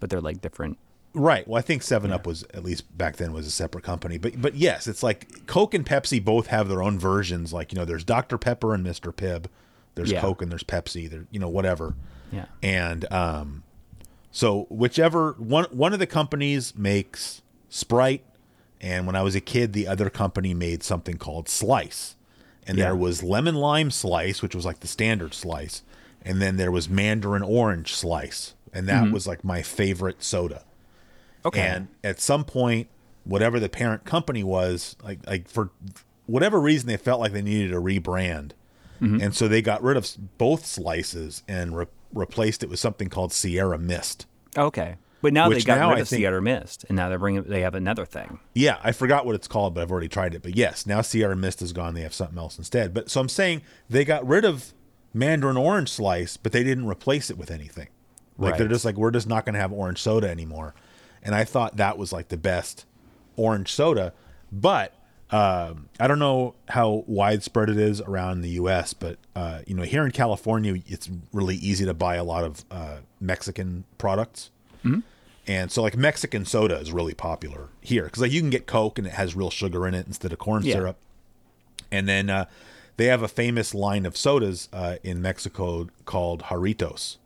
But 0.00 0.10
they're 0.10 0.20
like 0.20 0.40
different. 0.40 0.78
Right. 1.14 1.48
Well, 1.48 1.58
I 1.58 1.62
think 1.62 1.82
Seven 1.82 2.12
Up 2.12 2.26
was 2.26 2.42
at 2.52 2.62
least 2.62 2.96
back 2.98 3.16
then 3.16 3.32
was 3.32 3.46
a 3.46 3.50
separate 3.50 3.84
company, 3.84 4.18
but 4.18 4.40
but 4.40 4.54
yes, 4.54 4.86
it's 4.86 5.02
like 5.02 5.46
Coke 5.46 5.72
and 5.74 5.84
Pepsi 5.86 6.22
both 6.22 6.48
have 6.48 6.68
their 6.68 6.82
own 6.82 6.98
versions. 6.98 7.52
Like 7.52 7.72
you 7.72 7.78
know, 7.78 7.84
there's 7.86 8.04
Dr 8.04 8.36
Pepper 8.38 8.74
and 8.74 8.84
Mr 8.84 9.12
Pibb. 9.14 9.46
There's 9.94 10.12
Yeah. 10.12 10.20
Coke 10.20 10.42
and 10.42 10.50
there's 10.50 10.62
Pepsi. 10.64 11.08
There, 11.08 11.26
you 11.30 11.38
know, 11.40 11.48
whatever. 11.48 11.94
Yeah. 12.30 12.44
And 12.62 13.10
um, 13.10 13.62
So 14.30 14.66
whichever 14.68 15.32
one 15.38 15.64
one 15.70 15.94
of 15.94 15.98
the 15.98 16.06
companies 16.06 16.74
makes 16.76 17.40
Sprite, 17.76 18.24
and 18.80 19.06
when 19.06 19.16
I 19.16 19.22
was 19.22 19.34
a 19.34 19.40
kid, 19.40 19.72
the 19.72 19.86
other 19.86 20.10
company 20.10 20.54
made 20.54 20.82
something 20.82 21.16
called 21.18 21.48
Slice, 21.48 22.16
and 22.66 22.78
Yeah. 22.78 22.84
there 22.86 22.96
was 22.96 23.22
lemon 23.22 23.54
lime 23.54 23.90
slice, 23.90 24.42
which 24.42 24.54
was 24.54 24.64
like 24.64 24.80
the 24.80 24.86
standard 24.88 25.34
slice, 25.34 25.82
and 26.22 26.40
then 26.42 26.56
there 26.56 26.72
was 26.72 26.88
mandarin 26.88 27.42
orange 27.42 27.94
slice, 27.94 28.54
and 28.72 28.88
that 28.88 29.04
mm-hmm. 29.04 29.12
was 29.12 29.26
like 29.26 29.44
my 29.44 29.62
favorite 29.62 30.22
soda. 30.22 30.64
Okay. 31.44 31.60
And 31.60 31.88
at 32.02 32.20
some 32.20 32.44
point, 32.44 32.88
whatever 33.24 33.60
the 33.60 33.68
parent 33.68 34.04
company 34.04 34.42
was, 34.42 34.96
like 35.02 35.18
like 35.26 35.48
for 35.48 35.70
whatever 36.26 36.60
reason, 36.60 36.88
they 36.88 36.96
felt 36.96 37.20
like 37.20 37.32
they 37.32 37.42
needed 37.42 37.72
a 37.72 37.76
rebrand, 37.80 38.50
mm-hmm. 39.00 39.20
and 39.20 39.34
so 39.34 39.46
they 39.48 39.62
got 39.62 39.82
rid 39.82 39.96
of 39.96 40.08
both 40.38 40.66
slices 40.66 41.42
and 41.46 41.76
re- 41.76 41.86
replaced 42.12 42.62
it 42.62 42.68
with 42.68 42.80
something 42.80 43.08
called 43.08 43.32
Sierra 43.32 43.78
Mist. 43.78 44.26
okay. 44.56 44.96
But 45.22 45.32
now 45.32 45.48
they 45.48 45.60
got 45.60 45.78
now 45.78 45.88
rid 45.90 45.98
I 45.98 46.00
of 46.02 46.08
think- 46.08 46.20
Sierra 46.20 46.42
Mist, 46.42 46.84
and 46.88 46.96
now 46.96 47.08
they're 47.08 47.18
bringing. 47.18 47.42
They 47.44 47.62
have 47.62 47.74
another 47.74 48.04
thing. 48.04 48.38
Yeah, 48.54 48.78
I 48.84 48.92
forgot 48.92 49.24
what 49.24 49.34
it's 49.34 49.48
called, 49.48 49.74
but 49.74 49.80
I've 49.80 49.90
already 49.90 50.08
tried 50.08 50.34
it. 50.34 50.42
But 50.42 50.56
yes, 50.56 50.86
now 50.86 51.00
Sierra 51.00 51.34
Mist 51.36 51.62
is 51.62 51.72
gone. 51.72 51.94
They 51.94 52.02
have 52.02 52.14
something 52.14 52.38
else 52.38 52.58
instead. 52.58 52.92
But 52.92 53.10
so 53.10 53.20
I'm 53.20 53.28
saying 53.28 53.62
they 53.88 54.04
got 54.04 54.26
rid 54.26 54.44
of 54.44 54.72
Mandarin 55.14 55.56
Orange 55.56 55.90
Slice, 55.90 56.36
but 56.36 56.52
they 56.52 56.62
didn't 56.62 56.86
replace 56.86 57.30
it 57.30 57.38
with 57.38 57.50
anything. 57.50 57.88
Like 58.38 58.58
they're 58.58 58.68
just 58.68 58.84
like 58.84 58.96
we're 58.96 59.10
just 59.10 59.26
not 59.26 59.44
going 59.46 59.54
to 59.54 59.60
have 59.60 59.72
orange 59.72 60.00
soda 60.02 60.28
anymore. 60.28 60.74
And 61.22 61.34
I 61.34 61.44
thought 61.44 61.78
that 61.78 61.96
was 61.96 62.12
like 62.12 62.28
the 62.28 62.36
best 62.36 62.84
orange 63.36 63.72
soda. 63.72 64.12
But 64.52 64.92
um, 65.30 65.88
I 65.98 66.06
don't 66.06 66.18
know 66.18 66.54
how 66.68 67.04
widespread 67.06 67.68
it 67.70 67.78
is 67.78 68.00
around 68.00 68.42
the 68.42 68.50
U.S. 68.50 68.92
But 68.92 69.18
uh, 69.34 69.60
you 69.66 69.74
know, 69.74 69.82
here 69.82 70.04
in 70.04 70.12
California, 70.12 70.82
it's 70.86 71.08
really 71.32 71.56
easy 71.56 71.84
to 71.86 71.94
buy 71.94 72.16
a 72.16 72.24
lot 72.24 72.44
of 72.44 72.64
uh, 72.70 72.98
Mexican 73.20 73.84
products. 73.98 74.50
And 75.48 75.70
so, 75.70 75.82
like 75.82 75.96
Mexican 75.96 76.44
soda 76.44 76.76
is 76.78 76.90
really 76.90 77.14
popular 77.14 77.68
here 77.80 78.04
because 78.04 78.20
like 78.22 78.32
you 78.32 78.40
can 78.40 78.50
get 78.50 78.66
Coke 78.66 78.98
and 78.98 79.06
it 79.06 79.12
has 79.14 79.36
real 79.36 79.50
sugar 79.50 79.86
in 79.86 79.94
it 79.94 80.06
instead 80.06 80.32
of 80.32 80.38
corn 80.38 80.64
Yeah. 80.64 80.74
syrup. 80.74 80.96
And 81.92 82.08
then 82.08 82.28
uh, 82.30 82.46
they 82.96 83.06
have 83.06 83.22
a 83.22 83.28
famous 83.28 83.72
line 83.74 84.06
of 84.06 84.16
sodas 84.16 84.68
uh, 84.72 84.96
in 85.04 85.22
Mexico 85.22 85.88
called 86.04 86.42
Jarritos. 86.44 87.18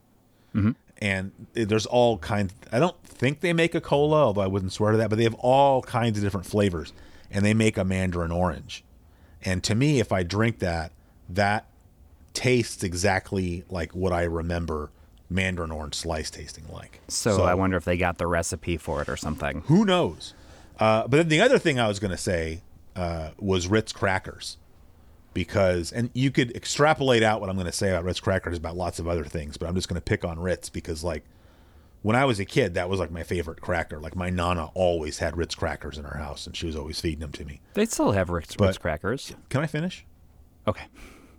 And 1.03 1.33
there's 1.55 1.87
all 1.87 2.19
kinds. 2.19 2.53
I 2.71 2.79
don't 2.79 3.03
think 3.05 3.41
they 3.41 3.55
make 3.55 3.75
a 3.75 3.81
cola, 3.81 4.25
although 4.27 4.43
I 4.43 4.47
wouldn't 4.49 4.73
swear 4.73 4.93
to 4.93 4.99
that. 4.99 5.09
But 5.09 5.17
they 5.17 5.25
have 5.25 5.35
all 5.39 5.81
kinds 5.81 6.19
of 6.19 6.25
different 6.25 6.45
flavors, 6.47 6.93
and 7.31 7.43
they 7.43 7.55
make 7.55 7.79
a 7.79 7.85
mandarin 7.85 8.31
orange. 8.31 8.85
And 9.43 9.65
to 9.65 9.75
me, 9.75 9.99
if 9.99 10.13
I 10.13 10.23
drink 10.25 10.59
that, 10.59 10.93
that 11.31 11.65
tastes 12.35 12.85
exactly 12.85 13.65
like 13.71 13.95
what 13.95 14.13
I 14.13 14.25
remember 14.25 14.91
mandarin 15.31 15.71
orange 15.71 15.95
slice 15.95 16.31
tasting 16.31 16.65
like. 16.71 17.01
So, 17.09 17.43
I 17.45 17.55
wonder 17.55 17.77
if 17.77 17.85
they 17.85 17.97
got 17.97 18.19
the 18.19 18.27
recipe 18.27 18.77
for 18.77 19.01
it 19.01 19.09
or 19.09 19.17
something. 19.17 19.63
Who 19.67 19.85
knows? 19.85 20.35
Uh, 20.79 21.03
but 21.03 21.19
then 21.19 21.29
the 21.29 21.41
other 21.41 21.59
thing 21.59 21.79
I 21.79 21.89
was 21.89 21.99
going 21.99 22.11
to 22.11 22.17
say 22.17 22.63
uh, 22.97 23.31
was 23.39 23.69
Ritz 23.69 23.93
crackers, 23.93 24.57
because 25.35 25.93
and 25.93 26.11
you 26.15 26.31
could 26.31 26.55
extrapolate 26.57 27.23
out 27.23 27.41
what 27.41 27.49
I'm 27.51 27.57
going 27.57 27.67
to 27.67 27.73
say 27.73 27.91
about 27.91 28.05
Ritz 28.05 28.21
crackers 28.21 28.59
about 28.59 28.77
lots 28.77 28.99
of 28.99 29.07
other 29.07 29.25
things, 29.25 29.57
but 29.57 29.69
I'm 29.69 29.75
just 29.75 29.89
going 29.89 30.01
to 30.01 30.05
pick 30.05 30.25
on 30.25 30.39
Ritz 30.41 30.69
because 30.69 31.05
like 31.05 31.25
when 32.03 32.17
I 32.17 32.25
was 32.25 32.41
a 32.41 32.45
kid, 32.45 32.75
that 32.75 32.89
was 32.89 32.99
like 32.99 33.11
my 33.11 33.23
favorite 33.23 33.61
cracker. 33.61 34.01
Like 34.01 34.17
my 34.17 34.31
nana 34.31 34.71
always 34.75 35.19
had 35.19 35.37
Ritz 35.37 35.55
crackers 35.55 35.99
in 35.99 36.05
her 36.05 36.19
house, 36.19 36.47
and 36.47 36.57
she 36.57 36.67
was 36.67 36.77
always 36.77 37.01
feeding 37.01 37.21
them 37.21 37.33
to 37.33 37.45
me. 37.45 37.61
They 37.75 37.87
still 37.87 38.13
have 38.13 38.31
Ritz, 38.31 38.57
Ritz 38.59 38.79
crackers. 38.79 39.35
Can 39.51 39.61
I 39.61 39.67
finish? 39.67 40.05
Okay. 40.67 40.87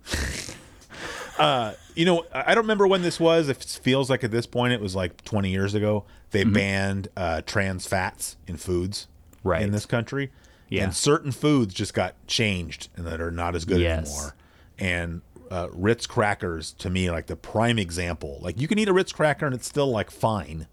You 1.94 2.04
know, 2.06 2.24
I 2.32 2.54
don't 2.54 2.64
remember 2.64 2.86
when 2.86 3.02
this 3.02 3.20
was. 3.20 3.48
If 3.48 3.60
it 3.62 3.78
feels 3.82 4.08
like 4.08 4.24
at 4.24 4.30
this 4.30 4.46
point 4.46 4.72
it 4.72 4.80
was 4.80 4.94
like 4.96 5.22
20 5.24 5.50
years 5.50 5.74
ago, 5.74 6.04
they 6.30 6.44
banned 6.44 7.08
uh, 7.16 7.42
trans 7.42 7.86
fats 7.86 8.36
in 8.46 8.56
foods 8.56 9.08
Right. 9.44 9.62
in 9.62 9.72
this 9.72 9.84
country. 9.86 10.30
Yeah. 10.68 10.84
And 10.84 10.94
certain 10.94 11.32
foods 11.32 11.74
just 11.74 11.92
got 11.92 12.14
changed 12.26 12.88
and 12.96 13.06
that 13.06 13.20
are 13.20 13.30
not 13.30 13.54
as 13.54 13.64
good 13.66 13.80
Yes. 13.80 14.08
anymore. 14.10 14.34
And 14.78 15.20
uh, 15.50 15.68
Ritz 15.72 16.06
crackers, 16.06 16.72
to 16.78 16.88
me, 16.88 17.10
like 17.10 17.26
the 17.26 17.36
prime 17.36 17.78
example. 17.78 18.38
Like 18.40 18.58
you 18.58 18.66
can 18.66 18.78
eat 18.78 18.88
a 18.88 18.92
Ritz 18.94 19.12
cracker 19.12 19.44
and 19.44 19.54
it's 19.54 19.66
still 19.66 19.90
like 19.90 20.10
fine. 20.10 20.66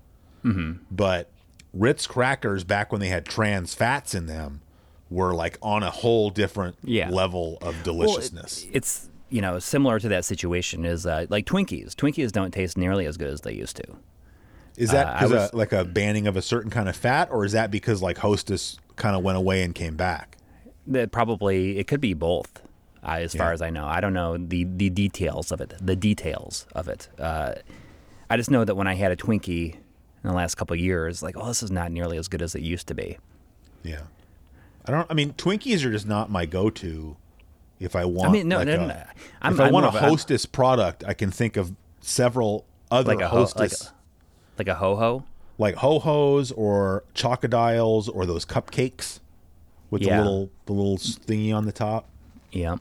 Mm-hmm. 0.46 0.84
But 0.90 1.30
Ritz 1.74 2.08
crackers, 2.08 2.64
back 2.64 2.94
when 2.94 3.02
they 3.02 3.10
had 3.10 3.26
trans 3.26 3.74
fats 3.74 4.16
in 4.16 4.28
them, 4.28 4.62
were 5.10 5.34
like 5.34 5.58
on 5.62 5.84
a 5.84 5.92
whole 5.92 6.30
different 6.30 6.78
Yeah. 6.84 7.10
level 7.10 7.58
of 7.58 7.64
Well, 7.64 7.72
it- 7.72 7.84
deliciousness. 7.84 8.66
it's 8.72 9.09
you 9.30 9.42
know 9.42 9.60
similar 9.60 10.00
to 10.00 10.10
that 10.10 10.26
situation 10.26 10.86
is 10.86 11.06
uh, 11.06 11.26
like 11.30 11.46
Twinkies. 11.46 11.94
Twinkies 11.96 12.32
don't 12.32 12.52
taste 12.52 12.78
nearly 12.78 13.06
as 13.06 13.18
good 13.18 13.30
as 13.30 13.42
they 13.42 13.54
used 13.54 13.76
to. 13.78 13.84
Is 14.78 14.92
that 14.92 15.08
Uh, 15.08 15.12
I 15.12 15.28
because 15.28 15.54
like 15.54 15.72
a 15.74 15.84
banning 15.84 16.28
of 16.28 16.38
a 16.38 16.42
certain 16.42 16.72
kind 16.72 16.88
of 16.88 16.96
fat, 16.96 17.30
or 17.32 17.44
is 17.46 17.52
that 17.52 17.70
because 17.72 18.02
like 18.02 18.18
Hostess 18.20 18.78
kind 18.96 19.16
of 19.16 19.24
went 19.24 19.38
away 19.38 19.64
and 19.64 19.74
came 19.76 19.96
back? 19.96 20.38
That 20.88 21.12
probably 21.12 21.78
it 21.78 21.88
could 21.88 22.02
be 22.02 22.14
both, 22.14 22.62
uh, 23.04 23.18
as 23.20 23.36
far 23.36 23.52
as 23.52 23.62
I 23.62 23.70
know. 23.70 23.86
I 23.86 24.00
don't 24.00 24.14
know 24.14 24.38
the 24.38 24.64
the 24.64 24.90
details 24.90 25.52
of 25.52 25.60
it. 25.62 25.74
The 25.82 25.96
details 25.96 26.66
of 26.74 26.88
it. 26.88 27.10
Uh, 27.20 27.56
I 28.30 28.38
just 28.38 28.50
know 28.52 28.64
that 28.64 28.76
when 28.76 28.88
I 28.88 28.96
had 28.96 29.12
a 29.12 29.16
Twinkie 29.16 29.74
in 29.76 29.80
the 30.24 30.34
last 30.34 30.56
couple 30.56 30.74
of 30.76 30.80
years, 30.80 31.22
like 31.22 31.36
oh, 31.38 31.48
this 31.48 31.62
is 31.62 31.72
not 31.72 31.92
nearly 31.92 32.18
as 32.18 32.28
good 32.28 32.42
as 32.42 32.56
it 32.56 32.62
used 32.62 32.88
to 32.88 32.94
be. 32.96 33.18
Yeah, 33.84 34.04
I 34.86 34.92
don't. 34.92 35.08
I 35.10 35.14
mean, 35.14 35.34
Twinkies 35.34 35.84
are 35.86 35.92
just 35.92 36.08
not 36.08 36.30
my 36.32 36.46
go-to. 36.46 37.18
If 37.80 37.96
I 37.96 38.04
want, 38.06 38.30
I 38.30 38.32
mean, 38.34 38.48
no, 38.50 38.58
like 38.58 38.68
no, 38.68 38.76
no, 38.78 38.88
no. 38.88 38.94
I'm- 39.42 39.54
if 39.54 39.60
I 39.60 39.66
I'm 39.68 39.74
want 39.74 39.86
a 39.86 39.90
more 39.90 39.90
of 39.90 39.96
a- 39.96 40.00
I'm- 40.00 40.10
Hostess 40.10 40.46
product, 40.46 41.04
I 41.08 41.14
can 41.14 41.32
think 41.32 41.56
of 41.58 41.74
several 42.02 42.66
other 42.92 43.16
Like 43.16 43.22
a 43.24 43.30
ho- 43.30 43.38
like 43.44 43.54
Hostess, 43.56 43.92
Like 44.58 44.68
a 44.68 44.76
ho 44.76 44.96
ho. 44.98 45.24
like 45.58 45.76
ho 45.76 46.00
hos 46.00 46.52
or 46.52 47.04
chocodiles 47.16 48.10
or 48.14 48.26
those 48.26 48.46
cupcakes 48.46 49.20
with 49.90 50.02
the 50.04 50.10
little 50.10 50.50
the 50.66 50.74
little 50.74 50.98
thingy 50.98 51.54
on 51.56 51.66
the 51.66 51.72
top. 51.72 52.06
Yeah. 52.52 52.78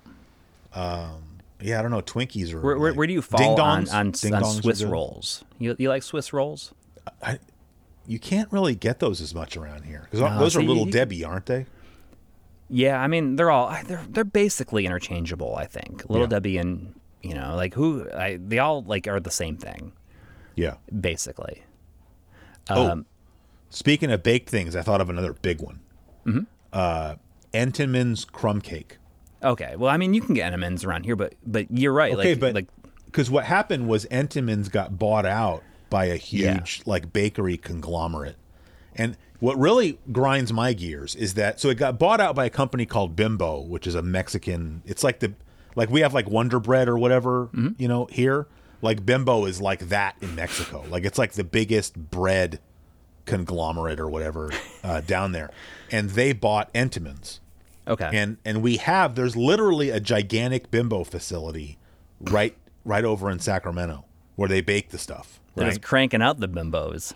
Um, 0.74 1.22
yeah, 1.60 1.78
I 1.78 1.82
don't 1.82 1.90
know. 1.90 2.00
Twinkies 2.02 2.52
or 2.52 2.60
Where, 2.60 2.78
where, 2.78 2.90
like- 2.90 2.98
where 2.98 3.06
do 3.06 3.12
you 3.12 3.22
fall 3.22 3.60
on 3.60 3.88
on, 3.90 4.06
on 4.08 4.14
Swiss 4.14 4.82
rolls? 4.82 5.44
You 5.58 5.76
you 5.78 5.88
like 5.88 6.02
Swiss 6.02 6.32
rolls? 6.32 6.72
You 8.06 8.18
can't 8.18 8.50
really 8.50 8.74
get 8.74 9.00
those 9.00 9.20
as 9.20 9.34
much 9.34 9.56
around 9.56 9.84
here 9.84 10.02
because 10.04 10.20
No, 10.20 10.38
those 10.38 10.56
are 10.56 10.60
see, 10.60 10.66
little 10.66 10.86
you- 10.86 10.92
Debbie, 10.92 11.24
aren't 11.24 11.46
they? 11.46 11.66
Yeah, 12.70 13.00
I 13.00 13.06
mean 13.06 13.36
they're 13.36 13.50
all 13.50 13.74
they're 13.86 14.04
they're 14.10 14.24
basically 14.24 14.84
interchangeable. 14.86 15.56
I 15.56 15.66
think 15.66 16.08
Little 16.08 16.26
Yeah. 16.26 16.30
Debbie 16.30 16.58
and 16.58 16.94
you 17.22 17.34
know 17.34 17.54
like 17.56 17.74
who 17.74 18.08
I, 18.12 18.38
they 18.40 18.58
all 18.58 18.82
like 18.82 19.06
are 19.08 19.20
the 19.20 19.30
same 19.30 19.56
thing 19.56 19.92
Yeah. 20.54 20.74
basically. 21.00 21.62
Oh, 22.70 22.90
Um, 22.90 23.06
speaking 23.70 24.10
of 24.10 24.22
baked 24.22 24.50
things, 24.50 24.76
I 24.76 24.82
thought 24.82 25.00
of 25.00 25.08
another 25.08 25.32
big 25.32 25.62
one. 25.62 25.80
Mm-hmm. 26.26 26.40
Uh, 26.72 27.14
Entenmann's 27.54 28.26
crumb 28.26 28.60
cake. 28.60 28.98
Okay, 29.42 29.74
well 29.76 29.90
I 29.90 29.96
mean 29.96 30.12
you 30.14 30.20
can 30.20 30.34
get 30.34 30.52
Entenmann's 30.52 30.84
around 30.84 31.04
here, 31.04 31.16
but 31.16 31.34
but 31.46 31.66
you're 31.70 31.92
right. 31.92 32.12
Okay, 32.12 32.32
like, 32.32 32.40
but 32.40 32.54
like 32.54 32.66
because 33.06 33.30
what 33.30 33.44
happened 33.44 33.88
was 33.88 34.04
Entenmann's 34.06 34.68
got 34.68 34.98
bought 34.98 35.24
out 35.24 35.62
by 35.88 36.04
a 36.06 36.16
Yeah. 36.16 36.52
huge 36.54 36.82
like 36.84 37.12
bakery 37.14 37.56
conglomerate, 37.56 38.36
and 38.94 39.16
what 39.40 39.58
really 39.58 39.98
grinds 40.10 40.52
my 40.52 40.72
gears 40.72 41.14
is 41.14 41.34
that 41.34 41.60
so 41.60 41.68
it 41.70 41.76
got 41.76 41.98
bought 41.98 42.20
out 42.20 42.34
by 42.34 42.44
a 42.46 42.50
company 42.50 42.86
called 42.86 43.14
Bimbo, 43.16 43.60
which 43.60 43.86
is 43.86 43.94
a 43.94 44.02
Mexican. 44.02 44.82
It's 44.86 45.04
like 45.04 45.20
the 45.20 45.34
like 45.76 45.90
we 45.90 46.00
have 46.00 46.12
like 46.14 46.28
Wonder 46.28 46.58
Bread 46.60 46.88
or 46.88 46.98
whatever, 46.98 47.46
Mm-hmm. 47.46 47.80
you 47.80 47.88
know, 47.88 48.06
here. 48.06 48.46
Like 48.82 49.04
Bimbo 49.04 49.44
is 49.44 49.60
like 49.60 49.88
that 49.88 50.16
in 50.20 50.34
Mexico. 50.34 50.84
Like 50.88 51.04
it's 51.04 51.18
like 51.18 51.32
the 51.32 51.44
biggest 51.44 51.96
bread 51.96 52.60
conglomerate 53.26 54.00
or 54.00 54.08
whatever 54.08 54.50
uh, 54.82 55.00
down 55.06 55.32
there, 55.32 55.50
and 55.90 56.10
they 56.10 56.32
bought 56.32 56.72
Entenmann's 56.72 57.40
okay, 57.86 58.08
and 58.12 58.38
and 58.44 58.62
we 58.62 58.76
have 58.78 59.14
there's 59.14 59.36
literally 59.36 59.90
a 59.90 60.00
gigantic 60.00 60.70
bimbo 60.70 61.04
facility 61.04 61.78
right 62.20 62.56
right 62.84 63.04
over 63.04 63.30
in 63.30 63.38
Sacramento 63.38 64.04
where 64.36 64.48
they 64.48 64.60
bake 64.60 64.90
the 64.90 64.98
stuff. 64.98 65.40
they're 65.54 65.64
Right? 65.64 65.70
just 65.70 65.82
cranking 65.82 66.22
out 66.22 66.38
the 66.40 66.48
bimbos. 66.48 67.12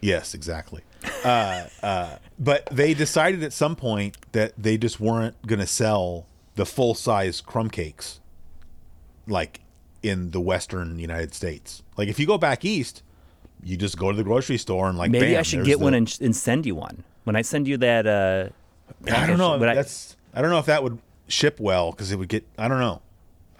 yes, 0.00 0.34
exactly. 0.34 0.82
Uh, 1.24 1.66
uh, 1.82 2.16
but 2.38 2.66
they 2.66 2.94
decided 2.94 3.42
at 3.42 3.52
some 3.52 3.76
point 3.76 4.16
that 4.32 4.52
they 4.58 4.76
just 4.76 5.00
weren't 5.00 5.40
going 5.46 5.58
to 5.60 5.66
sell 5.66 6.26
the 6.54 6.66
full 6.66 6.94
size 6.94 7.40
crumb 7.40 7.70
cakes 7.70 8.20
like 9.26 9.60
in 10.02 10.30
the 10.32 10.40
western 10.40 10.98
United 10.98 11.34
States. 11.34 11.82
Like 11.96 12.08
if 12.08 12.18
you 12.18 12.26
go 12.26 12.38
back 12.38 12.64
east, 12.64 13.02
you 13.62 13.76
just 13.76 13.96
go 13.96 14.10
to 14.10 14.16
the 14.16 14.24
grocery 14.24 14.58
store 14.58 14.88
and 14.88 14.98
like 14.98 15.10
Maybe 15.10 15.28
bam, 15.32 15.38
I 15.40 15.42
should 15.42 15.64
get 15.64 15.78
the- 15.78 15.84
one 15.84 15.94
and, 15.94 16.18
and 16.20 16.36
send 16.36 16.66
you 16.66 16.74
one 16.74 17.04
when 17.24 17.36
I 17.36 17.42
send 17.42 17.66
you 17.66 17.76
that. 17.78 18.06
Uh, 18.06 18.48
I 19.10 19.26
don't 19.26 19.38
know. 19.38 19.58
But 19.58 19.70
I- 19.70 19.74
That's 19.74 20.16
I 20.34 20.42
don't 20.42 20.50
know 20.50 20.58
if 20.58 20.66
that 20.66 20.82
would 20.82 20.98
ship 21.28 21.58
well 21.60 21.90
because 21.90 22.12
it 22.12 22.16
would 22.16 22.28
get. 22.28 22.44
I 22.58 22.68
don't 22.68 22.80
know. 22.80 23.00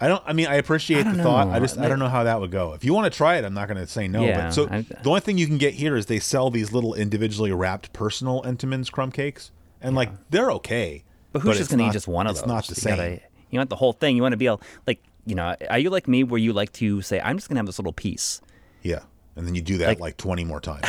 I 0.01 0.07
don't. 0.07 0.21
I 0.25 0.33
mean, 0.33 0.47
I 0.47 0.55
appreciate 0.55 1.05
I 1.07 1.13
the 1.13 1.23
thought. 1.23 1.47
I 1.47 1.59
just 1.59 1.77
I 1.77 1.87
don't 1.87 1.99
know 1.99 2.09
how 2.09 2.23
that 2.25 2.39
would 2.41 2.51
go. 2.51 2.73
If 2.73 2.83
you 2.83 2.93
want 2.93 3.11
to 3.11 3.15
try 3.15 3.37
it, 3.37 3.45
I'm 3.45 3.53
not 3.53 3.67
going 3.67 3.77
to 3.77 3.87
say 3.87 4.07
no. 4.07 4.25
Yeah, 4.25 4.45
but 4.45 4.53
so 4.53 4.67
I- 4.69 4.81
the 4.81 5.07
only 5.09 5.21
thing 5.21 5.37
you 5.37 5.47
can 5.47 5.57
get 5.57 5.73
here 5.73 5.95
is 5.95 6.05
they 6.07 6.19
sell 6.19 6.49
these 6.49 6.73
little 6.73 6.93
individually 6.93 7.51
wrapped 7.51 7.93
personal 7.93 8.41
Entenmann's 8.43 8.89
crumb 8.89 9.11
cakes, 9.11 9.51
and 9.81 9.95
like 9.95 10.09
they're 10.29 10.51
okay. 10.51 11.03
but 11.31 11.41
who's 11.41 11.57
just 11.57 11.69
going 11.69 11.79
to 11.79 11.85
eat 11.85 11.93
just 11.93 12.07
one 12.07 12.27
of 12.27 12.31
it's 12.31 12.41
those? 12.41 12.47
not 12.47 12.65
the 12.67 12.71
You 12.71 12.75
same. 12.81 12.95
gotta- 12.97 13.21
you 13.51 13.59
want 13.59 13.69
the 13.69 13.75
whole 13.77 13.93
thing. 13.93 14.15
You 14.17 14.21
want 14.21 14.33
to 14.33 14.37
be 14.37 14.47
able 14.47 14.61
like 14.85 14.99
you 15.25 15.35
know. 15.35 15.55
Are 15.69 15.79
you 15.79 15.89
like 15.89 16.07
me 16.09 16.23
where 16.23 16.39
you 16.39 16.51
like 16.51 16.73
to 16.73 17.01
say 17.01 17.21
I'm 17.21 17.37
just 17.37 17.47
going 17.47 17.55
to 17.55 17.59
have 17.59 17.65
this 17.65 17.79
little 17.79 17.93
piece? 17.93 18.41
Yeah. 18.83 18.99
and 19.37 19.45
then 19.47 19.55
you 19.55 19.61
do 19.61 19.77
that 19.79 19.87
Like- 19.87 19.99
like, 19.99 20.17
20 20.17 20.43
more 20.45 20.59
times. 20.61 20.85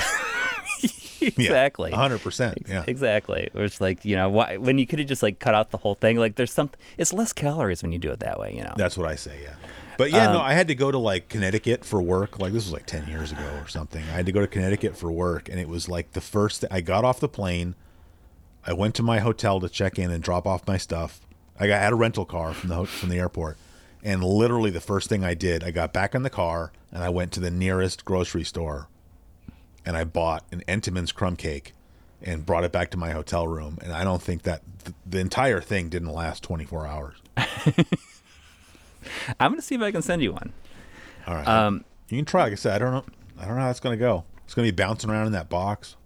Exactly. 1.20 1.90
Yeah, 1.90 1.96
100%. 1.96 2.68
Yeah. 2.68 2.84
Exactly. 2.86 3.48
It's 3.54 3.80
like, 3.80 4.04
you 4.04 4.16
know, 4.16 4.28
why, 4.28 4.56
when 4.56 4.78
you 4.78 4.86
could 4.86 4.98
have 4.98 5.08
just 5.08 5.22
like 5.22 5.38
cut 5.38 5.54
out 5.54 5.70
the 5.70 5.78
whole 5.78 5.94
thing, 5.94 6.16
like 6.16 6.36
there's 6.36 6.52
some, 6.52 6.70
it's 6.98 7.12
less 7.12 7.32
calories 7.32 7.82
when 7.82 7.92
you 7.92 7.98
do 7.98 8.10
it 8.10 8.20
that 8.20 8.38
way, 8.38 8.54
you 8.54 8.62
know? 8.62 8.74
That's 8.76 8.96
what 8.96 9.06
I 9.08 9.14
say, 9.14 9.40
yeah. 9.42 9.54
But 9.98 10.10
yeah, 10.10 10.26
Um, 10.28 10.34
no, 10.34 10.40
I 10.40 10.52
had 10.52 10.68
to 10.68 10.74
go 10.74 10.90
to 10.90 10.98
like 10.98 11.28
Connecticut 11.28 11.84
for 11.84 12.02
work. 12.02 12.38
Like 12.38 12.52
this 12.52 12.64
was 12.64 12.72
like 12.72 12.86
10 12.86 13.08
years 13.08 13.32
ago 13.32 13.48
or 13.62 13.66
something. 13.68 14.02
I 14.02 14.12
had 14.12 14.26
to 14.26 14.32
go 14.32 14.40
to 14.40 14.46
Connecticut 14.46 14.96
for 14.96 15.10
work 15.10 15.48
and 15.48 15.58
it 15.58 15.68
was 15.68 15.88
like 15.88 16.12
the 16.12 16.20
first 16.20 16.64
I 16.70 16.80
got 16.82 17.04
off 17.04 17.18
the 17.20 17.28
plane. 17.28 17.74
I 18.66 18.72
went 18.72 18.94
to 18.96 19.02
my 19.02 19.20
hotel 19.20 19.60
to 19.60 19.68
check 19.68 19.98
in 19.98 20.10
and 20.10 20.22
drop 20.22 20.46
off 20.46 20.66
my 20.66 20.76
stuff. 20.76 21.20
I 21.58 21.66
got 21.68 21.80
I 21.80 21.84
had 21.84 21.92
a 21.92 21.96
rental 21.96 22.24
car 22.26 22.52
from 22.52 22.68
the 22.68 22.84
from 22.84 23.08
the 23.08 23.18
airport. 23.18 23.56
And 24.02 24.22
literally 24.22 24.70
the 24.70 24.80
first 24.80 25.08
thing 25.08 25.24
I 25.24 25.34
did, 25.34 25.64
I 25.64 25.70
got 25.70 25.92
back 25.92 26.14
in 26.14 26.22
the 26.22 26.30
car 26.30 26.72
and 26.92 27.02
I 27.02 27.08
went 27.08 27.32
to 27.32 27.40
the 27.40 27.50
nearest 27.50 28.04
grocery 28.04 28.44
store 28.44 28.88
and 29.86 29.96
I 29.96 30.04
bought 30.04 30.44
an 30.50 30.62
Entenmann's 30.66 31.12
crumb 31.12 31.36
cake 31.36 31.72
and 32.20 32.44
brought 32.44 32.64
it 32.64 32.72
back 32.72 32.90
to 32.90 32.96
my 32.96 33.12
hotel 33.12 33.46
room. 33.46 33.78
And 33.82 33.92
I 33.92 34.04
don't 34.04 34.20
think 34.20 34.42
that 34.42 34.62
th- 34.84 34.96
the 35.06 35.20
entire 35.20 35.60
thing 35.60 35.88
didn't 35.88 36.12
last 36.12 36.42
24 36.42 36.86
hours. 36.86 37.16
I'm 37.36 37.84
going 39.52 39.56
to 39.56 39.62
see 39.62 39.76
if 39.76 39.80
I 39.80 39.92
can 39.92 40.02
send 40.02 40.22
you 40.22 40.32
one. 40.32 40.52
All 41.26 41.34
right. 41.34 41.46
Um, 41.46 41.84
you 42.08 42.18
can 42.18 42.24
try. 42.24 42.44
Like 42.44 42.52
I 42.52 42.56
said, 42.56 42.74
I 42.74 42.78
don't 42.78 42.92
know. 42.92 43.04
I 43.38 43.46
don't 43.46 43.56
know 43.56 43.62
how 43.62 43.70
it's 43.70 43.80
going 43.80 43.96
to 43.96 44.00
go. 44.00 44.24
It's 44.44 44.54
going 44.54 44.66
to 44.66 44.72
be 44.72 44.76
bouncing 44.76 45.10
around 45.10 45.26
in 45.26 45.32
that 45.32 45.48
box. 45.48 45.96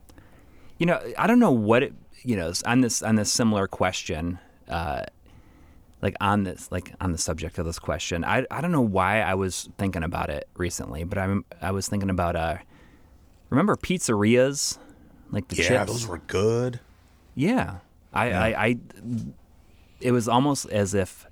You 0.79 0.87
know, 0.87 1.01
I 1.17 1.27
don't 1.27 1.39
know 1.39 1.51
what 1.51 1.83
it, 1.83 1.95
you 2.23 2.37
know, 2.37 2.53
on 2.67 2.83
this, 2.83 3.03
on 3.03 3.17
this 3.17 3.33
similar 3.33 3.67
question, 3.67 4.39
uh, 4.69 5.05
like 6.03 6.17
on 6.21 6.45
this, 6.45 6.71
like 6.73 6.93
on 7.01 7.13
the 7.13 7.19
subject 7.19 7.59
of 7.59 7.67
this 7.67 7.79
question, 7.79 8.25
I, 8.25 8.47
I 8.51 8.61
don't 8.61 8.73
know 8.73 8.81
why 8.81 9.21
I 9.21 9.35
was 9.35 9.69
thinking 9.79 10.03
about 10.03 10.31
it 10.31 10.49
recently, 10.57 11.05
but 11.05 11.19
I'm, 11.19 11.45
I 11.63 11.71
was 11.71 11.89
thinking 11.89 12.11
about, 12.11 12.35
uh, 12.35 12.57
remember 13.51 13.77
Pizzarias? 13.77 14.79
Like 15.31 15.49
the 15.49 15.57
Yeah, 15.57 15.69
chips? 15.69 15.93
those 15.93 16.07
were 16.07 16.19
good. 16.27 16.81
Yeah. 17.35 17.79
I, 18.13 18.33
I, 18.33 18.65
I, 18.67 18.77
it 20.01 20.11
was 20.13 20.29
almost 20.29 20.69
as 20.71 20.95
if 20.95 21.27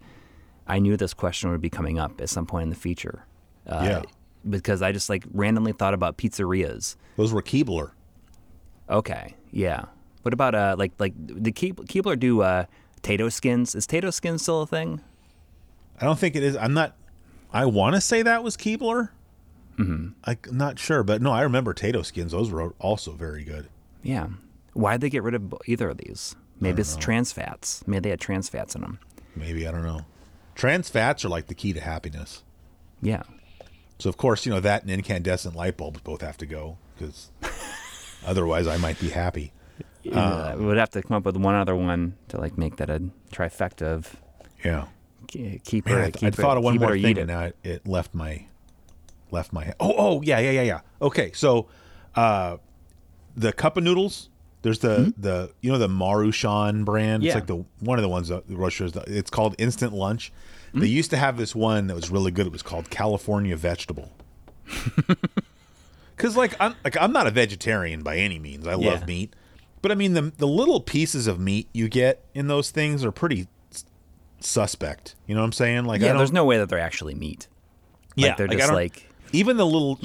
I 0.67 0.79
knew 0.79 0.97
this 0.97 1.15
question 1.15 1.51
would 1.51 1.61
be 1.61 1.71
coming 1.71 1.99
up 1.99 2.21
at 2.21 2.29
some 2.29 2.47
point 2.47 2.65
in 2.65 2.71
the 2.71 2.77
future. 2.77 3.25
Uh, 3.67 3.81
Yeah. 3.85 4.03
Because 4.49 4.83
I 4.83 4.93
just 4.93 5.11
like 5.11 5.25
randomly 5.33 5.73
thought 5.73 5.95
about 5.95 6.17
Pizzarias. 6.17 6.95
Those 7.17 7.33
were 7.33 7.43
Keebler. 7.43 7.91
Okay. 8.89 9.35
Yeah. 9.51 9.87
What 10.23 10.33
about, 10.33 10.55
uh, 10.55 10.77
like, 10.79 10.93
like, 10.99 11.15
did 11.27 11.55
Keeb- 11.57 11.87
Keebler 11.87 12.19
do, 12.19 12.43
uh, 12.43 12.65
Tato 13.03 13.29
skins? 13.29 13.75
Is 13.75 13.87
Tato 13.87 14.11
skin 14.11 14.39
still 14.39 14.63
a 14.63 14.67
thing? 14.67 15.01
I 16.01 16.05
don't 16.05 16.19
think 16.19 16.37
it 16.37 16.43
is. 16.43 16.57
I'm 16.57 16.73
not. 16.75 16.97
I 17.53 17.67
want 17.67 17.95
to 17.97 18.01
say 18.01 18.23
that 18.23 18.43
was 18.45 18.57
Keebler. 18.57 19.09
Mm-hmm. 19.79 20.09
I'm 20.25 20.39
not 20.57 20.79
sure, 20.79 21.03
but 21.03 21.23
no, 21.23 21.31
I 21.31 21.43
remember 21.43 21.73
Tato 21.73 22.03
skins. 22.03 22.33
Those 22.33 22.51
were 22.51 22.75
also 22.81 23.13
very 23.13 23.45
good. 23.45 23.69
Yeah. 24.03 24.29
Why'd 24.75 25.01
they 25.01 25.11
get 25.11 25.23
rid 25.23 25.35
of 25.35 25.55
either 25.67 25.91
of 25.91 25.99
these? 25.99 26.35
Maybe 26.61 26.81
it's 26.81 26.97
trans 26.97 27.31
fats. 27.33 27.85
Maybe 27.87 28.01
they 28.01 28.11
had 28.11 28.21
trans 28.21 28.49
fats 28.49 28.75
in 28.75 28.81
them. 28.81 28.99
Maybe 29.37 29.67
I 29.67 29.71
don't 29.71 29.85
know. 29.85 30.01
Trans 30.57 30.89
fats 30.89 31.25
are 31.25 31.29
like 31.29 31.47
the 31.47 31.55
key 31.55 31.73
to 31.73 31.81
happiness. 31.81 32.43
Yeah. 33.01 33.23
So 34.01 34.09
of 34.09 34.17
course, 34.17 34.45
you 34.45 34.53
know 34.53 34.61
that 34.61 34.83
and 34.83 34.91
incandescent 34.91 35.55
light 35.55 35.77
bulbs 35.77 36.01
both 36.01 36.21
have 36.23 36.37
to 36.39 36.47
go 36.47 36.79
because 36.97 37.31
otherwise 38.27 38.67
I 38.67 38.77
might 38.77 38.99
be 39.01 39.11
happy. 39.11 39.53
Uh, 40.13 40.55
we 40.59 40.65
would 40.65 40.79
have 40.79 40.91
to 40.91 41.03
come 41.03 41.17
up 41.19 41.25
with 41.25 41.37
one 41.37 41.55
other 41.55 41.77
one 41.77 42.17
to 42.29 42.41
like 42.41 42.57
make 42.57 42.77
that 42.77 42.89
a 42.91 43.03
trifecta 43.33 43.83
of 43.83 44.17
Yeah. 44.65 44.87
keep 45.29 45.87
Man, 45.87 45.99
it. 45.99 46.01
I, 46.01 46.03
th- 46.05 46.15
keep 46.15 46.23
I 46.25 46.29
it, 46.29 46.35
thought 46.35 46.57
of 46.57 46.65
one 46.65 46.79
more 46.79 46.99
thing, 46.99 47.19
and 47.19 47.29
now 47.29 47.43
it, 47.43 47.57
it 47.63 47.87
left 47.87 48.15
my 48.15 48.47
left 49.31 49.53
my 49.53 49.65
head. 49.65 49.75
Oh, 49.81 49.95
oh, 49.97 50.23
yeah, 50.23 50.39
yeah, 50.39 50.51
yeah, 50.53 50.63
yeah. 50.63 50.81
Okay, 51.03 51.33
so 51.35 51.69
uh, 52.15 52.57
the 53.37 53.53
cup 53.53 53.77
of 53.77 53.85
noodles. 53.85 54.29
There's 54.63 54.81
the 54.81 55.15
the 55.17 55.53
you 55.61 55.71
know 55.71 55.79
the 55.79 55.89
Maruchan 55.89 56.85
brand. 56.85 57.23
Yeah. 57.23 57.29
It's 57.29 57.35
like 57.37 57.47
the 57.47 57.65
one 57.79 57.97
of 57.99 58.03
the 58.03 58.09
ones 58.09 58.29
that 58.29 58.49
the 58.49 58.57
Russia's. 58.57 58.93
It's 59.07 59.31
called 59.31 59.55
Instant 59.57 59.93
Lunch. 59.93 60.33
Hmm? 60.73 60.81
They 60.81 60.89
used 60.89 61.11
to 61.11 61.17
have 61.17 61.37
this 61.37 61.55
one 61.55 61.87
that 61.87 61.95
was 61.95 62.11
really 62.11 62.33
good. 62.33 62.47
It 62.47 62.53
was 62.53 62.63
called 62.63 62.91
California 62.91 63.57
Vegetable. 63.57 64.13
Because 66.17 66.37
like 66.37 66.57
I'm 66.59 66.75
like 66.83 66.97
I'm 67.01 67.13
not 67.13 67.29
a 67.29 67.31
vegetarian 67.31 68.03
by 68.03 68.17
any 68.17 68.41
means. 68.41 68.67
I 68.67 68.73
Yeah. 68.75 68.91
love 68.91 69.07
meat, 69.07 69.35
but 69.83 69.93
I 69.93 69.95
mean 69.95 70.15
the 70.15 70.33
the 70.37 70.49
little 70.49 70.81
pieces 70.81 71.29
of 71.29 71.39
meat 71.39 71.69
you 71.73 71.89
get 71.89 72.25
in 72.35 72.49
those 72.49 72.73
things 72.73 73.05
are 73.05 73.13
pretty 73.13 73.47
suspect. 74.41 75.15
You 75.29 75.37
know 75.37 75.43
what 75.43 75.47
I'm 75.47 75.53
saying? 75.53 75.85
Like 75.85 76.01
Yeah, 76.01 76.15
there's 76.15 76.33
no 76.33 76.45
way 76.45 76.59
that 76.59 76.69
they're 76.69 76.79
actually 76.81 77.15
meat. 77.15 77.47
yeah, 78.17 78.35
they're 78.35 78.49
like, 78.49 78.59
just 78.59 78.73
like 78.73 79.08
even 79.33 79.57
the 79.57 79.67
little 79.67 79.93
of 79.93 79.99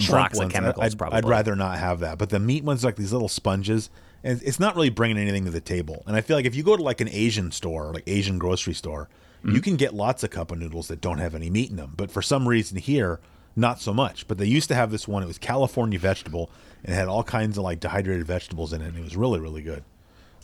ones. 0.46 0.56
I- 0.56 0.60
chemicals, 0.60 0.96
I'd, 1.02 1.14
I'd 1.14 1.26
rather 1.26 1.56
not 1.56 1.78
have 1.80 2.00
that. 2.02 2.18
But 2.18 2.30
the 2.30 2.40
meat 2.40 2.64
ones, 2.64 2.84
like 2.84 2.96
these 2.96 3.14
little 3.14 3.30
sponges, 3.30 3.90
and 4.24 4.42
it's 4.44 4.60
not 4.60 4.76
really 4.76 4.90
bringing 4.90 5.18
anything 5.18 5.46
to 5.46 5.52
the 5.52 5.62
table. 5.62 6.04
And 6.08 6.16
I 6.16 6.22
feel 6.22 6.38
like 6.38 6.46
if 6.46 6.56
you 6.56 6.64
go 6.64 6.78
to 6.78 6.84
like 6.84 7.02
an 7.02 7.10
Asian 7.10 7.52
store, 7.52 7.92
like 7.94 8.04
Asian 8.08 8.38
grocery 8.40 8.74
store, 8.74 9.10
Mm-hmm. 9.44 9.56
you 9.56 9.62
can 9.62 9.76
get 9.76 9.94
lots 9.94 10.24
of 10.24 10.30
cup 10.30 10.52
of 10.54 10.58
noodles 10.58 10.88
that 10.88 11.02
don't 11.02 11.18
have 11.18 11.36
any 11.36 11.50
meat 11.50 11.70
in 11.70 11.76
them. 11.76 11.92
But 11.98 12.10
for 12.10 12.22
some 12.22 12.48
reason 12.48 12.78
here, 12.78 13.20
not 13.58 13.82
so 13.82 13.94
much. 13.94 14.26
But 14.26 14.38
they 14.38 14.46
used 14.46 14.70
to 14.70 14.76
have 14.76 14.90
this 14.90 15.06
one. 15.06 15.22
It 15.22 15.26
was 15.26 15.38
California 15.38 16.00
vegetable, 16.00 16.50
and 16.82 16.94
it 16.94 16.98
had 16.98 17.10
all 17.10 17.26
kinds 17.26 17.58
of 17.58 17.66
like 17.66 17.82
dehydrated 17.82 18.26
vegetables 18.26 18.72
in 18.72 18.82
it, 18.82 18.88
and 18.88 18.98
it 18.98 19.04
was 19.04 19.18
really 19.18 19.42
really 19.42 19.62
good. 19.62 19.84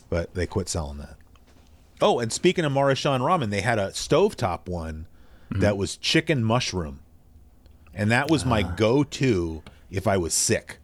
But 0.09 0.33
they 0.33 0.45
quit 0.45 0.67
selling 0.67 0.97
that. 0.97 1.15
Oh, 2.01 2.19
and 2.19 2.33
speaking 2.33 2.65
of 2.65 2.73
Maruchan 2.73 3.21
ramen, 3.21 3.51
they 3.51 3.61
had 3.61 3.79
a 3.79 3.91
stovetop 3.91 4.67
one 4.67 5.05
Mm-hmm. 5.49 5.61
that 5.61 5.77
was 5.77 5.95
chicken 5.95 6.43
mushroom. 6.43 6.99
And 7.93 8.11
that 8.11 8.29
was 8.29 8.43
Ah. 8.45 8.49
my 8.49 8.61
go 8.63 9.03
to 9.03 9.63
if 9.91 10.07
I 10.07 10.17
was 10.17 10.33
sick. 10.33 10.79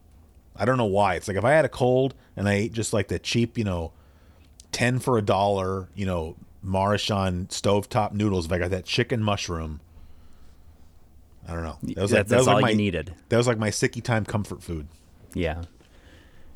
I 0.56 0.66
don't 0.66 0.78
know 0.78 0.86
why. 0.86 1.16
It's 1.16 1.28
like 1.28 1.38
if 1.38 1.44
I 1.44 1.52
had 1.52 1.66
a 1.66 1.70
cold 1.70 2.14
and 2.36 2.48
I 2.48 2.54
ate 2.54 2.74
just 2.74 2.94
like 2.94 3.08
the 3.10 3.20
cheap, 3.20 3.58
you 3.58 3.64
know, 3.64 3.92
10 4.72 5.00
for 5.00 5.18
a 5.18 5.22
dollar, 5.22 5.88
you 5.96 6.06
know, 6.06 6.36
Maruchan 6.66 7.48
stovetop 7.50 8.12
noodles, 8.14 8.46
if 8.48 8.52
I 8.52 8.58
got 8.58 8.72
that 8.72 8.86
chicken 8.86 9.22
mushroom, 9.22 9.80
I 11.48 11.54
don't 11.54 11.64
know. 11.64 11.78
That 11.84 12.02
was 12.02 12.12
like, 12.12 12.28
That's- 12.28 12.30
that 12.30 12.38
was 12.38 12.46
that's 12.46 12.48
like 12.48 12.56
all 12.56 12.62
my, 12.62 12.70
you 12.72 12.76
needed. 12.78 13.14
That 13.30 13.38
was 13.38 13.48
like 13.48 13.58
my 13.60 13.70
sicky 13.70 14.02
time 14.04 14.26
comfort 14.26 14.64
food. 14.64 14.88
yeah. 15.34 15.64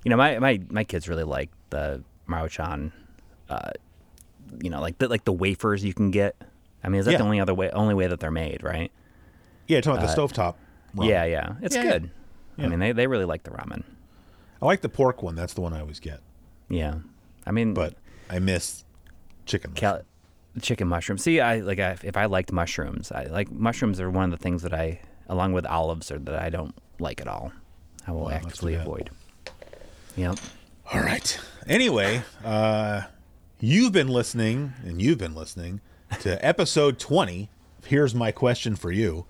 You 0.06 0.10
know, 0.12 0.16
my 0.16 0.40
my 0.40 0.62
my 0.70 0.86
kids 0.86 1.10
really 1.10 1.26
like 1.26 1.50
the 1.72 2.02
Maruchan, 2.28 2.94
uh, 3.50 3.72
you 4.64 4.70
know, 4.70 4.80
like 4.80 4.98
the 4.98 5.10
like 5.10 5.26
the 5.26 5.34
wafers 5.34 5.84
you 5.84 5.94
can 5.94 6.10
get. 6.10 6.38
I 6.82 6.88
mean, 6.88 7.00
is 7.02 7.06
that 7.06 7.12
Yeah. 7.12 7.18
the 7.18 7.26
only 7.26 7.42
other 7.42 7.54
way 7.54 7.70
only 7.72 7.94
way 7.94 8.08
that 8.08 8.22
they're 8.22 8.32
made, 8.32 8.64
right? 8.64 8.94
Yeah, 9.70 9.80
talking 9.82 10.04
about 10.04 10.16
the 10.16 10.22
stovetop. 10.22 10.56
ramen. 10.96 11.00
Uh, 11.06 11.10
Yeah, 11.10 11.24
yeah, 11.26 11.54
it's 11.62 11.76
Yeah, 11.76 11.84
yeah. 11.84 11.92
good. 11.92 12.12
I 12.58 12.68
mean, 12.68 12.80
they 12.80 12.92
they 12.92 13.08
really 13.08 13.24
like 13.26 13.44
the 13.44 13.52
ramen. 13.52 13.84
I 14.62 14.66
like 14.66 14.82
the 14.82 14.90
pork 14.90 15.24
one. 15.24 15.36
That's 15.36 15.54
the 15.54 15.62
one 15.62 15.72
I 15.74 15.80
always 15.80 16.02
get. 16.02 16.20
Yeah, 16.68 16.96
I 17.48 17.52
mean, 17.52 17.74
But 17.74 17.94
I 18.30 18.40
miss 18.40 18.84
chicken. 19.46 19.72
Cal- 19.74 20.02
chicken 20.62 20.88
mushrooms. 20.90 21.24
See, 21.24 21.40
I 21.40 21.60
like 21.60 21.80
I, 21.80 21.98
if 22.04 22.18
I 22.18 22.26
liked 22.26 22.52
mushrooms, 22.52 23.12
I 23.14 23.26
like 23.26 23.50
mushrooms 23.52 24.02
are 24.02 24.10
one 24.10 24.26
of 24.26 24.32
the 24.32 24.38
things 24.44 24.62
that 24.64 24.74
I, 24.74 25.00
along 25.30 25.54
with 25.54 25.66
olives, 25.66 26.12
are 26.12 26.20
that 26.20 26.42
I 26.42 26.50
don't 26.50 26.76
like 27.00 27.22
at 27.22 27.28
all. 27.28 27.54
I 28.08 28.12
will 28.12 28.28
that's 28.28 28.46
actively 28.46 28.74
avoid. 28.74 29.10
Yep. 30.18 30.38
All 30.92 31.00
right. 31.02 31.40
Anyway, 31.68 32.24
uh, 32.44 33.04
you've 33.60 33.92
been 33.94 34.08
listening, 34.08 34.74
and 34.84 35.02
you've 35.02 35.20
been 35.20 35.36
listening 35.36 35.80
to 36.22 36.44
episode 36.46 36.98
20. 37.00 37.50
Here's 37.86 38.14
my 38.16 38.32
question 38.32 38.76
for 38.76 38.92
you. 38.92 39.26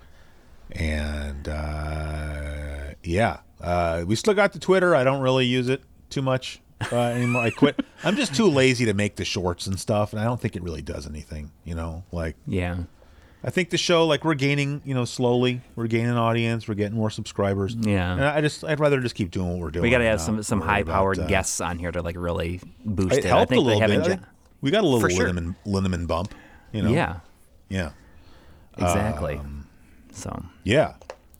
And 0.71 1.47
uh, 1.47 2.93
yeah, 3.03 3.39
uh, 3.61 4.03
we 4.05 4.15
still 4.15 4.33
got 4.33 4.53
the 4.53 4.59
Twitter. 4.59 4.95
I 4.95 5.03
don't 5.03 5.21
really 5.21 5.45
use 5.45 5.67
it 5.69 5.81
too 6.09 6.21
much 6.21 6.61
uh, 6.91 6.95
anymore. 6.97 7.41
I 7.43 7.49
quit. 7.49 7.83
I'm 8.03 8.15
just 8.15 8.35
too 8.35 8.45
lazy 8.47 8.85
to 8.85 8.93
make 8.93 9.15
the 9.15 9.25
shorts 9.25 9.67
and 9.67 9.79
stuff, 9.79 10.13
and 10.13 10.21
I 10.21 10.25
don't 10.25 10.39
think 10.39 10.55
it 10.55 10.63
really 10.63 10.81
does 10.81 11.07
anything. 11.07 11.51
You 11.63 11.75
know, 11.75 12.03
like 12.11 12.35
Yeah. 12.47 12.77
I 13.41 13.51
think 13.51 13.69
the 13.69 13.77
show, 13.77 14.05
like 14.05 14.25
we're 14.25 14.33
gaining, 14.33 14.81
you 14.83 14.93
know, 14.93 15.05
slowly. 15.05 15.61
We're 15.77 15.87
gaining 15.87 16.11
audience. 16.11 16.67
We're 16.67 16.73
getting 16.75 16.97
more 16.97 17.09
subscribers. 17.09 17.73
Yeah. 17.73 18.11
and 18.11 18.21
I 18.25 18.41
just, 18.41 18.65
I'd 18.65 18.81
rather 18.81 18.99
just 18.99 19.15
keep 19.15 19.31
doing 19.31 19.47
what 19.51 19.59
we're 19.59 19.71
doing. 19.71 19.83
We 19.83 19.89
got 19.89 19.99
to 19.99 20.03
have 20.03 20.19
some 20.19 20.43
some 20.43 20.59
high 20.59 20.83
powered 20.83 21.19
uh, 21.19 21.25
guests 21.25 21.61
on 21.61 21.79
here 21.79 21.89
to 21.89 22.01
like 22.01 22.17
really 22.17 22.59
boost 22.83 23.13
It 23.15 23.19
it. 23.19 23.27
helped 23.29 23.43
I 23.53 23.55
think 23.55 23.61
a 23.61 23.63
little 23.63 23.79
they 23.79 23.87
bit. 23.87 23.95
haven't. 23.95 24.11
I 24.11 24.15
ju- 24.17 24.29
we 24.59 24.71
got 24.71 24.81
a 24.83 24.87
little 24.87 24.99
For 24.99 25.09
sure. 25.09 25.31
bump. 26.05 26.35
You 26.73 26.81
know. 26.83 26.91
Yeah. 26.91 27.19
Yeah. 27.69 27.91
Exactly. 28.77 29.37
Um, 29.37 29.58
so 30.19 30.43
Yeah. 30.63 30.93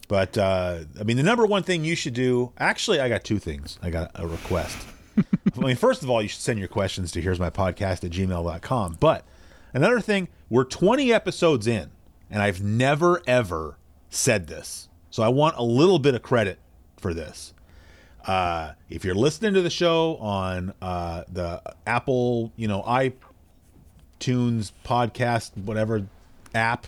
But 0.10 0.38
uh, 0.39 0.80
I 0.99 1.03
mean, 1.03 1.18
the 1.18 1.23
number 1.23 1.45
one 1.45 1.61
thing 1.61 1.85
you 1.85 1.95
should 1.95 2.15
do. 2.15 2.51
Actually, 2.57 2.99
I 2.99 3.10
got 3.10 3.23
two 3.23 3.38
things. 3.38 3.77
I 3.81 3.91
got 3.91 4.10
a 4.15 4.27
request. 4.27 4.77
I 5.18 5.60
mean, 5.60 5.76
first 5.76 6.01
of 6.01 6.10
all, 6.10 6.22
you 6.22 6.27
should 6.27 6.41
send 6.41 6.57
your 6.57 6.68
questions 6.68 7.11
to 7.11 7.22
here's 7.22 7.39
my 7.39 7.51
podcast 7.51 8.03
at 8.03 8.11
gmail.com. 8.11 8.97
But 8.99 9.23
another 9.72 10.01
thing, 10.01 10.27
we're 10.49 10.64
20 10.64 11.14
episodes 11.14 11.68
in, 11.68 11.91
and 12.30 12.41
I've 12.41 12.64
never 12.64 13.22
ever 13.27 13.77
said 14.10 14.47
this. 14.47 14.89
So 15.11 15.22
I 15.22 15.27
want 15.27 15.57
a 15.57 15.64
little 15.64 15.99
bit 15.99 16.15
of 16.15 16.23
credit 16.23 16.57
for 16.97 17.14
this. 17.14 17.53
Uh, 18.26 18.73
if 18.89 19.06
you're 19.06 19.15
listening 19.15 19.53
to 19.53 19.61
the 19.61 19.69
show 19.69 20.18
on 20.18 20.73
uh, 20.81 21.23
the 21.31 21.61
Apple, 21.85 22.51
you 22.56 22.68
know, 22.68 22.81
iTunes 22.84 24.72
podcast, 24.84 25.56
whatever 25.56 26.07
app, 26.53 26.88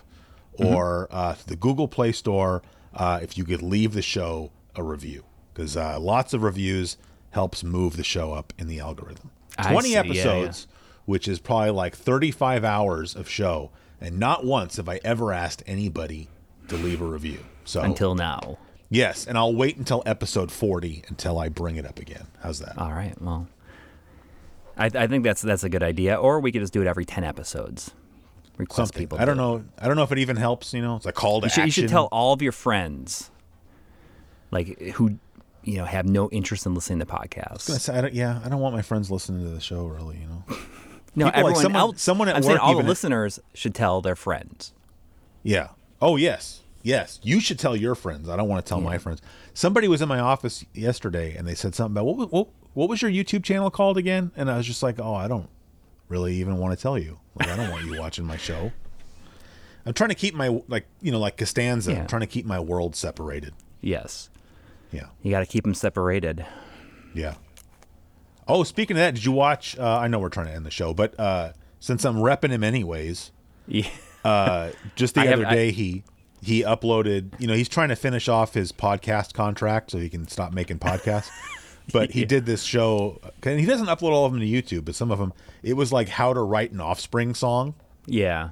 or 0.64 1.08
uh, 1.12 1.36
the 1.48 1.56
Google 1.56 1.88
Play 1.88 2.12
Store, 2.12 2.62
uh, 2.94 3.20
if 3.22 3.38
you 3.38 3.44
could 3.46 3.62
leave 3.62 3.94
the 3.94 4.02
show 4.02 4.52
a 4.76 4.84
review. 4.84 5.24
because 5.54 5.76
uh, 5.76 6.00
lots 6.00 6.34
of 6.34 6.44
reviews 6.44 6.98
helps 7.32 7.64
move 7.64 7.98
the 7.98 8.04
show 8.04 8.34
up 8.34 8.54
in 8.58 8.68
the 8.68 8.80
algorithm. 8.80 9.32
I 9.58 9.72
20 9.72 9.88
see, 9.88 9.94
yeah, 9.94 10.00
episodes, 10.00 10.68
which 11.06 11.28
is 11.28 11.40
probably 11.40 11.72
like 11.72 11.96
35 11.96 12.64
hours 12.64 13.16
of 13.16 13.28
show, 13.30 13.72
and 14.00 14.18
not 14.20 14.46
once 14.46 14.78
have 14.78 14.88
I 14.90 15.00
ever 15.04 15.32
asked 15.34 15.64
anybody 15.66 16.30
to 16.70 16.76
leave 16.78 17.02
a 17.02 17.06
review. 17.06 17.40
So 17.66 17.82
Until 17.82 18.16
now. 18.16 18.58
yes, 18.90 19.28
and 19.28 19.38
I'll 19.38 19.54
wait 19.54 19.78
until 19.78 20.04
episode 20.06 20.52
40 20.52 21.04
until 21.10 21.38
I 21.38 21.50
bring 21.50 21.76
it 21.76 21.86
up 21.86 22.00
again. 22.00 22.28
How's 22.42 22.60
that? 22.60 22.78
All 22.78 22.92
right. 22.92 23.20
Well, 23.22 23.48
I, 24.78 24.86
I 24.86 25.08
think 25.08 25.24
that's 25.24 25.42
that's 25.42 25.64
a 25.64 25.70
good 25.70 25.84
idea. 25.84 26.16
Or 26.16 26.40
we 26.40 26.52
could 26.52 26.62
just 26.62 26.74
do 26.74 26.82
it 26.82 26.88
every 26.88 27.06
ten 27.06 27.24
episodes. 27.24 27.92
Request 28.62 28.94
Something. 28.94 29.02
people. 29.02 29.20
I 29.20 29.26
don't 29.26 29.38
know. 29.38 29.64
I 29.80 29.88
don't 29.88 29.96
know 29.98 30.04
if 30.04 30.12
it 30.12 30.20
even 30.20 30.36
helps. 30.38 30.72
You 30.72 30.84
know, 30.84 30.98
it's 30.98 31.08
a 31.08 31.12
call 31.12 31.42
to 31.42 31.48
You 31.48 31.50
should, 31.50 31.66
you 31.66 31.72
should 31.72 31.90
tell 31.90 32.06
all 32.12 32.32
of 32.32 32.44
your 32.44 32.52
friends, 32.52 33.32
like 34.52 34.80
who, 34.94 35.18
you 35.64 35.78
know, 35.78 35.86
have 35.86 36.08
no 36.08 36.30
interest 36.30 36.68
in 36.68 36.76
listening 36.76 37.00
to 37.00 37.08
podcasts. 37.08 37.70
I 37.72 37.78
say, 37.78 37.98
I 37.98 38.02
don't, 38.02 38.14
yeah, 38.14 38.40
I 38.46 38.50
don't 38.50 38.60
want 38.60 38.76
my 38.76 38.84
friends 38.84 39.10
listening 39.10 39.44
to 39.44 39.50
the 39.50 39.60
show. 39.60 39.86
Really, 39.88 40.18
you 40.20 40.28
know. 40.28 40.44
no, 41.16 41.26
people 41.26 41.26
like 41.26 41.36
everyone 41.36 41.56
someone- 41.56 41.80
else. 41.82 42.02
someone 42.04 42.28
at 42.30 42.36
I'm 42.36 42.44
saying 42.44 42.54
work 42.54 42.64
all 42.64 42.78
the 42.78 42.84
listeners 42.84 43.40
should 43.56 43.74
tell 43.74 44.00
their 44.02 44.16
friends. 44.16 44.74
Yeah. 45.42 45.70
Oh 46.00 46.16
yes, 46.16 46.62
yes. 46.84 47.20
You 47.24 47.40
should 47.40 47.58
tell 47.58 47.76
your 47.76 47.96
friends. 47.96 48.30
I 48.30 48.36
don't 48.36 48.48
want 48.48 48.64
to 48.64 48.70
tell 48.70 48.80
my 48.80 49.00
friends. 49.00 49.24
Somebody 49.56 49.88
was 49.88 50.04
in 50.04 50.08
my 50.08 50.20
office 50.20 50.64
yesterday, 50.76 51.36
and 51.36 51.48
they 51.48 51.56
said 51.56 51.74
something 51.74 51.94
about 52.00 52.06
what 52.16 52.32
what 52.32 52.48
what 52.74 52.90
was 52.90 53.02
your 53.02 53.10
YouTube 53.10 53.44
channel 53.44 53.72
called 53.72 53.98
again? 53.98 54.32
And 54.36 54.52
I 54.52 54.58
was 54.58 54.68
just 54.68 54.84
like, 54.84 55.00
oh, 55.00 55.16
I 55.16 55.28
don't 55.28 55.50
really 56.12 56.36
even 56.36 56.58
want 56.58 56.78
to 56.78 56.82
tell 56.82 56.98
you. 57.00 57.20
Like, 57.36 57.48
I 57.50 57.56
don't 57.56 57.72
want 57.72 57.86
you 57.86 57.98
watching 58.00 58.26
my 58.26 58.38
show. 58.38 58.72
I'm 59.86 59.94
trying 59.94 60.10
to 60.10 60.16
keep 60.16 60.36
my 60.36 60.62
like 60.68 60.86
you 61.02 61.12
know 61.12 61.20
like 61.20 61.38
Costanza. 61.38 61.92
Yeah. 61.94 62.02
I'm 62.02 62.08
trying 62.08 62.20
to 62.22 62.28
keep 62.28 62.46
my 62.46 62.60
world 62.60 62.96
separated. 62.96 63.54
Yes, 63.82 64.30
Yeah. 64.92 65.08
you 65.24 65.32
got 65.32 65.40
to 65.40 65.46
keep 65.48 65.64
them 65.64 65.74
separated. 65.74 66.46
Yeah. 67.16 67.34
Oh, 68.48 68.64
speaking 68.64 68.96
of 68.98 69.00
that, 69.02 69.16
did 69.16 69.26
you 69.26 69.32
watch? 69.32 69.78
Uh, 69.80 69.98
I 69.98 70.08
know 70.08 70.20
we're 70.20 70.30
trying 70.30 70.48
to 70.48 70.54
end 70.54 70.66
the 70.68 70.72
show, 70.72 70.94
but 70.94 71.20
uh, 71.20 71.54
since 71.80 72.06
I'm 72.06 72.18
repping 72.18 72.50
him 72.50 72.64
anyways, 72.64 73.32
Yeah. 73.68 73.88
uh, 74.24 74.72
just 74.96 75.16
the 75.16 75.22
I 75.22 75.26
have- 75.28 75.40
other 75.40 75.48
I- 75.48 75.56
day 75.56 75.72
he 75.72 76.04
he 76.44 76.62
uploaded. 76.64 77.40
You 77.40 77.48
know, 77.48 77.54
he's 77.56 77.70
trying 77.70 77.90
to 77.90 77.96
finish 77.96 78.28
off 78.28 78.54
his 78.54 78.72
podcast 78.72 79.34
contract 79.34 79.90
so 79.92 79.98
he 79.98 80.10
can 80.10 80.28
stop 80.28 80.54
making 80.54 80.78
podcasts. 80.80 81.30
But 81.94 82.12
he 82.12 82.26
did 82.26 82.46
this 82.46 82.64
show, 82.64 83.20
and 83.44 83.60
he 83.60 83.66
doesn't 83.66 83.88
upload 83.88 84.12
all 84.12 84.26
of 84.26 84.32
them 84.32 84.40
to 84.42 84.48
YouTube, 84.48 84.86
but 84.86 84.96
some 84.96 85.12
of 85.12 85.20
them. 85.20 85.34
It 85.64 85.74
was 85.74 85.92
like 85.92 86.08
how 86.10 86.34
to 86.34 86.42
write 86.42 86.72
an 86.72 86.80
Offspring 86.82 87.34
song. 87.36 87.76
yeah. 88.06 88.50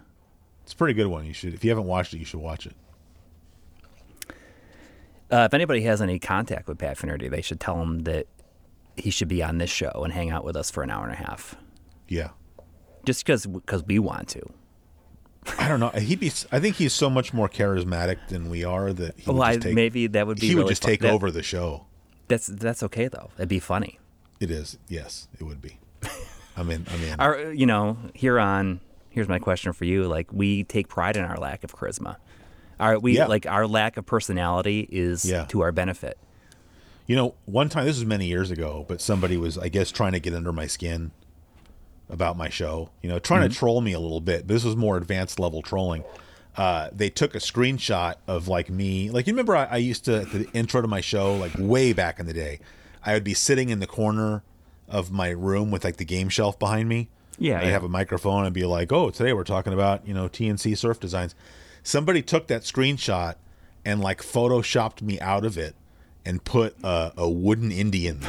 It's 0.63 0.73
a 0.73 0.75
pretty 0.75 0.93
good 0.93 1.07
one. 1.07 1.25
You 1.25 1.33
should, 1.33 1.55
if 1.55 1.63
you 1.63 1.71
haven't 1.71 1.85
watched 1.87 2.13
it, 2.13 2.19
you 2.19 2.25
should 2.25 2.41
watch 2.41 2.67
it. 2.67 2.75
Uh, 5.31 5.45
if 5.49 5.53
anybody 5.53 5.81
has 5.81 6.01
any 6.01 6.19
contact 6.19 6.67
with 6.67 6.77
Pat 6.77 6.97
Finnerty, 6.97 7.27
they 7.27 7.41
should 7.41 7.59
tell 7.59 7.81
him 7.81 7.99
that 8.03 8.27
he 8.95 9.09
should 9.11 9.27
be 9.27 9.43
on 9.43 9.57
this 9.59 9.69
show 9.69 9.91
and 10.03 10.11
hang 10.13 10.29
out 10.31 10.43
with 10.43 10.55
us 10.55 10.71
for 10.71 10.83
an 10.83 10.89
hour 10.89 11.03
and 11.05 11.13
a 11.13 11.17
half, 11.17 11.55
Yeah, 12.07 12.29
just 13.05 13.25
because 13.25 13.45
because 13.45 13.83
we 13.83 13.99
want 13.99 14.27
to. 14.29 14.41
I 15.57 15.67
don't 15.67 15.79
know. 15.79 15.89
He'd 15.89 16.19
be. 16.19 16.31
I 16.51 16.59
think 16.59 16.75
he's 16.75 16.93
so 16.93 17.09
much 17.09 17.33
more 17.33 17.47
charismatic 17.47 18.17
than 18.27 18.49
we 18.49 18.63
are 18.63 18.91
that 18.91 19.17
he 19.19 19.23
Well, 19.29 19.37
would 19.37 19.43
I, 19.47 19.53
just 19.53 19.63
take, 19.67 19.75
maybe 19.75 20.07
that 20.07 20.27
would 20.27 20.39
be 20.39 20.47
he 20.49 20.55
would 20.55 20.67
just 20.67 20.81
fun- 20.83 20.91
take 20.91 21.01
that- 21.01 21.13
over 21.13 21.31
the 21.31 21.43
show. 21.43 21.85
That's 22.29 22.47
that's 22.47 22.81
okay 22.83 23.09
though. 23.09 23.31
It'd 23.37 23.49
be 23.49 23.59
funny. 23.59 23.99
It 24.39 24.49
is. 24.51 24.77
Yes, 24.87 25.27
it 25.37 25.43
would 25.43 25.61
be. 25.61 25.77
I 26.55 26.63
mean. 26.63 26.85
I 26.89 26.97
mean. 26.97 27.15
Our, 27.19 27.51
you 27.51 27.65
know, 27.65 27.97
here 28.13 28.39
on 28.39 28.79
here's 29.09 29.27
my 29.27 29.39
question 29.39 29.73
for 29.73 29.83
you. 29.83 30.03
Like 30.07 30.31
we 30.31 30.63
take 30.63 30.87
pride 30.87 31.17
in 31.17 31.25
our 31.25 31.35
lack 31.37 31.63
of 31.65 31.75
charisma. 31.75 32.15
Our 32.79 32.97
we 32.99 33.17
Yeah. 33.17 33.25
like 33.25 33.45
our 33.45 33.67
lack 33.67 33.97
of 33.97 34.05
personality 34.05 34.87
is 34.89 35.25
Yeah. 35.25 35.43
to 35.45 35.59
our 35.61 35.73
benefit. 35.73 36.17
You 37.07 37.15
know, 37.15 37.33
one 37.45 37.67
time 37.69 37.85
this 37.85 37.97
was 37.97 38.05
many 38.05 38.27
years 38.27 38.51
ago, 38.51 38.85
but 38.87 39.01
somebody 39.01 39.35
was, 39.35 39.57
I 39.57 39.67
guess, 39.67 39.91
trying 39.91 40.11
to 40.11 40.19
get 40.19 40.33
under 40.35 40.53
my 40.53 40.67
skin 40.67 41.09
about 42.09 42.37
my 42.37 42.49
show. 42.49 42.91
You 43.01 43.09
know, 43.09 43.17
trying 43.19 43.41
Mm-hmm. 43.41 43.51
to 43.53 43.57
troll 43.57 43.81
me 43.81 43.93
a 43.93 43.99
little 43.99 44.21
bit. 44.21 44.47
This 44.47 44.63
was 44.63 44.75
more 44.75 44.95
advanced 44.95 45.39
level 45.39 45.61
trolling. 45.63 46.03
Uh, 46.59 46.89
they 46.91 47.09
took 47.09 47.35
a 47.35 47.37
screenshot 47.37 48.15
of 48.27 48.49
like 48.49 48.69
me, 48.69 49.09
like 49.09 49.25
you 49.27 49.31
remember 49.31 49.55
I, 49.55 49.63
I 49.63 49.77
used 49.77 50.03
to 50.03 50.25
the 50.25 50.45
intro 50.51 50.81
to 50.81 50.89
my 50.89 50.99
show, 50.99 51.33
like 51.33 51.53
way 51.57 51.93
back 51.93 52.19
in 52.19 52.25
the 52.25 52.33
day. 52.33 52.59
I 53.01 53.13
would 53.13 53.23
be 53.23 53.33
sitting 53.33 53.69
in 53.69 53.79
the 53.79 53.87
corner 53.87 54.43
of 54.89 55.09
my 55.09 55.29
room 55.29 55.71
with 55.71 55.85
like 55.85 55.95
the 55.95 56.03
game 56.03 56.27
shelf 56.27 56.59
behind 56.59 56.89
me. 56.89 57.07
Yeah, 57.37 57.59
I'd 57.59 57.67
yeah. 57.67 57.69
have 57.69 57.85
a 57.85 57.87
microphone 57.87 58.43
and 58.43 58.53
be 58.53 58.65
like, 58.65 58.91
"Oh, 58.91 59.09
today 59.09 59.31
we're 59.31 59.45
talking 59.45 59.71
about 59.71 60.05
you 60.05 60.13
know 60.13 60.27
T&C 60.27 60.75
surf 60.75 60.99
designs." 60.99 61.33
Somebody 61.81 62.21
took 62.21 62.47
that 62.47 62.63
screenshot 62.63 63.35
and 63.85 64.01
like 64.01 64.21
photoshopped 64.21 65.01
me 65.01 65.17
out 65.21 65.45
of 65.45 65.57
it 65.57 65.75
and 66.25 66.43
put 66.43 66.75
a, 66.83 67.13
a 67.15 67.29
wooden 67.29 67.71
Indian. 67.71 68.19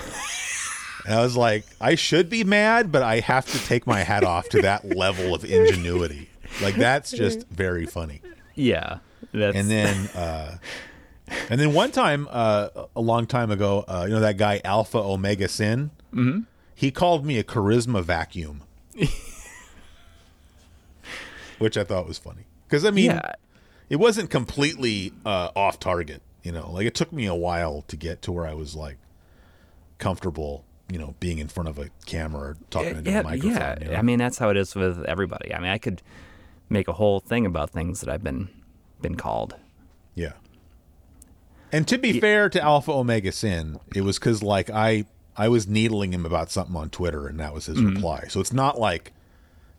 and 1.04 1.14
I 1.14 1.20
was 1.20 1.36
like, 1.36 1.66
I 1.80 1.96
should 1.96 2.30
be 2.30 2.44
mad, 2.44 2.92
but 2.92 3.02
I 3.02 3.18
have 3.18 3.46
to 3.46 3.58
take 3.58 3.88
my 3.88 4.04
hat 4.04 4.22
off 4.22 4.48
to 4.50 4.62
that 4.62 4.84
level 4.96 5.34
of 5.34 5.44
ingenuity. 5.44 6.29
Like 6.62 6.74
that's 6.76 7.10
just 7.10 7.46
very 7.50 7.86
funny. 7.86 8.22
Yeah. 8.54 8.98
That's, 9.32 9.56
And 9.56 9.70
then, 9.70 10.06
uh, 10.14 10.58
and 11.48 11.60
then 11.60 11.72
one 11.72 11.92
time, 11.92 12.28
uh, 12.30 12.68
a 12.96 13.00
long 13.00 13.26
time 13.26 13.50
ago, 13.50 13.84
uh, 13.86 14.04
you 14.08 14.14
know 14.14 14.20
that 14.20 14.36
guy 14.36 14.60
AlphaOmegaSin. 14.64 15.90
Mm-hmm. 16.12 16.40
He 16.74 16.90
called 16.90 17.24
me 17.24 17.38
a 17.38 17.44
charisma 17.44 18.02
vacuum, 18.02 18.62
which 21.58 21.76
I 21.76 21.84
thought 21.84 22.08
was 22.08 22.18
funny 22.18 22.46
because 22.66 22.84
I 22.84 22.90
mean, 22.90 23.12
yeah. 23.12 23.32
it 23.88 23.96
wasn't 23.96 24.30
completely 24.30 25.12
uh, 25.24 25.50
off 25.54 25.78
target. 25.78 26.22
You 26.42 26.52
know, 26.52 26.72
like 26.72 26.86
it 26.86 26.94
took 26.94 27.12
me 27.12 27.26
a 27.26 27.34
while 27.34 27.82
to 27.88 27.96
get 27.96 28.22
to 28.22 28.32
where 28.32 28.46
I 28.46 28.54
was 28.54 28.74
like 28.74 28.96
comfortable. 29.98 30.64
You 30.90 30.98
know, 30.98 31.14
being 31.20 31.38
in 31.38 31.46
front 31.46 31.68
of 31.68 31.78
a 31.78 31.90
camera 32.06 32.40
or 32.40 32.56
talking 32.70 32.96
into 32.96 33.10
yeah, 33.12 33.20
a 33.20 33.22
microphone. 33.22 33.52
yeah. 33.52 33.78
you 33.80 33.90
know? 33.90 33.96
I 33.96 34.02
mean, 34.02 34.18
that's 34.18 34.38
how 34.38 34.48
it 34.48 34.56
is 34.56 34.74
with 34.74 35.04
everybody. 35.04 35.54
I 35.54 35.60
mean, 35.60 35.70
I 35.70 35.78
could 35.78 36.02
make 36.70 36.88
a 36.88 36.92
whole 36.94 37.20
thing 37.20 37.44
about 37.44 37.70
things 37.70 38.00
that 38.00 38.08
I've 38.08 38.24
been 38.24 38.48
been 39.02 39.16
called. 39.16 39.56
Yeah. 40.14 40.32
And 41.72 41.86
to 41.88 41.98
be 41.98 42.18
fair 42.20 42.48
to 42.48 42.58
AlphaOmegaSin, 42.58 43.80
it 43.94 44.00
was 44.02 44.18
because 44.18 44.42
like 44.42 44.70
I 44.70 45.04
I 45.36 45.48
was 45.48 45.66
needling 45.68 46.12
him 46.12 46.26
about 46.26 46.50
something 46.50 46.74
on 46.76 46.90
Twitter, 46.90 47.26
and 47.28 47.38
that 47.40 47.54
was 47.54 47.66
his 47.66 47.76
Mm-hmm. 47.78 47.94
reply. 47.96 48.24
So 48.28 48.40
it's 48.40 48.52
not 48.52 48.78
like 48.78 49.12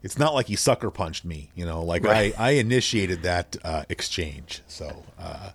it's 0.03 0.17
not 0.17 0.33
like 0.33 0.47
he 0.47 0.55
sucker 0.55 0.89
punched 0.89 1.25
me, 1.25 1.51
you 1.55 1.65
know. 1.65 1.83
Like 1.83 2.05
I 2.05 2.33
I 2.37 2.51
initiated 2.51 3.23
that 3.23 3.57
uh, 3.63 3.83
exchange, 3.89 4.61
so 4.67 5.03
uh, 5.19 5.49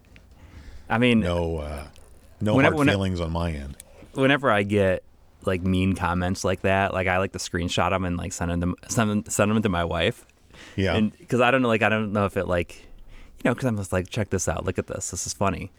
I 0.88 0.98
mean, 0.98 1.20
no 1.20 1.58
uh, 1.58 1.84
no 2.40 2.54
Whenever- 2.54 2.76
hard 2.76 2.88
feelings 2.88 3.20
on 3.20 3.32
my 3.32 3.52
end. 3.52 3.76
whenever 4.14 4.50
I 4.50 4.62
get 4.62 5.02
like 5.46 5.62
mean 5.62 5.94
comments 5.94 6.44
like 6.44 6.60
that, 6.62 6.92
like 6.92 7.06
I 7.06 7.18
like 7.18 7.32
to 7.32 7.38
screenshot 7.38 7.90
them 7.90 8.04
and 8.04 8.16
like 8.18 8.32
send 8.32 8.50
them 8.62 8.74
send 8.88 9.10
them, 9.10 9.24
send 9.28 9.50
them 9.50 9.62
to 9.62 9.68
my 9.70 9.84
wife. 9.84 10.26
Yeah, 10.76 10.94
And 10.94 11.16
because 11.18 11.40
I 11.40 11.50
don't 11.50 11.62
know, 11.62 11.68
like 11.68 11.82
I 11.82 11.88
don't 11.88 12.12
know 12.12 12.26
if 12.26 12.36
it 12.36 12.46
like, 12.46 12.76
you 13.42 13.48
know, 13.50 13.54
because 13.54 13.66
I'm 13.66 13.76
just 13.76 13.92
like, 13.92 14.08
check 14.10 14.30
this 14.30 14.48
out, 14.48 14.64
look 14.64 14.78
at 14.78 14.86
this, 14.86 15.10
this 15.10 15.26
is 15.26 15.32
funny. 15.32 15.72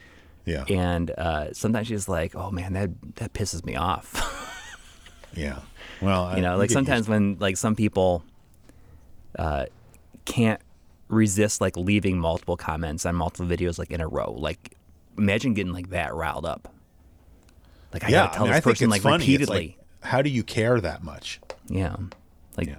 yeah, 0.46 0.66
And 0.70 1.12
uh, 1.12 1.54
sometimes 1.54 1.88
she's 1.88 2.10
like, 2.10 2.36
oh 2.36 2.52
man, 2.52 2.74
that 2.74 2.90
that 3.16 3.34
pisses 3.34 3.64
me 3.64 3.76
off. 3.76 4.16
yeah. 5.36 5.60
Well, 6.02 6.36
you 6.36 6.42
know, 6.42 6.58
like 6.58 6.70
sometimes 6.72 7.08
when 7.08 7.38
like 7.40 7.58
some 7.58 7.76
people 7.76 8.24
uh, 9.38 9.66
can't 10.26 10.62
resist 11.10 11.62
like 11.62 11.78
leaving 11.78 12.20
multiple 12.20 12.58
comments 12.58 13.06
on 13.06 13.16
multiple 13.16 13.46
videos 13.46 13.80
like 13.80 13.92
in 13.92 14.02
a 14.02 14.08
row. 14.08 14.34
Like 14.38 14.76
imagine 15.18 15.54
getting 15.54 15.74
like 15.74 15.90
that 15.92 16.14
riled 16.14 16.46
up. 16.46 16.74
Like 17.94 18.04
I 18.04 18.10
yeah, 18.10 18.26
gotta 18.26 18.34
tell 18.34 18.44
I 18.44 18.46
mean, 18.48 18.54
this 18.54 18.66
I 18.66 18.70
person 18.70 18.90
like 18.90 19.02
funny. 19.02 19.24
Repeatedly. 19.24 19.78
like, 19.78 19.78
how 20.10 20.22
do 20.22 20.30
you 20.30 20.44
care 20.44 20.80
that 20.82 21.04
much? 21.04 21.40
yeah. 21.68 21.96
Like 22.58 22.68
Yeah, 22.68 22.76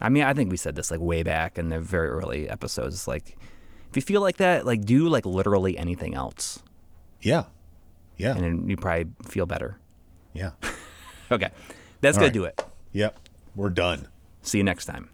I 0.00 0.08
mean, 0.08 0.22
I 0.22 0.32
think 0.34 0.50
we 0.50 0.56
said 0.56 0.74
this 0.76 0.90
like 0.90 1.00
way 1.00 1.22
back 1.22 1.58
in 1.58 1.68
the 1.68 1.80
very 1.80 2.08
early 2.08 2.48
episodes. 2.48 3.06
Like, 3.06 3.36
if 3.90 3.96
you 3.96 4.02
feel 4.02 4.20
like 4.20 4.38
that, 4.38 4.64
like 4.64 4.84
do 4.84 5.08
like 5.08 5.26
literally 5.26 5.76
anything 5.76 6.14
else, 6.14 6.62
yeah, 7.20 7.44
yeah, 8.16 8.34
and 8.34 8.42
then 8.42 8.68
you 8.68 8.76
probably 8.76 9.06
feel 9.28 9.46
better. 9.46 9.78
yeah. 10.32 10.52
Okay, 11.32 11.50
that's 12.00 12.16
All 12.18 12.22
gonna 12.22 12.32
do 12.32 12.42
it. 12.42 12.60
Yep, 12.92 13.16
we're 13.54 13.70
done. 13.70 14.08
See 14.42 14.58
you 14.58 14.64
next 14.64 14.86
time. 14.86 15.10